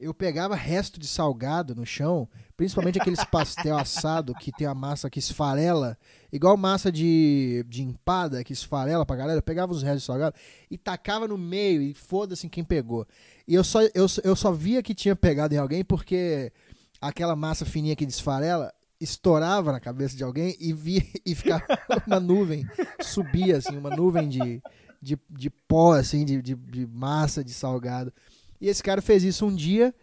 Eu 0.00 0.14
pegava 0.14 0.54
resto 0.54 1.00
de 1.00 1.08
salgado 1.08 1.74
no 1.74 1.84
chão, 1.84 2.28
principalmente 2.56 3.00
aqueles 3.00 3.22
pastel 3.26 3.76
assado 3.76 4.32
que 4.32 4.52
tem 4.52 4.64
a 4.64 4.74
massa 4.74 5.10
que 5.10 5.18
esfarela, 5.18 5.98
igual 6.32 6.56
massa 6.56 6.92
de, 6.92 7.64
de 7.68 7.82
empada 7.82 8.44
que 8.44 8.52
esfarela 8.52 9.04
pra 9.04 9.16
galera. 9.16 9.38
Eu 9.38 9.42
pegava 9.42 9.72
os 9.72 9.82
restos 9.82 10.02
de 10.02 10.06
salgado 10.06 10.36
e 10.70 10.78
tacava 10.78 11.26
no 11.26 11.36
meio 11.36 11.82
e 11.82 11.92
foda-se 11.94 12.48
quem 12.48 12.62
pegou. 12.62 13.06
E 13.46 13.54
eu 13.54 13.64
só, 13.64 13.82
eu, 13.82 14.06
eu 14.22 14.36
só 14.36 14.52
via 14.52 14.84
que 14.84 14.94
tinha 14.94 15.16
pegado 15.16 15.52
em 15.52 15.58
alguém 15.58 15.84
porque 15.84 16.52
aquela 17.00 17.34
massa 17.34 17.64
fininha 17.64 17.96
que 17.96 18.06
desfarela 18.06 18.72
estourava 19.00 19.72
na 19.72 19.80
cabeça 19.80 20.16
de 20.16 20.24
alguém 20.24 20.56
e 20.58 20.72
via 20.72 21.02
e 21.24 21.34
ficava 21.34 21.62
uma 22.06 22.18
nuvem, 22.20 22.66
subia 23.00 23.58
assim, 23.58 23.76
uma 23.76 23.90
nuvem 23.90 24.28
de, 24.28 24.62
de, 25.00 25.18
de 25.30 25.50
pó, 25.50 25.92
assim, 25.94 26.24
de, 26.24 26.42
de, 26.42 26.54
de 26.54 26.86
massa, 26.86 27.44
de 27.44 27.52
salgado. 27.52 28.12
E 28.60 28.68
esse 28.68 28.82
cara 28.82 29.00
fez 29.00 29.22
isso 29.22 29.46
um 29.46 29.54
dia 29.54 29.94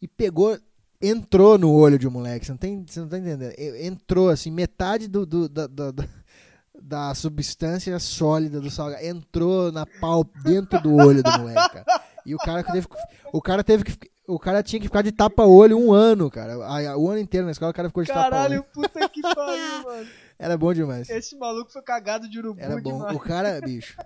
e 0.00 0.06
pegou, 0.06 0.58
entrou 1.00 1.56
no 1.56 1.72
olho 1.72 1.98
de 1.98 2.06
um 2.06 2.10
moleque. 2.10 2.44
Você 2.44 2.52
não, 2.52 2.58
tem, 2.58 2.84
você 2.86 3.00
não 3.00 3.08
tá 3.08 3.18
entendendo? 3.18 3.52
Entrou, 3.80 4.28
assim, 4.28 4.50
metade 4.50 5.08
do, 5.08 5.24
do- 5.24 5.48
da, 5.48 5.66
da, 5.66 5.90
da- 5.90 7.14
substância 7.14 7.98
sólida 7.98 8.60
do 8.60 8.70
salgado 8.70 9.04
entrou 9.04 9.70
na 9.72 9.86
pau 9.86 10.24
dentro 10.44 10.80
do 10.82 10.94
olho 10.94 11.22
do 11.22 11.30
moleque, 11.38 11.72
cara. 11.72 11.84
E 12.26 12.34
o 12.34 12.38
cara 12.38 12.62
teve, 12.62 12.86
o 13.32 13.40
cara 13.40 13.64
teve 13.64 13.84
que, 13.84 14.10
o 14.28 14.38
cara 14.38 14.62
tinha 14.62 14.80
que 14.80 14.86
ficar 14.86 15.02
de 15.02 15.12
tapa-olho 15.12 15.78
um 15.78 15.92
ano, 15.92 16.30
cara. 16.30 16.56
O 16.98 17.08
ano 17.10 17.18
inteiro 17.18 17.46
na 17.46 17.52
escola 17.52 17.70
o 17.70 17.74
cara 17.74 17.88
ficou 17.88 18.02
de 18.02 18.12
Caralho, 18.12 18.62
tapa-olho. 18.62 18.88
puta 18.88 19.08
que 19.08 19.20
pariu, 19.34 19.82
mano. 19.84 20.08
Era 20.38 20.56
bom 20.56 20.72
demais. 20.74 21.08
Esse 21.10 21.36
maluco 21.36 21.70
foi 21.72 21.82
cagado 21.82 22.28
de 22.28 22.38
urubu 22.38 22.60
Era 22.60 22.80
bom. 22.80 22.92
demais. 22.98 23.16
O 23.16 23.20
cara, 23.20 23.60
bicho. 23.60 23.96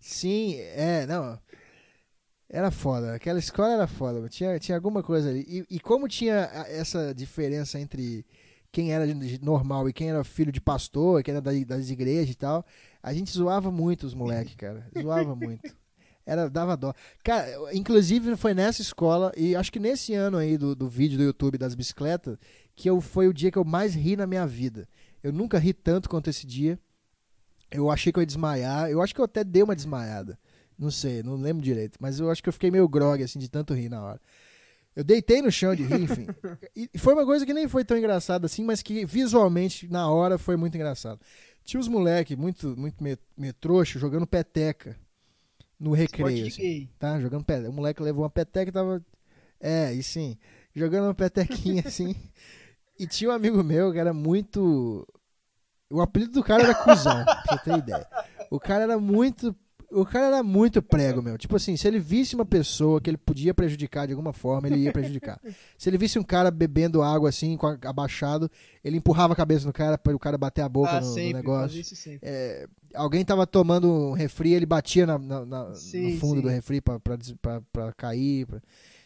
Sim, 0.00 0.54
é, 0.60 1.06
não. 1.06 1.38
Era 2.48 2.70
foda. 2.70 3.14
Aquela 3.14 3.38
escola 3.38 3.72
era 3.72 3.86
foda. 3.86 4.28
Tinha, 4.28 4.58
tinha 4.58 4.76
alguma 4.76 5.02
coisa 5.02 5.28
ali. 5.30 5.44
E, 5.48 5.76
e 5.76 5.80
como 5.80 6.06
tinha 6.06 6.48
essa 6.68 7.12
diferença 7.14 7.78
entre 7.80 8.24
quem 8.70 8.92
era 8.92 9.04
normal 9.42 9.88
e 9.88 9.92
quem 9.92 10.10
era 10.10 10.22
filho 10.22 10.52
de 10.52 10.60
pastor, 10.60 11.22
quem 11.22 11.32
era 11.32 11.40
da- 11.40 11.50
das 11.66 11.90
igrejas 11.90 12.30
e 12.30 12.36
tal, 12.36 12.64
a 13.02 13.12
gente 13.12 13.30
zoava 13.32 13.70
muito 13.72 14.04
os 14.06 14.14
moleques, 14.14 14.54
cara. 14.54 14.86
Zoava 15.00 15.34
muito. 15.34 15.62
Era, 16.26 16.50
dava 16.50 16.76
dó. 16.76 16.92
Cara, 17.22 17.48
inclusive 17.72 18.34
foi 18.34 18.52
nessa 18.52 18.82
escola, 18.82 19.32
e 19.36 19.54
acho 19.54 19.72
que 19.72 19.78
nesse 19.78 20.12
ano 20.12 20.36
aí 20.36 20.58
do, 20.58 20.74
do 20.74 20.88
vídeo 20.88 21.16
do 21.16 21.22
YouTube 21.22 21.56
das 21.56 21.76
bicicletas, 21.76 22.36
que 22.74 22.90
eu, 22.90 23.00
foi 23.00 23.28
o 23.28 23.32
dia 23.32 23.52
que 23.52 23.56
eu 23.56 23.64
mais 23.64 23.94
ri 23.94 24.16
na 24.16 24.26
minha 24.26 24.44
vida. 24.44 24.88
Eu 25.22 25.32
nunca 25.32 25.56
ri 25.56 25.72
tanto 25.72 26.08
quanto 26.08 26.28
esse 26.28 26.44
dia. 26.44 26.78
Eu 27.70 27.90
achei 27.90 28.12
que 28.12 28.18
eu 28.18 28.22
ia 28.22 28.26
desmaiar. 28.26 28.90
Eu 28.90 29.00
acho 29.00 29.14
que 29.14 29.20
eu 29.20 29.24
até 29.24 29.44
dei 29.44 29.62
uma 29.62 29.76
desmaiada. 29.76 30.36
Não 30.76 30.90
sei, 30.90 31.22
não 31.22 31.36
lembro 31.36 31.62
direito. 31.62 31.96
Mas 32.00 32.18
eu 32.18 32.28
acho 32.28 32.42
que 32.42 32.48
eu 32.48 32.52
fiquei 32.52 32.72
meio 32.72 32.88
grog, 32.88 33.22
assim, 33.22 33.38
de 33.38 33.48
tanto 33.48 33.72
rir 33.72 33.88
na 33.88 34.02
hora. 34.02 34.20
Eu 34.96 35.04
deitei 35.04 35.40
no 35.40 35.50
chão 35.50 35.76
de 35.76 35.84
rir, 35.84 36.02
enfim. 36.02 36.26
E 36.94 36.98
foi 36.98 37.14
uma 37.14 37.24
coisa 37.24 37.46
que 37.46 37.54
nem 37.54 37.68
foi 37.68 37.84
tão 37.84 37.96
engraçada 37.96 38.46
assim, 38.46 38.64
mas 38.64 38.82
que 38.82 39.04
visualmente, 39.04 39.88
na 39.88 40.10
hora, 40.10 40.38
foi 40.38 40.56
muito 40.56 40.74
engraçado. 40.74 41.20
Tinha 41.64 41.80
os 41.80 41.88
moleques 41.88 42.36
muito, 42.36 42.76
muito 42.76 43.02
meio, 43.02 43.18
meio 43.36 43.52
trouxa 43.54 43.98
jogando 43.98 44.26
peteca 44.26 44.96
no 45.78 45.92
recreio. 45.92 46.46
Assim 46.46 46.88
tá? 46.98 47.20
Jogando 47.20 47.44
peteca. 47.44 47.70
O 47.70 47.72
moleque 47.72 48.02
levou 48.02 48.24
uma 48.24 48.30
peteca 48.30 48.70
e 48.70 48.72
tava. 48.72 49.04
É, 49.60 49.92
e 49.92 50.02
sim. 50.02 50.36
Jogando 50.74 51.04
uma 51.04 51.14
petequinha 51.14 51.82
assim. 51.86 52.14
E 52.98 53.06
tinha 53.06 53.30
um 53.30 53.34
amigo 53.34 53.62
meu 53.62 53.92
que 53.92 53.98
era 53.98 54.12
muito. 54.12 55.06
O 55.90 56.00
apelido 56.00 56.32
do 56.32 56.42
cara 56.42 56.64
era 56.64 56.74
cuzão, 56.74 57.24
pra 57.24 57.42
você 57.44 57.58
ter 57.58 57.78
ideia. 57.78 58.06
O 58.50 58.58
cara 58.58 58.84
era 58.84 58.98
muito. 58.98 59.54
O 59.90 60.04
cara 60.04 60.26
era 60.26 60.42
muito 60.42 60.82
prego, 60.82 61.22
meu. 61.22 61.38
Tipo 61.38 61.56
assim, 61.56 61.76
se 61.76 61.86
ele 61.86 61.98
visse 61.98 62.34
uma 62.34 62.44
pessoa 62.44 63.00
que 63.00 63.08
ele 63.08 63.16
podia 63.16 63.54
prejudicar 63.54 64.06
de 64.06 64.12
alguma 64.12 64.32
forma, 64.32 64.66
ele 64.66 64.78
ia 64.78 64.92
prejudicar. 64.92 65.40
Se 65.78 65.88
ele 65.88 65.96
visse 65.96 66.18
um 66.18 66.22
cara 66.24 66.50
bebendo 66.50 67.02
água 67.02 67.28
assim, 67.28 67.56
com 67.56 67.66
a- 67.68 67.78
abaixado, 67.84 68.50
ele 68.82 68.96
empurrava 68.96 69.32
a 69.32 69.36
cabeça 69.36 69.64
no 69.66 69.72
cara 69.72 69.96
para 69.96 70.14
o 70.14 70.18
cara 70.18 70.36
bater 70.36 70.62
a 70.62 70.68
boca 70.68 70.90
ah, 70.90 71.00
no- 71.00 71.06
no, 71.06 71.14
sempre, 71.14 71.34
negócio 71.34 71.62
fazia 71.68 71.80
isso 71.82 71.94
sempre. 71.96 72.20
é, 72.28 72.66
alguém 72.94 73.24
tava 73.24 73.46
tomando 73.46 73.88
um 73.90 74.12
refri, 74.12 74.54
ele 74.54 74.66
batia 74.66 75.06
na- 75.06 75.18
na- 75.18 75.44
na- 75.46 75.74
Sim, 75.74 76.14
no 76.14 76.20
fundo 76.20 76.36
sim. 76.36 76.42
do 76.42 76.48
refri 76.48 76.80
pra 76.80 77.92
cair. 77.96 78.46
pra- 78.46 78.60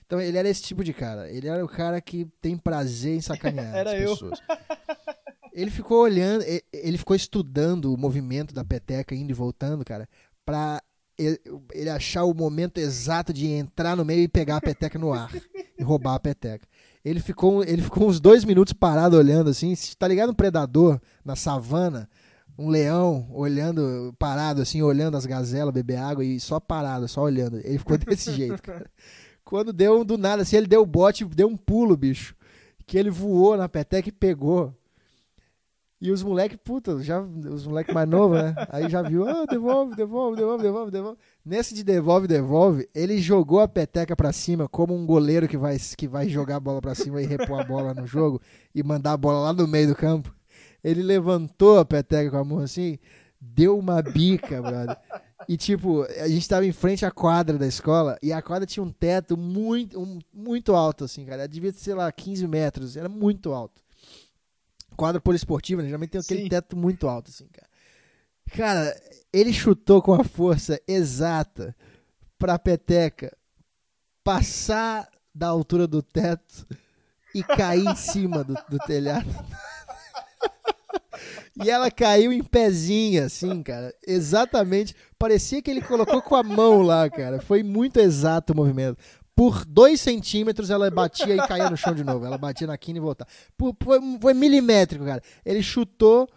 Então 0.06 0.20
ele 0.20 0.38
era 0.38 0.48
esse 0.48 0.62
tipo 0.62 0.82
de 0.82 0.92
cara. 0.94 1.30
Ele 1.30 1.46
era 1.46 1.62
o 1.64 1.68
cara 1.68 2.00
que 2.00 2.26
tem 2.40 2.56
prazer 2.56 3.14
em 3.16 3.20
sacanear 3.20 3.74
Era 3.76 3.92
as 3.94 4.00
eu. 4.02 4.10
pessoas. 4.12 4.40
Ele 5.52 5.70
ficou 5.70 5.98
olhando, 6.02 6.44
ele 6.72 6.96
ficou 6.96 7.14
estudando 7.16 7.92
o 7.92 7.96
movimento 7.98 8.54
da 8.54 8.64
peteca 8.64 9.14
indo 9.16 9.30
e 9.30 9.34
voltando, 9.34 9.84
cara, 9.84 10.08
pra 10.44 10.80
ele, 11.18 11.38
ele 11.72 11.90
achar 11.90 12.24
o 12.24 12.34
momento 12.34 12.78
exato 12.78 13.32
de 13.32 13.46
entrar 13.46 13.96
no 13.96 14.04
meio 14.04 14.22
e 14.22 14.28
pegar 14.28 14.56
a 14.56 14.60
peteca 14.60 14.98
no 14.98 15.12
ar 15.12 15.30
e 15.78 15.82
roubar 15.82 16.14
a 16.14 16.20
peteca. 16.20 16.66
Ele 17.04 17.20
ficou, 17.20 17.62
ele 17.64 17.82
ficou 17.82 18.08
uns 18.08 18.20
dois 18.20 18.44
minutos 18.44 18.72
parado 18.72 19.16
olhando 19.16 19.50
assim, 19.50 19.74
tá 19.98 20.06
ligado 20.06 20.30
um 20.30 20.34
predador 20.34 21.00
na 21.24 21.34
savana, 21.34 22.08
um 22.58 22.68
leão 22.68 23.26
olhando, 23.32 24.14
parado 24.18 24.60
assim, 24.60 24.82
olhando 24.82 25.16
as 25.16 25.24
gazelas 25.24 25.72
beber 25.72 25.96
água 25.96 26.24
e 26.24 26.38
só 26.38 26.60
parado, 26.60 27.08
só 27.08 27.22
olhando. 27.22 27.58
Ele 27.64 27.78
ficou 27.78 27.96
desse 27.96 28.32
jeito, 28.36 28.62
cara. 28.62 28.90
Quando 29.44 29.72
deu 29.72 30.04
do 30.04 30.18
nada, 30.18 30.42
assim, 30.42 30.56
ele 30.56 30.66
deu 30.66 30.82
o 30.82 30.86
bote, 30.86 31.24
deu 31.24 31.48
um 31.48 31.56
pulo, 31.56 31.96
bicho. 31.96 32.34
Que 32.86 32.98
ele 32.98 33.10
voou 33.10 33.56
na 33.56 33.68
peteca 33.68 34.08
e 34.08 34.12
pegou. 34.12 34.74
E 36.00 36.10
os 36.10 36.22
moleques, 36.22 36.58
puta, 36.64 37.02
já, 37.02 37.20
os 37.20 37.66
moleques 37.66 37.94
mais 37.94 38.08
novos, 38.08 38.38
né? 38.40 38.54
Aí 38.70 38.88
já 38.88 39.02
viu, 39.02 39.28
ah, 39.28 39.44
devolve, 39.44 39.94
devolve, 39.94 40.34
devolve, 40.36 40.62
devolve, 40.62 40.90
devolve. 40.90 41.18
Nesse 41.44 41.74
de 41.74 41.84
devolve, 41.84 42.26
devolve, 42.26 42.88
ele 42.94 43.18
jogou 43.18 43.60
a 43.60 43.68
peteca 43.68 44.16
pra 44.16 44.32
cima 44.32 44.66
como 44.66 44.94
um 44.94 45.04
goleiro 45.04 45.46
que 45.46 45.58
vai, 45.58 45.76
que 45.96 46.08
vai 46.08 46.26
jogar 46.28 46.56
a 46.56 46.60
bola 46.60 46.80
pra 46.80 46.94
cima 46.94 47.20
e 47.20 47.26
repor 47.26 47.60
a 47.60 47.64
bola 47.64 47.92
no 47.92 48.06
jogo 48.06 48.40
e 48.74 48.82
mandar 48.82 49.12
a 49.12 49.16
bola 49.18 49.40
lá 49.40 49.52
no 49.52 49.68
meio 49.68 49.88
do 49.88 49.94
campo. 49.94 50.34
Ele 50.82 51.02
levantou 51.02 51.78
a 51.78 51.84
peteca 51.84 52.30
com 52.30 52.38
a 52.38 52.44
mão 52.44 52.60
assim, 52.60 52.98
deu 53.38 53.78
uma 53.78 54.00
bica, 54.00 54.62
brother. 54.62 54.96
E 55.46 55.56
tipo, 55.58 56.02
a 56.02 56.28
gente 56.28 56.48
tava 56.48 56.64
em 56.64 56.72
frente 56.72 57.04
à 57.04 57.10
quadra 57.10 57.58
da 57.58 57.66
escola 57.66 58.16
e 58.22 58.32
a 58.32 58.40
quadra 58.40 58.64
tinha 58.66 58.82
um 58.82 58.90
teto 58.90 59.36
muito, 59.36 60.00
um- 60.00 60.18
muito 60.32 60.74
alto, 60.74 61.04
assim, 61.04 61.26
cara. 61.26 61.46
Devia 61.46 61.72
sei 61.72 61.92
lá, 61.92 62.10
15 62.10 62.46
metros, 62.46 62.96
era 62.96 63.08
muito 63.08 63.52
alto. 63.52 63.82
Quadra 65.00 65.18
poliesportiva, 65.18 65.80
né? 65.80 65.88
Geralmente 65.88 66.10
tem 66.10 66.20
aquele 66.20 66.42
Sim. 66.42 66.48
teto 66.50 66.76
muito 66.76 67.08
alto, 67.08 67.30
assim, 67.30 67.46
cara. 67.46 67.66
Cara, 68.54 69.02
ele 69.32 69.50
chutou 69.50 70.02
com 70.02 70.12
a 70.12 70.22
força 70.22 70.78
exata 70.86 71.74
pra 72.38 72.58
peteca 72.58 73.34
passar 74.22 75.08
da 75.34 75.46
altura 75.46 75.86
do 75.86 76.02
teto 76.02 76.66
e 77.34 77.42
cair 77.42 77.86
em 77.86 77.96
cima 77.96 78.44
do, 78.44 78.52
do 78.68 78.78
telhado. 78.80 79.30
E 81.64 81.70
ela 81.70 81.90
caiu 81.90 82.30
em 82.30 82.42
pezinha, 82.42 83.24
assim, 83.24 83.62
cara. 83.62 83.94
Exatamente. 84.06 84.94
Parecia 85.18 85.62
que 85.62 85.70
ele 85.70 85.80
colocou 85.80 86.20
com 86.20 86.36
a 86.36 86.42
mão 86.42 86.82
lá, 86.82 87.08
cara. 87.08 87.40
Foi 87.40 87.62
muito 87.62 87.98
exato 87.98 88.52
o 88.52 88.56
movimento. 88.56 88.98
Por 89.40 89.64
dois 89.64 90.02
centímetros 90.02 90.68
ela 90.68 90.90
batia 90.90 91.34
e 91.34 91.38
caía 91.48 91.70
no 91.70 91.76
chão 91.76 91.94
de 91.94 92.04
novo. 92.04 92.26
Ela 92.26 92.36
batia 92.36 92.66
na 92.66 92.76
quina 92.76 92.98
e 92.98 93.00
voltava. 93.00 93.30
Por- 93.56 93.74
foi, 93.82 93.98
foi 94.20 94.34
milimétrico, 94.34 95.02
cara. 95.02 95.22
Ele 95.46 95.62
chutou 95.62 96.28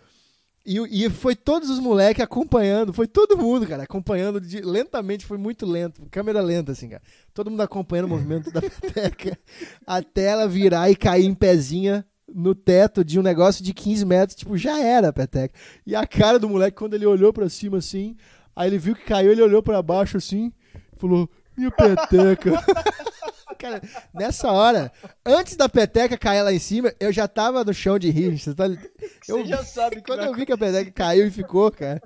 e, 0.66 1.06
e 1.06 1.10
foi 1.10 1.36
todos 1.36 1.70
os 1.70 1.80
moleques 1.80 2.24
acompanhando. 2.24 2.94
Foi 2.94 3.06
todo 3.06 3.38
mundo, 3.38 3.68
cara, 3.68 3.84
acompanhando 3.84 4.40
de- 4.40 4.62
lentamente. 4.62 5.26
Foi 5.26 5.38
muito 5.38 5.66
lento. 5.66 6.02
Câmera 6.10 6.40
lenta, 6.40 6.72
assim, 6.72 6.88
cara. 6.88 7.02
Todo 7.34 7.52
mundo 7.52 7.60
acompanhando 7.60 8.06
o 8.06 8.08
movimento 8.08 8.50
da 8.52 8.62
peteca 8.64 9.38
até 9.86 10.24
ela 10.28 10.48
virar 10.48 10.90
e 10.90 10.96
cair 10.96 11.26
em 11.26 11.34
pezinha 11.34 12.06
no 12.34 12.56
teto 12.56 13.04
de 13.04 13.20
um 13.20 13.22
negócio 13.22 13.62
de 13.66 13.74
15 13.74 14.06
metros. 14.06 14.38
Tipo, 14.38 14.58
já 14.58 14.80
era 14.82 15.10
a 15.10 15.14
peteca. 15.14 15.54
E 15.86 15.94
a 15.94 16.08
cara 16.08 16.40
do 16.40 16.48
moleque, 16.48 16.78
quando 16.78 16.94
ele 16.94 17.06
olhou 17.06 17.34
pra 17.34 17.50
cima 17.50 17.80
assim, 17.80 18.16
aí 18.56 18.70
ele 18.70 18.78
viu 18.78 18.96
que 18.96 19.04
caiu, 19.04 19.30
ele 19.34 19.42
olhou 19.42 19.62
pra 19.62 19.82
baixo 19.82 20.16
assim, 20.16 20.54
falou: 20.96 21.30
Minha 21.56 21.72
peteca. 21.72 22.52
Cara, 23.58 23.82
nessa 24.14 24.52
hora, 24.52 24.92
antes 25.26 25.56
da 25.56 25.70
peteca 25.70 26.18
cair 26.18 26.42
lá 26.42 26.52
em 26.52 26.60
cima, 26.60 26.94
eu 27.00 27.14
já 27.14 27.28
tava 27.28 27.64
no 27.64 27.74
chão 27.74 27.98
de 27.98 28.10
rir. 28.10 28.38
Você 28.38 28.54
tá... 28.54 28.66
Você 28.68 29.46
já 29.46 29.64
sabe 29.64 29.98
que 29.98 30.02
Quando 30.04 30.20
vai 30.20 30.28
eu 30.28 30.34
vi 30.34 30.46
que 30.46 30.52
a 30.52 30.58
peteca 30.58 30.92
caiu 30.92 31.26
e 31.28 31.32
ficou, 31.32 31.72
cara. 31.72 32.02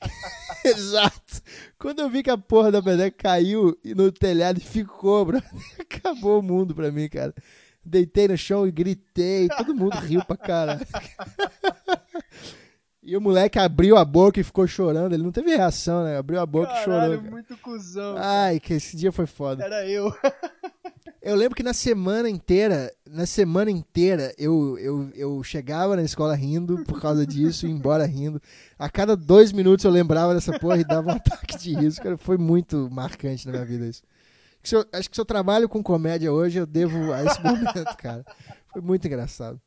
Exato. 0.64 1.42
Quando 1.78 2.00
eu 2.00 2.08
vi 2.08 2.22
que 2.22 2.30
a 2.30 2.38
porra 2.38 2.72
da 2.72 2.82
peteca 2.82 3.16
caiu 3.24 3.78
e 3.84 3.94
no 3.94 4.10
telhado 4.10 4.58
e 4.58 4.64
ficou, 4.64 5.26
bro, 5.26 5.42
acabou 5.78 6.40
o 6.40 6.42
mundo 6.42 6.74
pra 6.74 6.90
mim, 6.90 7.08
cara. 7.08 7.34
Deitei 7.84 8.26
no 8.26 8.36
chão 8.36 8.66
e 8.66 8.72
gritei, 8.72 9.48
todo 9.48 9.74
mundo 9.74 9.96
riu 9.98 10.24
pra 10.24 10.36
caralho. 10.36 10.86
E 13.06 13.16
o 13.16 13.20
moleque 13.20 13.56
abriu 13.58 13.96
a 13.96 14.04
boca 14.04 14.40
e 14.40 14.42
ficou 14.44 14.66
chorando. 14.66 15.12
Ele 15.14 15.22
não 15.22 15.30
teve 15.30 15.54
reação, 15.54 16.02
né? 16.02 16.18
Abriu 16.18 16.40
a 16.40 16.44
boca 16.44 16.72
e 16.72 16.84
chorou. 16.84 16.98
Caralho, 17.00 17.18
cara. 17.20 17.30
muito 17.30 17.56
cuzão. 17.58 18.16
Ai, 18.18 18.58
que 18.58 18.74
esse 18.74 18.96
dia 18.96 19.12
foi 19.12 19.26
foda. 19.26 19.64
Era 19.64 19.86
eu. 19.88 20.12
Eu 21.22 21.34
lembro 21.34 21.56
que 21.56 21.62
na 21.64 21.72
semana 21.72 22.30
inteira, 22.30 22.92
na 23.04 23.26
semana 23.26 23.68
inteira, 23.68 24.32
eu, 24.38 24.78
eu, 24.78 25.10
eu 25.12 25.42
chegava 25.42 25.96
na 25.96 26.02
escola 26.04 26.36
rindo 26.36 26.84
por 26.84 27.00
causa 27.00 27.26
disso, 27.26 27.66
e 27.66 27.70
embora 27.70 28.06
rindo. 28.06 28.40
A 28.78 28.88
cada 28.88 29.16
dois 29.16 29.50
minutos 29.50 29.84
eu 29.84 29.90
lembrava 29.90 30.34
dessa 30.34 30.56
porra 30.56 30.78
e 30.78 30.84
dava 30.84 31.08
um 31.08 31.14
ataque 31.16 31.58
de 31.58 31.74
riso. 31.74 32.00
Cara, 32.00 32.16
foi 32.16 32.38
muito 32.38 32.88
marcante 32.92 33.44
na 33.44 33.52
minha 33.52 33.64
vida 33.64 33.86
isso. 33.86 34.02
Eu- 34.70 34.86
acho 34.92 35.10
que 35.10 35.16
se 35.16 35.20
eu 35.20 35.24
trabalho 35.24 35.68
com 35.68 35.82
comédia 35.82 36.32
hoje, 36.32 36.58
eu 36.60 36.66
devo 36.66 37.12
a 37.12 37.24
esse 37.24 37.42
momento, 37.42 37.96
cara. 37.96 38.24
Foi 38.72 38.80
muito 38.80 39.04
engraçado. 39.08 39.60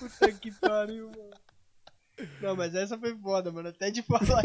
Puta 0.00 0.32
que 0.32 0.50
pariu, 0.50 1.06
mano. 1.06 1.30
Não, 2.40 2.56
mas 2.56 2.74
essa 2.74 2.98
foi 2.98 3.16
foda, 3.16 3.52
mano. 3.52 3.68
Até 3.68 3.90
de 3.90 4.02
falar. 4.02 4.42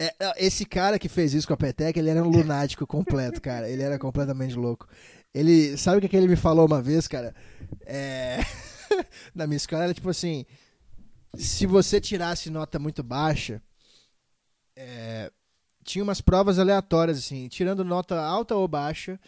É, 0.00 0.14
é, 0.20 0.46
esse 0.46 0.64
cara 0.64 0.98
que 0.98 1.08
fez 1.08 1.34
isso 1.34 1.46
com 1.46 1.54
a 1.54 1.56
Peteca, 1.56 1.98
ele 1.98 2.10
era 2.10 2.22
um 2.22 2.28
lunático 2.28 2.86
completo, 2.86 3.40
cara. 3.40 3.68
Ele 3.68 3.82
era 3.82 3.98
completamente 3.98 4.54
louco. 4.54 4.88
Ele, 5.34 5.76
sabe 5.76 5.98
o 5.98 6.00
que, 6.00 6.08
que 6.08 6.16
ele 6.16 6.28
me 6.28 6.36
falou 6.36 6.66
uma 6.66 6.80
vez, 6.80 7.08
cara? 7.08 7.34
É, 7.84 8.38
na 9.34 9.46
minha 9.46 9.56
escola 9.56 9.84
era 9.84 9.94
tipo 9.94 10.08
assim: 10.08 10.46
se 11.34 11.66
você 11.66 12.00
tirasse 12.00 12.48
nota 12.50 12.78
muito 12.78 13.02
baixa, 13.02 13.60
é, 14.76 15.30
tinha 15.84 16.02
umas 16.02 16.20
provas 16.20 16.58
aleatórias, 16.58 17.18
assim, 17.18 17.48
tirando 17.48 17.84
nota 17.84 18.20
alta 18.20 18.54
ou 18.54 18.68
baixa, 18.68 19.18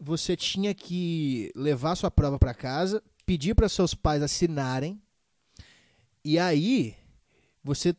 você 0.00 0.36
tinha 0.36 0.74
que 0.74 1.52
levar 1.54 1.96
sua 1.96 2.10
prova 2.10 2.38
pra 2.38 2.54
casa, 2.54 3.02
pedir 3.30 3.54
para 3.54 3.68
seus 3.68 3.94
pais 3.94 4.24
assinarem, 4.24 5.00
e 6.24 6.36
aí 6.36 6.96
você 7.62 7.94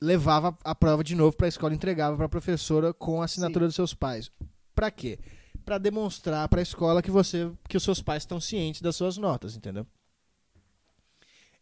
levava 0.00 0.56
a 0.62 0.72
prova 0.72 1.02
de 1.02 1.16
novo 1.16 1.36
para 1.36 1.48
a 1.48 1.48
escola 1.48 1.72
e 1.72 1.76
entregava 1.76 2.16
para 2.16 2.26
a 2.26 2.28
professora 2.28 2.94
com 2.94 3.20
a 3.20 3.24
assinatura 3.24 3.66
dos 3.66 3.74
seus 3.74 3.92
pais. 3.92 4.30
Para 4.76 4.88
quê? 4.92 5.18
Para 5.64 5.78
demonstrar 5.78 6.48
para 6.48 6.60
a 6.60 6.62
escola 6.62 7.02
que 7.02 7.10
você 7.10 7.50
que 7.68 7.76
os 7.76 7.82
seus 7.82 8.00
pais 8.00 8.22
estão 8.22 8.40
cientes 8.40 8.80
das 8.80 8.94
suas 8.94 9.16
notas, 9.16 9.56
entendeu? 9.56 9.84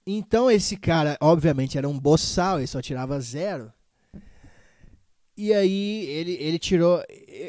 Então 0.06 0.50
esse 0.50 0.76
cara, 0.76 1.16
obviamente, 1.18 1.78
era 1.78 1.88
um 1.88 1.98
boçal, 1.98 2.58
ele 2.58 2.66
só 2.66 2.82
tirava 2.82 3.18
zero. 3.18 3.72
E 5.36 5.52
aí 5.52 6.06
ele, 6.06 6.32
ele 6.40 6.58
tirou. 6.58 7.02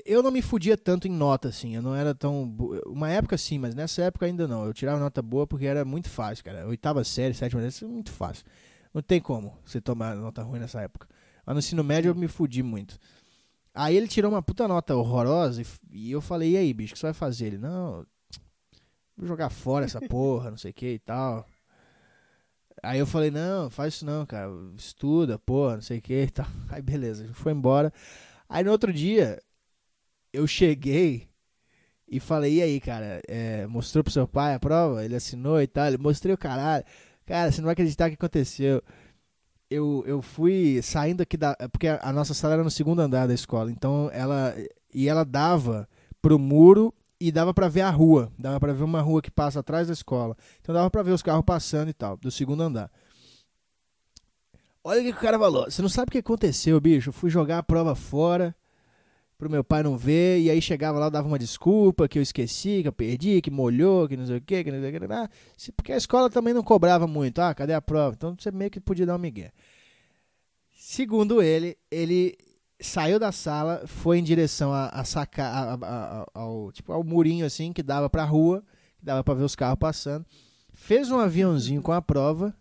Eu 0.06 0.22
não 0.22 0.30
me 0.30 0.42
fudia 0.42 0.78
tanto 0.78 1.08
em 1.08 1.12
nota, 1.12 1.48
assim. 1.48 1.76
Eu 1.76 1.82
não 1.82 1.96
era 1.96 2.14
tão. 2.14 2.44
Uma 2.86 3.10
época 3.10 3.38
sim, 3.38 3.58
mas 3.58 3.74
nessa 3.74 4.04
época 4.04 4.26
ainda 4.26 4.48
não. 4.48 4.66
Eu 4.66 4.74
tirava 4.74 5.00
nota 5.00 5.22
boa 5.22 5.48
porque 5.48 5.66
era 5.66 5.86
muito 5.86 6.10
fácil, 6.10 6.44
cara. 6.44 6.68
Oitava 6.68 7.04
série, 7.04 7.34
sétima 7.34 7.70
série, 7.72 7.90
é 7.90 7.94
muito 7.94 8.12
fácil. 8.12 8.46
Não 8.94 9.02
tem 9.02 9.22
como 9.22 9.58
você 9.64 9.80
tomar 9.80 10.16
nota 10.16 10.44
ruim 10.44 10.60
nessa 10.60 10.82
época. 10.82 11.08
Mas 11.46 11.56
no 11.56 11.60
ensino 11.60 11.84
médio 11.84 12.10
eu 12.10 12.16
me 12.16 12.28
fudi 12.28 12.62
muito. 12.62 13.00
Aí 13.74 13.96
ele 13.96 14.08
tirou 14.08 14.32
uma 14.32 14.42
puta 14.42 14.68
nota 14.68 14.96
horrorosa 14.96 15.62
e, 15.62 15.66
e 15.92 16.12
eu 16.12 16.20
falei, 16.20 16.54
e 16.54 16.58
aí, 16.58 16.74
bicho, 16.74 16.92
o 16.92 16.96
que 16.96 17.00
você 17.00 17.06
vai 17.06 17.14
fazer? 17.14 17.46
Ele, 17.46 17.58
não, 17.60 18.06
vou 19.16 19.28
jogar 19.28 19.50
fora 19.50 19.86
essa 19.86 20.02
porra, 20.02 20.50
não 20.50 20.58
sei 20.58 20.72
o 20.72 20.74
que 20.74 20.94
e 20.94 21.00
tal. 21.00 21.46
Aí 22.84 23.00
eu 23.00 23.08
falei, 23.08 23.32
não, 23.32 23.70
faz 23.70 23.96
isso 23.96 24.06
não, 24.06 24.26
cara, 24.26 24.50
estuda, 24.78 25.40
porra, 25.40 25.76
não 25.76 25.82
sei 25.82 26.00
o 26.00 26.02
que 26.02 26.24
e 26.24 26.30
tal. 26.30 26.46
Aí 26.70 26.82
beleza, 26.82 27.24
a 27.24 27.28
gente 27.28 27.36
foi 27.38 27.52
embora. 27.52 27.92
Aí 28.50 28.64
no 28.64 28.72
outro 28.72 28.94
dia, 28.94 29.42
eu 30.32 30.48
cheguei 30.48 31.28
e 32.08 32.20
falei, 32.20 32.56
e 32.56 32.62
aí, 32.62 32.80
cara, 32.80 33.22
é, 33.28 33.68
mostrou 33.68 34.04
pro 34.04 34.14
seu 34.14 34.28
pai 34.28 34.54
a 34.54 34.60
prova? 34.60 35.04
Ele 35.04 35.16
assinou 35.16 35.62
e 35.62 35.68
tal, 35.68 35.88
ele 35.88 35.98
mostrei 35.98 36.34
o 36.34 36.38
caralho. 36.38 36.86
Cara, 37.26 37.52
você 37.52 37.60
não 37.60 37.66
vai 37.66 37.74
acreditar 37.74 38.06
o 38.08 38.10
que 38.10 38.16
aconteceu. 38.16 38.82
Eu, 39.70 40.04
eu 40.08 40.22
fui 40.22 40.82
saindo 40.82 41.22
aqui 41.22 41.36
da. 41.36 41.56
Porque 41.72 41.88
a 41.88 42.14
nossa 42.14 42.34
sala 42.34 42.54
era 42.54 42.64
no 42.64 42.72
segundo 42.72 43.02
andar 43.02 43.28
da 43.28 43.34
escola. 43.34 43.70
Então 43.72 44.10
ela. 44.14 44.56
E 44.94 45.10
ela 45.10 45.26
dava 45.26 45.90
pro 46.22 46.40
muro 46.40 46.94
e 47.20 47.32
dava 47.32 47.54
pra 47.54 47.68
ver 47.68 47.82
a 47.82 47.90
rua. 47.90 48.32
Dava 48.38 48.60
pra 48.60 48.74
ver 48.74 48.84
uma 48.84 49.02
rua 49.02 49.22
que 49.22 49.32
passa 49.32 49.60
atrás 49.60 49.88
da 49.88 49.94
escola. 49.94 50.36
Então 50.62 50.74
dava 50.74 50.90
pra 50.90 51.04
ver 51.04 51.12
os 51.12 51.22
carros 51.22 51.46
passando 51.46 51.90
e 51.90 51.94
tal, 51.94 52.18
do 52.18 52.32
segundo 52.32 52.62
andar. 52.62 52.92
Olha 54.84 55.02
o 55.02 55.04
que 55.04 55.10
o 55.10 55.16
cara 55.16 55.38
falou. 55.38 55.66
Você 55.70 55.82
não 55.82 55.90
sabe 55.90 56.10
o 56.10 56.12
que 56.12 56.20
aconteceu, 56.20 56.80
bicho. 56.80 57.10
Eu 57.10 57.14
fui 57.14 57.30
jogar 57.30 57.58
a 57.58 57.64
prova 57.64 57.94
fora 57.94 58.56
pro 59.38 59.50
meu 59.50 59.64
pai 59.64 59.84
não 59.84 59.98
ver. 59.98 60.40
E 60.40 60.50
aí 60.50 60.62
chegava 60.62 60.98
lá, 60.98 61.10
dava 61.10 61.28
uma 61.28 61.38
desculpa 61.38 62.08
que 62.08 62.18
eu 62.18 62.24
esqueci, 62.24 62.82
que 62.82 62.88
eu 62.88 62.94
perdi, 62.94 63.42
que 63.42 63.52
molhou, 63.52 64.08
que 64.08 64.16
não 64.16 64.26
sei 64.26 64.38
o 64.38 64.42
que, 64.42 64.64
que 64.64 64.72
não 64.72 64.80
sei 64.80 64.96
o 64.96 65.00
que. 65.00 65.14
Ah, 65.14 65.30
porque 65.76 65.92
a 65.92 65.98
escola 65.98 66.30
também 66.30 66.54
não 66.54 66.64
cobrava 66.64 67.06
muito. 67.06 67.40
Ah, 67.40 67.54
cadê 67.54 67.74
a 67.74 67.82
prova? 67.82 68.16
Então 68.16 68.36
você 68.38 68.50
meio 68.50 68.72
que 68.72 68.80
podia 68.80 69.06
dar 69.06 69.16
um 69.16 69.20
migué. 69.20 69.52
Segundo 70.74 71.42
ele, 71.42 71.78
ele 71.92 72.38
saiu 72.80 73.20
da 73.20 73.32
sala, 73.32 73.84
foi 73.88 74.20
em 74.20 74.24
direção 74.24 74.72
a, 74.72 74.88
a 74.90 75.04
sacar 75.04 75.54
a, 75.54 75.74
a, 75.74 76.26
ao 76.34 76.72
tipo 76.72 76.92
ao 76.92 77.04
murinho 77.04 77.46
assim 77.46 77.74
que 77.74 77.82
dava 77.82 78.10
para 78.10 78.24
rua, 78.24 78.64
que 79.00 79.06
dava 79.06 79.24
para 79.24 79.34
ver 79.34 79.44
os 79.44 79.56
carros 79.56 79.80
passando. 79.80 80.26
Fez 80.74 81.10
um 81.10 81.20
aviãozinho 81.20 81.82
com 81.82 81.92
a 81.92 82.02
prova, 82.02 82.56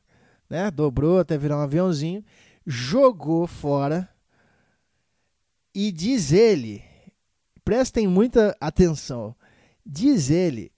né? 0.48 0.70
Dobrou 0.70 1.18
até 1.18 1.36
virar 1.36 1.59
um 1.59 1.62
aviãozinho, 1.62 2.24
jogou 2.66 3.47
fora. 3.47 4.09
E 5.74 5.93
diz 5.93 6.32
ele, 6.32 6.82
prestem 7.62 8.06
muita 8.06 8.56
atenção. 8.59 9.36
Diz 9.84 10.30
ele 10.30 10.72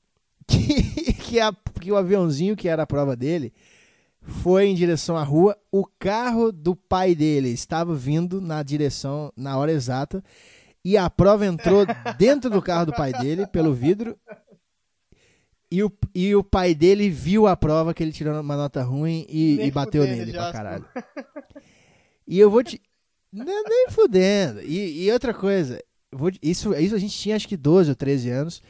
que, 0.46 1.12
que, 1.14 1.40
a, 1.40 1.50
que 1.80 1.90
o 1.90 1.96
aviãozinho 1.96 2.54
que 2.54 2.68
era 2.68 2.82
a 2.82 2.86
prova 2.86 3.16
dele 3.16 3.54
foi 4.26 4.66
em 4.66 4.74
direção 4.74 5.16
à 5.16 5.22
rua. 5.22 5.56
O 5.70 5.86
carro 5.98 6.52
do 6.52 6.74
pai 6.74 7.14
dele 7.14 7.50
estava 7.50 7.94
vindo 7.94 8.40
na 8.40 8.62
direção 8.62 9.32
na 9.36 9.56
hora 9.56 9.72
exata 9.72 10.22
e 10.84 10.96
a 10.96 11.08
prova 11.08 11.46
entrou 11.46 11.84
dentro 12.18 12.50
do 12.50 12.60
carro 12.60 12.86
do 12.86 12.92
pai 12.92 13.12
dele 13.12 13.46
pelo 13.46 13.72
vidro. 13.72 14.18
E 15.70 15.82
o, 15.82 15.90
e 16.14 16.34
o 16.34 16.44
pai 16.44 16.74
dele 16.74 17.10
viu 17.10 17.46
a 17.46 17.56
prova 17.56 17.92
que 17.92 18.02
ele 18.02 18.12
tirou 18.12 18.40
uma 18.40 18.56
nota 18.56 18.82
ruim 18.82 19.26
e, 19.28 19.60
e 19.62 19.70
bateu 19.70 20.04
nele 20.04 20.32
pra 20.32 20.52
caralho. 20.52 20.84
E 22.28 22.40
eu 22.40 22.50
vou 22.50 22.60
te. 22.60 22.82
Nem, 23.32 23.62
nem 23.62 23.86
fudendo. 23.90 24.60
E, 24.60 25.04
e 25.04 25.12
outra 25.12 25.32
coisa, 25.32 25.80
vou, 26.10 26.28
isso, 26.42 26.74
isso 26.74 26.92
a 26.92 26.98
gente 26.98 27.16
tinha 27.16 27.36
acho 27.36 27.46
que 27.46 27.56
12 27.56 27.90
ou 27.90 27.94
13 27.94 28.30
anos. 28.30 28.62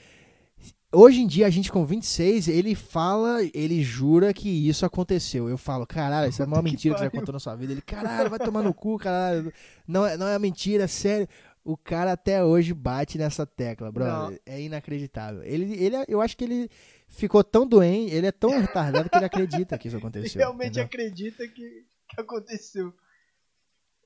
Hoje 0.98 1.20
em 1.20 1.26
dia, 1.26 1.46
a 1.46 1.50
gente 1.50 1.70
com 1.70 1.84
26, 1.84 2.48
ele 2.48 2.74
fala, 2.74 3.40
ele 3.52 3.82
jura 3.82 4.32
que 4.32 4.48
isso 4.48 4.86
aconteceu. 4.86 5.46
Eu 5.46 5.58
falo, 5.58 5.86
caralho, 5.86 6.30
isso 6.30 6.42
é 6.42 6.46
uma 6.46 6.62
mentira 6.64 6.94
que, 6.94 7.00
que 7.00 7.04
você 7.10 7.14
já 7.14 7.20
contou 7.20 7.34
na 7.34 7.38
sua 7.38 7.54
vida. 7.54 7.74
Ele, 7.74 7.82
caralho, 7.82 8.30
vai 8.30 8.38
tomar 8.38 8.62
no 8.62 8.72
cu, 8.72 8.96
caralho. 8.96 9.52
Não, 9.86 10.06
é, 10.06 10.16
não 10.16 10.26
é 10.26 10.38
mentira, 10.38 10.84
é 10.84 10.86
sério. 10.86 11.28
O 11.62 11.76
cara 11.76 12.12
até 12.12 12.42
hoje 12.42 12.72
bate 12.72 13.18
nessa 13.18 13.44
tecla, 13.44 13.92
brother. 13.92 14.30
Não. 14.30 14.38
É 14.46 14.58
inacreditável. 14.58 15.42
Ele, 15.42 15.74
ele, 15.74 15.96
eu 16.08 16.22
acho 16.22 16.34
que 16.34 16.44
ele 16.44 16.70
ficou 17.08 17.44
tão 17.44 17.66
doente, 17.66 18.14
ele 18.14 18.28
é 18.28 18.32
tão 18.32 18.58
retardado 18.58 19.10
que 19.10 19.18
ele 19.18 19.26
acredita 19.26 19.76
que 19.76 19.88
isso 19.88 19.98
aconteceu. 19.98 20.30
Ele 20.30 20.38
realmente 20.38 20.80
entendeu? 20.80 20.84
acredita 20.84 21.46
que, 21.46 21.84
que 22.08 22.20
aconteceu. 22.22 22.94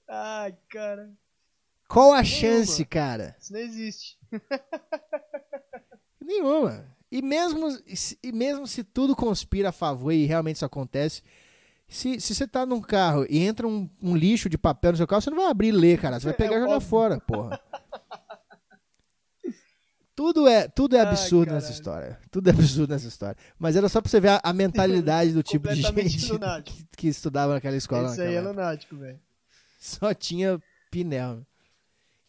Ai, 0.08 0.56
cara. 0.68 1.08
Qual 1.86 2.12
a 2.12 2.24
chance, 2.24 2.84
cara? 2.84 3.36
Isso 3.38 3.52
não 3.52 3.60
existe. 3.60 4.18
Nenhuma. 6.31 6.85
E 7.11 7.20
mesmo, 7.20 7.66
e 8.23 8.31
mesmo 8.31 8.69
se 8.69 8.85
tudo 8.85 9.16
conspira 9.16 9.70
a 9.70 9.73
favor 9.73 10.12
e 10.12 10.27
realmente 10.27 10.57
isso 10.57 10.65
acontece, 10.65 11.23
se, 11.89 12.20
se 12.20 12.36
você 12.36 12.47
tá 12.47 12.65
num 12.65 12.81
carro 12.81 13.27
e 13.28 13.40
entra 13.40 13.66
um, 13.66 13.90
um, 14.01 14.15
lixo 14.15 14.48
de 14.48 14.57
papel 14.57 14.93
no 14.93 14.97
seu 14.97 15.09
carro, 15.09 15.20
você 15.20 15.31
não 15.31 15.39
vai 15.39 15.48
abrir 15.48 15.69
e 15.69 15.73
ler, 15.73 16.01
cara. 16.01 16.20
Você 16.20 16.27
vai 16.27 16.35
pegar 16.35 16.55
é, 16.55 16.59
e 16.59 16.61
jogar 16.61 16.78
fora, 16.78 17.19
porra. 17.19 17.61
tudo 20.15 20.47
é, 20.47 20.69
tudo 20.69 20.94
é 20.94 21.01
absurdo 21.01 21.48
Ai, 21.48 21.57
nessa 21.57 21.73
história. 21.73 22.20
Tudo 22.31 22.47
é 22.47 22.52
absurdo 22.52 22.93
nessa 22.93 23.09
história. 23.09 23.36
Mas 23.59 23.74
era 23.74 23.89
só 23.89 24.01
pra 24.01 24.09
você 24.09 24.20
ver 24.20 24.28
a, 24.28 24.40
a 24.44 24.52
mentalidade 24.52 25.32
do 25.32 25.43
tipo 25.43 25.69
de 25.69 25.82
gente 25.82 26.31
que, 26.65 26.86
que, 26.97 27.09
estudava 27.09 27.55
naquela 27.55 27.77
escola. 27.77 28.12
Isso 28.12 28.23
aí 28.23 28.36
é 28.36 28.40
lunático, 28.40 28.97
velho. 28.97 29.19
Só 29.81 30.15
tinha 30.15 30.62
pinel. 30.93 31.44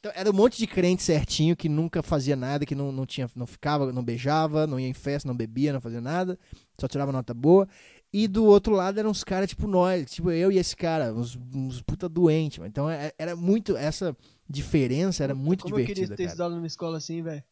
Então, 0.01 0.11
era 0.15 0.31
um 0.31 0.33
monte 0.33 0.57
de 0.57 0.65
crente 0.65 1.03
certinho 1.03 1.55
que 1.55 1.69
nunca 1.69 2.01
fazia 2.01 2.35
nada, 2.35 2.65
que 2.65 2.73
não, 2.73 2.91
não, 2.91 3.05
tinha, 3.05 3.29
não 3.35 3.45
ficava, 3.45 3.93
não 3.93 4.03
beijava, 4.03 4.65
não 4.65 4.79
ia 4.79 4.87
em 4.87 4.95
festa, 4.95 5.27
não 5.27 5.37
bebia, 5.37 5.71
não 5.71 5.79
fazia 5.79 6.01
nada, 6.01 6.39
só 6.75 6.87
tirava 6.87 7.11
nota 7.11 7.35
boa. 7.35 7.69
E 8.11 8.27
do 8.27 8.43
outro 8.45 8.73
lado 8.73 8.99
eram 8.99 9.11
uns 9.11 9.23
caras 9.23 9.47
tipo 9.47 9.67
nós, 9.67 10.09
tipo 10.11 10.31
eu 10.31 10.51
e 10.51 10.57
esse 10.57 10.75
cara, 10.75 11.13
uns, 11.13 11.37
uns 11.53 11.83
puta 11.83 12.09
doentes. 12.09 12.65
Então 12.65 12.89
é, 12.89 13.13
era 13.15 13.35
muito, 13.35 13.77
essa 13.77 14.17
diferença 14.49 15.23
era 15.23 15.35
muito 15.35 15.65
Como 15.65 15.75
divertida. 15.75 15.99
Eu 15.99 16.03
queria 16.07 16.17
ter 16.17 16.23
cara. 16.23 16.29
estudado 16.29 16.55
numa 16.55 16.67
escola 16.67 16.97
assim, 16.97 17.21
velho. 17.21 17.43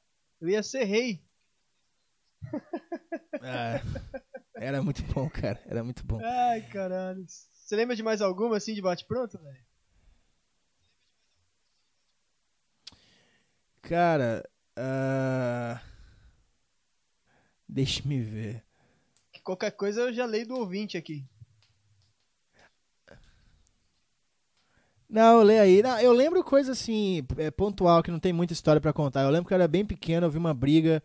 Eu 0.42 0.50
ia 0.50 0.64
ser 0.64 0.86
rei. 0.86 1.24
É, 3.42 3.82
era 4.56 4.82
muito 4.82 5.02
bom, 5.14 5.30
cara. 5.30 5.62
Era 5.66 5.82
muito 5.82 6.06
bom. 6.06 6.20
Ai, 6.22 6.62
caralho. 6.64 7.24
Você 7.26 7.74
lembra 7.74 7.96
de 7.96 8.04
mais 8.04 8.22
alguma 8.22 8.58
assim 8.58 8.74
de 8.74 8.82
bate-pronto, 8.82 9.38
velho? 9.42 9.69
Cara, 13.90 14.48
uh... 14.78 15.80
deixa-me 17.68 18.22
ver. 18.22 18.64
Qualquer 19.44 19.72
coisa 19.72 20.02
eu 20.02 20.14
já 20.14 20.28
leio 20.28 20.48
do 20.48 20.57
ouvinte 20.57 20.95
aqui. 20.95 21.26
Não, 25.10 25.41
lê 25.41 25.57
aí. 25.57 25.82
Não, 25.82 25.99
eu 25.99 26.14
lembro 26.14 26.44
coisa 26.44 26.74
assim, 26.74 27.26
é, 27.40 27.49
pontual, 27.49 28.03
que 28.03 28.11
não 28.11 28.20
tem 28.20 28.32
muita 28.32 28.53
história 28.53 28.80
para 28.80 28.94
contar. 28.94 29.24
Eu 29.24 29.32
lembro 29.32 29.48
que 29.48 29.56
eu 29.56 29.57
era 29.57 29.68
bem 29.68 29.84
pequeno, 29.84 30.28
eu 30.28 30.30
vi 30.30 30.38
uma 30.38 30.53
briga 30.53 31.02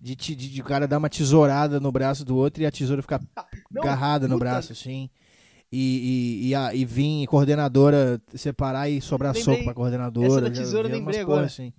de, 0.00 0.14
de, 0.14 0.36
de, 0.36 0.60
o 0.60 0.64
cara 0.64 0.86
dar 0.86 0.98
uma 0.98 1.10
tesourada 1.10 1.80
no 1.80 1.90
braço 1.90 2.24
do 2.24 2.36
outro 2.36 2.62
e 2.62 2.66
a 2.66 2.70
tesoura 2.70 3.02
ficar 3.02 3.20
não, 3.68 3.82
agarrada 3.82 4.28
no 4.28 4.38
braço, 4.38 4.70
assim. 4.70 5.10
E, 5.72 6.44
e, 6.44 6.48
e, 6.50 6.54
a, 6.54 6.72
e 6.72 6.84
vir 6.84 7.26
coordenadora 7.26 8.22
separar 8.32 8.88
e 8.88 9.00
sobrar 9.00 9.34
lembrei, 9.34 9.56
soco 9.56 9.64
pra 9.64 9.74
coordenadora. 9.74 10.28
Essa 10.28 10.40
da 10.40 10.50
tesoura 10.52 10.88
eu 10.88 10.92
lembrei 10.92 11.18
agora. 11.18 11.46
Assim 11.46 11.72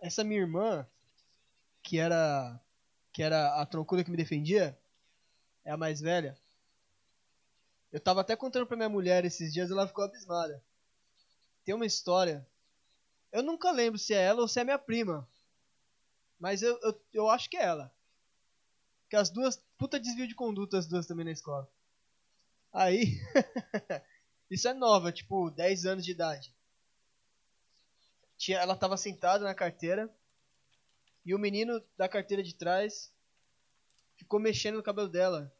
essa 0.00 0.24
minha 0.24 0.40
irmã, 0.40 0.86
que 1.82 1.98
era 1.98 2.60
que 3.12 3.22
era 3.22 3.60
a 3.60 3.66
troncuda 3.66 4.04
que 4.04 4.10
me 4.10 4.16
defendia, 4.16 4.78
é 5.64 5.70
a 5.70 5.76
mais 5.76 6.00
velha. 6.00 6.38
Eu 7.92 7.98
tava 7.98 8.20
até 8.20 8.36
contando 8.36 8.66
pra 8.66 8.76
minha 8.76 8.88
mulher 8.88 9.24
esses 9.24 9.52
dias, 9.52 9.70
ela 9.70 9.86
ficou 9.86 10.04
abismada. 10.04 10.62
Tem 11.64 11.74
uma 11.74 11.86
história. 11.86 12.46
Eu 13.32 13.42
nunca 13.42 13.70
lembro 13.70 13.98
se 13.98 14.14
é 14.14 14.22
ela 14.22 14.40
ou 14.40 14.48
se 14.48 14.60
é 14.60 14.64
minha 14.64 14.78
prima. 14.78 15.28
Mas 16.38 16.62
eu, 16.62 16.78
eu, 16.82 17.00
eu 17.12 17.28
acho 17.28 17.50
que 17.50 17.56
é 17.56 17.64
ela. 17.64 17.92
Que 19.08 19.16
as 19.16 19.28
duas. 19.28 19.60
Puta 19.76 19.98
desvio 19.98 20.28
de 20.28 20.34
conduta 20.34 20.78
as 20.78 20.86
duas 20.86 21.06
também 21.06 21.24
na 21.24 21.32
escola. 21.32 21.68
Aí. 22.72 23.20
isso 24.48 24.68
é 24.68 24.74
nova, 24.74 25.10
tipo, 25.10 25.50
10 25.50 25.86
anos 25.86 26.04
de 26.04 26.12
idade. 26.12 26.54
Tinha, 28.40 28.58
ela 28.58 28.74
tava 28.74 28.96
sentada 28.96 29.44
na 29.44 29.54
carteira 29.54 30.10
e 31.26 31.34
o 31.34 31.38
menino 31.38 31.78
da 31.94 32.08
carteira 32.08 32.42
de 32.42 32.54
trás 32.54 33.12
ficou 34.16 34.40
mexendo 34.40 34.76
no 34.76 34.82
cabelo 34.82 35.10
dela, 35.10 35.54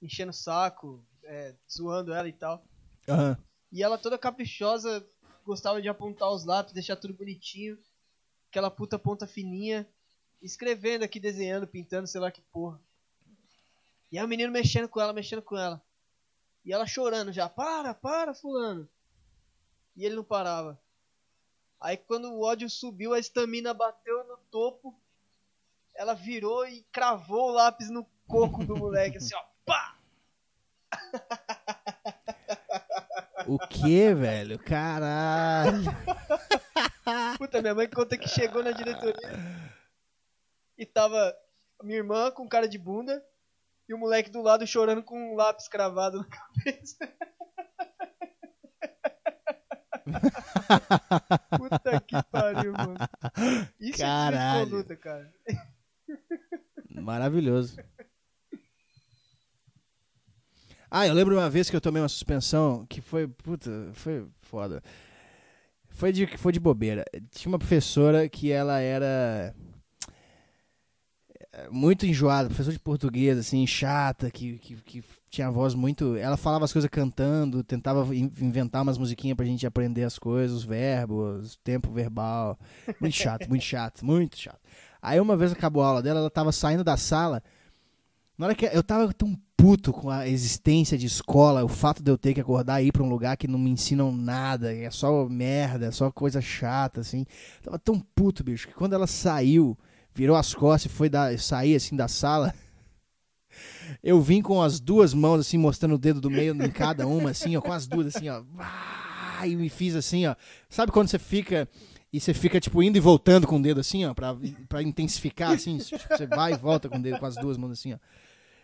enchendo 0.00 0.30
o 0.30 0.32
saco, 0.32 1.04
é, 1.24 1.52
zoando 1.68 2.14
ela 2.14 2.28
e 2.28 2.32
tal. 2.32 2.64
Uhum. 3.08 3.36
E 3.72 3.82
ela 3.82 3.98
toda 3.98 4.16
caprichosa, 4.16 5.04
gostava 5.44 5.82
de 5.82 5.88
apontar 5.88 6.30
os 6.30 6.44
lápis, 6.44 6.72
deixar 6.72 6.94
tudo 6.94 7.12
bonitinho, 7.12 7.76
aquela 8.48 8.70
puta 8.70 8.96
ponta 8.96 9.26
fininha, 9.26 9.84
escrevendo 10.40 11.02
aqui, 11.02 11.18
desenhando, 11.18 11.66
pintando, 11.66 12.06
sei 12.06 12.20
lá 12.20 12.30
que 12.30 12.40
porra. 12.52 12.80
E 14.12 14.16
aí 14.16 14.24
o 14.24 14.28
menino 14.28 14.52
mexendo 14.52 14.88
com 14.88 15.00
ela, 15.00 15.12
mexendo 15.12 15.42
com 15.42 15.56
ela. 15.56 15.82
E 16.64 16.72
ela 16.72 16.86
chorando 16.86 17.32
já, 17.32 17.48
para, 17.48 17.92
para, 17.92 18.32
fulano. 18.32 18.88
E 19.96 20.04
ele 20.04 20.14
não 20.14 20.22
parava. 20.22 20.80
Aí 21.80 21.96
quando 21.96 22.32
o 22.32 22.42
ódio 22.42 22.68
subiu, 22.68 23.14
a 23.14 23.18
estamina 23.18 23.72
bateu 23.72 24.24
no 24.24 24.36
topo. 24.50 24.94
Ela 25.94 26.14
virou 26.14 26.66
e 26.66 26.82
cravou 26.92 27.48
o 27.48 27.52
lápis 27.52 27.90
no 27.90 28.06
coco 28.26 28.64
do 28.64 28.76
moleque, 28.76 29.16
assim, 29.16 29.34
ó. 29.34 29.42
Pá! 29.64 29.96
O 33.46 33.58
que, 33.58 34.14
velho? 34.14 34.58
Caralho! 34.58 35.84
Puta, 37.38 37.60
minha 37.60 37.74
mãe 37.74 37.88
conta 37.88 38.16
que 38.16 38.28
chegou 38.28 38.62
na 38.62 38.70
diretoria 38.70 39.30
e 40.80 40.86
tava 40.86 41.36
minha 41.82 41.98
irmã 41.98 42.30
com 42.30 42.48
cara 42.48 42.66
de 42.66 42.78
bunda 42.78 43.22
e 43.86 43.92
o 43.92 43.98
moleque 43.98 44.30
do 44.30 44.40
lado 44.40 44.66
chorando 44.66 45.02
com 45.02 45.32
um 45.32 45.36
lápis 45.36 45.68
cravado 45.68 46.18
na 46.18 46.24
cabeça. 46.24 46.96
Puta 51.58 52.00
que 52.00 52.22
pariu, 52.30 52.72
mano. 52.72 52.96
Isso 53.80 53.98
Caralho. 53.98 54.60
é 54.60 54.64
conduta, 54.64 54.96
cara. 54.96 55.32
Maravilhoso. 56.90 57.76
Ah, 60.90 61.06
eu 61.06 61.14
lembro 61.14 61.36
uma 61.36 61.48
vez 61.48 61.70
que 61.70 61.76
eu 61.76 61.80
tomei 61.80 62.02
uma 62.02 62.08
suspensão 62.08 62.84
que 62.88 63.00
foi, 63.00 63.28
puta, 63.28 63.70
foi 63.92 64.26
foda. 64.42 64.82
Foi 65.88 66.12
de, 66.12 66.26
foi 66.36 66.52
de 66.52 66.58
bobeira. 66.58 67.04
Tinha 67.30 67.50
uma 67.52 67.58
professora 67.58 68.28
que 68.28 68.50
ela 68.50 68.80
era 68.80 69.54
muito 71.70 72.06
enjoada, 72.06 72.48
professora 72.48 72.72
de 72.72 72.82
português, 72.82 73.38
assim, 73.38 73.66
chata, 73.66 74.30
que, 74.30 74.58
que, 74.58 74.76
que 74.76 75.04
tinha 75.30 75.50
voz 75.50 75.74
muito. 75.74 76.16
Ela 76.16 76.36
falava 76.36 76.64
as 76.64 76.72
coisas 76.72 76.90
cantando, 76.90 77.62
tentava 77.62 78.14
inventar 78.14 78.82
umas 78.82 78.98
musiquinhas 78.98 79.36
pra 79.36 79.46
gente 79.46 79.66
aprender 79.66 80.04
as 80.04 80.18
coisas, 80.18 80.56
os 80.56 80.64
verbos, 80.64 81.58
tempo 81.62 81.90
verbal. 81.92 82.58
Muito 83.00 83.14
chato, 83.14 83.48
muito 83.48 83.64
chato, 83.64 84.04
muito 84.04 84.36
chato. 84.36 84.60
Aí 85.00 85.20
uma 85.20 85.36
vez 85.36 85.52
acabou 85.52 85.82
a 85.82 85.88
aula 85.88 86.02
dela, 86.02 86.20
ela 86.20 86.30
tava 86.30 86.52
saindo 86.52 86.84
da 86.84 86.96
sala. 86.96 87.42
Na 88.36 88.46
hora 88.46 88.54
que 88.54 88.66
eu 88.66 88.82
tava 88.82 89.12
tão 89.12 89.38
puto 89.56 89.92
com 89.92 90.08
a 90.08 90.26
existência 90.26 90.96
de 90.96 91.06
escola, 91.06 91.62
o 91.62 91.68
fato 91.68 92.02
de 92.02 92.10
eu 92.10 92.16
ter 92.16 92.32
que 92.32 92.40
acordar 92.40 92.82
e 92.82 92.86
ir 92.86 92.92
pra 92.92 93.02
um 93.02 93.08
lugar 93.08 93.36
que 93.36 93.46
não 93.46 93.58
me 93.58 93.70
ensinam 93.70 94.10
nada, 94.10 94.74
é 94.74 94.90
só 94.90 95.28
merda, 95.28 95.86
é 95.86 95.90
só 95.90 96.10
coisa 96.10 96.40
chata, 96.40 97.00
assim. 97.02 97.26
Tava 97.62 97.78
tão 97.78 98.00
puto, 98.00 98.42
bicho, 98.42 98.68
que 98.68 98.74
quando 98.74 98.94
ela 98.94 99.06
saiu, 99.06 99.76
virou 100.20 100.36
as 100.36 100.52
costas 100.52 100.92
e 100.92 100.94
foi 100.94 101.08
dar, 101.08 101.38
sair 101.38 101.74
assim 101.74 101.96
da 101.96 102.06
sala, 102.06 102.52
eu 104.02 104.20
vim 104.20 104.42
com 104.42 104.60
as 104.60 104.78
duas 104.78 105.14
mãos, 105.14 105.40
assim, 105.40 105.56
mostrando 105.56 105.94
o 105.94 105.98
dedo 105.98 106.20
do 106.20 106.30
meio 106.30 106.54
em 106.62 106.70
cada 106.70 107.06
uma, 107.06 107.30
assim, 107.30 107.56
ó, 107.56 107.60
com 107.62 107.72
as 107.72 107.86
duas, 107.86 108.14
assim, 108.14 108.28
ó. 108.28 108.42
E 109.46 109.56
me 109.56 109.70
fiz 109.70 109.96
assim, 109.96 110.26
ó. 110.26 110.34
Sabe 110.68 110.92
quando 110.92 111.08
você 111.08 111.18
fica 111.18 111.66
e 112.12 112.20
você 112.20 112.34
fica, 112.34 112.60
tipo, 112.60 112.82
indo 112.82 112.98
e 112.98 113.00
voltando 113.00 113.46
com 113.46 113.56
o 113.56 113.62
dedo 113.62 113.80
assim, 113.80 114.04
ó, 114.04 114.12
pra, 114.12 114.36
pra 114.68 114.82
intensificar, 114.82 115.52
assim, 115.52 115.78
tipo, 115.78 116.06
você 116.06 116.26
vai 116.26 116.52
e 116.52 116.56
volta 116.58 116.86
com 116.86 116.98
o 116.98 117.02
dedo, 117.02 117.18
com 117.18 117.24
as 117.24 117.36
duas 117.36 117.56
mãos 117.56 117.72
assim, 117.72 117.94
ó. 117.94 117.98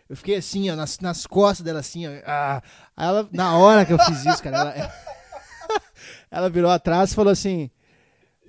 Eu 0.07 0.15
fiquei 0.15 0.35
assim, 0.35 0.69
ó, 0.69 0.75
nas, 0.75 0.99
nas 0.99 1.25
costas 1.25 1.65
dela 1.65 1.79
assim, 1.79 2.05
ó. 2.05 2.11
Ah, 2.23 2.61
ela, 2.95 3.27
na 3.31 3.57
hora 3.57 3.83
que 3.83 3.93
eu 3.93 3.97
fiz 3.97 4.23
isso, 4.23 4.43
cara, 4.43 4.57
ela, 4.57 4.93
ela 6.29 6.49
virou 6.51 6.69
atrás 6.69 7.11
e 7.11 7.15
falou 7.15 7.31
assim: 7.31 7.71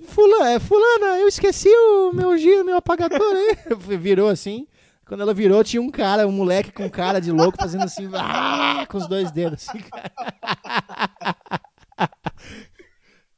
Fulana, 0.06 0.52
é, 0.52 0.60
fulana, 0.60 1.18
eu 1.18 1.28
esqueci 1.28 1.68
o 1.68 2.12
meu 2.12 2.38
giro, 2.38 2.64
meu 2.64 2.76
apagador 2.76 3.20
aí. 3.20 3.56
Virou 3.98 4.28
assim. 4.28 4.66
Quando 5.04 5.22
ela 5.22 5.32
virou, 5.32 5.64
tinha 5.64 5.80
um 5.80 5.90
cara, 5.90 6.28
um 6.28 6.32
moleque 6.32 6.70
com 6.70 6.88
cara 6.90 7.18
de 7.18 7.32
louco, 7.32 7.56
fazendo 7.58 7.84
assim, 7.84 8.06
ah, 8.12 8.84
com 8.86 8.98
os 8.98 9.08
dois 9.08 9.30
dedos, 9.30 9.66
assim. 9.66 9.82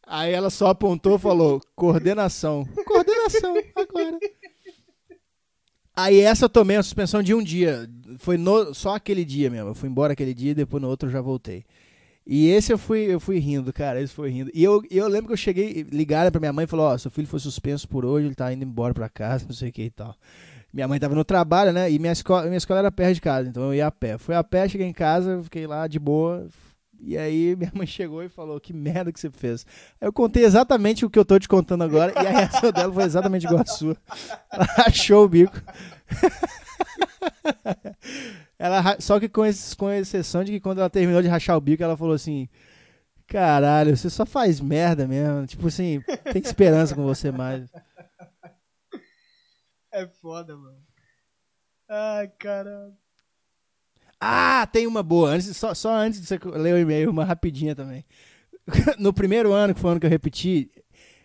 Aí 0.04 0.32
ela 0.32 0.50
só 0.50 0.70
apontou 0.70 1.14
e 1.14 1.20
falou: 1.20 1.60
coordenação. 1.76 2.66
Coordenação, 2.84 3.54
agora. 3.76 4.18
Aí 5.94 6.20
essa 6.20 6.46
eu 6.46 6.48
tomei 6.48 6.76
a 6.76 6.82
suspensão 6.82 7.22
de 7.22 7.32
um 7.32 7.40
dia. 7.40 7.88
Foi 8.18 8.36
no, 8.36 8.74
só 8.74 8.96
aquele 8.96 9.24
dia 9.24 9.48
mesmo. 9.48 9.68
Eu 9.68 9.74
fui 9.74 9.88
embora 9.88 10.12
aquele 10.12 10.34
dia 10.34 10.50
e 10.50 10.54
depois 10.54 10.82
no 10.82 10.88
outro 10.88 11.08
eu 11.08 11.12
já 11.12 11.20
voltei. 11.20 11.64
E 12.32 12.48
esse 12.48 12.72
eu 12.72 12.78
fui, 12.78 13.00
eu 13.00 13.18
fui 13.18 13.40
rindo, 13.40 13.72
cara. 13.72 14.00
Esse 14.00 14.14
foi 14.14 14.30
rindo. 14.30 14.52
E 14.54 14.62
eu, 14.62 14.80
eu 14.88 15.08
lembro 15.08 15.26
que 15.26 15.32
eu 15.32 15.36
cheguei, 15.36 15.84
ligaram 15.90 16.30
pra 16.30 16.38
minha 16.38 16.52
mãe 16.52 16.62
e 16.62 16.68
falou: 16.68 16.86
Ó, 16.86 16.94
oh, 16.94 16.98
seu 16.98 17.10
filho 17.10 17.26
foi 17.26 17.40
suspenso 17.40 17.88
por 17.88 18.04
hoje, 18.04 18.28
ele 18.28 18.36
tá 18.36 18.52
indo 18.52 18.62
embora 18.62 18.94
pra 18.94 19.08
casa, 19.08 19.44
não 19.50 19.52
sei 19.52 19.70
o 19.70 19.72
que 19.72 19.82
e 19.82 19.90
tal. 19.90 20.14
Minha 20.72 20.86
mãe 20.86 21.00
tava 21.00 21.16
no 21.16 21.24
trabalho, 21.24 21.72
né? 21.72 21.90
E 21.90 21.98
minha 21.98 22.12
escola, 22.12 22.44
minha 22.44 22.56
escola 22.56 22.78
era 22.78 22.92
perto 22.92 23.14
de 23.14 23.20
casa, 23.20 23.48
então 23.48 23.64
eu 23.64 23.74
ia 23.74 23.88
a 23.88 23.90
pé. 23.90 24.16
Fui 24.16 24.32
a 24.32 24.44
pé, 24.44 24.68
cheguei 24.68 24.86
em 24.86 24.92
casa, 24.92 25.42
fiquei 25.42 25.66
lá 25.66 25.88
de 25.88 25.98
boa, 25.98 26.46
e 27.00 27.18
aí 27.18 27.56
minha 27.58 27.72
mãe 27.74 27.84
chegou 27.84 28.22
e 28.22 28.28
falou: 28.28 28.60
Que 28.60 28.72
merda 28.72 29.12
que 29.12 29.18
você 29.18 29.28
fez. 29.28 29.66
Eu 30.00 30.12
contei 30.12 30.44
exatamente 30.44 31.04
o 31.04 31.10
que 31.10 31.18
eu 31.18 31.24
tô 31.24 31.36
te 31.36 31.48
contando 31.48 31.82
agora, 31.82 32.12
e 32.14 32.24
a 32.24 32.30
reação 32.30 32.70
dela 32.70 32.94
foi 32.94 33.02
exatamente 33.02 33.44
igual 33.44 33.62
a 33.62 33.66
sua. 33.66 33.96
Ela 34.52 34.66
rachou 34.76 35.24
o 35.24 35.28
bico. 35.28 35.60
Ela, 38.60 39.00
só 39.00 39.18
que 39.18 39.26
com, 39.26 39.40
com 39.78 39.90
exceção 39.90 40.44
de 40.44 40.52
que 40.52 40.60
quando 40.60 40.80
ela 40.80 40.90
terminou 40.90 41.22
de 41.22 41.28
rachar 41.28 41.56
o 41.56 41.60
bico, 41.62 41.82
ela 41.82 41.96
falou 41.96 42.12
assim: 42.12 42.46
Caralho, 43.26 43.96
você 43.96 44.10
só 44.10 44.26
faz 44.26 44.60
merda 44.60 45.08
mesmo. 45.08 45.46
Tipo 45.46 45.68
assim, 45.68 46.02
tem 46.30 46.42
esperança 46.42 46.94
com 46.94 47.02
você 47.02 47.32
mais. 47.32 47.68
É 49.92 50.06
foda, 50.06 50.56
mano. 50.56 50.78
Ai, 51.88 52.28
caralho. 52.38 52.96
Ah, 54.20 54.64
tem 54.72 54.86
uma 54.86 55.02
boa. 55.02 55.30
Antes, 55.30 55.56
só, 55.56 55.74
só 55.74 55.92
antes 55.92 56.20
de 56.20 56.28
você 56.28 56.38
ler 56.44 56.74
o 56.74 56.78
e-mail, 56.78 57.10
uma 57.10 57.24
rapidinha 57.24 57.74
também. 57.74 58.04
No 59.00 59.12
primeiro 59.12 59.52
ano, 59.52 59.74
que 59.74 59.80
foi 59.80 59.88
o 59.88 59.90
ano 59.90 60.00
que 60.00 60.06
eu 60.06 60.10
repeti, 60.10 60.70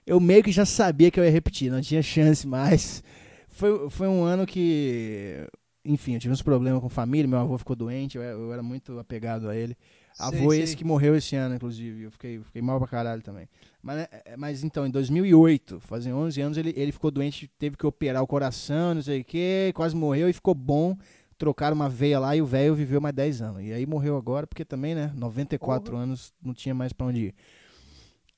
eu 0.03 0.20
meio 0.20 0.41
que 0.44 0.52
já 0.52 0.66
sabia 0.66 1.12
que 1.12 1.20
eu 1.20 1.24
ia 1.24 1.30
repetir, 1.30 1.72
não 1.72 1.80
tinha 1.80 2.02
chance 2.02 2.48
mais. 2.48 3.03
Foi, 3.49 3.88
foi 3.91 4.07
um 4.07 4.24
ano 4.24 4.48
que, 4.48 5.48
enfim, 5.86 6.14
eu 6.14 6.20
tive 6.20 6.34
uns 6.34 6.41
problemas 6.41 6.82
com 6.82 6.90
família, 6.90 7.28
meu 7.28 7.40
avô 7.40 7.57
ficou 7.57 7.76
doente, 7.76 8.18
eu, 8.18 8.24
eu 8.24 8.53
era 8.53 8.64
muito 8.64 8.98
apegado 8.99 9.49
a 9.49 9.56
ele. 9.56 9.78
Sei, 10.14 10.26
avô 10.26 10.52
sei. 10.52 10.62
esse 10.62 10.76
que 10.76 10.84
morreu 10.84 11.16
esse 11.16 11.36
ano, 11.36 11.56
inclusive, 11.56 12.03
eu 12.03 12.12
fiquei, 12.12 12.40
fiquei 12.40 12.62
mal 12.62 12.80
pra 12.80 12.88
caralho 12.88 13.22
também. 13.22 13.48
Mas, 13.82 13.99
é, 13.99 14.10
é, 14.26 14.38
mas 14.38 14.64
então, 14.64 14.86
em 14.86 14.91
2008, 14.91 15.80
fazem 15.82 16.14
11 16.14 16.41
anos, 16.41 16.57
ele, 16.57 16.74
ele 16.76 16.91
ficou 16.91 17.12
doente, 17.12 17.49
teve 17.60 17.78
que 17.78 17.86
operar 17.86 18.24
o 18.24 18.28
coração, 18.28 18.95
não 18.95 19.02
sei 19.02 19.22
o 19.22 19.24
que, 19.24 19.72
quase 19.76 19.95
morreu 19.95 20.30
e 20.30 20.34
ficou 20.34 20.56
bom 20.56 20.98
trocaram 21.38 21.76
uma 21.76 21.90
veia 21.90 22.20
lá 22.20 22.36
e 22.36 22.41
o 22.41 22.45
velho 22.45 22.76
viveu 22.76 23.02
mais 23.02 23.14
10 23.14 23.41
anos. 23.41 23.64
E 23.64 23.74
aí 23.74 23.86
morreu 23.86 24.18
agora, 24.18 24.48
porque 24.48 24.64
também, 24.64 24.95
né, 24.95 25.12
94 25.16 25.94
uhum. 25.94 26.02
anos, 26.02 26.34
não 26.41 26.53
tinha 26.53 26.74
mais 26.74 26.94
pra 26.94 27.07
onde 27.07 27.26
ir. 27.26 27.36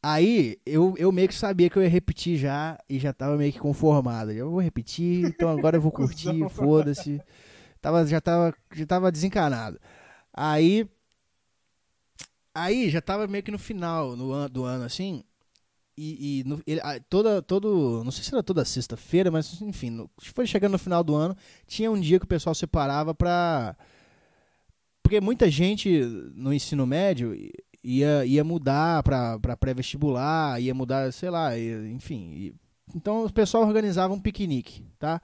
Aí 0.02 0.60
eu, 0.66 0.94
eu 0.98 1.12
meio 1.12 1.28
que 1.28 1.34
sabia 1.34 1.70
que 1.70 1.78
eu 1.78 1.84
ia 1.84 1.90
repetir 1.90 2.38
já 2.38 2.78
e 2.88 3.00
já 3.00 3.12
tava 3.12 3.36
meio 3.36 3.52
que 3.52 3.60
conformado. 3.60 4.32
Eu 4.32 4.52
vou 4.52 4.62
repetir, 4.62 5.26
então 5.26 5.50
agora 5.50 5.78
eu 5.78 5.82
vou 5.82 5.92
curtir, 5.94 6.48
foda-se. 6.50 7.22
Tava, 7.82 8.06
já, 8.06 8.22
tava, 8.22 8.54
já 8.74 8.86
tava 8.86 9.12
desencanado. 9.12 9.80
Aí. 10.34 10.88
Aí 12.54 12.90
já 12.90 13.02
tava 13.02 13.28
meio 13.28 13.44
que 13.44 13.52
no 13.52 13.60
final 13.60 14.16
no 14.16 14.34
an, 14.34 14.50
do 14.50 14.64
ano, 14.64 14.84
assim. 14.84 15.24
E, 15.98 16.42
e 16.42 16.44
no, 16.44 16.62
ele, 16.68 16.80
toda, 17.10 17.42
todo, 17.42 18.04
não 18.04 18.12
sei 18.12 18.24
se 18.24 18.34
era 18.34 18.44
toda 18.44 18.64
sexta-feira, 18.64 19.32
mas 19.32 19.60
enfim, 19.62 19.90
no, 19.90 20.10
foi 20.20 20.46
chegando 20.46 20.74
no 20.74 20.80
final 20.80 21.04
do 21.04 21.16
ano, 21.16 21.36
tinha 21.66 21.92
um 21.92 22.00
dia 22.00 22.20
que 22.20 22.26
o 22.26 22.28
pessoal 22.28 22.54
separava 22.54 23.16
pra. 23.16 23.76
Porque 25.02 25.20
muita 25.20 25.50
gente 25.50 25.90
no 26.36 26.54
ensino 26.54 26.86
médio 26.86 27.34
ia, 27.88 28.26
ia 28.26 28.44
mudar 28.44 29.02
pra 29.04 29.58
pré-vestibular, 29.58 30.60
ia 30.62 30.74
mudar, 30.74 31.12
sei 31.14 31.30
lá, 31.30 31.58
enfim. 31.58 32.32
E, 32.36 32.56
então 32.96 33.26
o 33.26 33.32
pessoal 33.32 33.64
organizava 33.66 34.14
um 34.14 34.20
piquenique, 34.20 34.84
tá? 35.00 35.22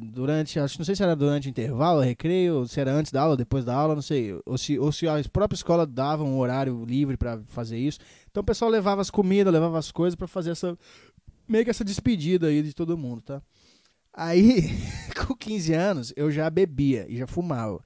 durante, 0.00 0.60
acho 0.60 0.78
não 0.78 0.84
sei 0.84 0.94
se 0.94 1.02
era 1.02 1.16
durante 1.16 1.48
intervalo, 1.48 2.00
recreio, 2.00 2.64
se 2.68 2.80
era 2.80 2.92
antes 2.92 3.10
da 3.10 3.22
aula, 3.22 3.36
depois 3.36 3.64
da 3.64 3.74
aula, 3.74 3.92
não 3.92 4.02
sei, 4.02 4.40
ou 4.46 4.56
se, 4.56 4.78
ou 4.78 4.92
se 4.92 5.08
a 5.08 5.20
própria 5.32 5.56
escola 5.56 5.84
dava 5.84 6.22
um 6.22 6.38
horário 6.38 6.84
livre 6.84 7.16
para 7.16 7.40
fazer 7.48 7.76
isso. 7.76 7.98
Então 8.30 8.40
o 8.40 8.46
pessoal 8.46 8.70
levava 8.70 9.00
as 9.00 9.10
comidas, 9.10 9.52
levava 9.52 9.80
as 9.80 9.90
coisas 9.90 10.14
para 10.14 10.28
fazer 10.28 10.50
essa 10.50 10.78
meio 11.48 11.64
que 11.64 11.70
essa 11.70 11.84
despedida 11.84 12.46
aí 12.46 12.62
de 12.62 12.72
todo 12.72 12.96
mundo, 12.96 13.20
tá? 13.20 13.42
Aí, 14.12 14.70
com 15.26 15.34
15 15.34 15.74
anos, 15.74 16.12
eu 16.14 16.30
já 16.30 16.48
bebia 16.48 17.04
e 17.08 17.16
já 17.18 17.26
fumava. 17.26 17.84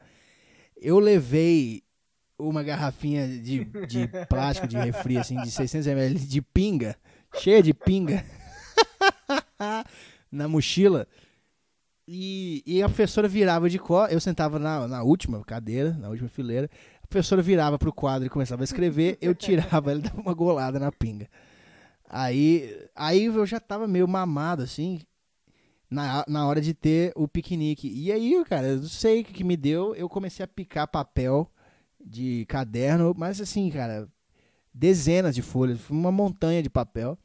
Eu 0.76 0.98
levei 0.98 1.82
uma 2.38 2.62
garrafinha 2.62 3.26
de, 3.26 3.64
de 3.64 4.08
plástico 4.28 4.66
de 4.66 4.76
refri, 4.76 5.16
assim, 5.16 5.40
de 5.40 5.50
600ml 5.50 6.14
de 6.26 6.42
pinga, 6.42 6.96
cheia 7.34 7.62
de 7.62 7.72
pinga, 7.72 8.24
na 10.30 10.46
mochila. 10.46 11.06
E, 12.08 12.62
e 12.64 12.82
a 12.82 12.86
professora 12.86 13.26
virava 13.26 13.68
de 13.68 13.78
cor, 13.78 14.12
eu 14.12 14.20
sentava 14.20 14.58
na, 14.58 14.86
na 14.86 15.02
última 15.02 15.42
cadeira, 15.44 15.92
na 15.92 16.08
última 16.08 16.28
fileira. 16.28 16.70
A 17.02 17.06
professora 17.06 17.42
virava 17.42 17.78
pro 17.78 17.92
quadro 17.92 18.26
e 18.26 18.30
começava 18.30 18.62
a 18.62 18.64
escrever, 18.64 19.18
eu 19.20 19.34
tirava, 19.34 19.90
ele 19.90 20.02
dava 20.02 20.20
uma 20.20 20.34
golada 20.34 20.78
na 20.78 20.92
pinga. 20.92 21.28
Aí, 22.08 22.72
aí 22.94 23.24
eu 23.24 23.46
já 23.46 23.58
tava 23.58 23.88
meio 23.88 24.06
mamado, 24.06 24.62
assim, 24.62 25.00
na, 25.90 26.24
na 26.28 26.46
hora 26.46 26.60
de 26.60 26.72
ter 26.72 27.12
o 27.16 27.26
piquenique. 27.26 27.88
E 27.88 28.12
aí, 28.12 28.44
cara, 28.44 28.68
eu 28.68 28.76
não 28.76 28.88
sei 28.88 29.22
o 29.22 29.24
que, 29.24 29.32
que 29.32 29.44
me 29.44 29.56
deu, 29.56 29.94
eu 29.96 30.08
comecei 30.08 30.44
a 30.44 30.48
picar 30.48 30.86
papel 30.86 31.50
de 32.06 32.46
caderno, 32.46 33.12
mas 33.16 33.40
assim, 33.40 33.68
cara, 33.68 34.08
dezenas 34.72 35.34
de 35.34 35.42
folhas, 35.42 35.90
uma 35.90 36.12
montanha 36.12 36.62
de 36.62 36.70
papel. 36.70 37.18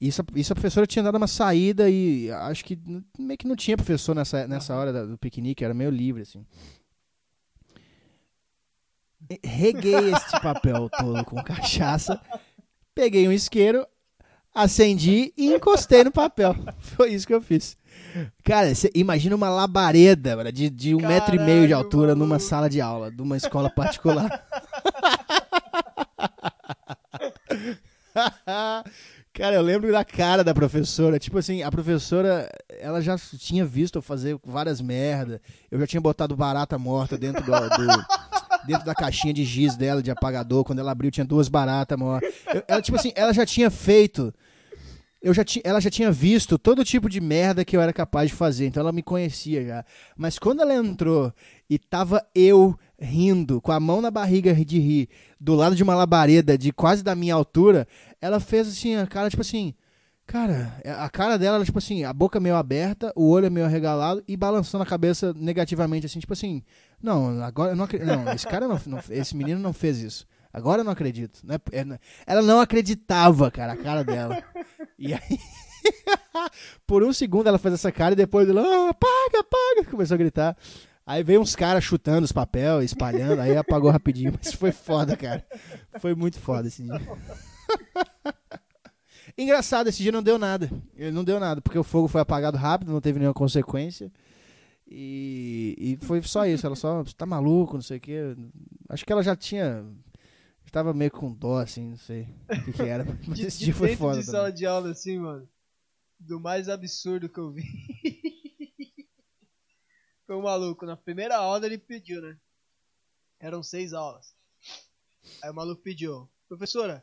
Isso, 0.00 0.22
isso 0.34 0.52
a 0.52 0.56
professora 0.56 0.86
tinha 0.86 1.02
dado 1.02 1.16
uma 1.16 1.26
saída 1.26 1.88
e 1.88 2.30
acho 2.30 2.64
que 2.64 2.78
meio 3.18 3.38
que 3.38 3.46
não 3.46 3.56
tinha 3.56 3.76
professor 3.76 4.14
nessa, 4.14 4.46
nessa 4.46 4.74
hora 4.74 5.06
do 5.06 5.18
piquenique, 5.18 5.64
era 5.64 5.74
meio 5.74 5.90
livre, 5.90 6.22
assim. 6.22 6.44
Reguei 9.42 10.12
este 10.12 10.40
papel 10.40 10.88
todo 10.90 11.24
com 11.24 11.42
cachaça, 11.42 12.20
peguei 12.94 13.26
um 13.26 13.32
isqueiro, 13.32 13.86
acendi 14.56 15.32
e 15.36 15.52
encostei 15.52 16.02
no 16.02 16.10
papel. 16.10 16.56
Foi 16.80 17.12
isso 17.12 17.26
que 17.26 17.34
eu 17.34 17.42
fiz. 17.42 17.76
Cara, 18.42 18.74
você 18.74 18.90
imagina 18.94 19.36
uma 19.36 19.50
labareda 19.50 20.50
de, 20.50 20.70
de 20.70 20.94
um 20.94 20.98
Caralho, 20.98 21.20
metro 21.20 21.36
e 21.36 21.38
meio 21.38 21.66
de 21.66 21.74
altura 21.74 22.14
mano. 22.14 22.24
numa 22.24 22.38
sala 22.38 22.70
de 22.70 22.80
aula, 22.80 23.10
de 23.10 23.20
uma 23.20 23.36
escola 23.36 23.68
particular. 23.68 24.42
Cara, 29.34 29.54
eu 29.54 29.60
lembro 29.60 29.92
da 29.92 30.02
cara 30.02 30.42
da 30.42 30.54
professora. 30.54 31.18
Tipo 31.18 31.36
assim, 31.36 31.62
a 31.62 31.70
professora, 31.70 32.48
ela 32.80 33.02
já 33.02 33.18
tinha 33.18 33.66
visto 33.66 33.96
eu 33.96 34.02
fazer 34.02 34.38
várias 34.42 34.80
merda. 34.80 35.42
Eu 35.70 35.78
já 35.78 35.86
tinha 35.86 36.00
botado 36.00 36.34
barata 36.34 36.78
morta 36.78 37.18
dentro 37.18 37.44
do, 37.44 37.52
do 37.52 38.06
dentro 38.66 38.84
da 38.84 38.94
caixinha 38.94 39.32
de 39.32 39.44
giz 39.44 39.76
dela, 39.76 40.02
de 40.02 40.10
apagador. 40.10 40.64
Quando 40.64 40.78
ela 40.78 40.92
abriu, 40.92 41.10
tinha 41.10 41.26
duas 41.26 41.48
baratas 41.48 41.98
mortas. 41.98 42.32
Eu, 42.52 42.62
ela, 42.66 42.80
tipo 42.80 42.98
assim, 42.98 43.12
ela 43.14 43.34
já 43.34 43.44
tinha 43.44 43.70
feito. 43.70 44.32
Eu 45.22 45.32
já 45.34 45.44
ti, 45.44 45.60
ela 45.64 45.80
já 45.80 45.90
tinha 45.90 46.12
visto 46.12 46.58
todo 46.58 46.84
tipo 46.84 47.08
de 47.08 47.20
merda 47.20 47.64
que 47.64 47.76
eu 47.76 47.80
era 47.80 47.92
capaz 47.92 48.30
de 48.30 48.36
fazer. 48.36 48.66
Então 48.66 48.80
ela 48.80 48.92
me 48.92 49.02
conhecia 49.02 49.64
já. 49.64 49.84
Mas 50.16 50.38
quando 50.38 50.60
ela 50.60 50.74
entrou 50.74 51.32
e 51.68 51.78
tava 51.78 52.24
eu 52.34 52.78
rindo, 52.98 53.60
com 53.60 53.72
a 53.72 53.80
mão 53.80 54.00
na 54.00 54.10
barriga 54.10 54.54
de 54.54 54.78
rir, 54.78 55.08
do 55.40 55.54
lado 55.54 55.74
de 55.74 55.82
uma 55.82 55.94
labareda 55.94 56.56
de 56.56 56.72
quase 56.72 57.02
da 57.02 57.14
minha 57.14 57.34
altura, 57.34 57.86
ela 58.20 58.38
fez 58.40 58.68
assim, 58.68 58.96
a 58.96 59.06
cara 59.06 59.30
tipo 59.30 59.42
assim, 59.42 59.74
Cara, 60.26 60.76
é, 60.82 60.90
a 60.90 61.08
cara 61.08 61.38
dela, 61.38 61.64
tipo 61.64 61.78
assim, 61.78 62.02
a 62.02 62.12
boca 62.12 62.40
meio 62.40 62.56
aberta, 62.56 63.12
o 63.14 63.28
olho 63.30 63.50
meio 63.50 63.64
arregalado 63.64 64.24
e 64.26 64.36
balançando 64.36 64.82
a 64.82 64.86
cabeça 64.86 65.32
negativamente, 65.34 66.06
assim, 66.06 66.18
tipo 66.18 66.32
assim, 66.32 66.64
não, 67.00 67.40
agora 67.44 67.72
eu 67.72 67.76
não. 67.76 67.86
Não, 67.86 68.32
esse 68.32 68.46
cara 68.46 68.66
não, 68.66 68.80
não, 68.86 68.98
Esse 69.08 69.36
menino 69.36 69.60
não 69.60 69.72
fez 69.72 69.98
isso. 69.98 70.26
Agora 70.56 70.80
eu 70.80 70.84
não 70.84 70.92
acredito. 70.92 71.40
Não 71.44 71.54
é, 71.54 71.60
é, 71.70 71.84
ela 72.26 72.40
não 72.40 72.60
acreditava, 72.60 73.50
cara, 73.50 73.74
a 73.74 73.76
cara 73.76 74.02
dela. 74.02 74.42
E 74.98 75.12
aí. 75.12 75.38
por 76.86 77.04
um 77.04 77.12
segundo 77.12 77.48
ela 77.48 77.58
fez 77.58 77.74
essa 77.74 77.92
cara 77.92 78.14
e 78.14 78.16
depois 78.16 78.48
ela, 78.48 78.62
oh, 78.62 78.88
apaga, 78.88 79.40
apaga, 79.40 79.90
começou 79.90 80.14
a 80.14 80.18
gritar. 80.18 80.56
Aí 81.04 81.22
veio 81.22 81.42
uns 81.42 81.54
caras 81.54 81.84
chutando 81.84 82.24
os 82.24 82.32
papéis, 82.32 82.86
espalhando, 82.86 83.42
aí 83.42 83.54
apagou 83.54 83.90
rapidinho, 83.90 84.32
mas 84.42 84.54
foi 84.54 84.72
foda, 84.72 85.14
cara. 85.18 85.44
Foi 86.00 86.14
muito 86.14 86.40
foda 86.40 86.68
esse 86.68 86.82
dia. 86.82 86.94
Engraçado, 89.36 89.88
esse 89.88 90.02
dia 90.02 90.10
não 90.10 90.22
deu 90.22 90.38
nada. 90.38 90.70
Ele 90.96 91.10
não 91.10 91.22
deu 91.22 91.38
nada, 91.38 91.60
porque 91.60 91.78
o 91.78 91.84
fogo 91.84 92.08
foi 92.08 92.22
apagado 92.22 92.56
rápido, 92.56 92.90
não 92.90 93.02
teve 93.02 93.18
nenhuma 93.18 93.34
consequência. 93.34 94.10
E, 94.88 95.98
e 96.00 96.06
foi 96.06 96.22
só 96.22 96.46
isso. 96.46 96.64
Ela 96.64 96.76
só, 96.76 97.02
tá 97.16 97.26
maluco, 97.26 97.74
não 97.74 97.82
sei 97.82 97.98
o 97.98 98.00
quê. 98.00 98.36
Acho 98.88 99.04
que 99.04 99.12
ela 99.12 99.22
já 99.22 99.34
tinha. 99.34 99.84
Estava 100.76 100.92
meio 100.92 101.10
com 101.10 101.32
dó, 101.32 101.56
assim, 101.56 101.88
não 101.88 101.96
sei 101.96 102.24
o 102.50 102.64
que, 102.66 102.72
que 102.74 102.82
era. 102.82 103.02
Mas 103.26 103.38
de, 103.38 103.46
esse 103.46 103.58
dia 103.60 103.74
foi 103.74 103.96
foda. 103.96 104.18
de 104.18 104.26
sala 104.26 104.52
de 104.52 104.66
aula, 104.66 104.90
assim, 104.90 105.18
mano. 105.18 105.48
Do 106.20 106.38
mais 106.38 106.68
absurdo 106.68 107.30
que 107.30 107.40
eu 107.40 107.50
vi. 107.50 107.64
foi 110.26 110.36
um 110.36 110.42
maluco. 110.42 110.84
Na 110.84 110.94
primeira 110.94 111.38
aula 111.38 111.64
ele 111.64 111.78
pediu, 111.78 112.20
né? 112.20 112.38
Eram 113.40 113.62
seis 113.62 113.94
aulas. 113.94 114.34
Aí 115.40 115.48
o 115.48 115.54
maluco 115.54 115.80
pediu: 115.80 116.28
Professora, 116.46 117.02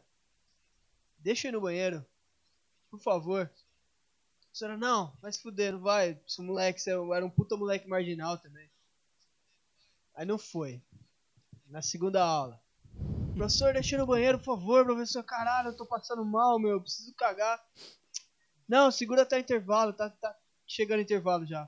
deixa 1.18 1.48
eu 1.48 1.50
ir 1.50 1.54
no 1.54 1.62
banheiro. 1.62 2.06
Por 2.92 3.00
favor. 3.00 3.50
A 3.50 4.56
senhora, 4.56 4.78
não, 4.78 5.18
vai 5.20 5.32
se 5.32 5.42
fuder, 5.42 5.74
não 5.74 5.80
vai. 5.80 6.22
Esse 6.28 6.44
moleque, 6.44 6.80
você 6.80 6.92
era 6.92 7.26
um 7.26 7.30
puta 7.32 7.58
moleque 7.58 7.90
marginal 7.90 8.38
também. 8.38 8.70
Aí 10.14 10.28
não 10.28 10.38
foi. 10.38 10.80
Na 11.66 11.82
segunda 11.82 12.24
aula. 12.24 12.63
Professor, 13.34 13.74
deixa 13.74 13.96
eu 13.96 14.00
no 14.00 14.06
banheiro, 14.06 14.38
por 14.38 14.46
favor, 14.46 14.86
professor. 14.86 15.24
Caralho, 15.24 15.70
eu 15.70 15.76
tô 15.76 15.86
passando 15.86 16.24
mal, 16.24 16.60
meu. 16.60 16.80
Preciso 16.80 17.14
cagar. 17.16 17.64
Não, 18.68 18.92
segura 18.92 19.24
até 19.24 19.40
intervalo, 19.40 19.92
tá, 19.92 20.10
tá 20.10 20.38
chegando 20.68 21.02
intervalo 21.02 21.46
já. 21.46 21.68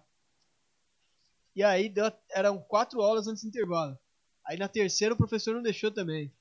E 1.56 1.64
aí 1.64 1.90
deu, 1.90 2.12
eram 2.30 2.60
quatro 2.60 3.02
aulas 3.02 3.28
antes 3.28 3.44
do 3.44 3.50
intervalo. 3.50 3.98
Aí 4.46 4.58
na 4.58 4.68
terceira 4.68 5.14
o 5.14 5.18
professor 5.18 5.56
não 5.56 5.62
deixou 5.62 5.92
também. 5.92 6.32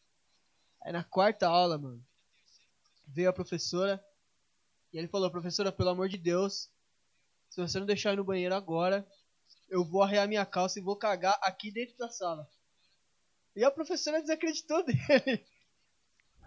Aí 0.82 0.92
na 0.92 1.02
quarta 1.02 1.48
aula, 1.48 1.78
mano, 1.78 2.04
veio 3.06 3.30
a 3.30 3.32
professora 3.32 4.04
e 4.92 4.98
ele 4.98 5.08
falou: 5.08 5.30
Professora, 5.30 5.72
pelo 5.72 5.88
amor 5.88 6.08
de 6.08 6.18
Deus, 6.18 6.70
se 7.48 7.60
você 7.60 7.78
não 7.78 7.86
deixar 7.86 8.10
eu 8.10 8.14
ir 8.14 8.16
no 8.16 8.24
banheiro 8.24 8.54
agora, 8.54 9.06
eu 9.70 9.84
vou 9.84 10.02
arrear 10.02 10.28
minha 10.28 10.44
calça 10.44 10.78
e 10.78 10.82
vou 10.82 10.96
cagar 10.96 11.38
aqui 11.40 11.70
dentro 11.70 11.96
da 11.96 12.10
sala. 12.10 12.46
E 13.56 13.64
a 13.64 13.70
professora 13.70 14.20
desacreditou 14.20 14.82
dele. 14.86 15.44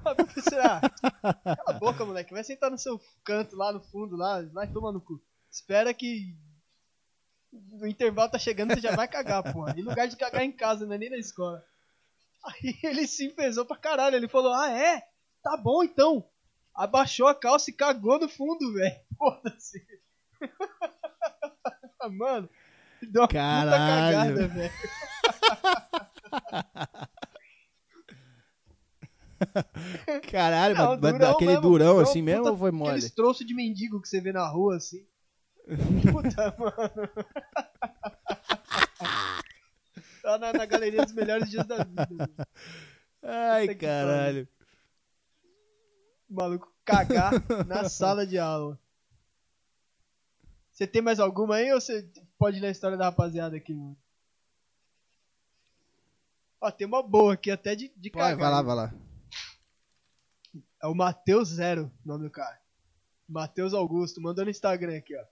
A 0.05 0.15
professora, 0.15 0.81
ah, 0.81 1.33
cala 1.33 1.63
a 1.65 1.73
boca, 1.73 2.05
moleque, 2.05 2.33
vai 2.33 2.43
sentar 2.43 2.69
no 2.69 2.77
seu 2.77 3.01
canto 3.23 3.55
lá 3.55 3.73
no 3.73 3.81
fundo, 3.81 4.15
lá, 4.15 4.41
vai 4.53 4.67
tomar 4.71 4.91
no 4.91 5.01
cu. 5.01 5.21
Espera 5.49 5.93
que 5.93 6.35
o 7.51 7.85
intervalo 7.85 8.29
tá 8.31 8.37
chegando, 8.37 8.73
você 8.73 8.81
já 8.81 8.95
vai 8.95 9.07
cagar, 9.07 9.41
porra. 9.51 9.73
Em 9.77 9.81
lugar 9.81 10.07
de 10.07 10.15
cagar 10.15 10.43
em 10.43 10.51
casa, 10.51 10.85
não 10.85 10.93
é 10.93 10.97
nem 10.97 11.09
na 11.09 11.17
escola. 11.17 11.65
Aí 12.45 12.77
ele 12.83 13.07
se 13.07 13.25
enfesou 13.25 13.65
pra 13.65 13.75
caralho, 13.75 14.15
ele 14.15 14.27
falou, 14.27 14.53
ah 14.53 14.71
é? 14.71 15.01
Tá 15.41 15.57
bom 15.57 15.83
então 15.83 16.23
abaixou 16.77 17.27
a 17.27 17.33
calça 17.33 17.71
e 17.71 17.73
cagou 17.73 18.19
no 18.19 18.29
fundo, 18.29 18.71
velho. 18.73 18.95
Foda-se. 19.17 19.83
Mano, 22.11 22.47
deu 23.01 23.23
uma 23.23 23.27
Caralho. 23.27 24.35
puta 24.35 24.47
cagada, 24.47 24.47
velho. 24.47 24.73
Caralho, 30.31 30.75
Não, 30.75 30.97
mas, 30.99 31.13
durão 31.13 31.31
aquele 31.31 31.51
mesmo, 31.51 31.61
durão 31.61 31.93
durão, 31.93 31.99
assim 31.99 32.21
mesmo 32.21 32.47
ou 32.47 32.57
foi 32.57 32.71
mole? 32.71 32.91
Aqueles 32.91 33.11
troços 33.11 33.45
de 33.45 33.53
mendigo 33.53 34.01
que 34.01 34.09
você 34.09 34.19
vê 34.19 34.31
na 34.31 34.47
rua, 34.47 34.77
assim. 34.77 35.05
Puta, 36.11 36.55
mano. 36.57 37.09
Tá 40.21 40.37
na, 40.37 40.53
na 40.53 40.65
galeria 40.65 41.03
dos 41.03 41.13
melhores 41.13 41.49
dias 41.49 41.65
da 41.65 41.83
vida. 41.83 42.29
Ai, 43.21 43.75
caralho. 43.75 44.47
O 46.29 46.33
maluco 46.33 46.73
cagar 46.83 47.31
na 47.65 47.87
sala 47.89 48.25
de 48.25 48.37
aula. 48.37 48.79
Você 50.71 50.85
tem 50.85 51.01
mais 51.01 51.19
alguma 51.19 51.55
aí 51.55 51.73
ou 51.73 51.81
você 51.81 52.07
pode 52.37 52.59
ler 52.59 52.67
a 52.67 52.71
história 52.71 52.97
da 52.97 53.05
rapaziada 53.05 53.57
aqui, 53.57 53.73
mano? 53.73 53.97
Ó, 56.59 56.71
tem 56.71 56.87
uma 56.87 57.03
boa 57.03 57.33
aqui 57.33 57.51
até 57.51 57.75
de, 57.75 57.89
de 57.95 58.09
Vai, 58.09 58.31
cagar. 58.31 58.37
vai 58.37 58.51
lá, 58.51 58.61
vai 58.61 58.75
lá. 58.75 58.93
É 60.81 60.87
o 60.87 60.95
Matheus 60.95 61.49
Zero, 61.49 61.91
o 62.03 62.07
nome 62.07 62.23
do 62.25 62.31
cara. 62.31 62.59
Matheus 63.27 63.73
Augusto, 63.73 64.21
mandou 64.21 64.45
no 64.45 64.51
Instagram 64.51 64.97
aqui, 64.97 65.15
ó. 65.15 65.25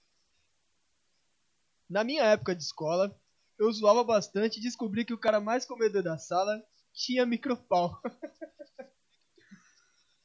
Na 1.89 2.03
minha 2.03 2.23
época 2.23 2.55
de 2.55 2.63
escola, 2.63 3.17
eu 3.57 3.71
zoava 3.71 4.03
bastante 4.03 4.59
e 4.59 4.61
descobri 4.61 5.05
que 5.05 5.13
o 5.13 5.19
cara 5.19 5.39
mais 5.39 5.65
comedor 5.65 6.03
da 6.03 6.17
sala 6.17 6.61
tinha 6.93 7.25
micropau. 7.25 7.99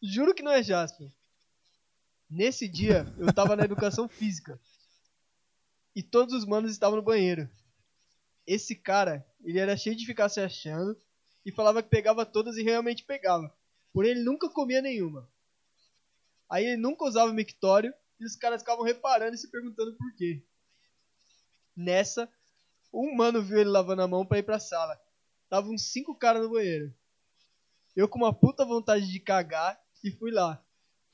Juro 0.03 0.35
que 0.35 0.43
não 0.43 0.53
é 0.53 0.63
Jasper. 0.63 1.11
Nesse 2.29 2.69
dia, 2.69 3.07
eu 3.19 3.33
tava 3.33 3.57
na 3.57 3.65
educação 3.65 4.09
física. 4.09 4.59
E 5.95 6.03
todos 6.03 6.35
os 6.35 6.47
manos 6.47 6.73
estavam 6.73 6.97
no 6.97 7.03
banheiro. 7.03 7.49
Esse 8.47 8.75
cara, 8.75 9.27
ele 9.45 9.59
era 9.59 9.77
cheio 9.77 9.97
de 9.97 10.07
ficar 10.07 10.29
se 10.29 10.41
achando 10.41 10.97
e 11.45 11.53
falava 11.53 11.83
que 11.83 11.89
pegava 11.89 12.27
todas 12.27 12.57
e 12.57 12.63
realmente 12.63 13.05
pegava. 13.05 13.53
Porém, 13.93 14.13
ele 14.13 14.23
nunca 14.23 14.49
comia 14.49 14.83
nenhuma. 14.83 15.29
Aí 16.49 16.65
ele 16.67 16.77
nunca 16.77 17.05
usava 17.05 17.33
mictório 17.33 17.93
e 18.19 18.25
os 18.25 18.37
caras 18.37 18.63
ficavam 18.63 18.85
reparando 18.85 19.35
e 19.35 19.39
se 19.39 19.51
perguntando 19.51 19.95
por 19.97 20.15
quê. 20.15 20.43
Nessa, 21.77 22.29
um 22.93 23.15
mano 23.15 23.43
viu 23.43 23.59
ele 23.59 23.71
lavando 23.71 24.03
a 24.03 24.09
mão 24.09 24.27
pra 24.27 24.39
ir 24.39 24.43
pra 24.43 24.59
sala. 24.59 25.01
Tava 25.49 25.69
uns 25.69 25.83
cinco 25.91 26.15
caras 26.15 26.43
no 26.43 26.51
banheiro. 26.51 26.93
Eu 27.97 28.09
com 28.09 28.19
uma 28.19 28.33
puta 28.33 28.65
vontade 28.65 29.11
de 29.11 29.21
cagar 29.21 29.81
e 30.05 30.11
fui 30.11 30.31
lá. 30.31 30.63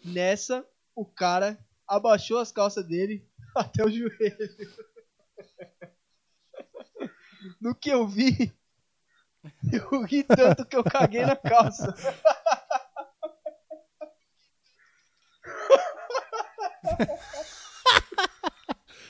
Nessa, 0.05 0.67
o 0.95 1.05
cara 1.05 1.59
abaixou 1.87 2.39
as 2.39 2.51
calças 2.51 2.87
dele 2.87 3.27
até 3.55 3.85
o 3.85 3.91
joelho. 3.91 4.77
No 7.61 7.75
que 7.75 7.91
eu 7.91 8.07
vi, 8.07 8.53
eu 9.73 10.03
ri 10.03 10.23
tanto 10.25 10.65
que 10.67 10.77
eu 10.77 10.85
caguei 10.85 11.25
na 11.25 11.37
calça. 11.37 11.95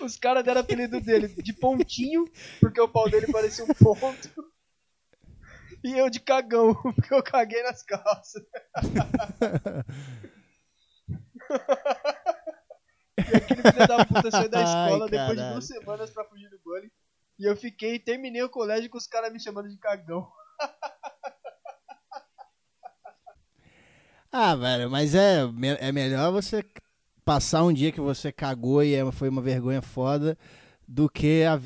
Os 0.00 0.16
caras 0.16 0.44
deram 0.44 0.60
apelido 0.60 1.00
dele 1.00 1.28
de 1.28 1.52
pontinho, 1.52 2.24
porque 2.60 2.80
o 2.80 2.88
pau 2.88 3.10
dele 3.10 3.32
parecia 3.32 3.64
um 3.64 3.74
ponto. 3.74 4.52
E 5.82 5.98
eu 5.98 6.08
de 6.10 6.20
cagão, 6.20 6.74
porque 6.74 7.12
eu 7.12 7.22
caguei 7.22 7.62
nas 7.62 7.82
calças. 7.82 8.42
E 13.18 13.36
aquele 13.36 13.62
filho 13.62 13.88
da 13.88 14.04
puta 14.04 14.30
saiu 14.30 14.48
da 14.48 14.62
escola 14.62 15.04
Ai, 15.04 15.10
depois 15.10 15.38
de 15.38 15.52
duas 15.52 15.66
semanas 15.66 16.10
pra 16.10 16.24
fugir 16.24 16.50
do 16.50 16.58
bullying. 16.60 16.90
E 17.38 17.44
eu 17.44 17.56
fiquei 17.56 17.94
e 17.96 17.98
terminei 17.98 18.42
o 18.42 18.48
colégio 18.48 18.88
com 18.90 18.98
os 18.98 19.06
caras 19.06 19.32
me 19.32 19.40
chamando 19.40 19.68
de 19.68 19.76
cagão. 19.78 20.26
Ah, 24.32 24.54
velho, 24.54 24.90
mas 24.90 25.14
é, 25.14 25.40
é 25.80 25.92
melhor 25.92 26.30
você 26.32 26.62
passar 27.24 27.62
um 27.64 27.72
dia 27.72 27.90
que 27.92 28.00
você 28.00 28.30
cagou 28.30 28.82
e 28.82 28.94
é- 28.94 29.10
foi 29.12 29.28
uma 29.28 29.40
vergonha 29.40 29.80
foda 29.80 30.36
do 30.86 31.08
que, 31.08 31.42
a- 31.44 31.58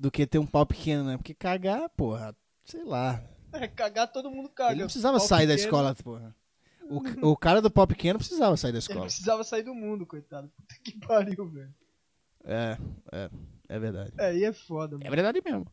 do 0.00 0.10
que 0.10 0.26
ter 0.26 0.38
um 0.38 0.46
pau 0.46 0.64
pequeno, 0.64 1.04
né? 1.04 1.16
Porque 1.16 1.34
cagar, 1.34 1.88
porra, 1.90 2.34
sei 2.64 2.84
lá. 2.84 3.22
É, 3.52 3.68
cagar 3.68 4.10
todo 4.10 4.30
mundo 4.30 4.48
caga. 4.48 4.72
Ele 4.72 4.80
não 4.80 4.86
precisava 4.86 5.18
Pau 5.18 5.26
sair 5.26 5.46
da 5.46 5.54
pequeno, 5.54 5.66
escola, 5.68 5.94
porra. 5.96 6.34
O, 6.88 7.30
o 7.32 7.36
cara 7.36 7.60
do 7.60 7.70
pau 7.70 7.86
pequeno 7.86 8.18
precisava 8.18 8.56
sair 8.56 8.72
da 8.72 8.76
Ele 8.78 8.82
escola. 8.84 9.00
precisava 9.02 9.44
sair 9.44 9.62
do 9.62 9.74
mundo, 9.74 10.06
coitado. 10.06 10.48
Puta 10.56 10.74
que 10.82 10.98
pariu, 10.98 11.48
velho. 11.50 11.74
É, 12.44 12.78
é, 13.12 13.30
é 13.68 13.78
verdade. 13.78 14.12
É, 14.18 14.26
Aí 14.26 14.44
é 14.44 14.52
foda, 14.52 14.96
É 14.96 14.98
mano. 14.98 15.10
verdade 15.10 15.40
mesmo. 15.44 15.66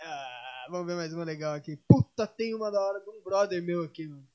Ah, 0.00 0.66
vamos 0.70 0.86
ver 0.86 0.94
mais 0.96 1.12
uma 1.12 1.24
legal 1.24 1.54
aqui. 1.54 1.76
Puta, 1.88 2.26
tem 2.26 2.54
uma 2.54 2.70
da 2.70 2.80
hora 2.80 3.00
de 3.00 3.10
um 3.10 3.20
brother 3.22 3.62
meu 3.62 3.82
aqui, 3.84 4.06
mano. 4.06 4.26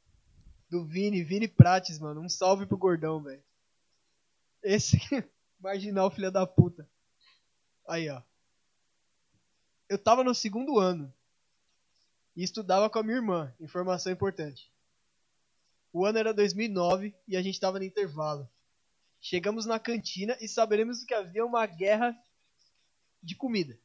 Do 0.70 0.84
Vini, 0.86 1.24
Vini 1.24 1.48
Prates, 1.48 1.99
mano. 1.99 2.22
Um 2.22 2.30
salve 2.30 2.65
pro 2.65 2.78
gordão, 2.78 3.22
velho. 3.22 3.44
Esse 4.61 4.98
aqui, 4.98 5.24
marginal, 5.60 6.10
filha 6.11 6.32
da 6.32 6.45
puta. 6.48 6.90
Aí, 7.88 8.10
ó. 8.10 8.22
Eu 9.88 9.98
tava 9.98 10.24
no 10.24 10.34
segundo 10.34 10.80
ano. 10.80 11.14
E 12.36 12.44
estudava 12.44 12.90
com 12.90 12.98
a 12.99 13.03
minha 13.03 13.18
irmã. 13.18 13.53
Informação 13.60 14.11
importante. 14.11 14.72
O 15.91 16.06
ano 16.06 16.18
era 16.18 16.34
2009 16.34 17.14
e 17.28 17.38
a 17.38 17.41
gente 17.41 17.60
tava 17.60 17.78
no 17.78 17.86
intervalo. 17.86 18.49
Chegamos 19.22 19.65
na 19.68 19.80
cantina 19.80 20.36
e 20.41 20.48
saberemos 20.48 21.03
que 21.03 21.14
havia 21.14 21.45
uma 21.45 21.65
guerra 21.68 22.18
de 23.24 23.36
comida. 23.36 23.80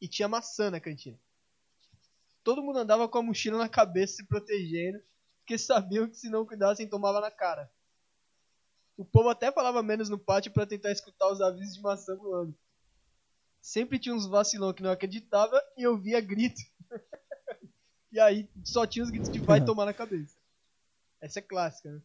E 0.00 0.08
tinha 0.08 0.28
maçã 0.28 0.70
na 0.70 0.80
cantina. 0.80 1.18
Todo 2.42 2.62
mundo 2.62 2.78
andava 2.78 3.08
com 3.08 3.18
a 3.18 3.22
mochila 3.22 3.58
na 3.58 3.68
cabeça 3.68 4.16
se 4.16 4.26
protegendo, 4.26 5.02
porque 5.38 5.58
sabiam 5.58 6.08
que 6.08 6.16
se 6.16 6.28
não 6.28 6.46
cuidassem 6.46 6.88
tomava 6.88 7.20
na 7.20 7.30
cara. 7.30 7.70
O 8.96 9.04
povo 9.04 9.28
até 9.28 9.50
falava 9.50 9.82
menos 9.82 10.08
no 10.08 10.18
pátio 10.18 10.52
para 10.52 10.66
tentar 10.66 10.92
escutar 10.92 11.32
os 11.32 11.40
avisos 11.40 11.74
de 11.74 11.82
maçã 11.82 12.14
voando. 12.16 12.54
Sempre 13.60 13.98
tinha 13.98 14.14
uns 14.14 14.26
vacilão 14.26 14.72
que 14.72 14.82
não 14.82 14.90
acreditava 14.90 15.60
e 15.76 15.82
eu 15.82 15.96
via 15.96 16.20
grito. 16.20 16.60
e 18.12 18.20
aí 18.20 18.48
só 18.62 18.86
tinha 18.86 19.02
os 19.02 19.10
gritos 19.10 19.30
de 19.30 19.38
vai 19.40 19.64
tomar 19.64 19.86
na 19.86 19.94
cabeça. 19.94 20.36
Essa 21.20 21.38
é 21.38 21.42
clássica, 21.42 21.90
né? 21.90 22.02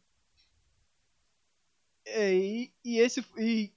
E, 2.06 2.72
e 2.84 2.98
esse. 2.98 3.24
E... 3.38 3.72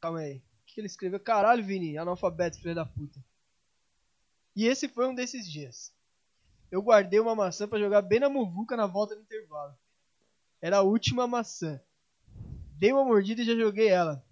Calma 0.00 0.20
aí. 0.20 0.42
Que 0.72 0.80
ele 0.80 0.86
escreveu? 0.86 1.20
Caralho, 1.20 1.62
Vini, 1.62 1.98
analfabeto, 1.98 2.58
filho 2.58 2.74
da 2.74 2.86
puta. 2.86 3.22
E 4.56 4.66
esse 4.66 4.88
foi 4.88 5.06
um 5.06 5.14
desses 5.14 5.50
dias. 5.50 5.92
Eu 6.70 6.80
guardei 6.82 7.20
uma 7.20 7.34
maçã 7.34 7.68
para 7.68 7.78
jogar 7.78 8.00
bem 8.00 8.18
na 8.18 8.30
muvuca 8.30 8.74
na 8.76 8.86
volta 8.86 9.14
do 9.14 9.20
intervalo. 9.20 9.76
Era 10.60 10.78
a 10.78 10.82
última 10.82 11.26
maçã. 11.26 11.78
Dei 12.78 12.92
uma 12.92 13.04
mordida 13.04 13.42
e 13.42 13.44
já 13.44 13.54
joguei 13.54 13.88
ela. 13.88 14.24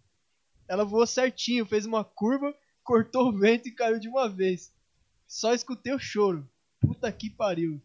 Ela 0.67 0.85
voou 0.85 1.07
certinho, 1.07 1.67
fez 1.67 1.85
uma 1.85 2.05
curva, 2.05 2.55
cortou 2.83 3.29
o 3.29 3.39
vento 3.39 3.69
e 3.69 3.75
caiu 3.75 3.99
de 3.99 4.09
uma 4.09 4.29
vez. 4.29 4.73
Só 5.27 5.53
escutei 5.53 5.93
o 5.93 5.99
choro. 5.99 6.49
Puta 6.81 7.13
que 7.13 7.29
pariu. 7.29 7.83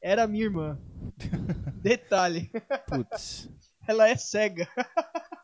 Era 0.00 0.26
minha 0.26 0.44
irmã. 0.44 0.80
Detalhe. 1.82 2.50
Putz. 2.86 3.50
ela 3.86 4.08
é 4.08 4.16
cega. 4.16 4.66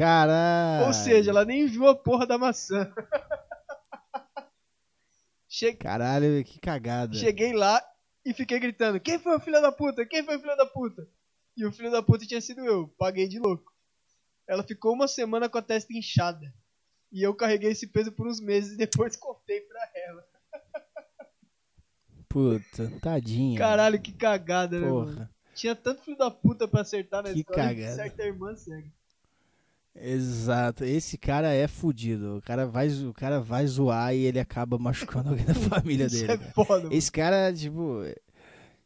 Caralho. 0.00 0.86
Ou 0.86 0.92
seja, 0.94 1.30
ela 1.30 1.44
nem 1.44 1.66
viu 1.66 1.86
a 1.86 1.94
porra 1.94 2.26
da 2.26 2.38
maçã. 2.38 2.90
Che... 5.46 5.74
Caralho, 5.74 6.42
que 6.42 6.58
cagada. 6.58 7.12
Cheguei 7.14 7.52
lá 7.52 7.84
e 8.24 8.32
fiquei 8.32 8.58
gritando: 8.58 8.98
Quem 8.98 9.18
foi 9.18 9.36
o 9.36 9.40
filho 9.40 9.60
da 9.60 9.70
puta? 9.70 10.06
Quem 10.06 10.24
foi 10.24 10.36
o 10.36 10.40
filho 10.40 10.56
da 10.56 10.64
puta? 10.64 11.06
E 11.56 11.66
o 11.66 11.72
filho 11.72 11.90
da 11.90 12.02
puta 12.02 12.24
tinha 12.24 12.40
sido 12.40 12.64
eu. 12.64 12.88
Paguei 12.96 13.28
de 13.28 13.38
louco. 13.38 13.70
Ela 14.48 14.62
ficou 14.62 14.94
uma 14.94 15.06
semana 15.06 15.48
com 15.50 15.58
a 15.58 15.62
testa 15.62 15.92
inchada. 15.92 16.50
E 17.12 17.22
eu 17.22 17.34
carreguei 17.34 17.72
esse 17.72 17.88
peso 17.88 18.10
por 18.12 18.26
uns 18.26 18.40
meses 18.40 18.72
e 18.74 18.76
depois 18.78 19.16
contei 19.20 19.60
pra 19.62 19.80
ela. 20.06 20.24
Puta, 22.28 22.90
tadinha. 23.02 23.58
Caralho, 23.58 24.00
que 24.00 24.12
cagada, 24.12 24.80
né, 24.80 24.88
Porra. 24.88 25.06
mano? 25.12 25.28
Tinha 25.54 25.74
tanto 25.74 26.02
filho 26.04 26.16
da 26.16 26.30
puta 26.30 26.66
pra 26.68 26.80
acertar 26.82 27.22
na 27.24 27.32
Que 27.32 27.40
escola 27.40 27.58
cagada. 27.58 27.96
certa 27.96 28.22
irmã 28.22 28.54
cega. 28.56 28.88
Exato. 29.94 30.84
Esse 30.84 31.18
cara 31.18 31.52
é 31.52 31.66
fudido. 31.66 32.36
O 32.38 32.42
cara 32.42 32.66
vai, 32.66 32.88
o 32.88 33.12
cara 33.12 33.40
vai 33.40 33.66
zoar 33.66 34.14
e 34.14 34.24
ele 34.24 34.38
acaba 34.40 34.78
machucando 34.78 35.30
alguém 35.30 35.44
da 35.44 35.54
família 35.68 36.06
Isso 36.06 36.20
dele. 36.20 36.32
é 36.32 36.38
cara. 36.38 36.52
foda, 36.52 36.82
mano. 36.84 36.94
Esse 36.94 37.12
cara, 37.12 37.52
tipo. 37.52 38.02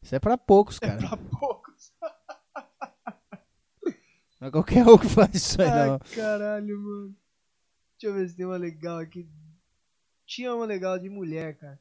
Isso 0.02 0.14
é 0.14 0.18
pra 0.18 0.36
poucos, 0.38 0.78
cara. 0.78 0.98
Pra 0.98 1.16
poucos. 1.16 1.92
Não 4.40 4.48
é 4.48 4.50
qualquer 4.50 4.86
um 4.86 4.98
que 4.98 5.08
faz 5.08 5.34
isso 5.34 5.62
aí, 5.62 5.68
Ai, 5.68 5.88
não. 5.88 5.98
caralho, 6.14 6.78
mano. 6.78 7.16
Deixa 7.98 8.06
eu 8.06 8.14
ver 8.14 8.28
se 8.28 8.36
tem 8.36 8.44
uma 8.44 8.58
legal 8.58 8.98
aqui. 8.98 9.26
Tinha 10.26 10.54
uma 10.54 10.66
legal 10.66 10.98
de 10.98 11.08
mulher, 11.08 11.56
cara. 11.56 11.80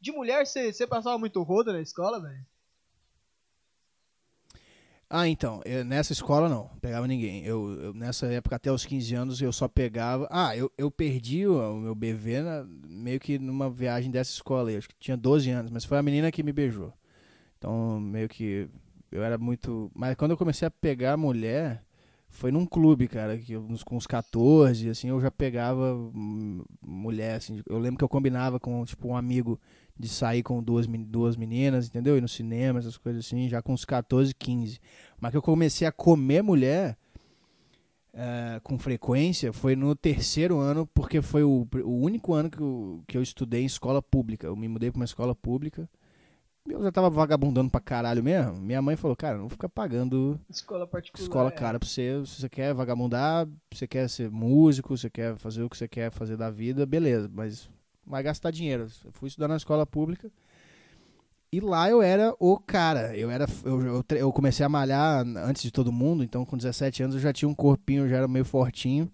De 0.00 0.12
mulher, 0.12 0.46
você 0.46 0.86
passava 0.86 1.18
muito 1.18 1.42
roda 1.42 1.72
na 1.72 1.80
escola, 1.80 2.20
velho? 2.20 2.46
Ah, 5.16 5.28
então, 5.28 5.60
eu- 5.64 5.84
nessa 5.84 6.12
escola 6.12 6.48
não, 6.48 6.68
pegava 6.80 7.06
ninguém. 7.06 7.44
Eu, 7.44 7.70
eu- 7.80 7.94
nessa 7.94 8.26
época, 8.26 8.56
até 8.56 8.72
os 8.72 8.84
15 8.84 9.14
anos, 9.14 9.40
eu 9.40 9.52
só 9.52 9.68
pegava. 9.68 10.26
Ah, 10.28 10.56
eu, 10.56 10.68
eu 10.76 10.90
perdi 10.90 11.46
o, 11.46 11.54
o 11.74 11.76
meu 11.80 11.94
BV 11.94 12.42
na- 12.42 12.66
meio 12.88 13.20
que 13.20 13.38
numa 13.38 13.70
viagem 13.70 14.10
dessa 14.10 14.32
escola 14.32 14.70
aí. 14.70 14.76
Acho 14.76 14.88
que 14.88 14.96
tinha 14.98 15.16
12 15.16 15.50
anos, 15.50 15.70
mas 15.70 15.84
foi 15.84 15.98
a 15.98 16.02
menina 16.02 16.32
que 16.32 16.42
me 16.42 16.52
beijou. 16.52 16.92
Então, 17.58 18.00
meio 18.00 18.28
que 18.28 18.68
eu 19.12 19.22
era 19.24 19.38
muito. 19.38 19.90
Mas 19.94 20.16
quando 20.16 20.32
eu 20.32 20.36
comecei 20.38 20.68
a 20.68 20.70
pegar 20.70 21.16
mulher, 21.16 21.84
foi 22.28 22.52
num 22.52 22.66
clube, 22.66 23.08
cara, 23.08 23.38
que 23.38 23.54
eu, 23.54 23.66
com 23.84 23.96
os 23.96 24.06
14, 24.06 24.90
assim, 24.90 25.08
eu 25.10 25.20
já 25.20 25.30
pegava 25.30 25.94
mulher, 26.82 27.36
assim. 27.36 27.62
Eu 27.68 27.78
lembro 27.78 27.98
que 27.98 28.04
eu 28.04 28.08
combinava 28.08 28.58
com, 28.60 28.84
tipo, 28.84 29.08
um 29.08 29.16
amigo 29.16 29.60
de 29.98 30.08
sair 30.08 30.42
com 30.42 30.62
duas, 30.62 30.86
duas 30.86 31.36
meninas, 31.36 31.86
entendeu? 31.86 32.16
Ir 32.16 32.20
no 32.20 32.28
cinema, 32.28 32.78
essas 32.78 32.96
coisas 32.96 33.24
assim, 33.24 33.48
já 33.48 33.62
com 33.62 33.72
uns 33.72 33.84
14, 33.84 34.34
15. 34.34 34.80
Mas 35.20 35.30
que 35.30 35.36
eu 35.36 35.42
comecei 35.42 35.86
a 35.86 35.92
comer 35.92 36.42
mulher 36.42 36.96
eh, 38.12 38.60
com 38.62 38.78
frequência 38.78 39.52
foi 39.52 39.74
no 39.74 39.94
terceiro 39.94 40.58
ano, 40.58 40.86
porque 40.94 41.20
foi 41.20 41.42
o, 41.42 41.66
o 41.84 42.00
único 42.00 42.32
ano 42.32 42.48
que 42.50 42.60
eu, 42.60 43.02
que 43.06 43.16
eu 43.16 43.22
estudei 43.22 43.62
em 43.62 43.66
escola 43.66 44.00
pública. 44.02 44.46
Eu 44.46 44.56
me 44.56 44.68
mudei 44.68 44.90
pra 44.90 44.98
uma 44.98 45.04
escola 45.04 45.34
pública. 45.34 45.88
Eu 46.66 46.82
já 46.82 46.90
tava 46.90 47.10
vagabundando 47.10 47.70
pra 47.70 47.80
caralho 47.80 48.22
mesmo. 48.22 48.54
Minha 48.54 48.80
mãe 48.80 48.96
falou, 48.96 49.14
cara, 49.14 49.34
não 49.34 49.42
vou 49.42 49.50
ficar 49.50 49.68
pagando 49.68 50.40
Escola 50.48 50.86
particular. 50.86 51.22
escola 51.22 51.48
é. 51.50 51.52
cara 51.52 51.78
pra 51.78 51.86
você. 51.86 52.24
Se 52.24 52.40
você 52.40 52.48
quer 52.48 52.72
vagabundar, 52.72 53.46
você 53.72 53.86
quer 53.86 54.08
ser 54.08 54.30
músico, 54.30 54.96
você 54.96 55.10
quer 55.10 55.36
fazer 55.36 55.62
o 55.62 55.68
que 55.68 55.76
você 55.76 55.86
quer 55.86 56.10
fazer 56.10 56.36
da 56.36 56.50
vida, 56.50 56.86
beleza. 56.86 57.28
Mas 57.30 57.68
vai 58.06 58.22
gastar 58.22 58.50
dinheiro. 58.50 58.86
Eu 59.04 59.12
fui 59.12 59.28
estudar 59.28 59.48
na 59.48 59.56
escola 59.56 59.86
pública. 59.86 60.30
E 61.52 61.60
lá 61.60 61.88
eu 61.88 62.02
era 62.02 62.34
o 62.40 62.58
cara. 62.58 63.16
Eu 63.16 63.30
era 63.30 63.46
eu, 63.64 63.80
eu, 63.80 64.04
eu 64.16 64.32
comecei 64.32 64.66
a 64.66 64.68
malhar 64.68 65.24
antes 65.24 65.62
de 65.62 65.70
todo 65.70 65.92
mundo, 65.92 66.24
então 66.24 66.44
com 66.44 66.56
17 66.56 67.02
anos 67.04 67.14
eu 67.14 67.20
já 67.20 67.32
tinha 67.32 67.48
um 67.48 67.54
corpinho, 67.54 68.08
já 68.08 68.16
era 68.16 68.28
meio 68.28 68.44
fortinho. 68.44 69.08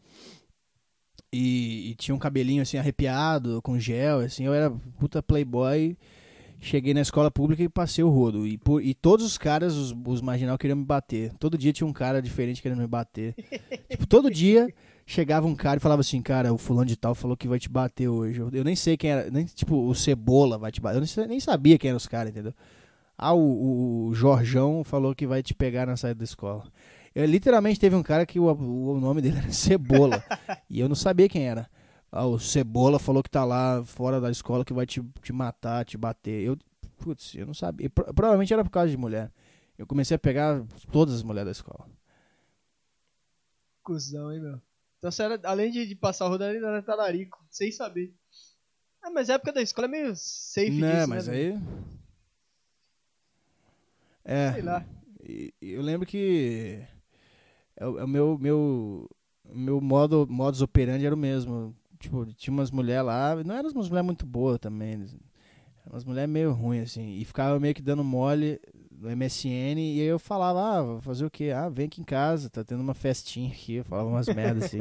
E, 1.32 1.90
e 1.90 1.94
tinha 1.94 2.14
um 2.14 2.18
cabelinho 2.18 2.62
assim 2.62 2.76
arrepiado, 2.76 3.62
com 3.62 3.78
gel, 3.78 4.20
assim, 4.20 4.44
eu 4.44 4.54
era 4.54 4.70
puta 4.98 5.22
playboy. 5.22 5.96
Cheguei 6.62 6.92
na 6.92 7.00
escola 7.00 7.30
pública 7.30 7.62
e 7.62 7.68
passei 7.68 8.04
o 8.04 8.10
rodo. 8.10 8.46
E, 8.46 8.58
por- 8.58 8.82
e 8.82 8.92
todos 8.92 9.24
os 9.24 9.38
caras, 9.38 9.74
os, 9.76 9.94
os 10.06 10.20
marginal, 10.20 10.58
queriam 10.58 10.76
me 10.76 10.84
bater. 10.84 11.32
Todo 11.38 11.56
dia 11.56 11.72
tinha 11.72 11.86
um 11.86 11.92
cara 11.92 12.20
diferente 12.20 12.60
querendo 12.60 12.80
me 12.80 12.86
bater. 12.86 13.34
tipo, 13.88 14.06
todo 14.06 14.30
dia 14.30 14.68
chegava 15.10 15.46
um 15.46 15.56
cara 15.56 15.78
e 15.78 15.80
falava 15.80 16.00
assim, 16.00 16.22
cara, 16.22 16.52
o 16.54 16.58
fulano 16.58 16.86
de 16.86 16.96
tal 16.96 17.16
falou 17.16 17.36
que 17.36 17.48
vai 17.48 17.58
te 17.58 17.68
bater 17.68 18.08
hoje. 18.08 18.38
Eu, 18.40 18.48
eu 18.52 18.62
nem 18.62 18.76
sei 18.76 18.96
quem 18.96 19.10
era, 19.10 19.28
nem, 19.28 19.44
tipo, 19.44 19.88
o 19.88 19.94
Cebola 19.94 20.56
vai 20.56 20.70
te 20.70 20.80
bater. 20.80 20.98
Eu 20.98 21.04
nem, 21.04 21.28
nem 21.28 21.40
sabia 21.40 21.76
quem 21.76 21.88
eram 21.88 21.96
os 21.96 22.06
caras, 22.06 22.30
entendeu? 22.30 22.54
Ah, 23.18 23.34
o, 23.34 24.06
o 24.06 24.14
Jorjão 24.14 24.84
falou 24.84 25.14
que 25.14 25.26
vai 25.26 25.42
te 25.42 25.52
pegar 25.52 25.84
na 25.84 25.96
saída 25.96 26.18
da 26.18 26.24
escola. 26.24 26.64
Eu, 27.12 27.24
literalmente 27.26 27.80
teve 27.80 27.96
um 27.96 28.04
cara 28.04 28.24
que 28.24 28.38
o, 28.38 28.44
o, 28.46 29.00
nome 29.00 29.20
dele 29.20 29.38
era 29.42 29.52
Cebola. 29.52 30.22
e 30.70 30.78
eu 30.78 30.88
não 30.88 30.94
sabia 30.94 31.28
quem 31.28 31.48
era. 31.48 31.68
Ah, 32.12 32.26
o 32.26 32.38
Cebola 32.38 33.00
falou 33.00 33.22
que 33.22 33.30
tá 33.30 33.44
lá 33.44 33.82
fora 33.84 34.20
da 34.20 34.30
escola 34.30 34.64
que 34.64 34.72
vai 34.72 34.86
te, 34.86 35.02
te 35.22 35.32
matar, 35.32 35.84
te 35.84 35.98
bater. 35.98 36.40
Eu, 36.40 36.56
putz, 36.98 37.34
eu 37.34 37.46
não 37.46 37.54
sabia. 37.54 37.90
Pro- 37.90 38.14
provavelmente 38.14 38.52
era 38.52 38.62
por 38.62 38.70
causa 38.70 38.90
de 38.90 38.96
mulher. 38.96 39.32
Eu 39.76 39.86
comecei 39.88 40.14
a 40.14 40.18
pegar 40.18 40.62
todas 40.92 41.14
as 41.14 41.22
mulheres 41.24 41.46
da 41.46 41.52
escola. 41.52 41.88
Cusão, 43.82 44.32
hein, 44.32 44.40
meu. 44.40 44.69
Então 45.00 45.10
você 45.10 45.22
era, 45.22 45.40
além 45.44 45.70
de, 45.70 45.86
de 45.86 45.94
passar 45.94 46.26
o 46.26 46.28
rodo, 46.28 46.44
ainda 46.44 46.66
era 46.66 46.82
talarico, 46.82 47.42
sem 47.50 47.72
saber. 47.72 48.14
Ah, 49.02 49.10
mas 49.10 49.30
a 49.30 49.34
época 49.34 49.50
da 49.50 49.62
escola 49.62 49.86
é 49.86 49.90
meio 49.90 50.14
safe 50.14 50.70
Não, 50.70 50.94
disso, 50.94 51.08
mas 51.08 51.26
né, 51.26 51.34
aí. 51.34 51.58
É. 54.22 54.52
Sei 54.52 54.62
lá. 54.62 54.84
Eu 55.58 55.80
lembro 55.80 56.06
que 56.06 56.82
é 57.76 57.86
o, 57.86 57.98
é 57.98 58.04
o 58.04 58.08
meu 58.08 58.38
meu 58.38 59.08
meu 59.50 59.80
modo 59.80 60.26
modus 60.28 60.60
operandi 60.60 61.06
era 61.06 61.14
o 61.14 61.18
mesmo. 61.18 61.74
Tipo, 61.98 62.26
tinha 62.34 62.52
umas 62.52 62.70
mulheres 62.70 63.06
lá, 63.06 63.42
não 63.42 63.54
eram 63.54 63.70
umas 63.70 63.88
mulheres 63.88 64.06
muito 64.06 64.26
boas 64.26 64.58
também. 64.58 64.92
eram 64.92 65.06
Umas 65.90 66.04
mulheres 66.04 66.30
meio 66.30 66.52
ruins 66.52 66.90
assim, 66.90 67.18
e 67.18 67.24
ficava 67.24 67.58
meio 67.58 67.74
que 67.74 67.82
dando 67.82 68.04
mole 68.04 68.60
no 69.00 69.10
MSN 69.10 69.78
e 69.80 70.00
aí 70.00 70.06
eu 70.06 70.18
falava: 70.18 70.60
"Ah, 70.60 70.82
vou 70.82 71.00
fazer 71.00 71.24
o 71.24 71.30
quê? 71.30 71.50
Ah, 71.54 71.68
vem 71.68 71.86
aqui 71.86 72.00
em 72.00 72.04
casa, 72.04 72.50
tá 72.50 72.62
tendo 72.62 72.80
uma 72.82 72.94
festinha 72.94 73.50
aqui". 73.50 73.76
Eu 73.76 73.84
falava 73.84 74.08
umas 74.08 74.28
merdas 74.28 74.64
assim. 74.66 74.80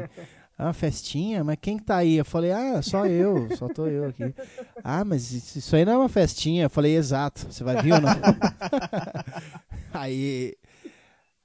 Ah, 0.58 0.66
uma 0.66 0.74
festinha? 0.74 1.42
Mas 1.42 1.58
quem 1.62 1.78
que 1.78 1.86
tá 1.86 1.96
aí? 1.96 2.18
Eu 2.18 2.26
falei, 2.26 2.52
ah, 2.52 2.82
só 2.82 3.06
eu, 3.08 3.48
só 3.56 3.70
tô 3.70 3.88
eu 3.88 4.08
aqui. 4.10 4.36
Ah, 4.84 5.06
mas 5.06 5.32
isso 5.56 5.74
aí 5.74 5.86
não 5.86 5.94
é 5.94 5.98
uma 5.98 6.10
festinha. 6.10 6.64
Eu 6.66 6.70
falei, 6.70 6.98
exato, 6.98 7.48
você 7.50 7.64
vai 7.64 7.82
vir 7.82 7.94
ou 7.94 8.02
não? 8.02 8.12
aí, 9.94 10.54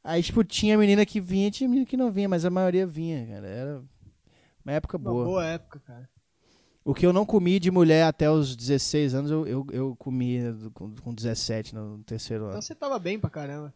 aí, 0.02 0.20
tipo, 0.20 0.42
tinha 0.42 0.76
menina 0.76 1.06
que 1.06 1.20
vinha 1.20 1.46
e 1.46 1.50
tinha 1.52 1.68
menina 1.68 1.86
que 1.86 1.96
não 1.96 2.10
vinha, 2.10 2.28
mas 2.28 2.44
a 2.44 2.50
maioria 2.50 2.86
vinha, 2.86 3.24
cara. 3.24 3.46
Era 3.46 3.82
uma 4.64 4.72
época 4.72 4.98
Uma 4.98 5.10
boa. 5.12 5.24
boa 5.26 5.44
época, 5.46 5.80
cara. 5.86 6.08
O 6.84 6.92
que 6.92 7.06
eu 7.06 7.12
não 7.14 7.24
comi 7.24 7.58
de 7.58 7.70
mulher 7.70 8.04
até 8.04 8.30
os 8.30 8.54
16 8.54 9.14
anos, 9.14 9.30
eu, 9.30 9.46
eu, 9.46 9.66
eu 9.72 9.96
comi 9.96 10.52
do- 10.52 10.70
com, 10.70 10.94
com 10.96 11.14
17 11.14 11.74
no 11.74 12.04
terceiro 12.04 12.44
Então 12.44 12.52
ano. 12.54 12.62
você 12.62 12.74
tava 12.74 12.98
bem 12.98 13.18
pra 13.18 13.30
caramba. 13.30 13.72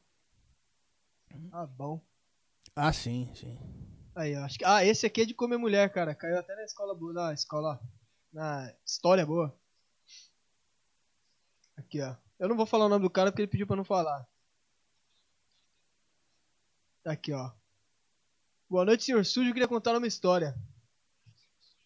Ah, 1.51 1.67
bom. 1.67 2.01
Ah, 2.77 2.93
sim, 2.93 3.31
sim. 3.35 3.59
Aí, 4.15 4.33
eu 4.35 4.43
acho 4.43 4.59
que. 4.59 4.65
Ah, 4.65 4.85
esse 4.85 5.07
aqui 5.07 5.23
é 5.23 5.25
de 5.25 5.33
comer 5.35 5.57
mulher, 5.57 5.91
cara. 5.93 6.15
Caiu 6.15 6.39
até 6.39 6.55
na 6.55 6.65
escola 6.65 6.95
boa. 6.95 7.13
Na 7.13 7.33
escola. 7.33 7.81
Na 8.33 8.73
história 8.85 9.25
boa. 9.25 9.57
Aqui, 11.77 12.03
ó. 12.03 12.15
Eu 12.39 12.49
não 12.49 12.57
vou 12.57 12.67
falar 12.67 12.87
o 12.87 12.89
nome 12.89 13.05
do 13.05 13.11
cara 13.11 13.31
porque 13.31 13.43
ele 13.43 13.51
pediu 13.51 13.67
pra 13.67 13.77
não 13.77 13.85
falar. 13.85 14.27
Aqui, 17.05 17.33
ó. 17.33 17.51
Boa 18.69 18.85
noite, 18.85 19.05
senhor 19.05 19.25
Sujo. 19.25 19.49
Eu 19.49 19.55
queria 19.55 19.69
contar 19.69 19.97
uma 19.97 20.07
história. 20.07 20.55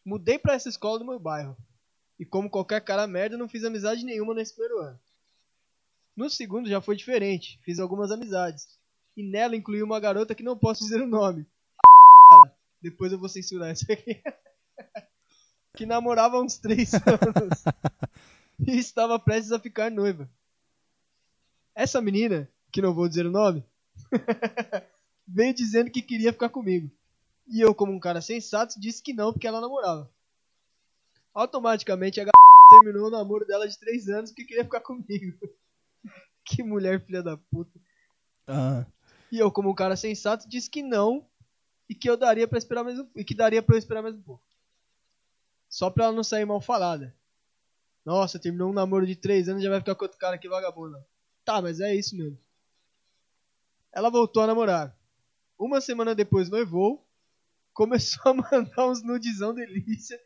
Mudei 0.05 0.39
pra 0.39 0.55
essa 0.55 0.69
escola 0.69 0.99
do 0.99 1.05
meu 1.05 1.19
bairro. 1.19 1.57
E 2.19 2.25
como 2.25 2.51
qualquer 2.51 2.81
cara 2.81 3.07
merda, 3.07 3.37
não 3.37 3.49
fiz 3.49 3.65
amizade 3.65 4.05
nenhuma 4.05 4.35
nesse 4.35 4.55
primeiro 4.55 4.81
ano. 4.81 5.01
No 6.17 6.29
segundo 6.29 6.69
já 6.69 6.81
foi 6.81 6.97
diferente. 6.97 7.59
Fiz 7.63 7.79
algumas 7.79 8.11
amizades. 8.11 8.69
E 9.17 9.23
nela 9.23 9.57
incluí 9.57 9.83
uma 9.83 10.01
garota 10.01 10.35
que 10.35 10.43
não 10.43 10.57
posso 10.57 10.85
dizer 10.85 11.01
o 11.01 11.07
nome. 11.07 11.47
Depois 12.81 13.13
eu 13.13 13.19
vou 13.19 13.29
censurar 13.29 13.73
isso 13.73 13.91
aqui. 13.91 14.23
que 15.75 15.87
namorava 15.87 16.37
há 16.37 16.43
uns 16.43 16.59
três 16.59 16.93
anos. 17.07 17.65
e 18.67 18.79
estava 18.79 19.19
prestes 19.19 19.53
a 19.53 19.59
ficar 19.59 19.91
noiva. 19.91 20.29
Essa 21.75 22.03
menina, 22.03 22.49
que 22.71 22.83
não 22.83 22.93
vou 22.93 23.09
dizer 23.09 23.27
o 23.27 23.31
nome, 23.31 23.65
veio 25.27 25.55
dizendo 25.55 25.91
que 25.91 26.03
queria 26.03 26.33
ficar 26.33 26.51
comigo. 26.51 26.91
E 27.47 27.61
eu, 27.61 27.75
como 27.75 27.93
um 27.93 28.01
cara 28.01 28.21
sensato, 28.21 28.81
disse 28.81 29.03
que 29.03 29.13
não 29.13 29.33
porque 29.33 29.47
ela 29.47 29.61
namorava. 29.61 30.11
Automaticamente 31.35 32.21
a 32.21 32.25
g... 32.25 32.31
terminou 32.71 33.09
o 33.09 33.11
namoro 33.11 33.47
dela 33.47 33.69
de 33.69 33.79
3 33.79 34.09
anos 34.09 34.31
porque 34.31 34.45
queria 34.45 34.65
ficar 34.65 34.81
comigo. 34.81 35.39
que 36.45 36.63
mulher 36.63 37.05
filha 37.05 37.23
da 37.23 37.37
puta. 37.37 37.79
Ah, 38.47 38.85
E 39.31 39.39
eu, 39.39 39.51
como 39.51 39.71
um 39.71 39.75
cara 39.75 39.97
sensato, 39.97 40.49
disse 40.49 40.69
que 40.71 40.83
não 40.83 41.27
e 41.89 41.95
que 41.95 42.09
eu 42.09 42.17
daria 42.17 42.49
para 42.49 42.59
esperar 42.59 42.85
mais 42.85 42.99
um, 42.99 43.07
e 43.15 43.25
que 43.25 43.35
daria 43.35 43.63
para 43.63 43.75
eu 43.75 43.79
esperar 43.79 44.03
mais 44.03 44.15
um 44.15 44.23
pouco. 44.23 44.43
Só 45.69 45.91
pra 45.91 46.05
ela 46.05 46.13
não 46.13 46.25
sair 46.25 46.45
mal 46.45 46.61
falada. 46.61 47.15
Nossa, 48.05 48.39
terminou 48.39 48.71
um 48.71 48.75
namoro 48.75 49.07
de 49.07 49.17
3 49.17 49.49
anos 49.49 49.63
e 49.63 49.65
já 49.65 49.71
vai 49.71 49.81
ficar 49.81 49.95
com 49.95 50.05
outro 50.05 50.19
cara 50.19 50.35
aqui 50.35 50.49
vagabundo. 50.49 50.99
Tá, 51.45 51.63
mas 51.63 51.81
é 51.81 51.95
isso 51.95 52.17
mesmo. 52.17 52.39
Ela 53.93 54.11
voltou 54.11 54.43
a 54.43 54.47
namorar. 54.47 54.97
Uma 55.59 55.81
semana 55.81 56.15
depois 56.15 56.49
noivou. 56.49 57.05
Começou 57.73 58.33
a 58.33 58.35
mandar 58.35 58.87
uns 58.87 59.03
nudizão 59.03 59.55
delícia. 59.55 60.21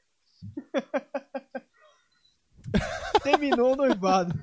Terminou 3.23 3.73
o 3.73 3.77
noivado. 3.77 4.35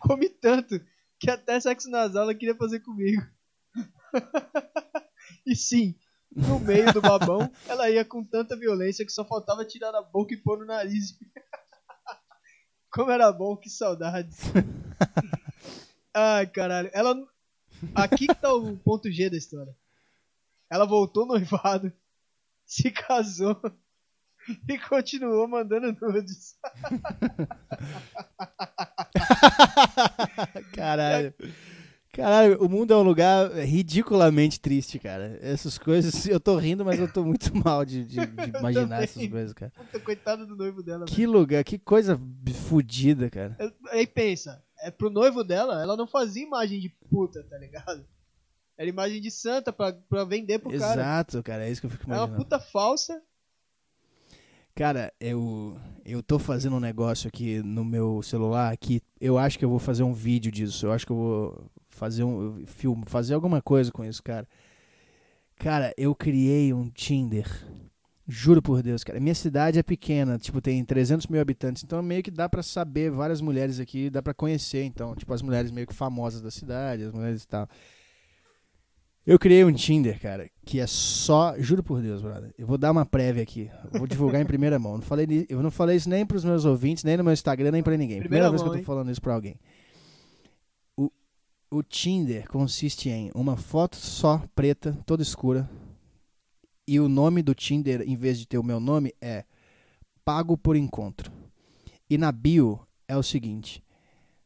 Comi 0.00 0.28
tanto 0.28 0.80
que 1.18 1.30
até 1.30 1.58
sexo 1.58 1.90
nasal 1.90 2.24
ela 2.24 2.34
queria 2.34 2.54
fazer 2.54 2.80
comigo. 2.80 3.22
e 5.46 5.56
sim, 5.56 5.94
no 6.34 6.58
meio 6.60 6.92
do 6.92 7.00
babão, 7.00 7.50
ela 7.66 7.90
ia 7.90 8.04
com 8.04 8.22
tanta 8.22 8.56
violência 8.56 9.04
que 9.04 9.12
só 9.12 9.24
faltava 9.24 9.64
tirar 9.64 9.94
a 9.94 10.02
boca 10.02 10.34
e 10.34 10.36
pôr 10.36 10.58
no 10.58 10.66
nariz. 10.66 11.18
Como 12.90 13.10
era 13.10 13.32
bom, 13.32 13.56
que 13.56 13.68
saudades. 13.68 14.38
Ai, 16.14 16.46
caralho. 16.46 16.90
Ela. 16.92 17.16
Aqui 17.94 18.28
que 18.28 18.34
tá 18.34 18.54
o 18.54 18.76
ponto 18.76 19.10
G 19.10 19.28
da 19.28 19.36
história. 19.36 19.76
Ela 20.70 20.84
voltou 20.86 21.26
noivado, 21.26 21.92
se 22.66 22.90
casou 22.90 23.60
e 24.68 24.78
continuou 24.78 25.46
mandando 25.48 25.94
nudes. 26.00 26.56
Caralho. 30.72 31.34
Caralho, 32.12 32.62
o 32.64 32.68
mundo 32.68 32.92
é 32.92 32.96
um 32.96 33.02
lugar 33.02 33.50
ridiculamente 33.50 34.60
triste, 34.60 35.00
cara. 35.00 35.36
Essas 35.42 35.76
coisas, 35.76 36.28
eu 36.28 36.38
tô 36.38 36.56
rindo, 36.56 36.84
mas 36.84 37.00
eu 37.00 37.12
tô 37.12 37.24
muito 37.24 37.52
mal 37.56 37.84
de, 37.84 38.04
de- 38.04 38.24
de 38.24 38.56
imaginar 38.56 39.02
essas 39.02 39.26
coisas, 39.28 39.52
cara. 39.52 39.72
Puta, 39.76 39.98
coitado 39.98 40.46
do 40.46 40.54
noivo 40.54 40.80
dela. 40.80 41.06
Que 41.06 41.26
lugar, 41.26 41.64
que 41.64 41.76
coisa 41.76 42.16
fodida, 42.68 43.28
cara. 43.28 43.56
Aí 43.90 44.06
pensa, 44.06 44.62
é 44.80 44.92
pro 44.92 45.10
noivo 45.10 45.42
dela, 45.42 45.82
ela 45.82 45.96
não 45.96 46.06
fazia 46.06 46.44
imagem 46.44 46.78
de 46.78 46.88
puta, 47.10 47.42
tá 47.50 47.58
ligado? 47.58 48.06
Era 48.76 48.88
imagem 48.88 49.20
de 49.20 49.30
santa 49.30 49.72
pra, 49.72 49.92
pra 49.92 50.24
vender 50.24 50.58
pro 50.58 50.70
cara. 50.76 51.00
Exato, 51.00 51.42
cara, 51.42 51.64
é 51.66 51.70
isso 51.70 51.80
que 51.80 51.86
eu 51.86 51.90
fico 51.90 52.04
É 52.04 52.06
uma 52.08 52.16
imaginando. 52.16 52.42
puta 52.42 52.58
falsa. 52.58 53.22
Cara, 54.74 55.12
eu, 55.20 55.78
eu 56.04 56.20
tô 56.20 56.36
fazendo 56.38 56.74
um 56.76 56.80
negócio 56.80 57.28
aqui 57.28 57.62
no 57.62 57.84
meu 57.84 58.20
celular 58.22 58.76
que 58.76 59.00
eu 59.20 59.38
acho 59.38 59.56
que 59.56 59.64
eu 59.64 59.70
vou 59.70 59.78
fazer 59.78 60.02
um 60.02 60.12
vídeo 60.12 60.50
disso. 60.50 60.86
Eu 60.86 60.92
acho 60.92 61.06
que 61.06 61.12
eu 61.12 61.16
vou 61.16 61.70
fazer 61.88 62.24
um 62.24 62.66
filme, 62.66 63.04
fazer 63.06 63.34
alguma 63.34 63.62
coisa 63.62 63.92
com 63.92 64.04
isso, 64.04 64.20
cara. 64.20 64.48
Cara, 65.56 65.94
eu 65.96 66.12
criei 66.12 66.72
um 66.74 66.90
Tinder. 66.90 67.46
Juro 68.26 68.60
por 68.60 68.82
Deus, 68.82 69.04
cara. 69.04 69.20
Minha 69.20 69.34
cidade 69.34 69.78
é 69.78 69.82
pequena, 69.82 70.38
tipo, 70.38 70.60
tem 70.60 70.82
300 70.82 71.26
mil 71.26 71.40
habitantes, 71.40 71.84
então 71.84 72.02
meio 72.02 72.22
que 72.22 72.30
dá 72.30 72.48
pra 72.48 72.62
saber 72.62 73.10
várias 73.10 73.40
mulheres 73.42 73.78
aqui, 73.78 74.08
dá 74.08 74.22
pra 74.22 74.32
conhecer, 74.32 74.82
então, 74.82 75.14
tipo, 75.14 75.32
as 75.32 75.42
mulheres 75.42 75.70
meio 75.70 75.86
que 75.86 75.92
famosas 75.92 76.40
da 76.40 76.50
cidade, 76.50 77.04
as 77.04 77.12
mulheres 77.12 77.42
e 77.42 77.46
tal. 77.46 77.68
Eu 79.26 79.38
criei 79.38 79.64
um 79.64 79.72
Tinder, 79.72 80.20
cara, 80.20 80.50
que 80.66 80.78
é 80.78 80.86
só. 80.86 81.54
Juro 81.58 81.82
por 81.82 82.02
Deus, 82.02 82.20
brother. 82.20 82.52
Eu 82.58 82.66
vou 82.66 82.76
dar 82.76 82.90
uma 82.90 83.06
prévia 83.06 83.42
aqui. 83.42 83.70
Eu 83.92 83.98
vou 83.98 84.06
divulgar 84.06 84.42
em 84.42 84.44
primeira 84.44 84.78
mão. 84.78 84.94
Não 84.94 85.02
falei, 85.02 85.46
eu 85.48 85.62
não 85.62 85.70
falei 85.70 85.96
isso 85.96 86.10
nem 86.10 86.26
pros 86.26 86.44
meus 86.44 86.66
ouvintes, 86.66 87.04
nem 87.04 87.16
no 87.16 87.24
meu 87.24 87.32
Instagram, 87.32 87.70
nem 87.70 87.82
pra 87.82 87.96
ninguém. 87.96 88.20
Primeira 88.20 88.48
Primeira 88.48 88.50
vez 88.50 88.62
que 88.62 88.68
eu 88.68 88.72
tô 88.72 88.82
falando 88.84 89.10
isso 89.10 89.22
pra 89.22 89.32
alguém. 89.32 89.58
O, 90.94 91.10
o 91.70 91.82
Tinder 91.82 92.46
consiste 92.48 93.08
em 93.08 93.30
uma 93.34 93.56
foto 93.56 93.96
só, 93.96 94.42
preta, 94.54 94.98
toda 95.06 95.22
escura. 95.22 95.70
E 96.86 97.00
o 97.00 97.08
nome 97.08 97.42
do 97.42 97.54
Tinder, 97.54 98.02
em 98.06 98.16
vez 98.16 98.38
de 98.38 98.46
ter 98.46 98.58
o 98.58 98.62
meu 98.62 98.78
nome, 98.78 99.14
é 99.22 99.44
Pago 100.22 100.58
por 100.58 100.76
Encontro. 100.76 101.32
E 102.10 102.18
na 102.18 102.30
bio 102.30 102.78
é 103.08 103.16
o 103.16 103.22
seguinte. 103.22 103.82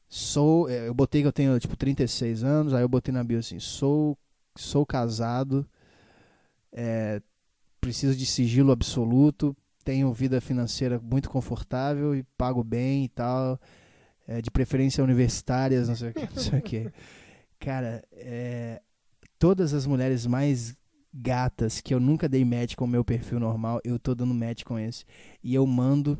Sou, 0.08 0.70
eh, 0.70 0.86
eu 0.86 0.94
botei 0.94 1.20
que 1.20 1.26
eu 1.26 1.32
tenho 1.32 1.58
tipo 1.58 1.76
36 1.76 2.44
anos, 2.44 2.72
aí 2.72 2.82
eu 2.82 2.88
botei 2.88 3.12
na 3.12 3.24
bio 3.24 3.40
assim, 3.40 3.58
sou 3.58 4.16
sou 4.60 4.84
casado, 4.84 5.66
é, 6.72 7.20
preciso 7.80 8.16
de 8.16 8.26
sigilo 8.26 8.72
absoluto, 8.72 9.56
tenho 9.84 10.12
vida 10.12 10.40
financeira 10.40 11.00
muito 11.00 11.30
confortável 11.30 12.14
e 12.14 12.22
pago 12.36 12.62
bem 12.62 13.04
e 13.04 13.08
tal, 13.08 13.58
é, 14.26 14.42
de 14.42 14.50
preferência 14.50 15.02
universitárias, 15.02 15.88
não 15.88 15.96
sei 15.96 16.10
o 16.10 16.12
que, 16.12 16.20
não 16.34 16.42
sei 16.42 16.58
o 16.58 16.62
que. 16.62 16.92
Cara, 17.58 18.04
é, 18.12 18.82
todas 19.38 19.72
as 19.72 19.86
mulheres 19.86 20.26
mais 20.26 20.76
gatas 21.12 21.80
que 21.80 21.94
eu 21.94 22.00
nunca 22.00 22.28
dei 22.28 22.44
match 22.44 22.74
com 22.74 22.84
o 22.84 22.88
meu 22.88 23.04
perfil 23.04 23.40
normal, 23.40 23.80
eu 23.82 23.98
tô 23.98 24.14
dando 24.14 24.34
match 24.34 24.62
com 24.64 24.78
esse. 24.78 25.04
E 25.42 25.54
eu 25.54 25.66
mando, 25.66 26.18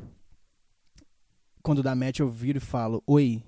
quando 1.63 1.83
dá 1.83 1.95
match 1.95 2.21
eu 2.21 2.31
viro 2.31 2.59
e 2.59 2.61
falo, 2.61 3.03
oi, 3.07 3.43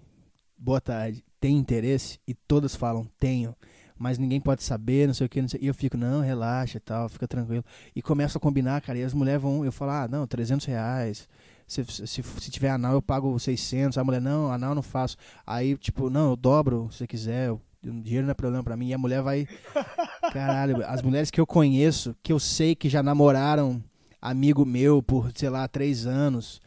boa 0.57 0.81
tarde, 0.81 1.25
tem 1.41 1.57
interesse? 1.57 2.19
E 2.27 2.35
todas 2.35 2.77
falam, 2.77 3.09
tenho 3.19 3.57
mas 4.01 4.17
ninguém 4.17 4.41
pode 4.41 4.63
saber, 4.63 5.07
não 5.07 5.13
sei 5.13 5.27
o 5.27 5.29
que, 5.29 5.43
não 5.43 5.49
sei. 5.49 5.61
E 5.63 5.67
eu 5.67 5.75
fico, 5.75 5.95
não, 5.95 6.23
relaxa 6.23 6.79
e 6.79 6.81
tal, 6.81 7.07
fica 7.07 7.29
tranquilo. 7.29 7.63
E 7.95 8.01
começo 8.01 8.39
a 8.39 8.41
combinar, 8.41 8.81
cara, 8.81 8.99
e 8.99 9.05
as 9.05 9.13
mulheres 9.13 9.43
vão, 9.43 9.63
eu 9.63 9.71
falo, 9.71 9.91
ah, 9.91 10.09
não, 10.09 10.27
300 10.27 10.65
reais. 10.65 11.29
Se, 11.67 11.85
se, 11.85 12.23
se 12.23 12.51
tiver 12.51 12.71
anal, 12.71 12.95
eu 12.95 13.03
pago 13.03 13.39
600. 13.39 13.99
A 13.99 14.03
mulher, 14.03 14.23
não, 14.23 14.51
anal 14.51 14.71
eu 14.71 14.75
não 14.77 14.83
faço. 14.83 15.19
Aí, 15.47 15.77
tipo, 15.77 16.09
não, 16.09 16.31
eu 16.31 16.37
dobro, 16.37 16.89
se 16.91 16.97
você 16.97 17.07
quiser, 17.07 17.49
eu, 17.49 17.61
o 17.85 18.01
dinheiro 18.01 18.25
não 18.25 18.33
é 18.33 18.35
problema 18.35 18.65
pra 18.65 18.75
mim. 18.75 18.89
E 18.89 18.95
a 18.95 18.99
mulher 18.99 19.21
vai, 19.21 19.47
caralho, 20.33 20.83
as 20.87 21.03
mulheres 21.03 21.31
que 21.31 21.39
eu 21.39 21.47
conheço, 21.47 22.17
que 22.23 22.33
eu 22.33 22.41
sei 22.41 22.75
que 22.75 22.89
já 22.89 23.03
namoraram 23.03 23.85
amigo 24.21 24.65
meu 24.65 25.03
por, 25.03 25.31
sei 25.35 25.51
lá, 25.51 25.69
três 25.69 26.07
anos, 26.07 26.59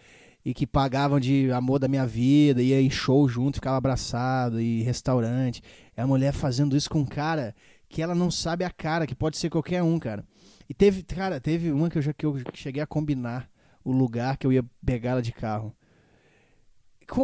e 0.46 0.54
que 0.54 0.68
pagavam 0.68 1.20
de 1.20 1.52
amor 1.52 1.80
da 1.80 1.88
minha 1.88 2.06
vida, 2.06 2.62
ia 2.62 2.82
em 2.82 2.90
show 2.90 3.28
junto, 3.30 3.56
ficava 3.56 3.78
abraçado, 3.78 4.60
e 4.60 4.82
restaurante. 4.82 5.62
É 5.96 6.02
a 6.02 6.08
mulher 6.08 6.34
fazendo 6.34 6.76
isso 6.76 6.90
com 6.90 7.00
um 7.00 7.06
cara 7.06 7.56
que 7.88 8.02
ela 8.02 8.16
não 8.16 8.30
sabe 8.30 8.66
a 8.66 8.70
cara, 8.70 9.08
que 9.08 9.16
pode 9.16 9.38
ser 9.38 9.50
qualquer 9.50 9.82
um, 9.84 10.00
cara. 10.00 10.26
E 10.68 10.74
teve, 10.74 11.04
cara, 11.04 11.40
teve 11.40 11.72
uma 11.72 11.90
que 11.90 11.98
eu, 11.98 12.02
já, 12.02 12.12
que 12.12 12.26
eu 12.26 12.36
cheguei 12.54 12.82
a 12.82 12.88
combinar 12.88 13.50
o 13.84 13.92
lugar 13.92 14.38
que 14.38 14.48
eu 14.48 14.52
ia 14.52 14.66
pegar 14.86 15.12
ela 15.12 15.22
de 15.22 15.32
carro. 15.32 15.74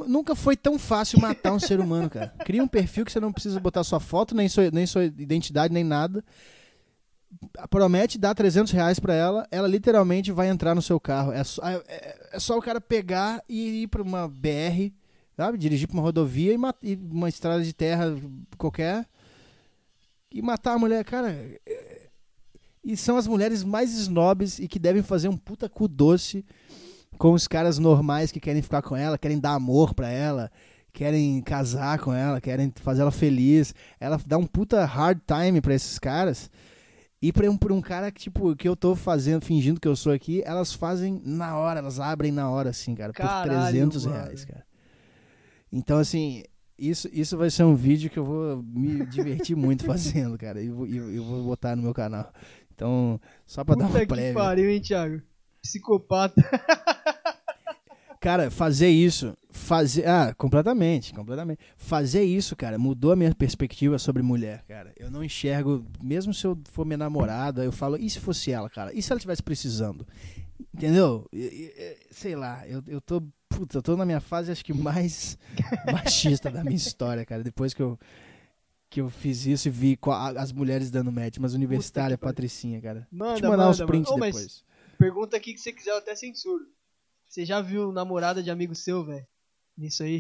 Nunca 0.08 0.36
foi 0.36 0.56
tão 0.56 0.78
fácil 0.78 1.20
matar 1.20 1.54
um 1.54 1.60
ser 1.60 1.80
humano, 1.80 2.10
cara. 2.10 2.34
Cria 2.46 2.62
um 2.62 2.68
perfil 2.68 3.06
que 3.06 3.12
você 3.12 3.20
não 3.20 3.34
precisa 3.34 3.60
botar 3.60 3.84
sua 3.84 4.00
foto, 4.00 4.36
nem 4.36 4.48
sua, 4.48 4.70
nem 4.72 4.86
sua 4.86 5.06
identidade, 5.06 5.74
nem 5.74 5.84
nada. 5.84 6.24
Promete 7.70 8.18
dar 8.18 8.34
300 8.34 8.72
reais 8.74 9.00
pra 9.00 9.14
ela, 9.14 9.48
ela 9.52 9.68
literalmente 9.68 10.32
vai 10.32 10.50
entrar 10.50 10.74
no 10.74 10.82
seu 10.82 11.00
carro. 11.00 11.32
É 11.32 11.44
só, 11.44 11.62
é- 11.68 11.84
é- 11.88 12.30
é 12.34 12.40
só 12.40 12.58
o 12.58 12.62
cara 12.62 12.82
pegar 12.82 13.44
e 13.48 13.84
ir 13.84 13.88
pra 13.88 14.02
uma 14.02 14.28
BR, 14.28 14.92
sabe? 15.36 15.58
Dirigir 15.58 15.88
pra 15.88 15.96
uma 15.98 16.04
rodovia 16.04 16.54
e, 16.54 16.58
e 16.92 16.96
uma 16.96 17.30
estrada 17.30 17.64
de 17.64 17.72
terra 17.74 18.16
qualquer 18.58 19.06
e 20.32 20.42
matar 20.42 20.74
a 20.74 20.80
mulher. 20.80 21.04
Cara, 21.06 21.32
é- 21.32 22.10
e 22.84 22.98
são 22.98 23.18
as 23.18 23.28
mulheres 23.28 23.64
mais 23.64 23.92
snobs 23.94 24.58
e 24.58 24.68
que 24.68 24.80
devem 24.80 25.04
fazer 25.04 25.28
um 25.28 25.38
puta 25.38 25.70
cu 25.70 25.88
doce 25.88 26.46
com 27.18 27.34
os 27.34 27.48
caras 27.48 27.78
normais 27.78 28.32
que 28.32 28.40
querem 28.40 28.62
ficar 28.62 28.82
com 28.82 28.96
ela, 28.96 29.18
querem 29.18 29.40
dar 29.40 29.54
amor 29.54 29.94
pra 29.94 30.10
ela, 30.10 30.50
querem 30.94 31.42
casar 31.42 32.00
com 32.00 32.14
ela, 32.14 32.40
querem 32.42 32.72
fazer 32.82 33.02
ela 33.02 33.12
feliz. 33.12 33.76
Ela 34.00 34.20
dá 34.26 34.38
um 34.38 34.46
puta 34.48 34.84
hard 34.86 35.20
time 35.28 35.62
pra 35.62 35.76
esses 35.76 36.00
caras. 36.00 36.50
E 37.22 37.34
pra 37.34 37.50
um, 37.50 37.58
pra 37.58 37.74
um 37.74 37.82
cara 37.82 38.12
que, 38.12 38.22
tipo, 38.22 38.56
que 38.56 38.68
eu 38.68 38.76
tô 38.76 38.96
fazendo, 38.96 39.44
fingindo 39.44 39.80
que 39.80 39.88
eu 39.88 39.96
sou 39.96 40.14
aqui, 40.14 40.42
elas 40.46 40.74
fazem 40.74 41.22
na 41.26 41.58
hora, 41.58 41.80
elas 41.80 42.00
abrem 42.00 42.32
na 42.32 42.50
hora, 42.50 42.70
assim, 42.70 42.96
cara, 42.96 43.12
por 43.12 43.22
Caralho, 43.22 43.72
300 43.72 44.06
mano. 44.06 44.18
reais, 44.18 44.46
cara. 44.46 44.66
Então, 45.72 45.98
assim, 45.98 46.44
isso, 46.78 47.10
isso 47.12 47.38
vai 47.38 47.50
ser 47.50 47.64
um 47.64 47.76
vídeo 47.76 48.10
que 48.10 48.18
eu 48.18 48.24
vou 48.24 48.64
me 48.64 49.06
divertir 49.06 49.56
muito 49.56 49.84
fazendo, 49.86 50.38
cara. 50.38 50.62
E 50.62 50.68
eu, 50.68 50.88
eu, 50.88 51.14
eu, 51.14 51.24
vou 51.26 51.44
botar 51.44 51.76
no 51.76 51.84
meu 51.84 51.94
canal. 51.94 52.32
Então, 52.74 53.20
só 53.46 53.66
pra 53.66 53.76
Puta 53.76 53.86
dar 53.86 53.92
uma 53.92 54.00
que 54.00 54.06
prévia. 54.08 54.34
pariu, 54.34 54.70
hein, 54.70 54.82
Thiago? 54.82 55.22
Psicopata. 55.62 56.42
Cara, 58.20 58.52
fazer 58.52 58.90
isso, 58.90 59.38
fazer, 59.50 60.06
ah, 60.06 60.34
completamente, 60.38 61.14
completamente. 61.14 61.60
Fazer 61.78 62.24
isso, 62.24 62.54
cara, 62.54 62.78
mudou 62.78 63.14
a 63.14 63.16
minha 63.16 63.34
perspectiva 63.34 63.98
sobre 63.98 64.22
mulher, 64.22 64.64
cara. 64.68 64.94
Eu 64.98 65.10
não 65.10 65.24
enxergo, 65.24 65.86
mesmo 66.04 66.34
se 66.34 66.46
eu 66.46 66.58
for 66.70 66.86
minha 66.86 66.98
namorada, 66.98 67.64
eu 67.64 67.72
falo, 67.72 67.96
e 67.96 68.10
se 68.10 68.20
fosse 68.20 68.52
ela, 68.52 68.70
cara? 68.70 68.94
E 68.94 69.02
se 69.02 69.12
ela 69.12 69.20
estivesse 69.20 69.42
precisando? 69.42 70.06
Entendeu? 70.74 71.30
Sei 72.12 72.36
lá, 72.36 72.68
eu, 72.68 72.84
eu 72.88 73.00
tô, 73.00 73.24
puta, 73.48 73.78
eu 73.78 73.82
tô 73.82 73.96
na 73.96 74.06
minha 74.06 74.20
fase 74.20 74.52
acho 74.52 74.66
que 74.66 74.74
mais 74.74 75.38
machista 75.92 76.52
da 76.52 76.62
minha 76.62 76.76
história, 76.76 77.26
cara. 77.26 77.42
Depois 77.42 77.74
que 77.74 77.82
eu 77.82 77.98
que 78.90 79.02
eu 79.02 79.10
fiz 79.10 79.46
isso 79.46 79.68
e 79.68 79.72
vi 79.72 80.00
as 80.36 80.52
mulheres 80.52 80.90
dando 80.90 81.12
match, 81.12 81.38
mas 81.38 81.54
universitária. 81.54 82.18
Patricinha, 82.18 82.82
cara. 82.82 83.08
Manda, 83.12 83.32
Vou 83.32 83.36
te 83.36 83.44
mandar 83.44 83.58
manda, 83.58 83.70
uns 83.70 83.82
prints 83.82 84.12
mas 84.18 84.36
depois. 84.36 84.66
Pergunta 84.98 85.38
aqui 85.38 85.54
que 85.54 85.62
você 85.62 85.72
quiser, 85.72 85.92
eu 85.92 85.98
até 85.98 86.16
censuro. 86.16 86.66
Você 87.30 87.46
já 87.46 87.62
viu 87.62 87.92
namorada 87.92 88.42
de 88.42 88.50
amigo 88.50 88.74
seu, 88.74 89.06
velho? 89.06 89.24
Nisso 89.78 90.02
aí? 90.02 90.20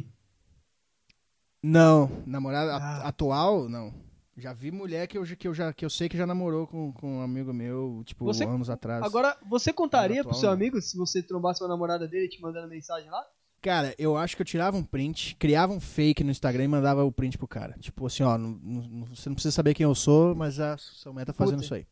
Não, 1.61 2.09
namorada 2.25 2.75
Ah. 2.75 3.07
atual, 3.07 3.67
não. 3.67 3.93
Já 4.37 4.53
vi 4.53 4.71
mulher 4.71 5.05
que 5.07 5.17
eu, 5.17 5.23
que 5.25 5.47
eu, 5.47 5.53
já, 5.53 5.73
que 5.73 5.83
eu 5.83 5.89
sei 5.89 6.07
que 6.07 6.15
já 6.15 6.25
namorou 6.25 6.65
com, 6.65 6.93
com 6.93 7.17
um 7.17 7.21
amigo 7.21 7.51
meu, 7.51 8.01
tipo, 8.05 8.23
Você- 8.25 8.45
anos 8.45 8.69
atrás. 8.69 9.03
Agora, 9.03 9.35
você 9.49 9.73
contaria 9.73 10.21
pro 10.21 10.29
atual, 10.29 10.39
seu 10.39 10.47
não. 10.47 10.53
amigo 10.53 10.79
se 10.81 10.95
você 10.95 11.21
trombasse 11.21 11.61
uma 11.61 11.67
namorada 11.67 12.07
dele 12.07 12.29
te 12.29 12.39
mandando 12.41 12.69
mensagem 12.69 13.09
lá? 13.09 13.25
Cara, 13.61 13.93
eu 13.97 14.15
acho 14.15 14.37
que 14.37 14.41
eu 14.41 14.45
tirava 14.45 14.77
um 14.77 14.83
print, 14.83 15.35
criava 15.35 15.73
um 15.73 15.81
fake 15.81 16.23
no 16.23 16.31
Instagram 16.31 16.63
e 16.63 16.67
mandava 16.69 17.03
o 17.03 17.11
print 17.11 17.37
pro 17.37 17.45
cara. 17.47 17.75
Tipo 17.79 18.05
assim, 18.05 18.23
ó, 18.23 18.37
não- 18.37 18.51
não- 18.63 19.05
você 19.07 19.27
não 19.27 19.33
precisa 19.35 19.51
saber 19.51 19.73
quem 19.73 19.83
eu 19.83 19.93
sou, 19.95 20.33
mas 20.33 20.57
a 20.61 20.77
sua 20.77 21.11
mãe 21.11 21.25
tá 21.25 21.33
fazendo 21.33 21.55
Puta. 21.55 21.65
isso 21.65 21.73
aí. 21.73 21.85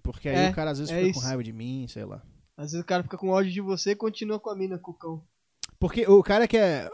Porque 0.00 0.28
aí 0.28 0.36
É, 0.46 0.50
o 0.50 0.54
cara 0.54 0.70
às 0.70 0.78
vezes 0.78 0.92
é 0.94 0.98
fica 0.98 1.10
isso. 1.10 1.20
com 1.20 1.26
raiva 1.26 1.42
de 1.42 1.52
mim, 1.52 1.86
sei 1.88 2.04
lá. 2.04 2.22
Às 2.58 2.72
vezes 2.72 2.82
o 2.82 2.86
cara 2.86 3.04
fica 3.04 3.16
com 3.16 3.28
ódio 3.28 3.52
de 3.52 3.60
você 3.60 3.92
e 3.92 3.96
continua 3.96 4.40
com 4.40 4.50
a 4.50 4.56
mina, 4.56 4.76
com 4.78 4.90
o 4.90 4.94
cão. 4.94 5.22
Porque 5.78 6.04
o 6.08 6.20
cara 6.24 6.48
que 6.48 6.58
é. 6.58 6.90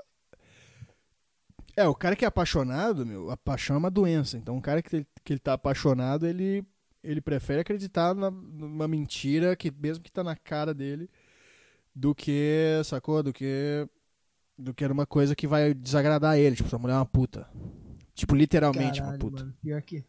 É, 1.74 1.88
o 1.88 1.94
cara 1.94 2.14
que 2.14 2.24
é 2.24 2.28
apaixonado, 2.28 3.04
meu, 3.04 3.30
a 3.30 3.36
paixão 3.36 3.74
é 3.76 3.78
uma 3.78 3.90
doença. 3.90 4.36
Então 4.36 4.58
o 4.58 4.60
cara 4.62 4.82
que 4.82 4.94
ele, 4.94 5.06
que 5.24 5.32
ele 5.32 5.40
tá 5.40 5.54
apaixonado, 5.54 6.26
ele, 6.26 6.62
ele 7.02 7.20
prefere 7.20 7.62
acreditar 7.62 8.14
na- 8.14 8.30
numa 8.30 8.86
mentira 8.86 9.56
que, 9.56 9.72
mesmo 9.72 10.04
que 10.04 10.12
tá 10.12 10.22
na 10.22 10.36
cara 10.36 10.72
dele, 10.74 11.08
do 11.94 12.14
que, 12.14 12.80
sacou? 12.84 13.22
Do 13.22 13.32
que. 13.32 13.88
Do 14.56 14.72
que 14.74 14.86
numa 14.86 15.06
coisa 15.06 15.34
que 15.34 15.46
vai 15.48 15.72
desagradar 15.74 16.38
ele. 16.38 16.54
Tipo, 16.56 16.68
sua 16.68 16.78
mulher 16.78 16.92
é 16.92 16.98
uma 16.98 17.06
puta. 17.06 17.48
Tipo, 18.14 18.36
literalmente 18.36 19.00
uma 19.00 19.06
Caralho, 19.12 19.18
puta. 19.18 19.42
mano. 19.44 19.56
Pior 19.62 19.80
que. 19.82 20.04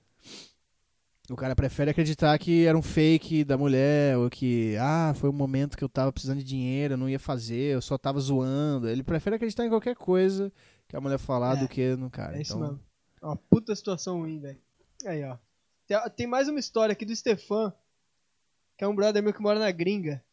O 1.30 1.36
cara 1.36 1.56
prefere 1.56 1.90
acreditar 1.90 2.38
que 2.38 2.66
era 2.66 2.78
um 2.78 2.84
fake 2.84 3.44
da 3.44 3.58
mulher, 3.58 4.18
ou 4.18 4.30
que, 4.30 4.76
ah, 4.78 5.14
foi 5.16 5.30
um 5.30 5.34
momento 5.34 5.76
que 5.76 5.84
eu 5.84 5.90
tava 5.90 6.12
precisando 6.12 6.38
de 6.38 6.44
dinheiro, 6.44 6.94
eu 6.94 6.98
não 6.98 7.10
ia 7.10 7.18
fazer, 7.18 7.74
eu 7.74 7.82
só 7.82 7.98
tava 7.98 8.20
zoando. 8.20 8.88
Ele 8.88 9.02
prefere 9.02 9.36
acreditar 9.36 9.66
em 9.66 9.70
qualquer 9.70 9.96
coisa 9.96 10.54
que 10.88 10.96
a 10.96 11.02
mulher 11.02 11.18
falar 11.18 11.58
É, 11.58 11.62
do 11.62 11.68
que 11.68 11.96
no 11.96 12.12
cara. 12.12 12.38
É 12.38 12.42
isso 12.42 12.56
então, 12.56 12.68
mesmo. 12.68 12.84
É 13.22 13.26
Uma 13.26 13.36
puta 13.36 13.76
situação 13.76 14.20
ruim, 14.20 14.40
velho. 14.40 14.62
Aí, 15.06 15.24
ó. 15.24 15.38
Tem, 16.16 16.28
mais 16.28 16.48
uma 16.48 16.60
história 16.60 16.94
aqui 16.94 17.06
do 17.06 17.16
Stefan, 17.16 17.74
que 18.78 18.84
é 18.84 18.88
um 18.88 18.96
brother 18.96 19.24
meu 19.24 19.34
que 19.34 19.42
mora 19.42 19.60
na 19.60 19.72
gringa. 19.72 20.24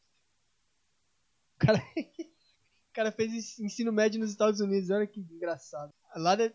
O 1.57 1.59
cara, 1.59 1.79
o 2.19 2.93
cara 2.93 3.13
fez 3.13 3.59
ensino 3.59 3.93
médio 3.93 4.21
nos 4.21 4.31
Estados 4.31 4.61
Unidos, 4.61 4.91
olha 4.91 5.07
que 5.07 5.21
engraçado. 5.21 5.91
Lá 6.15 6.35
deve, 6.35 6.55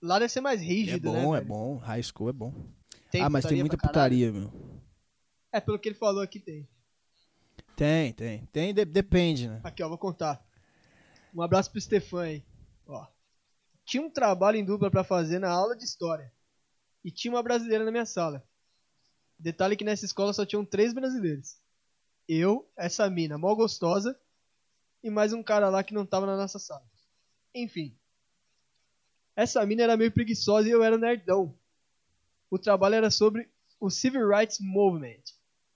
lá 0.00 0.18
deve 0.18 0.32
ser 0.32 0.40
mais 0.40 0.60
é 0.60 0.64
rígido, 0.64 1.12
né? 1.12 1.22
bom, 1.22 1.34
é 1.34 1.38
velho? 1.40 1.48
bom. 1.48 1.76
High 1.76 2.02
school 2.02 2.30
é 2.30 2.32
bom. 2.32 2.54
Tem 3.14 3.22
ah, 3.22 3.30
mas 3.30 3.44
tem 3.44 3.60
muita 3.60 3.76
putaria, 3.78 4.32
meu. 4.32 4.50
É, 5.52 5.60
pelo 5.60 5.78
que 5.78 5.88
ele 5.88 5.94
falou 5.94 6.20
aqui 6.20 6.40
tem. 6.40 6.68
Tem, 7.76 8.12
tem. 8.12 8.44
Tem, 8.46 8.74
de- 8.74 8.84
depende, 8.84 9.46
né? 9.46 9.60
Aqui, 9.62 9.84
ó, 9.84 9.88
vou 9.88 9.96
contar. 9.96 10.44
Um 11.32 11.40
abraço 11.40 11.70
pro 11.70 11.80
Stefan 11.80 12.22
aí. 12.22 12.44
Ó. 12.84 13.06
Tinha 13.84 14.02
um 14.02 14.10
trabalho 14.10 14.56
em 14.56 14.64
dupla 14.64 14.90
pra 14.90 15.04
fazer 15.04 15.38
na 15.38 15.48
aula 15.48 15.76
de 15.76 15.84
história. 15.84 16.32
E 17.04 17.10
tinha 17.12 17.32
uma 17.32 17.40
brasileira 17.40 17.84
na 17.84 17.92
minha 17.92 18.04
sala. 18.04 18.44
Detalhe 19.38 19.76
que 19.76 19.84
nessa 19.84 20.04
escola 20.04 20.32
só 20.32 20.44
tinham 20.44 20.64
três 20.64 20.92
brasileiros. 20.92 21.60
Eu, 22.28 22.68
essa 22.76 23.08
mina 23.08 23.38
mó 23.38 23.54
gostosa 23.54 24.18
e 25.04 25.08
mais 25.08 25.32
um 25.32 25.40
cara 25.40 25.68
lá 25.68 25.84
que 25.84 25.94
não 25.94 26.04
tava 26.04 26.26
na 26.26 26.36
nossa 26.36 26.58
sala. 26.58 26.82
Enfim. 27.54 27.96
Essa 29.36 29.64
mina 29.64 29.84
era 29.84 29.96
meio 29.96 30.10
preguiçosa 30.10 30.66
e 30.66 30.72
eu 30.72 30.82
era 30.82 30.98
nerdão. 30.98 31.56
O 32.50 32.58
trabalho 32.58 32.94
era 32.94 33.10
sobre 33.10 33.48
o 33.80 33.90
Civil 33.90 34.28
Rights 34.28 34.58
Movement. 34.60 35.22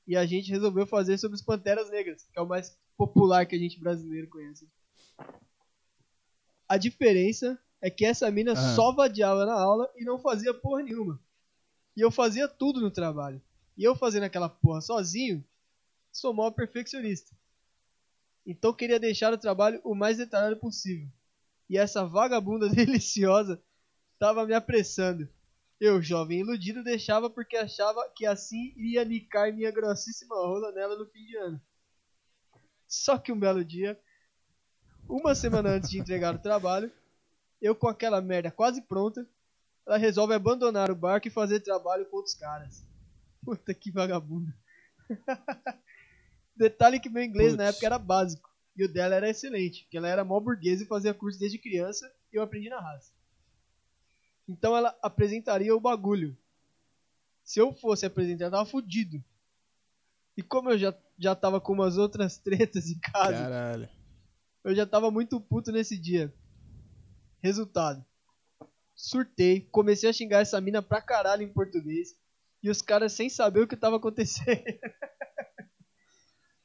E 0.07 0.17
a 0.17 0.25
gente 0.25 0.51
resolveu 0.51 0.87
fazer 0.87 1.19
sobre 1.19 1.37
os 1.37 1.43
Panteras 1.43 1.91
Negras, 1.91 2.27
que 2.33 2.39
é 2.39 2.43
o 2.43 2.47
mais 2.47 2.77
popular 2.97 3.47
que 3.47 3.55
a 3.55 3.59
gente 3.59 3.79
brasileiro 3.79 4.29
conhece. 4.29 4.69
A 6.69 6.77
diferença 6.77 7.59
é 7.81 7.91
que 7.91 8.05
essa 8.05 8.31
mina 8.31 8.55
só 8.75 8.93
vadiava 8.93 9.47
na 9.47 9.55
aula 9.55 9.91
e 9.97 10.05
não 10.05 10.19
fazia 10.19 10.53
porra 10.53 10.83
nenhuma. 10.83 11.21
E 11.97 12.01
eu 12.01 12.11
fazia 12.11 12.49
tudo 12.49 12.81
no 12.81 12.91
trabalho. 12.91 13.41
E 13.77 13.85
eu 13.85 13.95
fazendo 13.95 14.25
aquela 14.25 14.49
porra 14.49 14.81
sozinho, 14.81 15.45
sou 16.11 16.35
mó 16.35 16.51
perfeccionista. 16.51 17.37
Então 18.47 18.73
queria 18.73 18.99
deixar 18.99 19.33
o 19.33 19.39
trabalho 19.39 19.81
o 19.85 19.95
mais 19.95 20.17
detalhado 20.17 20.57
possível. 20.57 21.09
E 21.69 21.77
essa 21.77 22.05
vagabunda 22.05 22.69
deliciosa 22.71 23.63
tava 24.19 24.47
me 24.47 24.55
apressando. 24.55 25.29
Eu, 25.81 26.03
jovem 26.03 26.41
iludido, 26.41 26.83
deixava 26.83 27.31
porque 27.31 27.57
achava 27.57 28.09
que 28.15 28.27
assim 28.27 28.73
iria 28.77 29.05
nicar 29.05 29.53
minha 29.53 29.71
grossíssima 29.71 30.35
rola 30.35 30.73
nela 30.73 30.97
no 30.97 31.07
fim 31.07 31.25
de 31.25 31.37
ano. 31.37 31.61
Só 32.87 33.17
que 33.17 33.31
um 33.31 33.39
belo 33.39 33.65
dia, 33.65 34.01
uma 35.09 35.35
semana 35.35 35.71
antes 35.71 35.89
de 35.89 35.99
entregar 35.99 36.35
o 36.35 36.41
trabalho, 36.41 36.91
eu 37.61 37.75
com 37.75 37.87
aquela 37.87 38.21
merda 38.21 38.51
quase 38.51 38.83
pronta, 38.83 39.29
ela 39.87 39.97
resolve 39.97 40.35
abandonar 40.35 40.91
o 40.91 40.97
barco 40.97 41.29
e 41.29 41.31
fazer 41.31 41.61
trabalho 41.61 42.07
com 42.07 42.17
outros 42.17 42.35
caras. 42.35 42.85
Puta 43.45 43.73
que 43.73 43.91
vagabundo. 43.91 44.53
Detalhe 46.57 46.99
que 46.99 47.09
meu 47.09 47.23
inglês 47.23 47.57
na 47.57 47.65
época 47.65 47.87
era 47.87 47.99
básico. 47.99 48.49
E 48.77 48.85
o 48.85 48.93
dela 48.93 49.15
era 49.15 49.31
excelente, 49.31 49.85
porque 49.85 49.97
ela 49.97 50.09
era 50.09 50.25
mó 50.25 50.39
burguesa 50.41 50.83
e 50.83 50.87
fazia 50.87 51.15
curso 51.15 51.39
desde 51.39 51.59
criança 51.59 52.13
e 52.33 52.37
eu 52.37 52.43
aprendi 52.43 52.69
na 52.69 52.81
raça. 52.81 53.13
Então 54.49 54.77
ela 54.77 54.97
apresentaria 55.03 55.77
o 55.77 55.81
bagulho. 55.81 56.37
Se 57.45 57.61
eu 57.61 57.73
fosse 57.73 58.07
apresentar, 58.07 58.47
eu 58.47 58.51
tava 58.51 58.67
fudido. 58.67 59.23
E 60.37 60.43
como 60.43 60.71
eu 60.71 60.79
já, 60.79 60.95
já 61.19 61.35
tava 61.35 61.61
com 61.61 61.73
umas 61.73 61.99
outras 61.99 62.39
tretas 62.43 62.89
em 62.89 62.99
casa, 62.99 63.33
Caralho. 63.33 63.89
eu 64.65 64.75
já 64.75 64.87
tava 64.87 65.11
muito 65.11 65.41
puto 65.41 65.71
nesse 65.71 65.99
dia. 65.99 66.33
Resultado. 67.43 68.05
Surtei, 68.95 69.61
comecei 69.71 70.09
a 70.09 70.13
xingar 70.13 70.41
essa 70.41 70.61
mina 70.61 70.83
pra 70.83 71.01
caralho 71.01 71.43
em 71.43 71.53
português. 71.53 72.17
E 72.63 72.69
os 72.69 72.83
caras 72.83 73.13
sem 73.13 73.29
saber 73.29 73.61
o 73.61 73.69
que 73.69 73.77
tava 73.77 73.97
acontecendo. 73.97 74.65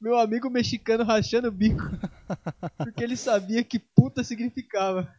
Meu 0.02 0.18
amigo 0.18 0.50
mexicano 0.50 1.04
rachando 1.04 1.48
o 1.48 1.52
bico. 1.52 1.84
Porque 2.78 3.04
ele 3.04 3.16
sabia 3.16 3.64
que 3.64 3.78
puta 3.80 4.24
significava. 4.24 5.14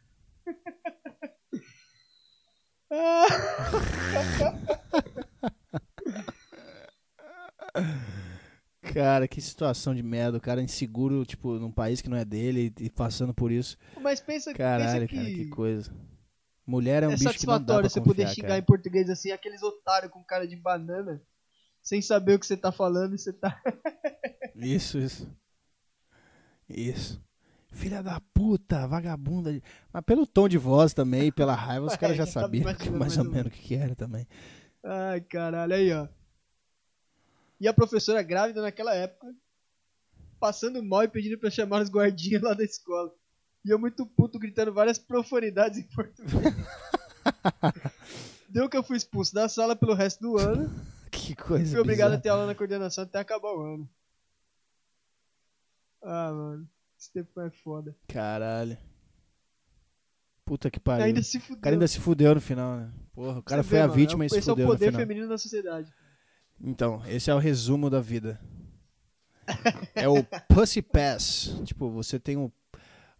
Cara, 8.92 9.26
que 9.26 9.40
situação 9.40 9.94
de 9.94 10.02
merda. 10.02 10.38
O 10.38 10.40
cara 10.40 10.62
inseguro, 10.62 11.24
tipo, 11.24 11.54
num 11.54 11.72
país 11.72 12.00
que 12.00 12.08
não 12.08 12.16
é 12.16 12.24
dele 12.24 12.72
e, 12.78 12.90
passando 12.90 13.34
por 13.34 13.50
isso. 13.50 13.76
Mas 14.00 14.20
pensa, 14.20 14.54
Caralho, 14.54 15.08
pensa 15.08 15.08
que, 15.08 15.16
cara, 15.16 15.30
que 15.30 15.48
coisa. 15.48 15.92
Mulher 16.66 17.02
é 17.02 17.08
um 17.08 17.12
é 17.12 17.16
bicho 17.16 17.38
que 17.38 17.46
não 17.46 17.54
dá 17.54 17.74
satisfatório 17.74 17.82
pra 17.82 17.90
você 17.90 18.00
confiar, 18.00 18.14
poder 18.14 18.34
xingar 18.34 18.48
cara. 18.48 18.58
em 18.58 18.64
português 18.64 19.10
assim, 19.10 19.32
aqueles 19.32 19.62
otários 19.62 20.10
com 20.10 20.22
cara 20.22 20.46
de 20.46 20.56
banana, 20.56 21.22
sem 21.82 22.00
saber 22.00 22.34
o 22.34 22.38
que 22.38 22.46
você 22.46 22.56
tá 22.56 22.72
falando 22.72 23.14
e 23.14 23.18
você 23.18 23.32
tá. 23.32 23.60
Isso, 24.54 24.98
isso. 24.98 25.28
Isso. 26.68 27.22
Filha 27.74 28.02
da 28.02 28.20
puta, 28.32 28.86
vagabunda. 28.86 29.50
Mas 29.92 30.04
pelo 30.04 30.26
tom 30.26 30.48
de 30.48 30.56
voz 30.56 30.94
também, 30.94 31.26
e 31.26 31.32
pela 31.32 31.54
raiva, 31.54 31.86
os 31.86 31.96
caras 31.96 32.16
já 32.16 32.24
Já 32.24 32.32
tava 32.34 32.46
sabiam 32.46 32.64
mais 32.64 32.78
mais 32.88 33.18
ou 33.18 33.24
menos 33.24 33.46
o 33.46 33.50
que 33.50 33.74
era 33.74 33.94
também. 33.94 34.26
Ai, 34.82 35.20
caralho, 35.20 35.74
aí, 35.74 35.92
ó. 35.92 36.08
E 37.60 37.66
a 37.66 37.74
professora 37.74 38.22
grávida 38.22 38.62
naquela 38.62 38.94
época, 38.94 39.34
passando 40.38 40.82
mal 40.82 41.04
e 41.04 41.08
pedindo 41.08 41.38
pra 41.38 41.50
chamar 41.50 41.82
os 41.82 41.90
guardinhas 41.90 42.42
lá 42.42 42.54
da 42.54 42.64
escola. 42.64 43.12
E 43.64 43.70
eu 43.70 43.78
muito 43.78 44.06
puto 44.06 44.38
gritando 44.38 44.72
várias 44.72 44.98
profanidades 44.98 45.78
em 45.78 45.84
português. 45.84 46.32
Deu 48.48 48.68
que 48.68 48.76
eu 48.76 48.84
fui 48.84 48.96
expulso 48.96 49.34
da 49.34 49.48
sala 49.48 49.74
pelo 49.74 49.94
resto 49.94 50.20
do 50.20 50.38
ano. 50.38 50.70
Que 51.10 51.34
coisa 51.34 51.72
Fui 51.72 51.80
obrigado 51.80 52.12
a 52.12 52.16
bizarra. 52.16 52.22
ter 52.22 52.28
aula 52.28 52.46
na 52.46 52.54
coordenação 52.54 53.04
até 53.04 53.18
acabar 53.18 53.52
o 53.52 53.62
ano. 53.62 53.90
Ah, 56.02 56.30
mano. 56.32 56.68
Esse 57.04 57.12
tempo 57.12 57.38
é 57.38 57.50
foda. 57.50 57.94
Caralho. 58.08 58.78
Puta 60.42 60.70
que 60.70 60.80
pariu. 60.80 61.04
Ainda 61.04 61.22
se 61.22 61.36
O 61.36 61.40
fudeu. 61.40 61.60
cara 61.60 61.76
ainda 61.76 61.86
se 61.86 62.00
fudeu 62.00 62.34
no 62.34 62.40
final, 62.40 62.78
né? 62.78 62.90
Porra, 63.12 63.38
o 63.40 63.42
cara 63.42 63.62
Você 63.62 63.68
foi 63.68 63.78
vê, 63.78 63.82
a 63.84 63.86
mano, 63.88 63.94
vítima 64.00 64.24
é, 64.24 64.26
e 64.26 64.26
o- 64.28 64.30
se 64.30 64.38
Esse 64.38 64.48
é 64.48 64.52
o 64.52 64.54
fudeu 64.54 64.66
no 64.66 64.72
poder 64.72 64.86
final. 64.86 65.00
feminino 65.00 65.28
da 65.28 65.36
sociedade. 65.36 65.92
Então, 66.58 67.02
esse 67.06 67.30
é 67.30 67.34
o 67.34 67.38
resumo 67.38 67.90
da 67.90 68.00
vida. 68.00 68.40
É 69.94 70.08
o 70.08 70.24
Pussy 70.48 70.80
Pass. 70.80 71.54
Tipo, 71.64 71.90
você 71.90 72.18
tem 72.18 72.38
o, 72.38 72.50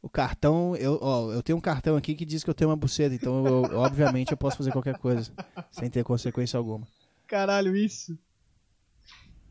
o 0.01 0.09
cartão. 0.09 0.74
Eu, 0.77 0.98
ó, 1.02 1.31
eu 1.31 1.43
tenho 1.43 1.59
um 1.59 1.61
cartão 1.61 1.94
aqui 1.94 2.15
que 2.15 2.24
diz 2.24 2.43
que 2.43 2.48
eu 2.48 2.55
tenho 2.55 2.70
uma 2.70 2.77
buceta, 2.77 3.15
então 3.15 3.47
eu- 3.47 3.78
obviamente 3.81 4.31
eu 4.32 4.36
posso 4.39 4.56
fazer 4.56 4.73
qualquer 4.73 4.97
coisa 4.98 5.31
sem 5.70 5.90
ter 5.90 6.02
consequência 6.05 6.56
alguma. 6.56 6.86
Caralho, 7.27 7.77
isso. 7.77 8.19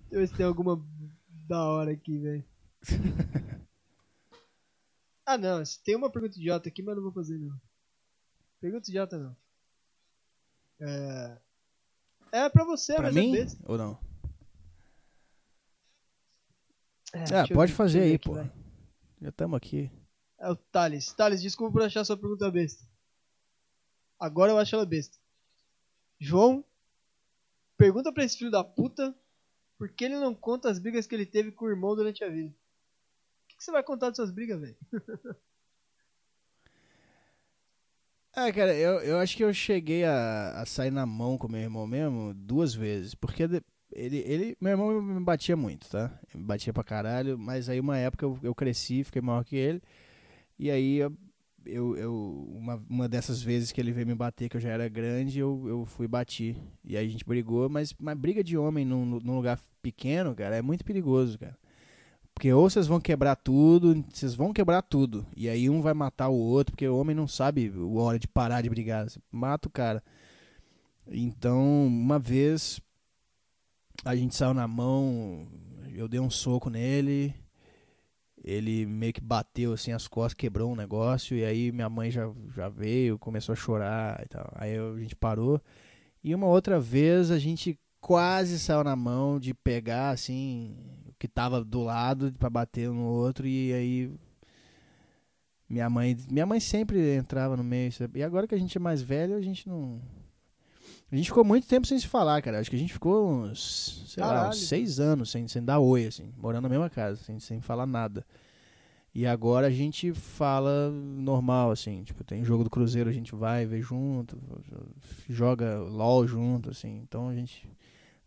Deixa 0.09 0.15
eu 0.15 0.19
ver 0.21 0.27
se 0.27 0.33
tem 0.33 0.45
alguma 0.45 0.83
da 1.47 1.63
hora 1.65 1.91
aqui, 1.91 2.17
velho. 2.17 2.43
ah, 5.25 5.37
não. 5.37 5.63
Tem 5.83 5.95
uma 5.95 6.09
pergunta 6.09 6.37
idiota 6.37 6.69
aqui, 6.69 6.81
mas 6.81 6.95
não 6.95 7.03
vou 7.03 7.11
fazer, 7.11 7.37
não. 7.37 7.59
Pergunta 8.59 8.89
idiota, 8.89 9.17
não. 9.17 9.35
É... 10.79 11.37
É 12.31 12.49
pra 12.49 12.65
você, 12.65 12.95
Pra 12.95 13.03
mas 13.03 13.15
mim? 13.15 13.29
é 13.35 13.43
besta. 13.43 13.63
Ou 13.67 13.77
não? 13.77 13.99
É, 17.13 17.43
eu 17.43 17.55
pode 17.55 17.71
fazer 17.71 18.01
aí, 18.01 18.15
aqui, 18.15 18.25
pô. 18.25 18.33
vai. 18.33 18.51
Já 19.21 19.29
estamos 19.29 19.55
aqui. 19.55 19.91
É 20.39 20.49
o 20.49 20.55
Thales. 20.55 21.13
Thales, 21.13 21.41
desculpa 21.41 21.73
por 21.73 21.83
achar 21.83 22.03
sua 22.03 22.17
pergunta 22.17 22.49
besta. 22.49 22.83
Agora 24.19 24.51
eu 24.51 24.57
acho 24.57 24.75
ela 24.75 24.85
besta. 24.85 25.17
João, 26.19 26.65
pergunta 27.77 28.11
pra 28.11 28.23
esse 28.23 28.37
filho 28.37 28.49
da 28.49 28.63
puta 28.63 29.15
por 29.77 29.89
que 29.89 30.05
ele 30.05 30.17
não 30.17 30.33
conta 30.33 30.69
as 30.69 30.79
brigas 30.79 31.05
que 31.05 31.13
ele 31.13 31.25
teve 31.25 31.51
com 31.51 31.65
o 31.65 31.69
irmão 31.69 31.95
durante 31.95 32.23
a 32.23 32.29
vida. 32.29 32.53
Que, 33.63 33.65
você 33.65 33.71
vai 33.71 33.81
contar 33.81 34.07
das 34.09 34.17
suas 34.17 34.31
brigas, 34.31 34.59
velho? 34.59 34.75
Ah, 38.35 38.51
cara, 38.51 38.73
eu, 38.73 38.99
eu 39.01 39.19
acho 39.19 39.37
que 39.37 39.43
eu 39.43 39.53
cheguei 39.53 40.03
a, 40.03 40.59
a 40.59 40.65
sair 40.65 40.89
na 40.89 41.05
mão 41.05 41.37
com 41.37 41.47
meu 41.47 41.61
irmão 41.61 41.85
mesmo 41.85 42.33
duas 42.33 42.73
vezes. 42.73 43.13
Porque 43.13 43.43
ele, 43.91 44.17
ele, 44.25 44.57
meu 44.59 44.71
irmão 44.71 45.01
me 45.03 45.23
batia 45.23 45.55
muito, 45.55 45.87
tá? 45.87 46.19
Me 46.33 46.43
batia 46.43 46.73
pra 46.73 46.83
caralho, 46.83 47.37
mas 47.37 47.69
aí 47.69 47.79
uma 47.79 47.95
época 47.95 48.25
eu, 48.25 48.39
eu 48.41 48.55
cresci, 48.55 49.03
fiquei 49.03 49.21
maior 49.21 49.43
que 49.43 49.55
ele. 49.55 49.83
E 50.57 50.71
aí 50.71 50.97
eu, 50.97 51.95
eu, 51.95 52.47
uma, 52.55 52.83
uma 52.89 53.07
dessas 53.07 53.39
vezes 53.39 53.71
que 53.71 53.79
ele 53.79 53.91
veio 53.91 54.07
me 54.07 54.15
bater, 54.15 54.49
que 54.49 54.57
eu 54.57 54.61
já 54.61 54.69
era 54.69 54.89
grande, 54.89 55.37
eu, 55.37 55.63
eu 55.67 55.85
fui 55.85 56.07
bati. 56.07 56.57
E 56.83 56.97
aí 56.97 57.05
a 57.05 57.09
gente 57.09 57.23
brigou, 57.23 57.69
mas, 57.69 57.93
mas 57.99 58.17
briga 58.17 58.43
de 58.43 58.57
homem 58.57 58.83
num, 58.83 59.05
num 59.05 59.35
lugar 59.35 59.59
pequeno, 59.79 60.33
cara, 60.33 60.55
é 60.55 60.61
muito 60.63 60.83
perigoso, 60.83 61.37
cara. 61.37 61.55
Porque 62.33 62.51
ou 62.51 62.69
vocês 62.69 62.87
vão 62.87 62.99
quebrar 62.99 63.35
tudo, 63.35 64.03
vocês 64.11 64.33
vão 64.33 64.51
quebrar 64.51 64.81
tudo. 64.81 65.25
E 65.35 65.47
aí 65.47 65.69
um 65.69 65.81
vai 65.81 65.93
matar 65.93 66.29
o 66.29 66.35
outro, 66.35 66.73
porque 66.73 66.87
o 66.87 66.97
homem 66.97 67.15
não 67.15 67.27
sabe 67.27 67.71
a 67.75 67.99
hora 68.01 68.19
de 68.19 68.27
parar 68.27 68.61
de 68.61 68.69
brigar. 68.69 69.09
Você 69.09 69.19
mata 69.31 69.67
o 69.67 69.71
cara. 69.71 70.03
Então, 71.07 71.85
uma 71.85 72.17
vez 72.17 72.81
a 74.03 74.15
gente 74.15 74.35
saiu 74.35 74.53
na 74.53 74.67
mão, 74.67 75.47
eu 75.93 76.07
dei 76.07 76.19
um 76.19 76.29
soco 76.29 76.69
nele. 76.69 77.33
Ele 78.43 78.85
meio 78.85 79.13
que 79.13 79.21
bateu 79.21 79.71
assim 79.71 79.93
as 79.93 80.05
costas, 80.05 80.33
quebrou 80.33 80.71
um 80.71 80.75
negócio. 80.75 81.37
E 81.37 81.45
aí 81.45 81.71
minha 81.71 81.89
mãe 81.89 82.11
já, 82.11 82.29
já 82.53 82.67
veio, 82.67 83.17
começou 83.17 83.53
a 83.53 83.55
chorar 83.55 84.21
e 84.23 84.27
tal. 84.27 84.51
Aí 84.55 84.77
a 84.77 84.99
gente 84.99 85.15
parou. 85.15 85.61
E 86.21 86.35
uma 86.35 86.47
outra 86.47 86.79
vez 86.79 87.31
a 87.31 87.39
gente 87.39 87.79
quase 88.01 88.59
saiu 88.59 88.83
na 88.83 88.97
mão 88.97 89.39
de 89.39 89.53
pegar 89.53 90.09
assim 90.09 90.75
que 91.23 91.27
tava 91.29 91.63
do 91.63 91.81
lado 91.81 92.33
pra 92.37 92.49
bater 92.49 92.89
um 92.89 92.95
no 92.95 93.05
outro 93.05 93.47
e 93.47 93.71
aí 93.71 94.11
minha 95.69 95.89
mãe 95.89 96.17
minha 96.29 96.45
mãe 96.45 96.59
sempre 96.59 97.15
entrava 97.15 97.55
no 97.55 97.63
meio 97.63 97.93
sabe? 97.93 98.19
e 98.19 98.23
agora 98.23 98.45
que 98.45 98.53
a 98.53 98.57
gente 98.57 98.77
é 98.77 98.81
mais 98.81 99.01
velho 99.01 99.33
a 99.37 99.39
gente 99.39 99.65
não 99.65 100.01
a 101.09 101.15
gente 101.15 101.29
ficou 101.29 101.45
muito 101.45 101.65
tempo 101.65 101.87
sem 101.87 101.97
se 101.97 102.07
falar 102.07 102.41
cara. 102.41 102.59
Acho 102.59 102.69
que 102.69 102.75
a 102.75 102.79
gente 102.79 102.91
ficou 102.91 103.25
uns 103.25 104.03
sei 104.05 104.21
lá 104.21 104.49
uns 104.49 104.67
seis 104.67 104.99
anos 104.99 105.31
sem, 105.31 105.47
sem 105.47 105.63
dar 105.63 105.79
oi 105.79 106.07
assim 106.07 106.33
morando 106.37 106.63
na 106.63 106.69
mesma 106.69 106.89
casa 106.89 107.15
sem, 107.23 107.39
sem 107.39 107.61
falar 107.61 107.85
nada. 107.85 108.25
E 109.15 109.25
agora 109.25 109.67
a 109.67 109.69
gente 109.69 110.11
fala 110.11 110.89
normal, 110.89 111.69
assim, 111.69 112.03
tipo, 112.03 112.23
tem 112.23 112.43
jogo 112.43 112.63
do 112.63 112.69
Cruzeiro, 112.69 113.11
a 113.11 113.13
gente 113.13 113.35
vai 113.35 113.63
ver 113.63 113.79
junto, 113.79 114.35
joga 115.29 115.77
LOL 115.77 116.25
junto, 116.25 116.71
assim, 116.71 116.97
então 116.97 117.29
a 117.29 117.35
gente 117.35 117.69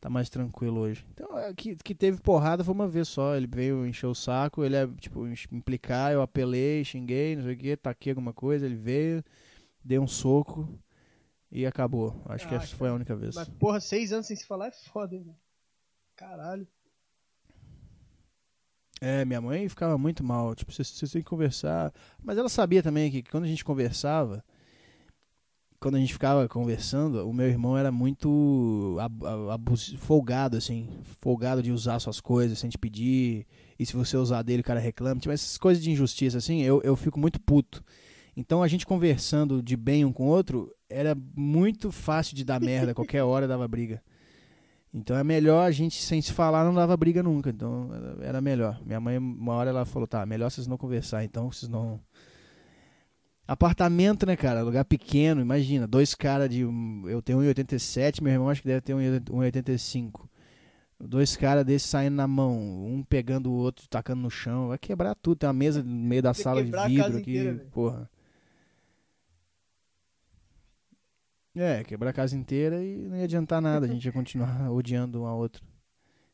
tá 0.06 0.10
mais 0.10 0.30
tranquilo 0.30 0.80
hoje. 0.80 1.04
Então, 1.12 1.36
é, 1.36 1.52
que, 1.52 1.74
que 1.74 1.94
teve 1.94 2.20
porrada 2.20 2.62
foi 2.62 2.72
uma 2.72 2.86
vez 2.86 3.08
só, 3.08 3.34
ele 3.34 3.48
veio 3.48 3.84
encher 3.84 4.06
o 4.06 4.14
saco, 4.14 4.64
ele 4.64 4.76
é, 4.76 4.86
tipo, 5.00 5.26
implicar, 5.50 6.12
eu 6.12 6.22
apelei, 6.22 6.84
xinguei, 6.84 7.34
não 7.34 7.42
sei 7.42 7.54
o 7.54 7.58
que, 7.58 7.76
taquei 7.76 8.12
alguma 8.12 8.32
coisa, 8.32 8.64
ele 8.64 8.76
veio, 8.76 9.22
dei 9.84 9.98
um 9.98 10.06
soco 10.06 10.68
e 11.50 11.66
acabou. 11.66 12.22
Acho 12.26 12.46
que 12.46 12.54
Ah, 12.54 12.58
essa 12.58 12.76
foi 12.76 12.88
a 12.88 12.94
única 12.94 13.16
vez. 13.16 13.34
Mas, 13.34 13.48
porra, 13.48 13.80
seis 13.80 14.12
anos 14.12 14.28
sem 14.28 14.36
se 14.36 14.46
falar 14.46 14.68
é 14.68 14.70
foda, 14.70 15.16
hein, 15.16 15.24
velho? 15.24 15.36
Caralho. 16.14 16.68
É, 19.00 19.24
minha 19.24 19.40
mãe 19.40 19.68
ficava 19.68 19.98
muito 19.98 20.22
mal. 20.22 20.54
Tipo, 20.54 20.72
vocês 20.72 20.88
têm 20.88 21.20
que 21.20 21.28
conversar. 21.28 21.92
Mas 22.22 22.38
ela 22.38 22.48
sabia 22.48 22.82
também 22.82 23.10
que 23.10 23.24
quando 23.24 23.44
a 23.44 23.48
gente 23.48 23.64
conversava, 23.64 24.42
quando 25.86 25.94
a 25.94 26.00
gente 26.00 26.12
ficava 26.12 26.48
conversando, 26.48 27.28
o 27.28 27.32
meu 27.32 27.46
irmão 27.46 27.78
era 27.78 27.92
muito 27.92 28.96
abus- 29.52 29.94
folgado, 29.98 30.56
assim. 30.56 30.88
Folgado 31.20 31.62
de 31.62 31.70
usar 31.70 32.00
suas 32.00 32.20
coisas 32.20 32.58
sem 32.58 32.68
te 32.68 32.76
pedir. 32.76 33.46
E 33.78 33.86
se 33.86 33.94
você 33.96 34.16
usar 34.16 34.42
dele, 34.42 34.62
o 34.62 34.64
cara 34.64 34.80
reclama. 34.80 35.20
Tipo, 35.20 35.32
essas 35.32 35.56
coisas 35.56 35.82
de 35.82 35.90
injustiça, 35.92 36.38
assim, 36.38 36.62
eu, 36.62 36.80
eu 36.82 36.96
fico 36.96 37.20
muito 37.20 37.40
puto. 37.40 37.84
Então 38.36 38.64
a 38.64 38.68
gente 38.68 38.84
conversando 38.84 39.62
de 39.62 39.76
bem 39.76 40.04
um 40.04 40.12
com 40.12 40.24
o 40.24 40.28
outro, 40.28 40.74
era 40.90 41.16
muito 41.36 41.92
fácil 41.92 42.34
de 42.34 42.44
dar 42.44 42.60
merda. 42.60 42.92
Qualquer 42.94 43.22
hora 43.22 43.46
dava 43.46 43.68
briga. 43.68 44.02
Então 44.92 45.16
é 45.16 45.22
melhor 45.22 45.66
a 45.66 45.70
gente, 45.70 46.02
sem 46.02 46.20
se 46.20 46.32
falar, 46.32 46.64
não 46.64 46.74
dava 46.74 46.96
briga 46.96 47.22
nunca. 47.22 47.50
Então 47.50 47.90
era- 47.94 48.24
era 48.26 48.40
melhor. 48.40 48.80
Minha 48.84 48.98
mãe, 49.00 49.18
uma 49.18 49.52
hora 49.54 49.70
ela 49.70 49.84
falou: 49.84 50.08
tá, 50.08 50.26
melhor 50.26 50.50
vocês 50.50 50.66
não 50.66 50.76
conversar, 50.76 51.22
então 51.22 51.50
vocês 51.52 51.68
não. 51.68 52.00
Apartamento, 53.48 54.26
né, 54.26 54.36
cara? 54.36 54.62
Lugar 54.62 54.84
pequeno, 54.84 55.40
imagina. 55.40 55.86
Dois 55.86 56.14
caras 56.14 56.50
de. 56.50 56.64
um- 56.64 57.08
Eu 57.08 57.22
tenho 57.22 57.38
1,87, 57.38 58.22
meu 58.22 58.32
irmão 58.32 58.48
acho 58.48 58.60
que 58.62 58.68
deve 58.68 58.80
ter 58.80 58.92
1,85. 58.94 60.28
Dois 60.98 61.36
caras 61.36 61.64
desses 61.64 61.88
saindo 61.88 62.14
na 62.16 62.26
mão, 62.26 62.58
um 62.86 63.02
pegando 63.02 63.50
o 63.50 63.54
outro, 63.54 63.86
tacando 63.88 64.22
no 64.22 64.30
chão. 64.30 64.68
Vai 64.68 64.78
quebrar 64.78 65.14
tudo. 65.14 65.38
Tem 65.38 65.46
uma 65.46 65.52
mesa 65.52 65.82
no 65.82 65.88
meio 65.90 66.22
da 66.22 66.32
Tem 66.32 66.42
sala 66.42 66.64
de 66.64 66.70
vidro 66.70 67.18
aqui. 67.18 67.36
inteira, 67.36 67.66
porra. 67.70 68.10
É, 71.54 71.82
quebrar 71.84 72.10
a 72.10 72.12
casa 72.12 72.36
inteira 72.36 72.82
e 72.84 72.96
não 73.08 73.16
ia 73.16 73.24
adiantar 73.24 73.62
nada, 73.62 73.86
a 73.86 73.88
gente 73.88 74.04
ia 74.04 74.12
continuar 74.12 74.68
odiando 74.70 75.22
um 75.22 75.26
ao 75.26 75.38
outro. 75.38 75.62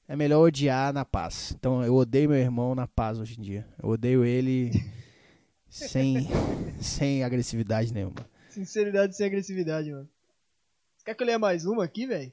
É 0.09 0.17
melhor 0.17 0.41
odiar 0.43 0.93
na 0.93 1.05
paz. 1.05 1.55
Então 1.59 1.83
eu 1.85 1.95
odeio 1.95 2.29
meu 2.31 2.39
irmão 2.39 2.75
na 2.75 2.87
paz 2.89 3.19
hoje 3.21 3.39
em 3.39 3.43
dia. 3.43 3.67
Eu 3.83 3.91
odeio 3.91 4.25
ele 4.25 4.71
sem, 5.73 6.29
sem 6.81 7.25
agressividade 7.25 7.93
nenhuma. 7.93 8.15
Sinceridade 8.51 9.17
sem 9.17 9.27
agressividade, 9.27 9.91
mano. 9.91 10.09
Você 10.97 11.05
quer 11.07 11.15
que 11.15 11.23
eu 11.23 11.27
leia 11.27 11.39
mais 11.39 11.65
uma 11.65 11.85
aqui, 11.85 12.07
velho? 12.07 12.33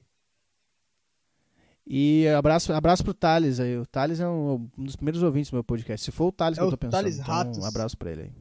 E 1.88 2.28
abraço, 2.28 2.72
abraço 2.74 3.04
pro 3.04 3.14
Thales 3.14 3.60
aí. 3.60 3.78
O 3.78 3.86
Thales 3.86 4.20
é 4.20 4.28
um, 4.28 4.70
um 4.78 4.84
dos 4.84 4.96
primeiros 4.96 5.24
ouvintes 5.24 5.50
do 5.50 5.56
meu 5.56 5.64
podcast. 5.64 6.04
Se 6.06 6.12
for 6.12 6.28
o 6.28 6.32
Thales 6.32 6.58
É 6.58 6.62
que 6.62 6.66
eu 6.68 6.70
tô 6.72 6.78
pensando, 6.78 6.92
Thales 7.02 7.16
então 7.18 7.26
Ratos. 7.34 7.58
um 7.58 7.66
abraço 7.66 7.98
pra 7.98 8.12
ele 8.12 8.22
aí. 8.24 8.32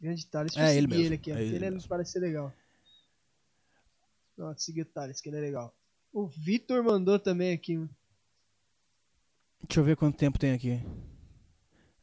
Grande 0.00 0.26
Thales. 0.26 0.52
Deixa 0.52 0.68
É 0.68 0.74
eu 0.74 0.78
ele 0.78 0.86
mesmo, 0.88 1.04
ele 1.04 1.14
aqui, 1.14 1.30
é 1.30 1.40
ele 1.42 1.54
ele 1.56 1.70
mesmo. 1.70 1.88
parece 1.88 2.12
ser 2.12 2.18
legal. 2.18 2.52
Ó, 4.38 4.54
seguir 4.56 4.82
o 4.82 4.86
Thales, 4.86 5.20
que 5.20 5.30
ele 5.30 5.38
é 5.38 5.40
legal. 5.40 5.74
O 6.12 6.26
Vitor 6.26 6.82
mandou 6.84 7.18
também 7.18 7.52
aqui. 7.54 7.76
Deixa 9.66 9.80
eu 9.80 9.84
ver 9.84 9.96
quanto 9.96 10.18
tempo 10.18 10.38
tem 10.38 10.52
aqui. 10.52 10.82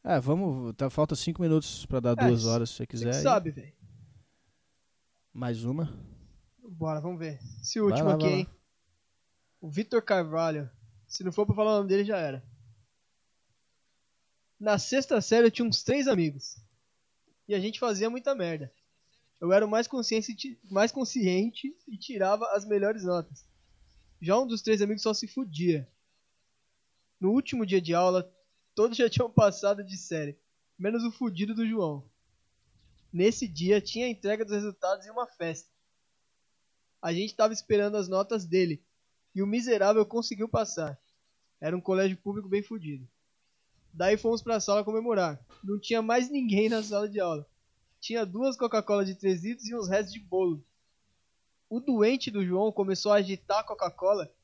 Ah, 0.04 0.20
vamos. 0.20 0.74
Tá, 0.76 0.90
falta 0.90 1.16
cinco 1.16 1.40
minutos 1.40 1.86
pra 1.86 1.98
dar 1.98 2.12
É, 2.12 2.26
duas 2.28 2.44
horas 2.44 2.68
se 2.68 2.76
você 2.76 2.82
Você 2.82 2.86
quiser. 2.86 3.14
aí. 3.14 3.22
sabe, 3.22 3.50
velho. 3.50 3.72
Mais 5.32 5.64
uma. 5.64 5.92
Bora, 6.62 7.00
vamos 7.00 7.18
ver. 7.18 7.38
Esse 7.62 7.80
último 7.80 8.08
lá, 8.10 8.14
aqui, 8.14 8.26
hein? 8.26 8.48
O 9.60 9.68
Vitor 9.70 10.02
Carvalho. 10.02 10.70
Se 11.08 11.24
não 11.24 11.32
for 11.32 11.46
pra 11.46 11.54
falar 11.54 11.72
o 11.72 11.76
nome 11.78 11.88
dele, 11.88 12.04
já 12.04 12.18
era. 12.18 12.44
Na 14.60 14.78
sexta 14.78 15.20
série 15.20 15.46
eu 15.46 15.50
tinha 15.50 15.66
uns 15.66 15.82
três 15.82 16.06
amigos. 16.06 16.56
E 17.48 17.54
a 17.54 17.60
gente 17.60 17.78
fazia 17.80 18.08
muita 18.10 18.34
merda. 18.34 18.72
Eu 19.40 19.52
era 19.52 19.64
o 19.66 19.68
mais 19.68 19.86
consciente, 19.86 20.58
mais 20.70 20.92
consciente 20.92 21.74
e 21.88 21.96
tirava 21.98 22.46
as 22.52 22.64
melhores 22.64 23.04
notas. 23.04 23.44
Já 24.20 24.38
um 24.38 24.46
dos 24.46 24.62
três 24.62 24.80
amigos 24.80 25.02
só 25.02 25.12
se 25.12 25.26
fudia. 25.26 25.88
No 27.20 27.30
último 27.32 27.66
dia 27.66 27.80
de 27.80 27.94
aula, 27.94 28.30
todos 28.74 28.96
já 28.96 29.08
tinham 29.08 29.30
passado 29.30 29.84
de 29.84 29.96
série, 29.96 30.38
menos 30.78 31.04
o 31.04 31.12
fudido 31.12 31.54
do 31.54 31.66
João. 31.66 32.04
Nesse 33.12 33.46
dia 33.46 33.80
tinha 33.80 34.06
a 34.06 34.10
entrega 34.10 34.44
dos 34.44 34.54
resultados 34.54 35.06
e 35.06 35.10
uma 35.10 35.26
festa. 35.26 35.70
A 37.00 37.12
gente 37.12 37.30
estava 37.30 37.52
esperando 37.52 37.96
as 37.96 38.08
notas 38.08 38.44
dele 38.44 38.82
e 39.34 39.42
o 39.42 39.46
miserável 39.46 40.04
conseguiu 40.04 40.48
passar. 40.48 40.98
Era 41.60 41.76
um 41.76 41.80
colégio 41.80 42.16
público 42.16 42.48
bem 42.48 42.62
fudido. 42.62 43.08
Daí 43.92 44.16
fomos 44.16 44.42
pra 44.42 44.58
sala 44.58 44.82
comemorar. 44.82 45.38
Não 45.62 45.78
tinha 45.78 46.02
mais 46.02 46.28
ninguém 46.28 46.68
na 46.68 46.82
sala 46.82 47.08
de 47.08 47.20
aula. 47.20 47.46
tinha 48.00 48.26
duas 48.26 48.56
Coca-Cola 48.56 49.04
de 49.04 49.14
3 49.14 49.44
litros 49.44 49.68
e 49.68 49.74
uns 49.74 49.88
restos 49.88 50.12
de 50.12 50.18
bolo. 50.18 50.64
O 51.70 51.80
doente 51.80 52.30
do 52.30 52.44
João 52.44 52.72
começou 52.72 53.12
a 53.12 53.16
agitar 53.16 53.60
a 53.60 53.64
Coca-Cola 53.64 54.34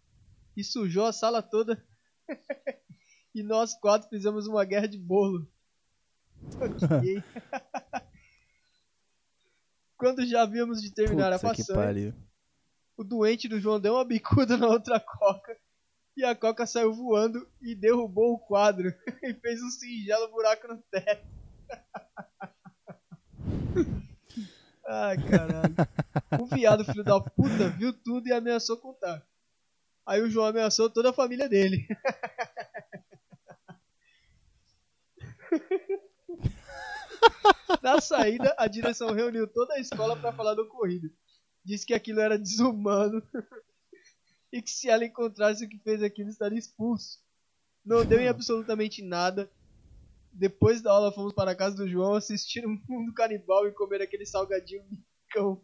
e 0.56 0.62
sujou 0.62 1.04
a 1.04 1.12
sala 1.12 1.42
toda. 1.42 1.84
e 3.34 3.42
nós 3.42 3.74
quatro 3.74 4.08
fizemos 4.08 4.46
uma 4.46 4.64
guerra 4.64 4.86
de 4.86 4.98
bolo. 4.98 5.48
Quando 9.96 10.24
já 10.26 10.42
havíamos 10.42 10.80
de 10.80 10.92
terminar 10.92 11.32
a 11.32 11.38
façanha, 11.38 12.14
o 12.96 13.04
doente 13.04 13.48
do 13.48 13.60
João 13.60 13.78
deu 13.78 13.94
uma 13.94 14.04
bicuda 14.04 14.56
na 14.56 14.66
outra 14.66 14.98
coca 14.98 15.56
e 16.16 16.24
a 16.24 16.34
coca 16.34 16.66
saiu 16.66 16.92
voando 16.92 17.48
e 17.60 17.74
derrubou 17.74 18.34
o 18.34 18.38
quadro 18.38 18.92
e 19.22 19.34
fez 19.34 19.62
um 19.62 19.70
singelo 19.70 20.28
buraco 20.28 20.68
no 20.68 20.78
teto. 20.90 21.26
Ai, 24.86 25.16
caralho. 25.18 25.74
O 26.40 26.46
viado, 26.46 26.84
filho 26.84 27.04
da 27.04 27.20
puta, 27.20 27.68
viu 27.68 27.92
tudo 27.92 28.26
e 28.26 28.32
ameaçou 28.32 28.76
contar. 28.76 29.24
Aí 30.04 30.20
o 30.20 30.28
João 30.28 30.46
ameaçou 30.46 30.90
toda 30.90 31.10
a 31.10 31.12
família 31.12 31.48
dele. 31.48 31.86
Na 37.82 38.00
saída, 38.00 38.54
a 38.58 38.66
direção 38.66 39.12
reuniu 39.12 39.46
toda 39.46 39.74
a 39.74 39.80
escola 39.80 40.16
para 40.16 40.32
falar 40.32 40.54
do 40.54 40.62
ocorrido. 40.62 41.10
Disse 41.64 41.86
que 41.86 41.94
aquilo 41.94 42.20
era 42.20 42.38
desumano 42.38 43.22
e 44.52 44.60
que 44.60 44.70
se 44.70 44.88
ela 44.88 45.04
encontrasse 45.04 45.64
o 45.64 45.68
que 45.68 45.78
fez 45.78 46.02
aquilo 46.02 46.30
estaria 46.30 46.58
expulso. 46.58 47.18
Não 47.84 48.04
deu 48.04 48.20
em 48.20 48.28
absolutamente 48.28 49.02
nada. 49.02 49.50
Depois 50.32 50.80
da 50.80 50.92
aula 50.92 51.12
fomos 51.12 51.32
para 51.32 51.50
a 51.50 51.56
casa 51.56 51.76
do 51.76 51.88
João 51.88 52.14
assistir 52.14 52.66
um 52.66 52.80
mundo 52.88 53.12
canibal 53.12 53.66
e 53.66 53.72
comer 53.72 54.00
aquele 54.00 54.24
salgadinho 54.24 54.84
micão 54.88 55.62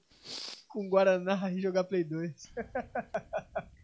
com 0.68 0.88
Guaraná 0.88 1.50
e 1.52 1.60
jogar 1.60 1.84
Play 1.84 2.04
2. 2.04 2.52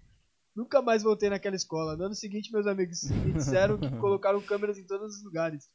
Nunca 0.54 0.82
mais 0.82 1.02
voltei 1.02 1.30
naquela 1.30 1.56
escola. 1.56 1.96
No 1.96 2.04
ano 2.04 2.14
seguinte, 2.14 2.52
meus 2.52 2.66
amigos 2.66 3.02
me 3.04 3.32
disseram 3.32 3.78
que 3.78 3.90
colocaram 3.96 4.40
câmeras 4.42 4.76
em 4.76 4.86
todos 4.86 5.16
os 5.16 5.24
lugares. 5.24 5.70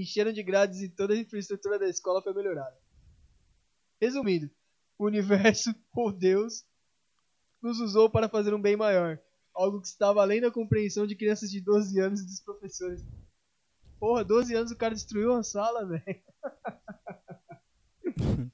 Encheram 0.00 0.32
de 0.32 0.42
grades 0.42 0.80
e 0.80 0.88
toda 0.88 1.14
a 1.14 1.16
infraestrutura 1.16 1.78
da 1.78 1.88
escola 1.88 2.22
foi 2.22 2.34
melhorada. 2.34 2.76
Resumindo, 4.00 4.50
o 4.98 5.06
universo, 5.06 5.74
ou 5.94 6.12
Deus, 6.12 6.64
nos 7.62 7.78
usou 7.80 8.10
para 8.10 8.28
fazer 8.28 8.52
um 8.54 8.60
bem 8.60 8.76
maior. 8.76 9.18
Algo 9.54 9.80
que 9.80 9.86
estava 9.86 10.20
além 10.20 10.40
da 10.40 10.50
compreensão 10.50 11.06
de 11.06 11.14
crianças 11.14 11.50
de 11.50 11.60
12 11.60 12.00
anos 12.00 12.20
e 12.20 12.26
dos 12.26 12.40
professores. 12.40 13.04
Porra, 14.00 14.24
12 14.24 14.54
anos 14.54 14.70
o 14.72 14.76
cara 14.76 14.94
destruiu 14.94 15.32
uma 15.32 15.42
sala, 15.42 15.86
velho. 15.86 16.22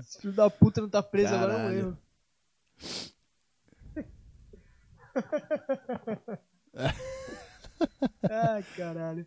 Esse 0.00 0.20
filho 0.20 0.32
da 0.32 0.48
puta 0.48 0.80
não 0.80 0.88
tá 0.88 1.02
preso 1.02 1.34
agora 1.34 1.52
é 1.52 1.56
um 1.56 1.60
Caralho. 1.60 1.78
erro. 1.78 1.98
Ai, 8.30 8.62
caralho. 8.76 9.26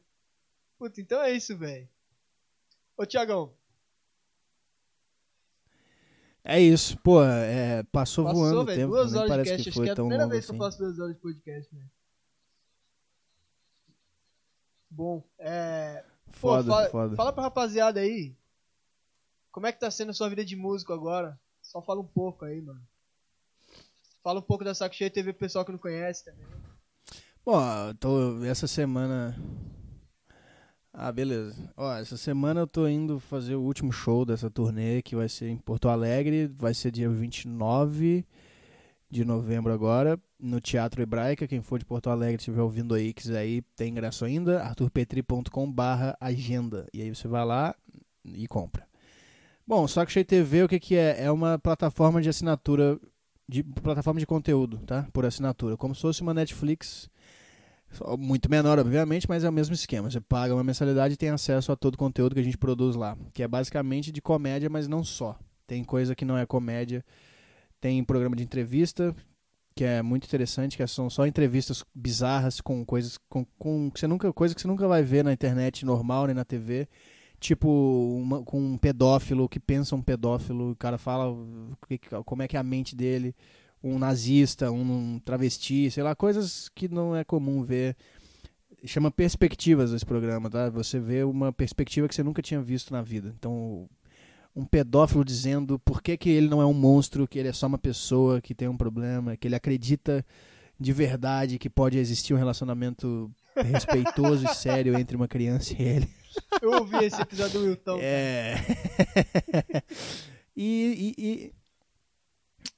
Puta, 0.77 0.99
então 1.01 1.21
é 1.21 1.31
isso, 1.31 1.55
velho. 1.57 1.87
Ô, 2.97 3.05
Tiagão, 3.05 3.53
É 6.43 6.59
isso, 6.59 6.97
pô, 6.99 7.23
é, 7.23 7.83
passou, 7.91 8.23
voando 8.25 8.39
passou, 8.39 8.63
o 8.63 8.65
tempo, 8.65 8.87
duas 8.93 9.13
horas 9.13 9.23
de 9.23 9.29
parece 9.29 9.49
cast. 9.51 9.63
que 9.63 9.69
Acho 9.69 9.77
foi 9.77 9.85
que 9.85 9.89
é 9.89 9.93
a 9.93 9.95
tão 9.95 10.05
primeira 10.05 10.23
longo 10.23 10.31
vez 10.33 10.45
que 10.45 10.51
assim. 10.51 10.59
eu 10.59 10.65
faço 10.65 10.77
duas 10.79 10.99
horas 10.99 11.13
de 11.15 11.21
podcast, 11.21 11.75
velho. 11.75 11.91
Bom, 14.89 15.23
é... 15.37 16.03
Pô, 16.25 16.31
Foda, 16.31 16.69
fala, 16.69 16.89
foda. 16.89 17.15
fala 17.15 17.33
pra 17.33 17.43
rapaziada 17.43 17.99
aí. 17.99 18.35
Como 19.51 19.67
é 19.67 19.71
que 19.71 19.79
tá 19.79 19.91
sendo 19.91 20.09
a 20.09 20.13
sua 20.13 20.29
vida 20.29 20.43
de 20.43 20.55
músico 20.55 20.93
agora? 20.93 21.39
Só 21.61 21.81
fala 21.81 22.01
um 22.01 22.07
pouco 22.07 22.45
aí, 22.45 22.59
mano. 22.61 22.81
Fala 24.23 24.39
um 24.39 24.43
pouco 24.43 24.63
da 24.63 24.73
Saco 24.73 24.95
Cheio 24.95 25.11
TV 25.11 25.33
pro 25.33 25.41
pessoal 25.41 25.63
que 25.65 25.71
não 25.71 25.79
conhece 25.79 26.25
também. 26.25 26.45
Bom, 27.43 27.59
tô 27.99 28.43
essa 28.45 28.67
semana. 28.67 29.35
Ah, 30.93 31.11
beleza. 31.11 31.73
Ó, 31.75 31.91
essa 31.95 32.15
semana 32.15 32.59
eu 32.59 32.67
tô 32.67 32.87
indo 32.87 33.19
fazer 33.19 33.55
o 33.55 33.61
último 33.61 33.91
show 33.91 34.23
dessa 34.23 34.47
turnê 34.47 35.01
que 35.01 35.15
vai 35.15 35.27
ser 35.27 35.49
em 35.49 35.57
Porto 35.57 35.89
Alegre, 35.89 36.47
vai 36.47 36.75
ser 36.75 36.91
dia 36.91 37.09
29 37.09 38.23
de 39.09 39.25
novembro 39.25 39.73
agora, 39.73 40.19
no 40.39 40.61
Teatro 40.61 41.01
Hebraica. 41.01 41.47
Quem 41.47 41.63
for 41.63 41.79
de 41.79 41.85
Porto 41.85 42.11
Alegre, 42.11 42.35
estiver 42.35 42.61
ouvindo 42.61 42.93
aí, 42.93 43.11
quiser 43.11 43.43
ir, 43.47 43.65
tem 43.75 43.89
ingresso 43.89 44.23
ainda, 44.23 44.61
arturpetri.com/barra 44.61 46.15
agenda. 46.21 46.87
E 46.93 47.01
aí 47.01 47.09
você 47.09 47.27
vai 47.27 47.43
lá 47.43 47.75
e 48.23 48.47
compra. 48.47 48.85
Bom, 49.65 49.87
Saco 49.87 50.11
Cheio 50.11 50.25
TV, 50.25 50.63
o 50.63 50.69
que, 50.69 50.79
que 50.79 50.95
é? 50.95 51.23
É 51.23 51.31
uma 51.31 51.57
plataforma 51.57 52.21
de 52.21 52.29
assinatura, 52.29 52.99
de 53.49 53.63
plataforma 53.63 54.19
de 54.19 54.27
conteúdo, 54.27 54.77
tá? 54.85 55.07
Por 55.11 55.25
assinatura, 55.25 55.75
como 55.75 55.95
se 55.95 56.01
fosse 56.01 56.21
uma 56.21 56.35
Netflix. 56.35 57.09
Muito 58.17 58.49
menor, 58.49 58.79
obviamente, 58.79 59.27
mas 59.27 59.43
é 59.43 59.49
o 59.49 59.53
mesmo 59.53 59.73
esquema. 59.75 60.09
Você 60.09 60.21
paga 60.21 60.53
uma 60.53 60.63
mensalidade 60.63 61.13
e 61.13 61.17
tem 61.17 61.29
acesso 61.29 61.71
a 61.71 61.75
todo 61.75 61.95
o 61.95 61.97
conteúdo 61.97 62.33
que 62.33 62.39
a 62.41 62.43
gente 62.43 62.57
produz 62.57 62.95
lá. 62.95 63.17
Que 63.33 63.43
é 63.43 63.47
basicamente 63.47 64.11
de 64.11 64.21
comédia, 64.21 64.69
mas 64.69 64.87
não 64.87 65.03
só. 65.03 65.37
Tem 65.67 65.83
coisa 65.83 66.15
que 66.15 66.25
não 66.25 66.37
é 66.37 66.45
comédia. 66.45 67.03
Tem 67.79 68.03
programa 68.03 68.35
de 68.35 68.43
entrevista, 68.43 69.15
que 69.75 69.83
é 69.83 70.01
muito 70.01 70.25
interessante, 70.25 70.77
que 70.77 70.87
são 70.87 71.09
só 71.09 71.25
entrevistas 71.25 71.83
bizarras 71.93 72.61
com 72.61 72.85
coisas 72.85 73.17
com, 73.29 73.45
com 73.57 73.91
que 73.91 73.99
você 73.99 74.07
nunca, 74.07 74.31
coisa 74.31 74.53
que 74.55 74.61
você 74.61 74.67
nunca 74.67 74.87
vai 74.87 75.03
ver 75.03 75.23
na 75.23 75.33
internet 75.33 75.85
normal 75.85 76.27
nem 76.27 76.35
na 76.35 76.45
TV. 76.45 76.87
Tipo, 77.39 77.67
uma- 78.21 78.43
com 78.43 78.59
um 78.61 78.77
pedófilo, 78.77 79.45
o 79.45 79.49
que 79.49 79.59
pensa 79.59 79.95
um 79.95 80.01
pedófilo, 80.01 80.71
o 80.71 80.75
cara 80.75 80.97
fala 80.97 81.35
como 82.25 82.43
é 82.43 82.47
que 82.47 82.55
é 82.55 82.59
a 82.59 82.63
mente 82.63 82.95
dele 82.95 83.35
um 83.83 83.97
nazista, 83.97 84.71
um 84.71 85.19
travesti, 85.23 85.89
sei 85.89 86.03
lá, 86.03 86.15
coisas 86.15 86.69
que 86.69 86.87
não 86.87 87.15
é 87.15 87.23
comum 87.23 87.63
ver. 87.63 87.95
Chama 88.85 89.11
perspectivas 89.11 89.91
esse 89.91 90.05
programa, 90.05 90.49
tá? 90.49 90.69
Você 90.69 90.99
vê 90.99 91.23
uma 91.23 91.51
perspectiva 91.53 92.07
que 92.07 92.15
você 92.15 92.23
nunca 92.23 92.41
tinha 92.41 92.61
visto 92.61 92.91
na 92.91 93.01
vida. 93.01 93.33
Então, 93.37 93.87
um 94.55 94.65
pedófilo 94.65 95.23
dizendo 95.23 95.77
por 95.79 96.01
que, 96.01 96.17
que 96.17 96.29
ele 96.29 96.47
não 96.49 96.61
é 96.61 96.65
um 96.65 96.73
monstro, 96.73 97.27
que 97.27 97.37
ele 97.39 97.47
é 97.49 97.53
só 97.53 97.67
uma 97.67 97.77
pessoa 97.77 98.41
que 98.41 98.55
tem 98.55 98.67
um 98.67 98.77
problema, 98.77 99.37
que 99.37 99.47
ele 99.47 99.55
acredita 99.55 100.25
de 100.79 100.91
verdade 100.91 101.59
que 101.59 101.69
pode 101.69 101.97
existir 101.99 102.33
um 102.33 102.37
relacionamento 102.37 103.31
respeitoso 103.55 104.45
e 104.45 104.55
sério 104.55 104.97
entre 104.97 105.15
uma 105.15 105.27
criança 105.27 105.75
e 105.77 105.83
ele. 105.83 106.09
Eu 106.61 106.71
ouvi 106.73 107.05
esse 107.05 107.21
episódio 107.21 107.59
do 107.59 107.65
Wilton. 107.67 107.99
É. 108.01 108.55
e, 110.55 111.13
e- 111.17 111.23
e- 111.23 111.51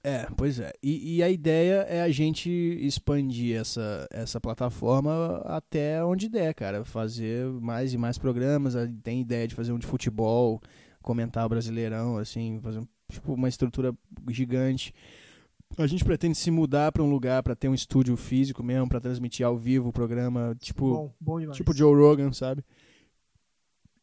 É, 0.04 0.28
pois 0.36 0.60
é. 0.60 0.74
E, 0.84 1.16
e 1.18 1.24
a 1.24 1.30
ideia 1.30 1.86
é 1.90 2.02
a 2.02 2.10
gente 2.12 2.50
expandir 2.50 3.58
essa, 3.60 4.06
essa 4.12 4.40
plataforma 4.40 5.38
até 5.46 6.04
onde 6.04 6.28
der, 6.28 6.54
cara. 6.54 6.84
Fazer 6.84 7.46
mais 7.62 7.94
e 7.94 7.98
mais 7.98 8.18
programas. 8.18 8.74
Tem 9.02 9.22
ideia 9.22 9.48
de 9.48 9.56
fazer 9.56 9.72
um 9.72 9.80
de 9.80 9.88
futebol, 9.88 10.62
comentar 11.02 11.46
o 11.46 11.50
Brasileirão, 11.50 12.18
assim, 12.18 12.60
fazer 12.62 12.80
um- 12.80 12.88
tipo, 13.10 13.34
uma 13.34 13.48
estrutura 13.48 13.94
gigante. 14.30 14.94
A 15.78 15.88
gente 15.88 16.04
pretende 16.06 16.38
se 16.38 16.52
mudar 16.52 16.92
para 16.92 17.02
um 17.02 17.10
lugar 17.10 17.42
para 17.42 17.56
ter 17.56 17.68
um 17.70 17.74
estúdio 17.74 18.16
físico 18.18 18.62
mesmo, 18.62 18.88
para 18.90 19.00
transmitir 19.00 19.46
ao 19.46 19.58
vivo 19.58 19.90
o 19.90 19.94
programa, 19.94 20.56
tipo, 20.60 20.86
Bom, 20.86 21.14
bom. 21.20 21.52
Tipo 21.52 21.74
Joe 21.74 21.96
Rogan, 21.96 22.32
sabe? 22.34 22.64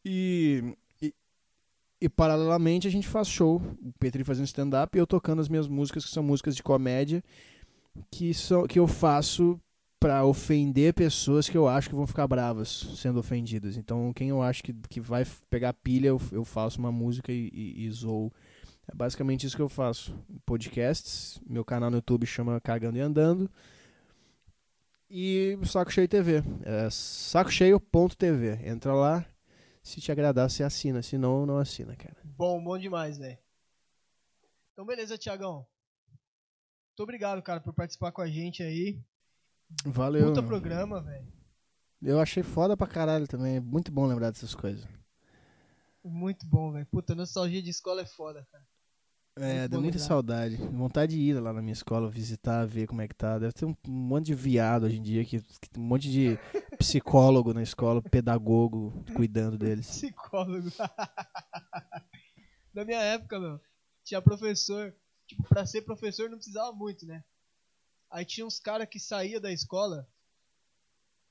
E, 0.03 0.75
e, 2.01 2.09
paralelamente 2.09 2.87
a 2.87 2.91
gente 2.91 3.07
faz 3.07 3.27
show. 3.27 3.61
O 3.81 3.93
Petri 3.99 4.23
fazendo 4.23 4.45
stand-up 4.45 4.97
e 4.97 4.99
eu 4.99 5.07
tocando 5.07 5.39
as 5.39 5.47
minhas 5.47 5.67
músicas, 5.67 6.03
que 6.03 6.11
são 6.11 6.23
músicas 6.23 6.55
de 6.55 6.63
comédia, 6.63 7.23
que, 8.09 8.33
são, 8.33 8.65
que 8.65 8.79
eu 8.79 8.87
faço 8.87 9.59
pra 9.99 10.25
ofender 10.25 10.95
pessoas 10.95 11.47
que 11.47 11.55
eu 11.55 11.67
acho 11.67 11.87
que 11.87 11.95
vão 11.95 12.07
ficar 12.07 12.27
bravas 12.27 12.69
sendo 12.95 13.19
ofendidas. 13.19 13.77
Então, 13.77 14.11
quem 14.13 14.29
eu 14.29 14.41
acho 14.41 14.63
que, 14.63 14.73
que 14.89 14.99
vai 14.99 15.23
pegar 15.49 15.73
pilha, 15.73 16.07
eu, 16.07 16.19
eu 16.31 16.43
faço 16.43 16.79
uma 16.79 16.91
música 16.91 17.31
e, 17.31 17.49
e, 17.53 17.85
e 17.85 17.91
zoo. 17.91 18.31
É 18.91 18.95
basicamente 18.95 19.45
isso 19.45 19.55
que 19.55 19.61
eu 19.61 19.69
faço. 19.69 20.13
Podcasts, 20.43 21.39
meu 21.47 21.63
canal 21.63 21.91
no 21.91 21.97
YouTube 21.97 22.25
chama 22.25 22.59
Cagando 22.59 22.97
e 22.97 23.01
Andando. 23.01 23.49
E 25.07 25.59
Saco 25.65 25.91
Cheio 25.91 26.07
TV. 26.07 26.41
É 26.63 26.89
sacocheio.tv. 26.89 28.59
Entra 28.63 28.93
lá. 28.93 29.25
Se 29.81 29.99
te 29.99 30.11
agradar, 30.11 30.49
você 30.49 30.63
assina. 30.63 31.01
Se 31.01 31.17
não, 31.17 31.45
não 31.45 31.57
assina, 31.57 31.95
cara. 31.95 32.17
Bom, 32.23 32.63
bom 32.63 32.77
demais, 32.77 33.17
velho. 33.17 33.37
Então, 34.73 34.85
beleza, 34.85 35.17
Tiagão. 35.17 35.65
Muito 36.89 37.03
obrigado, 37.03 37.41
cara, 37.41 37.59
por 37.59 37.73
participar 37.73 38.11
com 38.11 38.21
a 38.21 38.27
gente 38.27 38.61
aí. 38.61 39.01
Valeu. 39.85 40.27
Puta 40.27 40.43
programa, 40.43 41.01
velho. 41.01 41.27
Eu 42.01 42.19
achei 42.19 42.43
foda 42.43 42.75
pra 42.75 42.87
caralho 42.87 43.27
também. 43.27 43.57
É 43.57 43.59
muito 43.59 43.91
bom 43.91 44.05
lembrar 44.05 44.31
dessas 44.31 44.55
coisas. 44.55 44.87
Muito 46.03 46.45
bom, 46.47 46.71
velho. 46.71 46.85
Puta, 46.87 47.13
nostalgia 47.13 47.61
de 47.61 47.69
escola 47.69 48.01
é 48.01 48.05
foda, 48.05 48.47
cara. 48.51 48.65
É, 49.37 49.67
deu 49.67 49.81
muita 49.81 49.97
saudade. 49.97 50.57
Vontade 50.57 51.15
de 51.15 51.21
ir 51.21 51.39
lá 51.39 51.53
na 51.53 51.61
minha 51.61 51.73
escola, 51.73 52.09
visitar, 52.09 52.65
ver 52.65 52.87
como 52.87 53.01
é 53.01 53.07
que 53.07 53.15
tá. 53.15 53.39
Deve 53.39 53.53
ter 53.53 53.65
um 53.65 53.75
monte 53.87 54.27
de 54.27 54.35
viado 54.35 54.85
hoje 54.85 54.97
em 54.97 55.01
dia, 55.01 55.23
que, 55.23 55.41
que 55.41 55.69
tem 55.69 55.81
um 55.81 55.87
monte 55.87 56.11
de 56.11 56.37
psicólogo 56.77 57.53
na 57.53 57.63
escola, 57.63 58.01
pedagogo 58.01 58.93
cuidando 59.15 59.57
deles. 59.57 59.87
Psicólogo. 59.87 60.69
Na 62.73 62.85
minha 62.85 63.01
época, 63.01 63.39
meu, 63.39 63.59
tinha 64.03 64.21
professor. 64.21 64.93
Tipo, 65.27 65.47
pra 65.47 65.65
ser 65.65 65.83
professor 65.83 66.29
não 66.29 66.37
precisava 66.37 66.73
muito, 66.73 67.05
né? 67.05 67.23
Aí 68.09 68.25
tinha 68.25 68.45
uns 68.45 68.59
caras 68.59 68.87
que 68.89 68.99
saía 68.99 69.39
da 69.39 69.51
escola. 69.51 70.05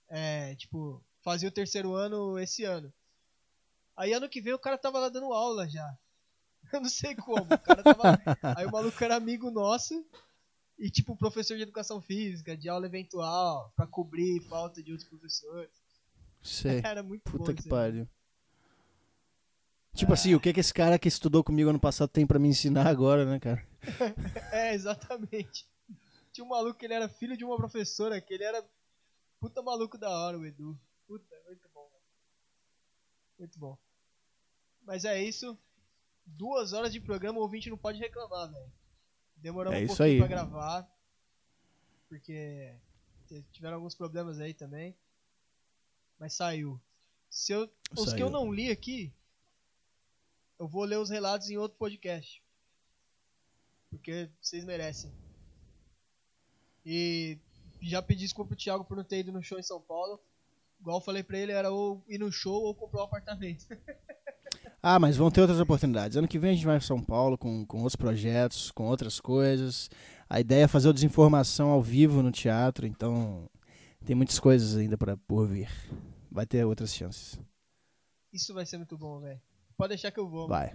É, 0.08 0.54
tipo, 0.56 1.04
fazia 1.22 1.48
o 1.48 1.52
terceiro 1.52 1.94
ano 1.94 2.38
esse 2.38 2.64
ano. 2.64 2.90
Aí 3.94 4.14
ano 4.14 4.28
que 4.28 4.40
vem 4.40 4.54
o 4.54 4.58
cara 4.58 4.78
tava 4.78 4.98
lá 4.98 5.10
dando 5.10 5.34
aula 5.34 5.68
já. 5.68 5.98
Eu 6.72 6.80
não 6.80 6.88
sei 6.88 7.14
como. 7.14 7.42
O 7.42 7.58
cara 7.58 7.82
tava. 7.82 8.18
Aí 8.56 8.66
o 8.66 8.70
maluco 8.70 9.02
era 9.02 9.16
amigo 9.16 9.50
nosso. 9.50 10.04
E 10.78 10.90
tipo, 10.90 11.16
professor 11.16 11.56
de 11.56 11.62
educação 11.62 12.00
física, 12.00 12.56
de 12.56 12.68
aula 12.68 12.86
eventual, 12.86 13.70
pra 13.76 13.86
cobrir 13.86 14.40
falta 14.48 14.82
de 14.82 14.92
outros 14.92 15.08
professores. 15.08 15.70
Sei. 16.42 16.80
Era 16.84 17.02
muito 17.02 17.30
bom. 17.30 17.38
Puta 17.38 17.52
que 17.52 17.60
isso 17.60 17.68
aí. 17.68 17.70
pariu. 17.70 18.08
Tipo 19.92 20.12
assim, 20.12 20.34
o 20.34 20.40
que 20.40 20.52
que 20.52 20.60
esse 20.60 20.72
cara 20.72 20.98
que 20.98 21.08
estudou 21.08 21.44
comigo 21.44 21.68
ano 21.68 21.80
passado 21.80 22.08
tem 22.08 22.26
pra 22.26 22.38
me 22.38 22.48
ensinar 22.48 22.86
agora, 22.86 23.24
né, 23.24 23.38
cara? 23.38 23.66
É, 24.52 24.72
exatamente. 24.74 25.66
Tinha 26.32 26.44
um 26.44 26.48
maluco 26.48 26.78
que 26.78 26.86
ele 26.86 26.94
era 26.94 27.08
filho 27.08 27.36
de 27.36 27.44
uma 27.44 27.56
professora, 27.56 28.20
que 28.20 28.32
ele 28.32 28.44
era 28.44 28.64
puta 29.40 29.60
maluco 29.60 29.98
da 29.98 30.08
hora, 30.08 30.38
o 30.38 30.46
Edu. 30.46 30.78
Puta, 31.06 31.36
muito 31.46 31.68
bom. 31.74 31.90
Muito 33.38 33.58
bom. 33.58 33.78
Mas 34.82 35.04
é 35.04 35.22
isso. 35.22 35.58
Duas 36.36 36.72
horas 36.72 36.92
de 36.92 37.00
programa, 37.00 37.38
o 37.38 37.42
ouvinte 37.42 37.68
não 37.70 37.76
pode 37.78 37.98
reclamar, 37.98 38.50
velho. 38.50 38.72
Demoramos 39.36 39.78
É 39.78 39.82
um 39.84 39.86
pouquinho 39.86 40.08
aí. 40.08 40.18
pra 40.18 40.26
gravar. 40.26 40.90
Porque 42.08 42.74
tiveram 43.52 43.76
alguns 43.76 43.94
problemas 43.94 44.40
aí 44.40 44.52
também. 44.54 44.96
Mas 46.18 46.34
saiu. 46.34 46.80
Se 47.30 47.52
eu, 47.52 47.70
os 47.92 48.04
que 48.06 48.10
Saiu. 48.10 48.26
eu 48.26 48.30
não 48.30 48.52
li 48.52 48.70
aqui, 48.70 49.12
eu 50.58 50.66
vou 50.66 50.84
ler 50.84 50.96
os 50.98 51.10
relatos 51.10 51.48
em 51.48 51.56
outro 51.56 51.78
podcast. 51.78 52.42
Porque 53.88 54.28
vocês 54.40 54.64
merecem. 54.64 55.12
E 56.84 57.38
já 57.82 58.02
pedi 58.02 58.22
desculpa 58.24 58.48
pro 58.48 58.56
Thiago 58.58 58.84
por 58.84 58.96
não 58.96 59.04
ter 59.04 59.20
ido 59.20 59.32
no 59.32 59.42
show 59.42 59.58
em 59.58 59.62
São 59.62 59.80
Paulo. 59.80 60.20
Igual 60.80 60.98
eu 60.98 61.04
falei 61.04 61.22
pra 61.22 61.38
ele, 61.38 61.52
era 61.52 61.70
ou 61.70 62.02
ir 62.08 62.18
no 62.18 62.32
show 62.32 62.62
ou 62.64 62.74
comprar 62.74 63.02
um 63.02 63.04
apartamento. 63.04 63.66
Ah, 64.82 64.98
mas 64.98 65.16
vão 65.16 65.30
ter 65.30 65.40
outras 65.42 65.60
oportunidades. 65.60 66.16
Ano 66.16 66.26
que 66.28 66.38
vem 66.38 66.50
a 66.50 66.54
gente 66.54 66.64
vai 66.64 66.78
para 66.78 66.86
São 66.86 67.02
Paulo 67.02 67.36
com, 67.36 67.66
com 67.66 67.78
outros 67.78 67.96
projetos, 67.96 68.70
com 68.70 68.86
outras 68.86 69.20
coisas. 69.20 69.90
A 70.28 70.40
ideia 70.40 70.64
é 70.64 70.68
fazer 70.68 70.88
o 70.88 70.92
desinformação 70.92 71.68
ao 71.70 71.82
vivo 71.82 72.22
no 72.22 72.30
teatro, 72.32 72.86
então 72.86 73.48
tem 74.06 74.16
muitas 74.16 74.38
coisas 74.38 74.76
ainda 74.76 74.96
para 74.96 75.16
por 75.16 75.46
vir. 75.46 75.68
Vai 76.30 76.46
ter 76.46 76.64
outras 76.64 76.94
chances. 76.94 77.38
Isso 78.32 78.54
vai 78.54 78.64
ser 78.64 78.78
muito 78.78 78.96
bom, 78.96 79.20
velho. 79.20 79.40
Pode 79.76 79.90
deixar 79.90 80.10
que 80.10 80.20
eu 80.20 80.28
vou. 80.28 80.48
Vai. 80.48 80.72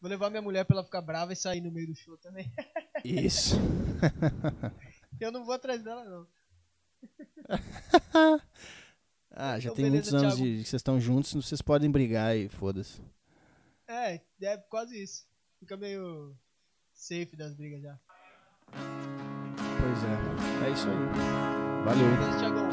Vou 0.00 0.08
levar 0.08 0.30
minha 0.30 0.42
mulher 0.42 0.64
pra 0.64 0.76
ela 0.76 0.84
ficar 0.84 1.02
brava 1.02 1.32
e 1.32 1.36
sair 1.36 1.60
no 1.60 1.72
meio 1.72 1.88
do 1.88 1.94
show 1.94 2.16
também. 2.18 2.50
Isso. 3.04 3.56
Eu 5.18 5.32
não 5.32 5.44
vou 5.44 5.54
atrás 5.54 5.82
dela, 5.82 6.04
não. 6.04 6.26
Ah, 9.32 9.58
já 9.60 9.68
Então, 9.70 9.76
tem 9.76 9.84
beleza, 9.84 10.10
muitos 10.10 10.14
anos 10.14 10.34
Thiago. 10.34 10.50
de 10.50 10.62
que 10.64 10.68
vocês 10.68 10.80
estão 10.80 11.00
juntos, 11.00 11.32
vocês 11.32 11.62
podem 11.62 11.88
brigar 11.90 12.36
e 12.36 12.48
foda-se. 12.48 13.00
É, 13.90 14.20
é 14.42 14.56
quase 14.56 15.02
isso. 15.02 15.26
Fica 15.58 15.76
meio 15.76 16.32
safe 16.94 17.34
das 17.36 17.52
brigas 17.56 17.82
já. 17.82 17.98
Pois 18.70 20.04
é. 20.04 20.16
É 20.64 20.70
isso 20.70 20.88
aí. 20.88 20.94
Valeu. 21.84 22.08
Beleza, 22.08 22.38
Thiagão. 22.38 22.68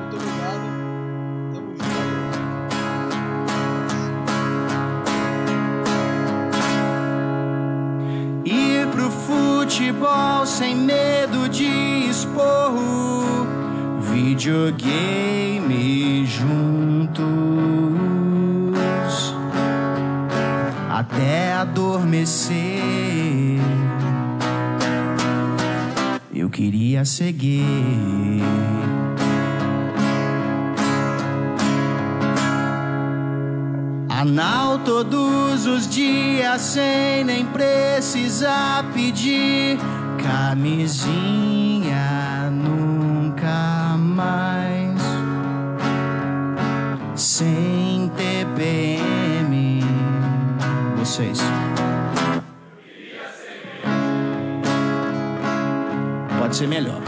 Muito 0.00 0.16
obrigado. 0.16 0.66
Tamo 1.54 1.70
junto. 1.76 1.86
Ir 8.44 8.88
pro 8.90 9.08
futebol 9.08 10.44
sem 10.46 10.74
medo 10.74 11.48
de 11.48 12.08
esporro, 12.10 13.46
videogame 14.00 15.46
juntos, 16.26 16.75
até 20.98 21.52
adormecer. 21.52 22.56
Eu 26.34 26.48
queria 26.48 27.04
seguir. 27.04 28.42
Anal 34.08 34.78
todos 34.78 35.66
os 35.66 35.86
dias 35.86 36.62
sem 36.62 37.24
nem 37.24 37.44
precisar 37.44 38.82
pedir 38.94 39.78
camisinha 40.16 42.00
nunca 42.50 43.98
mais 43.98 45.02
sem 47.14 48.10
TPM 48.16 48.95
vocês. 51.06 51.38
Pode 56.38 56.56
ser 56.56 56.66
melhor. 56.66 57.00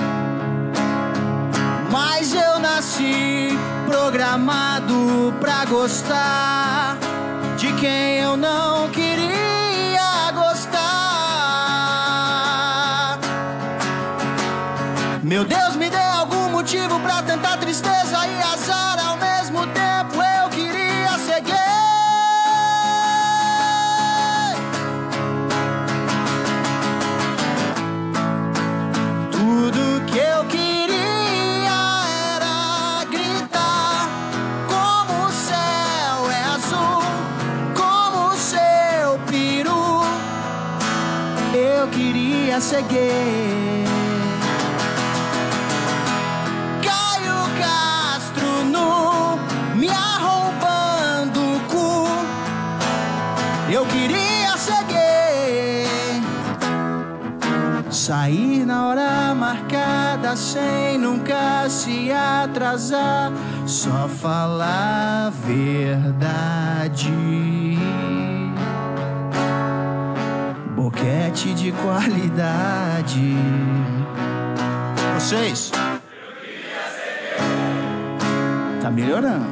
Mas 1.90 2.32
eu 2.32 2.60
nasci 2.60 3.58
programado 3.86 5.34
pra 5.40 5.64
gostar 5.64 6.96
de 7.56 7.72
quem 7.72 8.18
eu 8.18 8.36
não 8.36 8.88
queria 8.90 10.30
gostar. 10.32 10.78
Meu 15.24 15.44
Deus, 15.44 15.74
me 15.74 15.90
dê 15.90 15.96
algum 15.96 16.50
motivo 16.50 17.00
pra 17.00 17.20
tanta 17.22 17.56
tristeza 17.56 18.26
e 18.28 18.42
azar 18.42 18.87
gay. 42.88 43.84
Caio 46.82 47.38
Castro 47.56 48.64
nu, 48.64 49.38
me 49.76 49.88
arrombando 49.88 51.40
o 51.40 51.60
cu. 51.68 52.08
Eu 53.70 53.86
queria 53.86 54.56
gay. 54.88 55.86
Sair 57.90 58.66
na 58.66 58.88
hora 58.88 59.34
marcada 59.36 60.34
sem 60.34 60.98
nunca 60.98 61.68
se 61.68 62.10
atrasar, 62.10 63.30
só 63.66 64.08
falar 64.08 65.28
a 65.28 65.30
verdade. 65.46 67.12
Boquete 70.98 71.54
de 71.54 71.70
qualidade. 71.70 73.36
Vocês? 75.14 75.70
Tá 78.82 78.90
melhorando. 78.90 79.46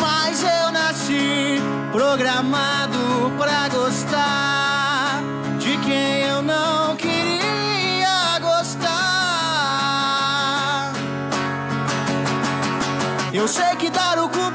Mas 0.00 0.42
eu 0.42 0.72
nasci 0.72 1.60
programado 1.92 3.30
pra 3.36 3.68
gostar 3.68 5.20
de 5.58 5.76
quem 5.78 6.22
eu 6.22 6.40
não 6.40 6.96
queria 6.96 8.38
gostar. 8.40 8.88
Eu 13.30 13.46
sei 13.46 13.76
que 13.76 13.90
dar 13.90 14.18
o 14.18 14.30
cu 14.30 14.47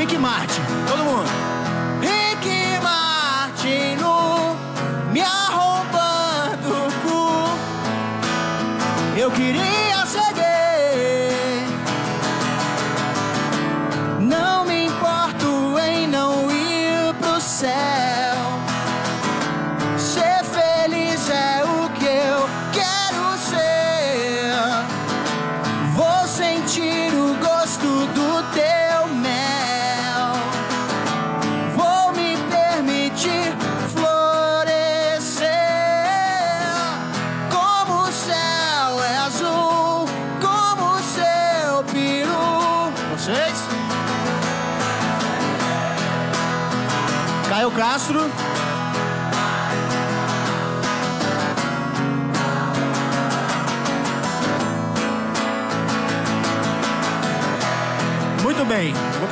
Rick 0.00 0.16
Martin, 0.18 0.62
todo 0.88 1.04
mundo. 1.04 1.28
Rick 2.00 2.48
Martin 2.82 3.96
no 4.00 4.56
me 5.12 5.20
arrombando 5.20 6.68
o 6.72 6.90
cu. 7.02 7.20
Eu 9.20 9.30
queria 9.30 9.69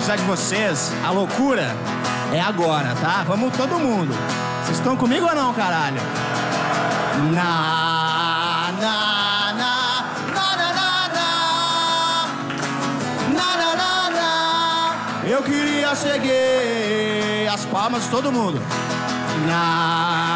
precisar 0.09 0.17
de 0.17 0.23
vocês. 0.23 0.93
A 1.05 1.11
loucura 1.11 1.77
é 2.33 2.41
agora, 2.41 2.95
tá? 2.95 3.25
Vamos 3.27 3.55
todo 3.57 3.79
mundo. 3.79 4.15
Vocês 4.65 4.79
estão 4.79 4.97
comigo 4.97 5.27
ou 5.27 5.35
não, 5.35 5.53
caralho? 5.53 6.01
Na, 7.35 8.73
na. 8.81 9.19
Eu 15.27 15.43
queria 15.43 15.93
gay. 16.23 17.47
As 17.47 17.67
palmas 17.67 18.05
de 18.05 18.09
todo 18.09 18.33
mundo. 18.33 18.63
Na, 19.47 20.28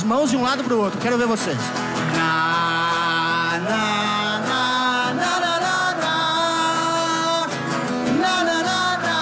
As 0.00 0.04
mãos 0.04 0.30
de 0.30 0.36
um 0.38 0.40
lado 0.40 0.64
pro 0.64 0.78
outro. 0.78 0.98
Quero 0.98 1.18
ver 1.18 1.26
vocês. 1.26 1.58
Na, 2.16 3.60
na, 3.68 4.40
na, 4.48 5.12
na, 5.12 5.40
na, 5.40 5.60
na, 5.60 5.92
na. 6.00 7.46
Na, 8.18 8.34
na, 8.44 8.62
na. 8.96 9.18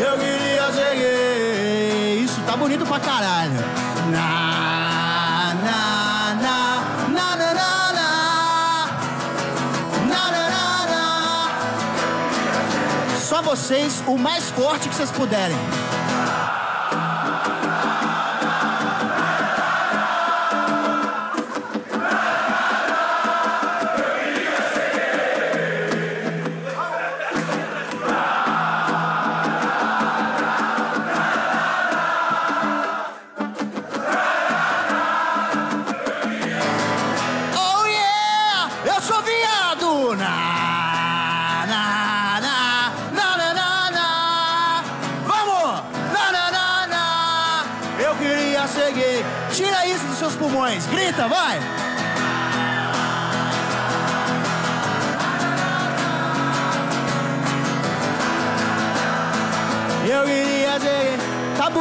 Eu 0.00 0.16
queria 0.16 0.70
gay. 0.94 2.24
Isso 2.24 2.40
tá 2.46 2.56
bonito 2.56 2.86
pra 2.86 2.98
caralho. 2.98 3.52
Na, 4.10 5.52
na. 5.62 5.84
Na, 6.40 7.36
na, 7.36 7.36
na, 7.36 7.92
na. 7.92 8.14
Só 13.20 13.42
vocês, 13.42 14.02
o 14.06 14.16
mais 14.16 14.48
forte 14.48 14.88
que 14.88 14.94
vocês 14.94 15.10
puderem. 15.10 15.58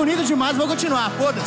Bonito 0.05 0.25
demais, 0.25 0.57
vou 0.57 0.67
continuar. 0.67 1.09
Foda-se. 1.11 1.42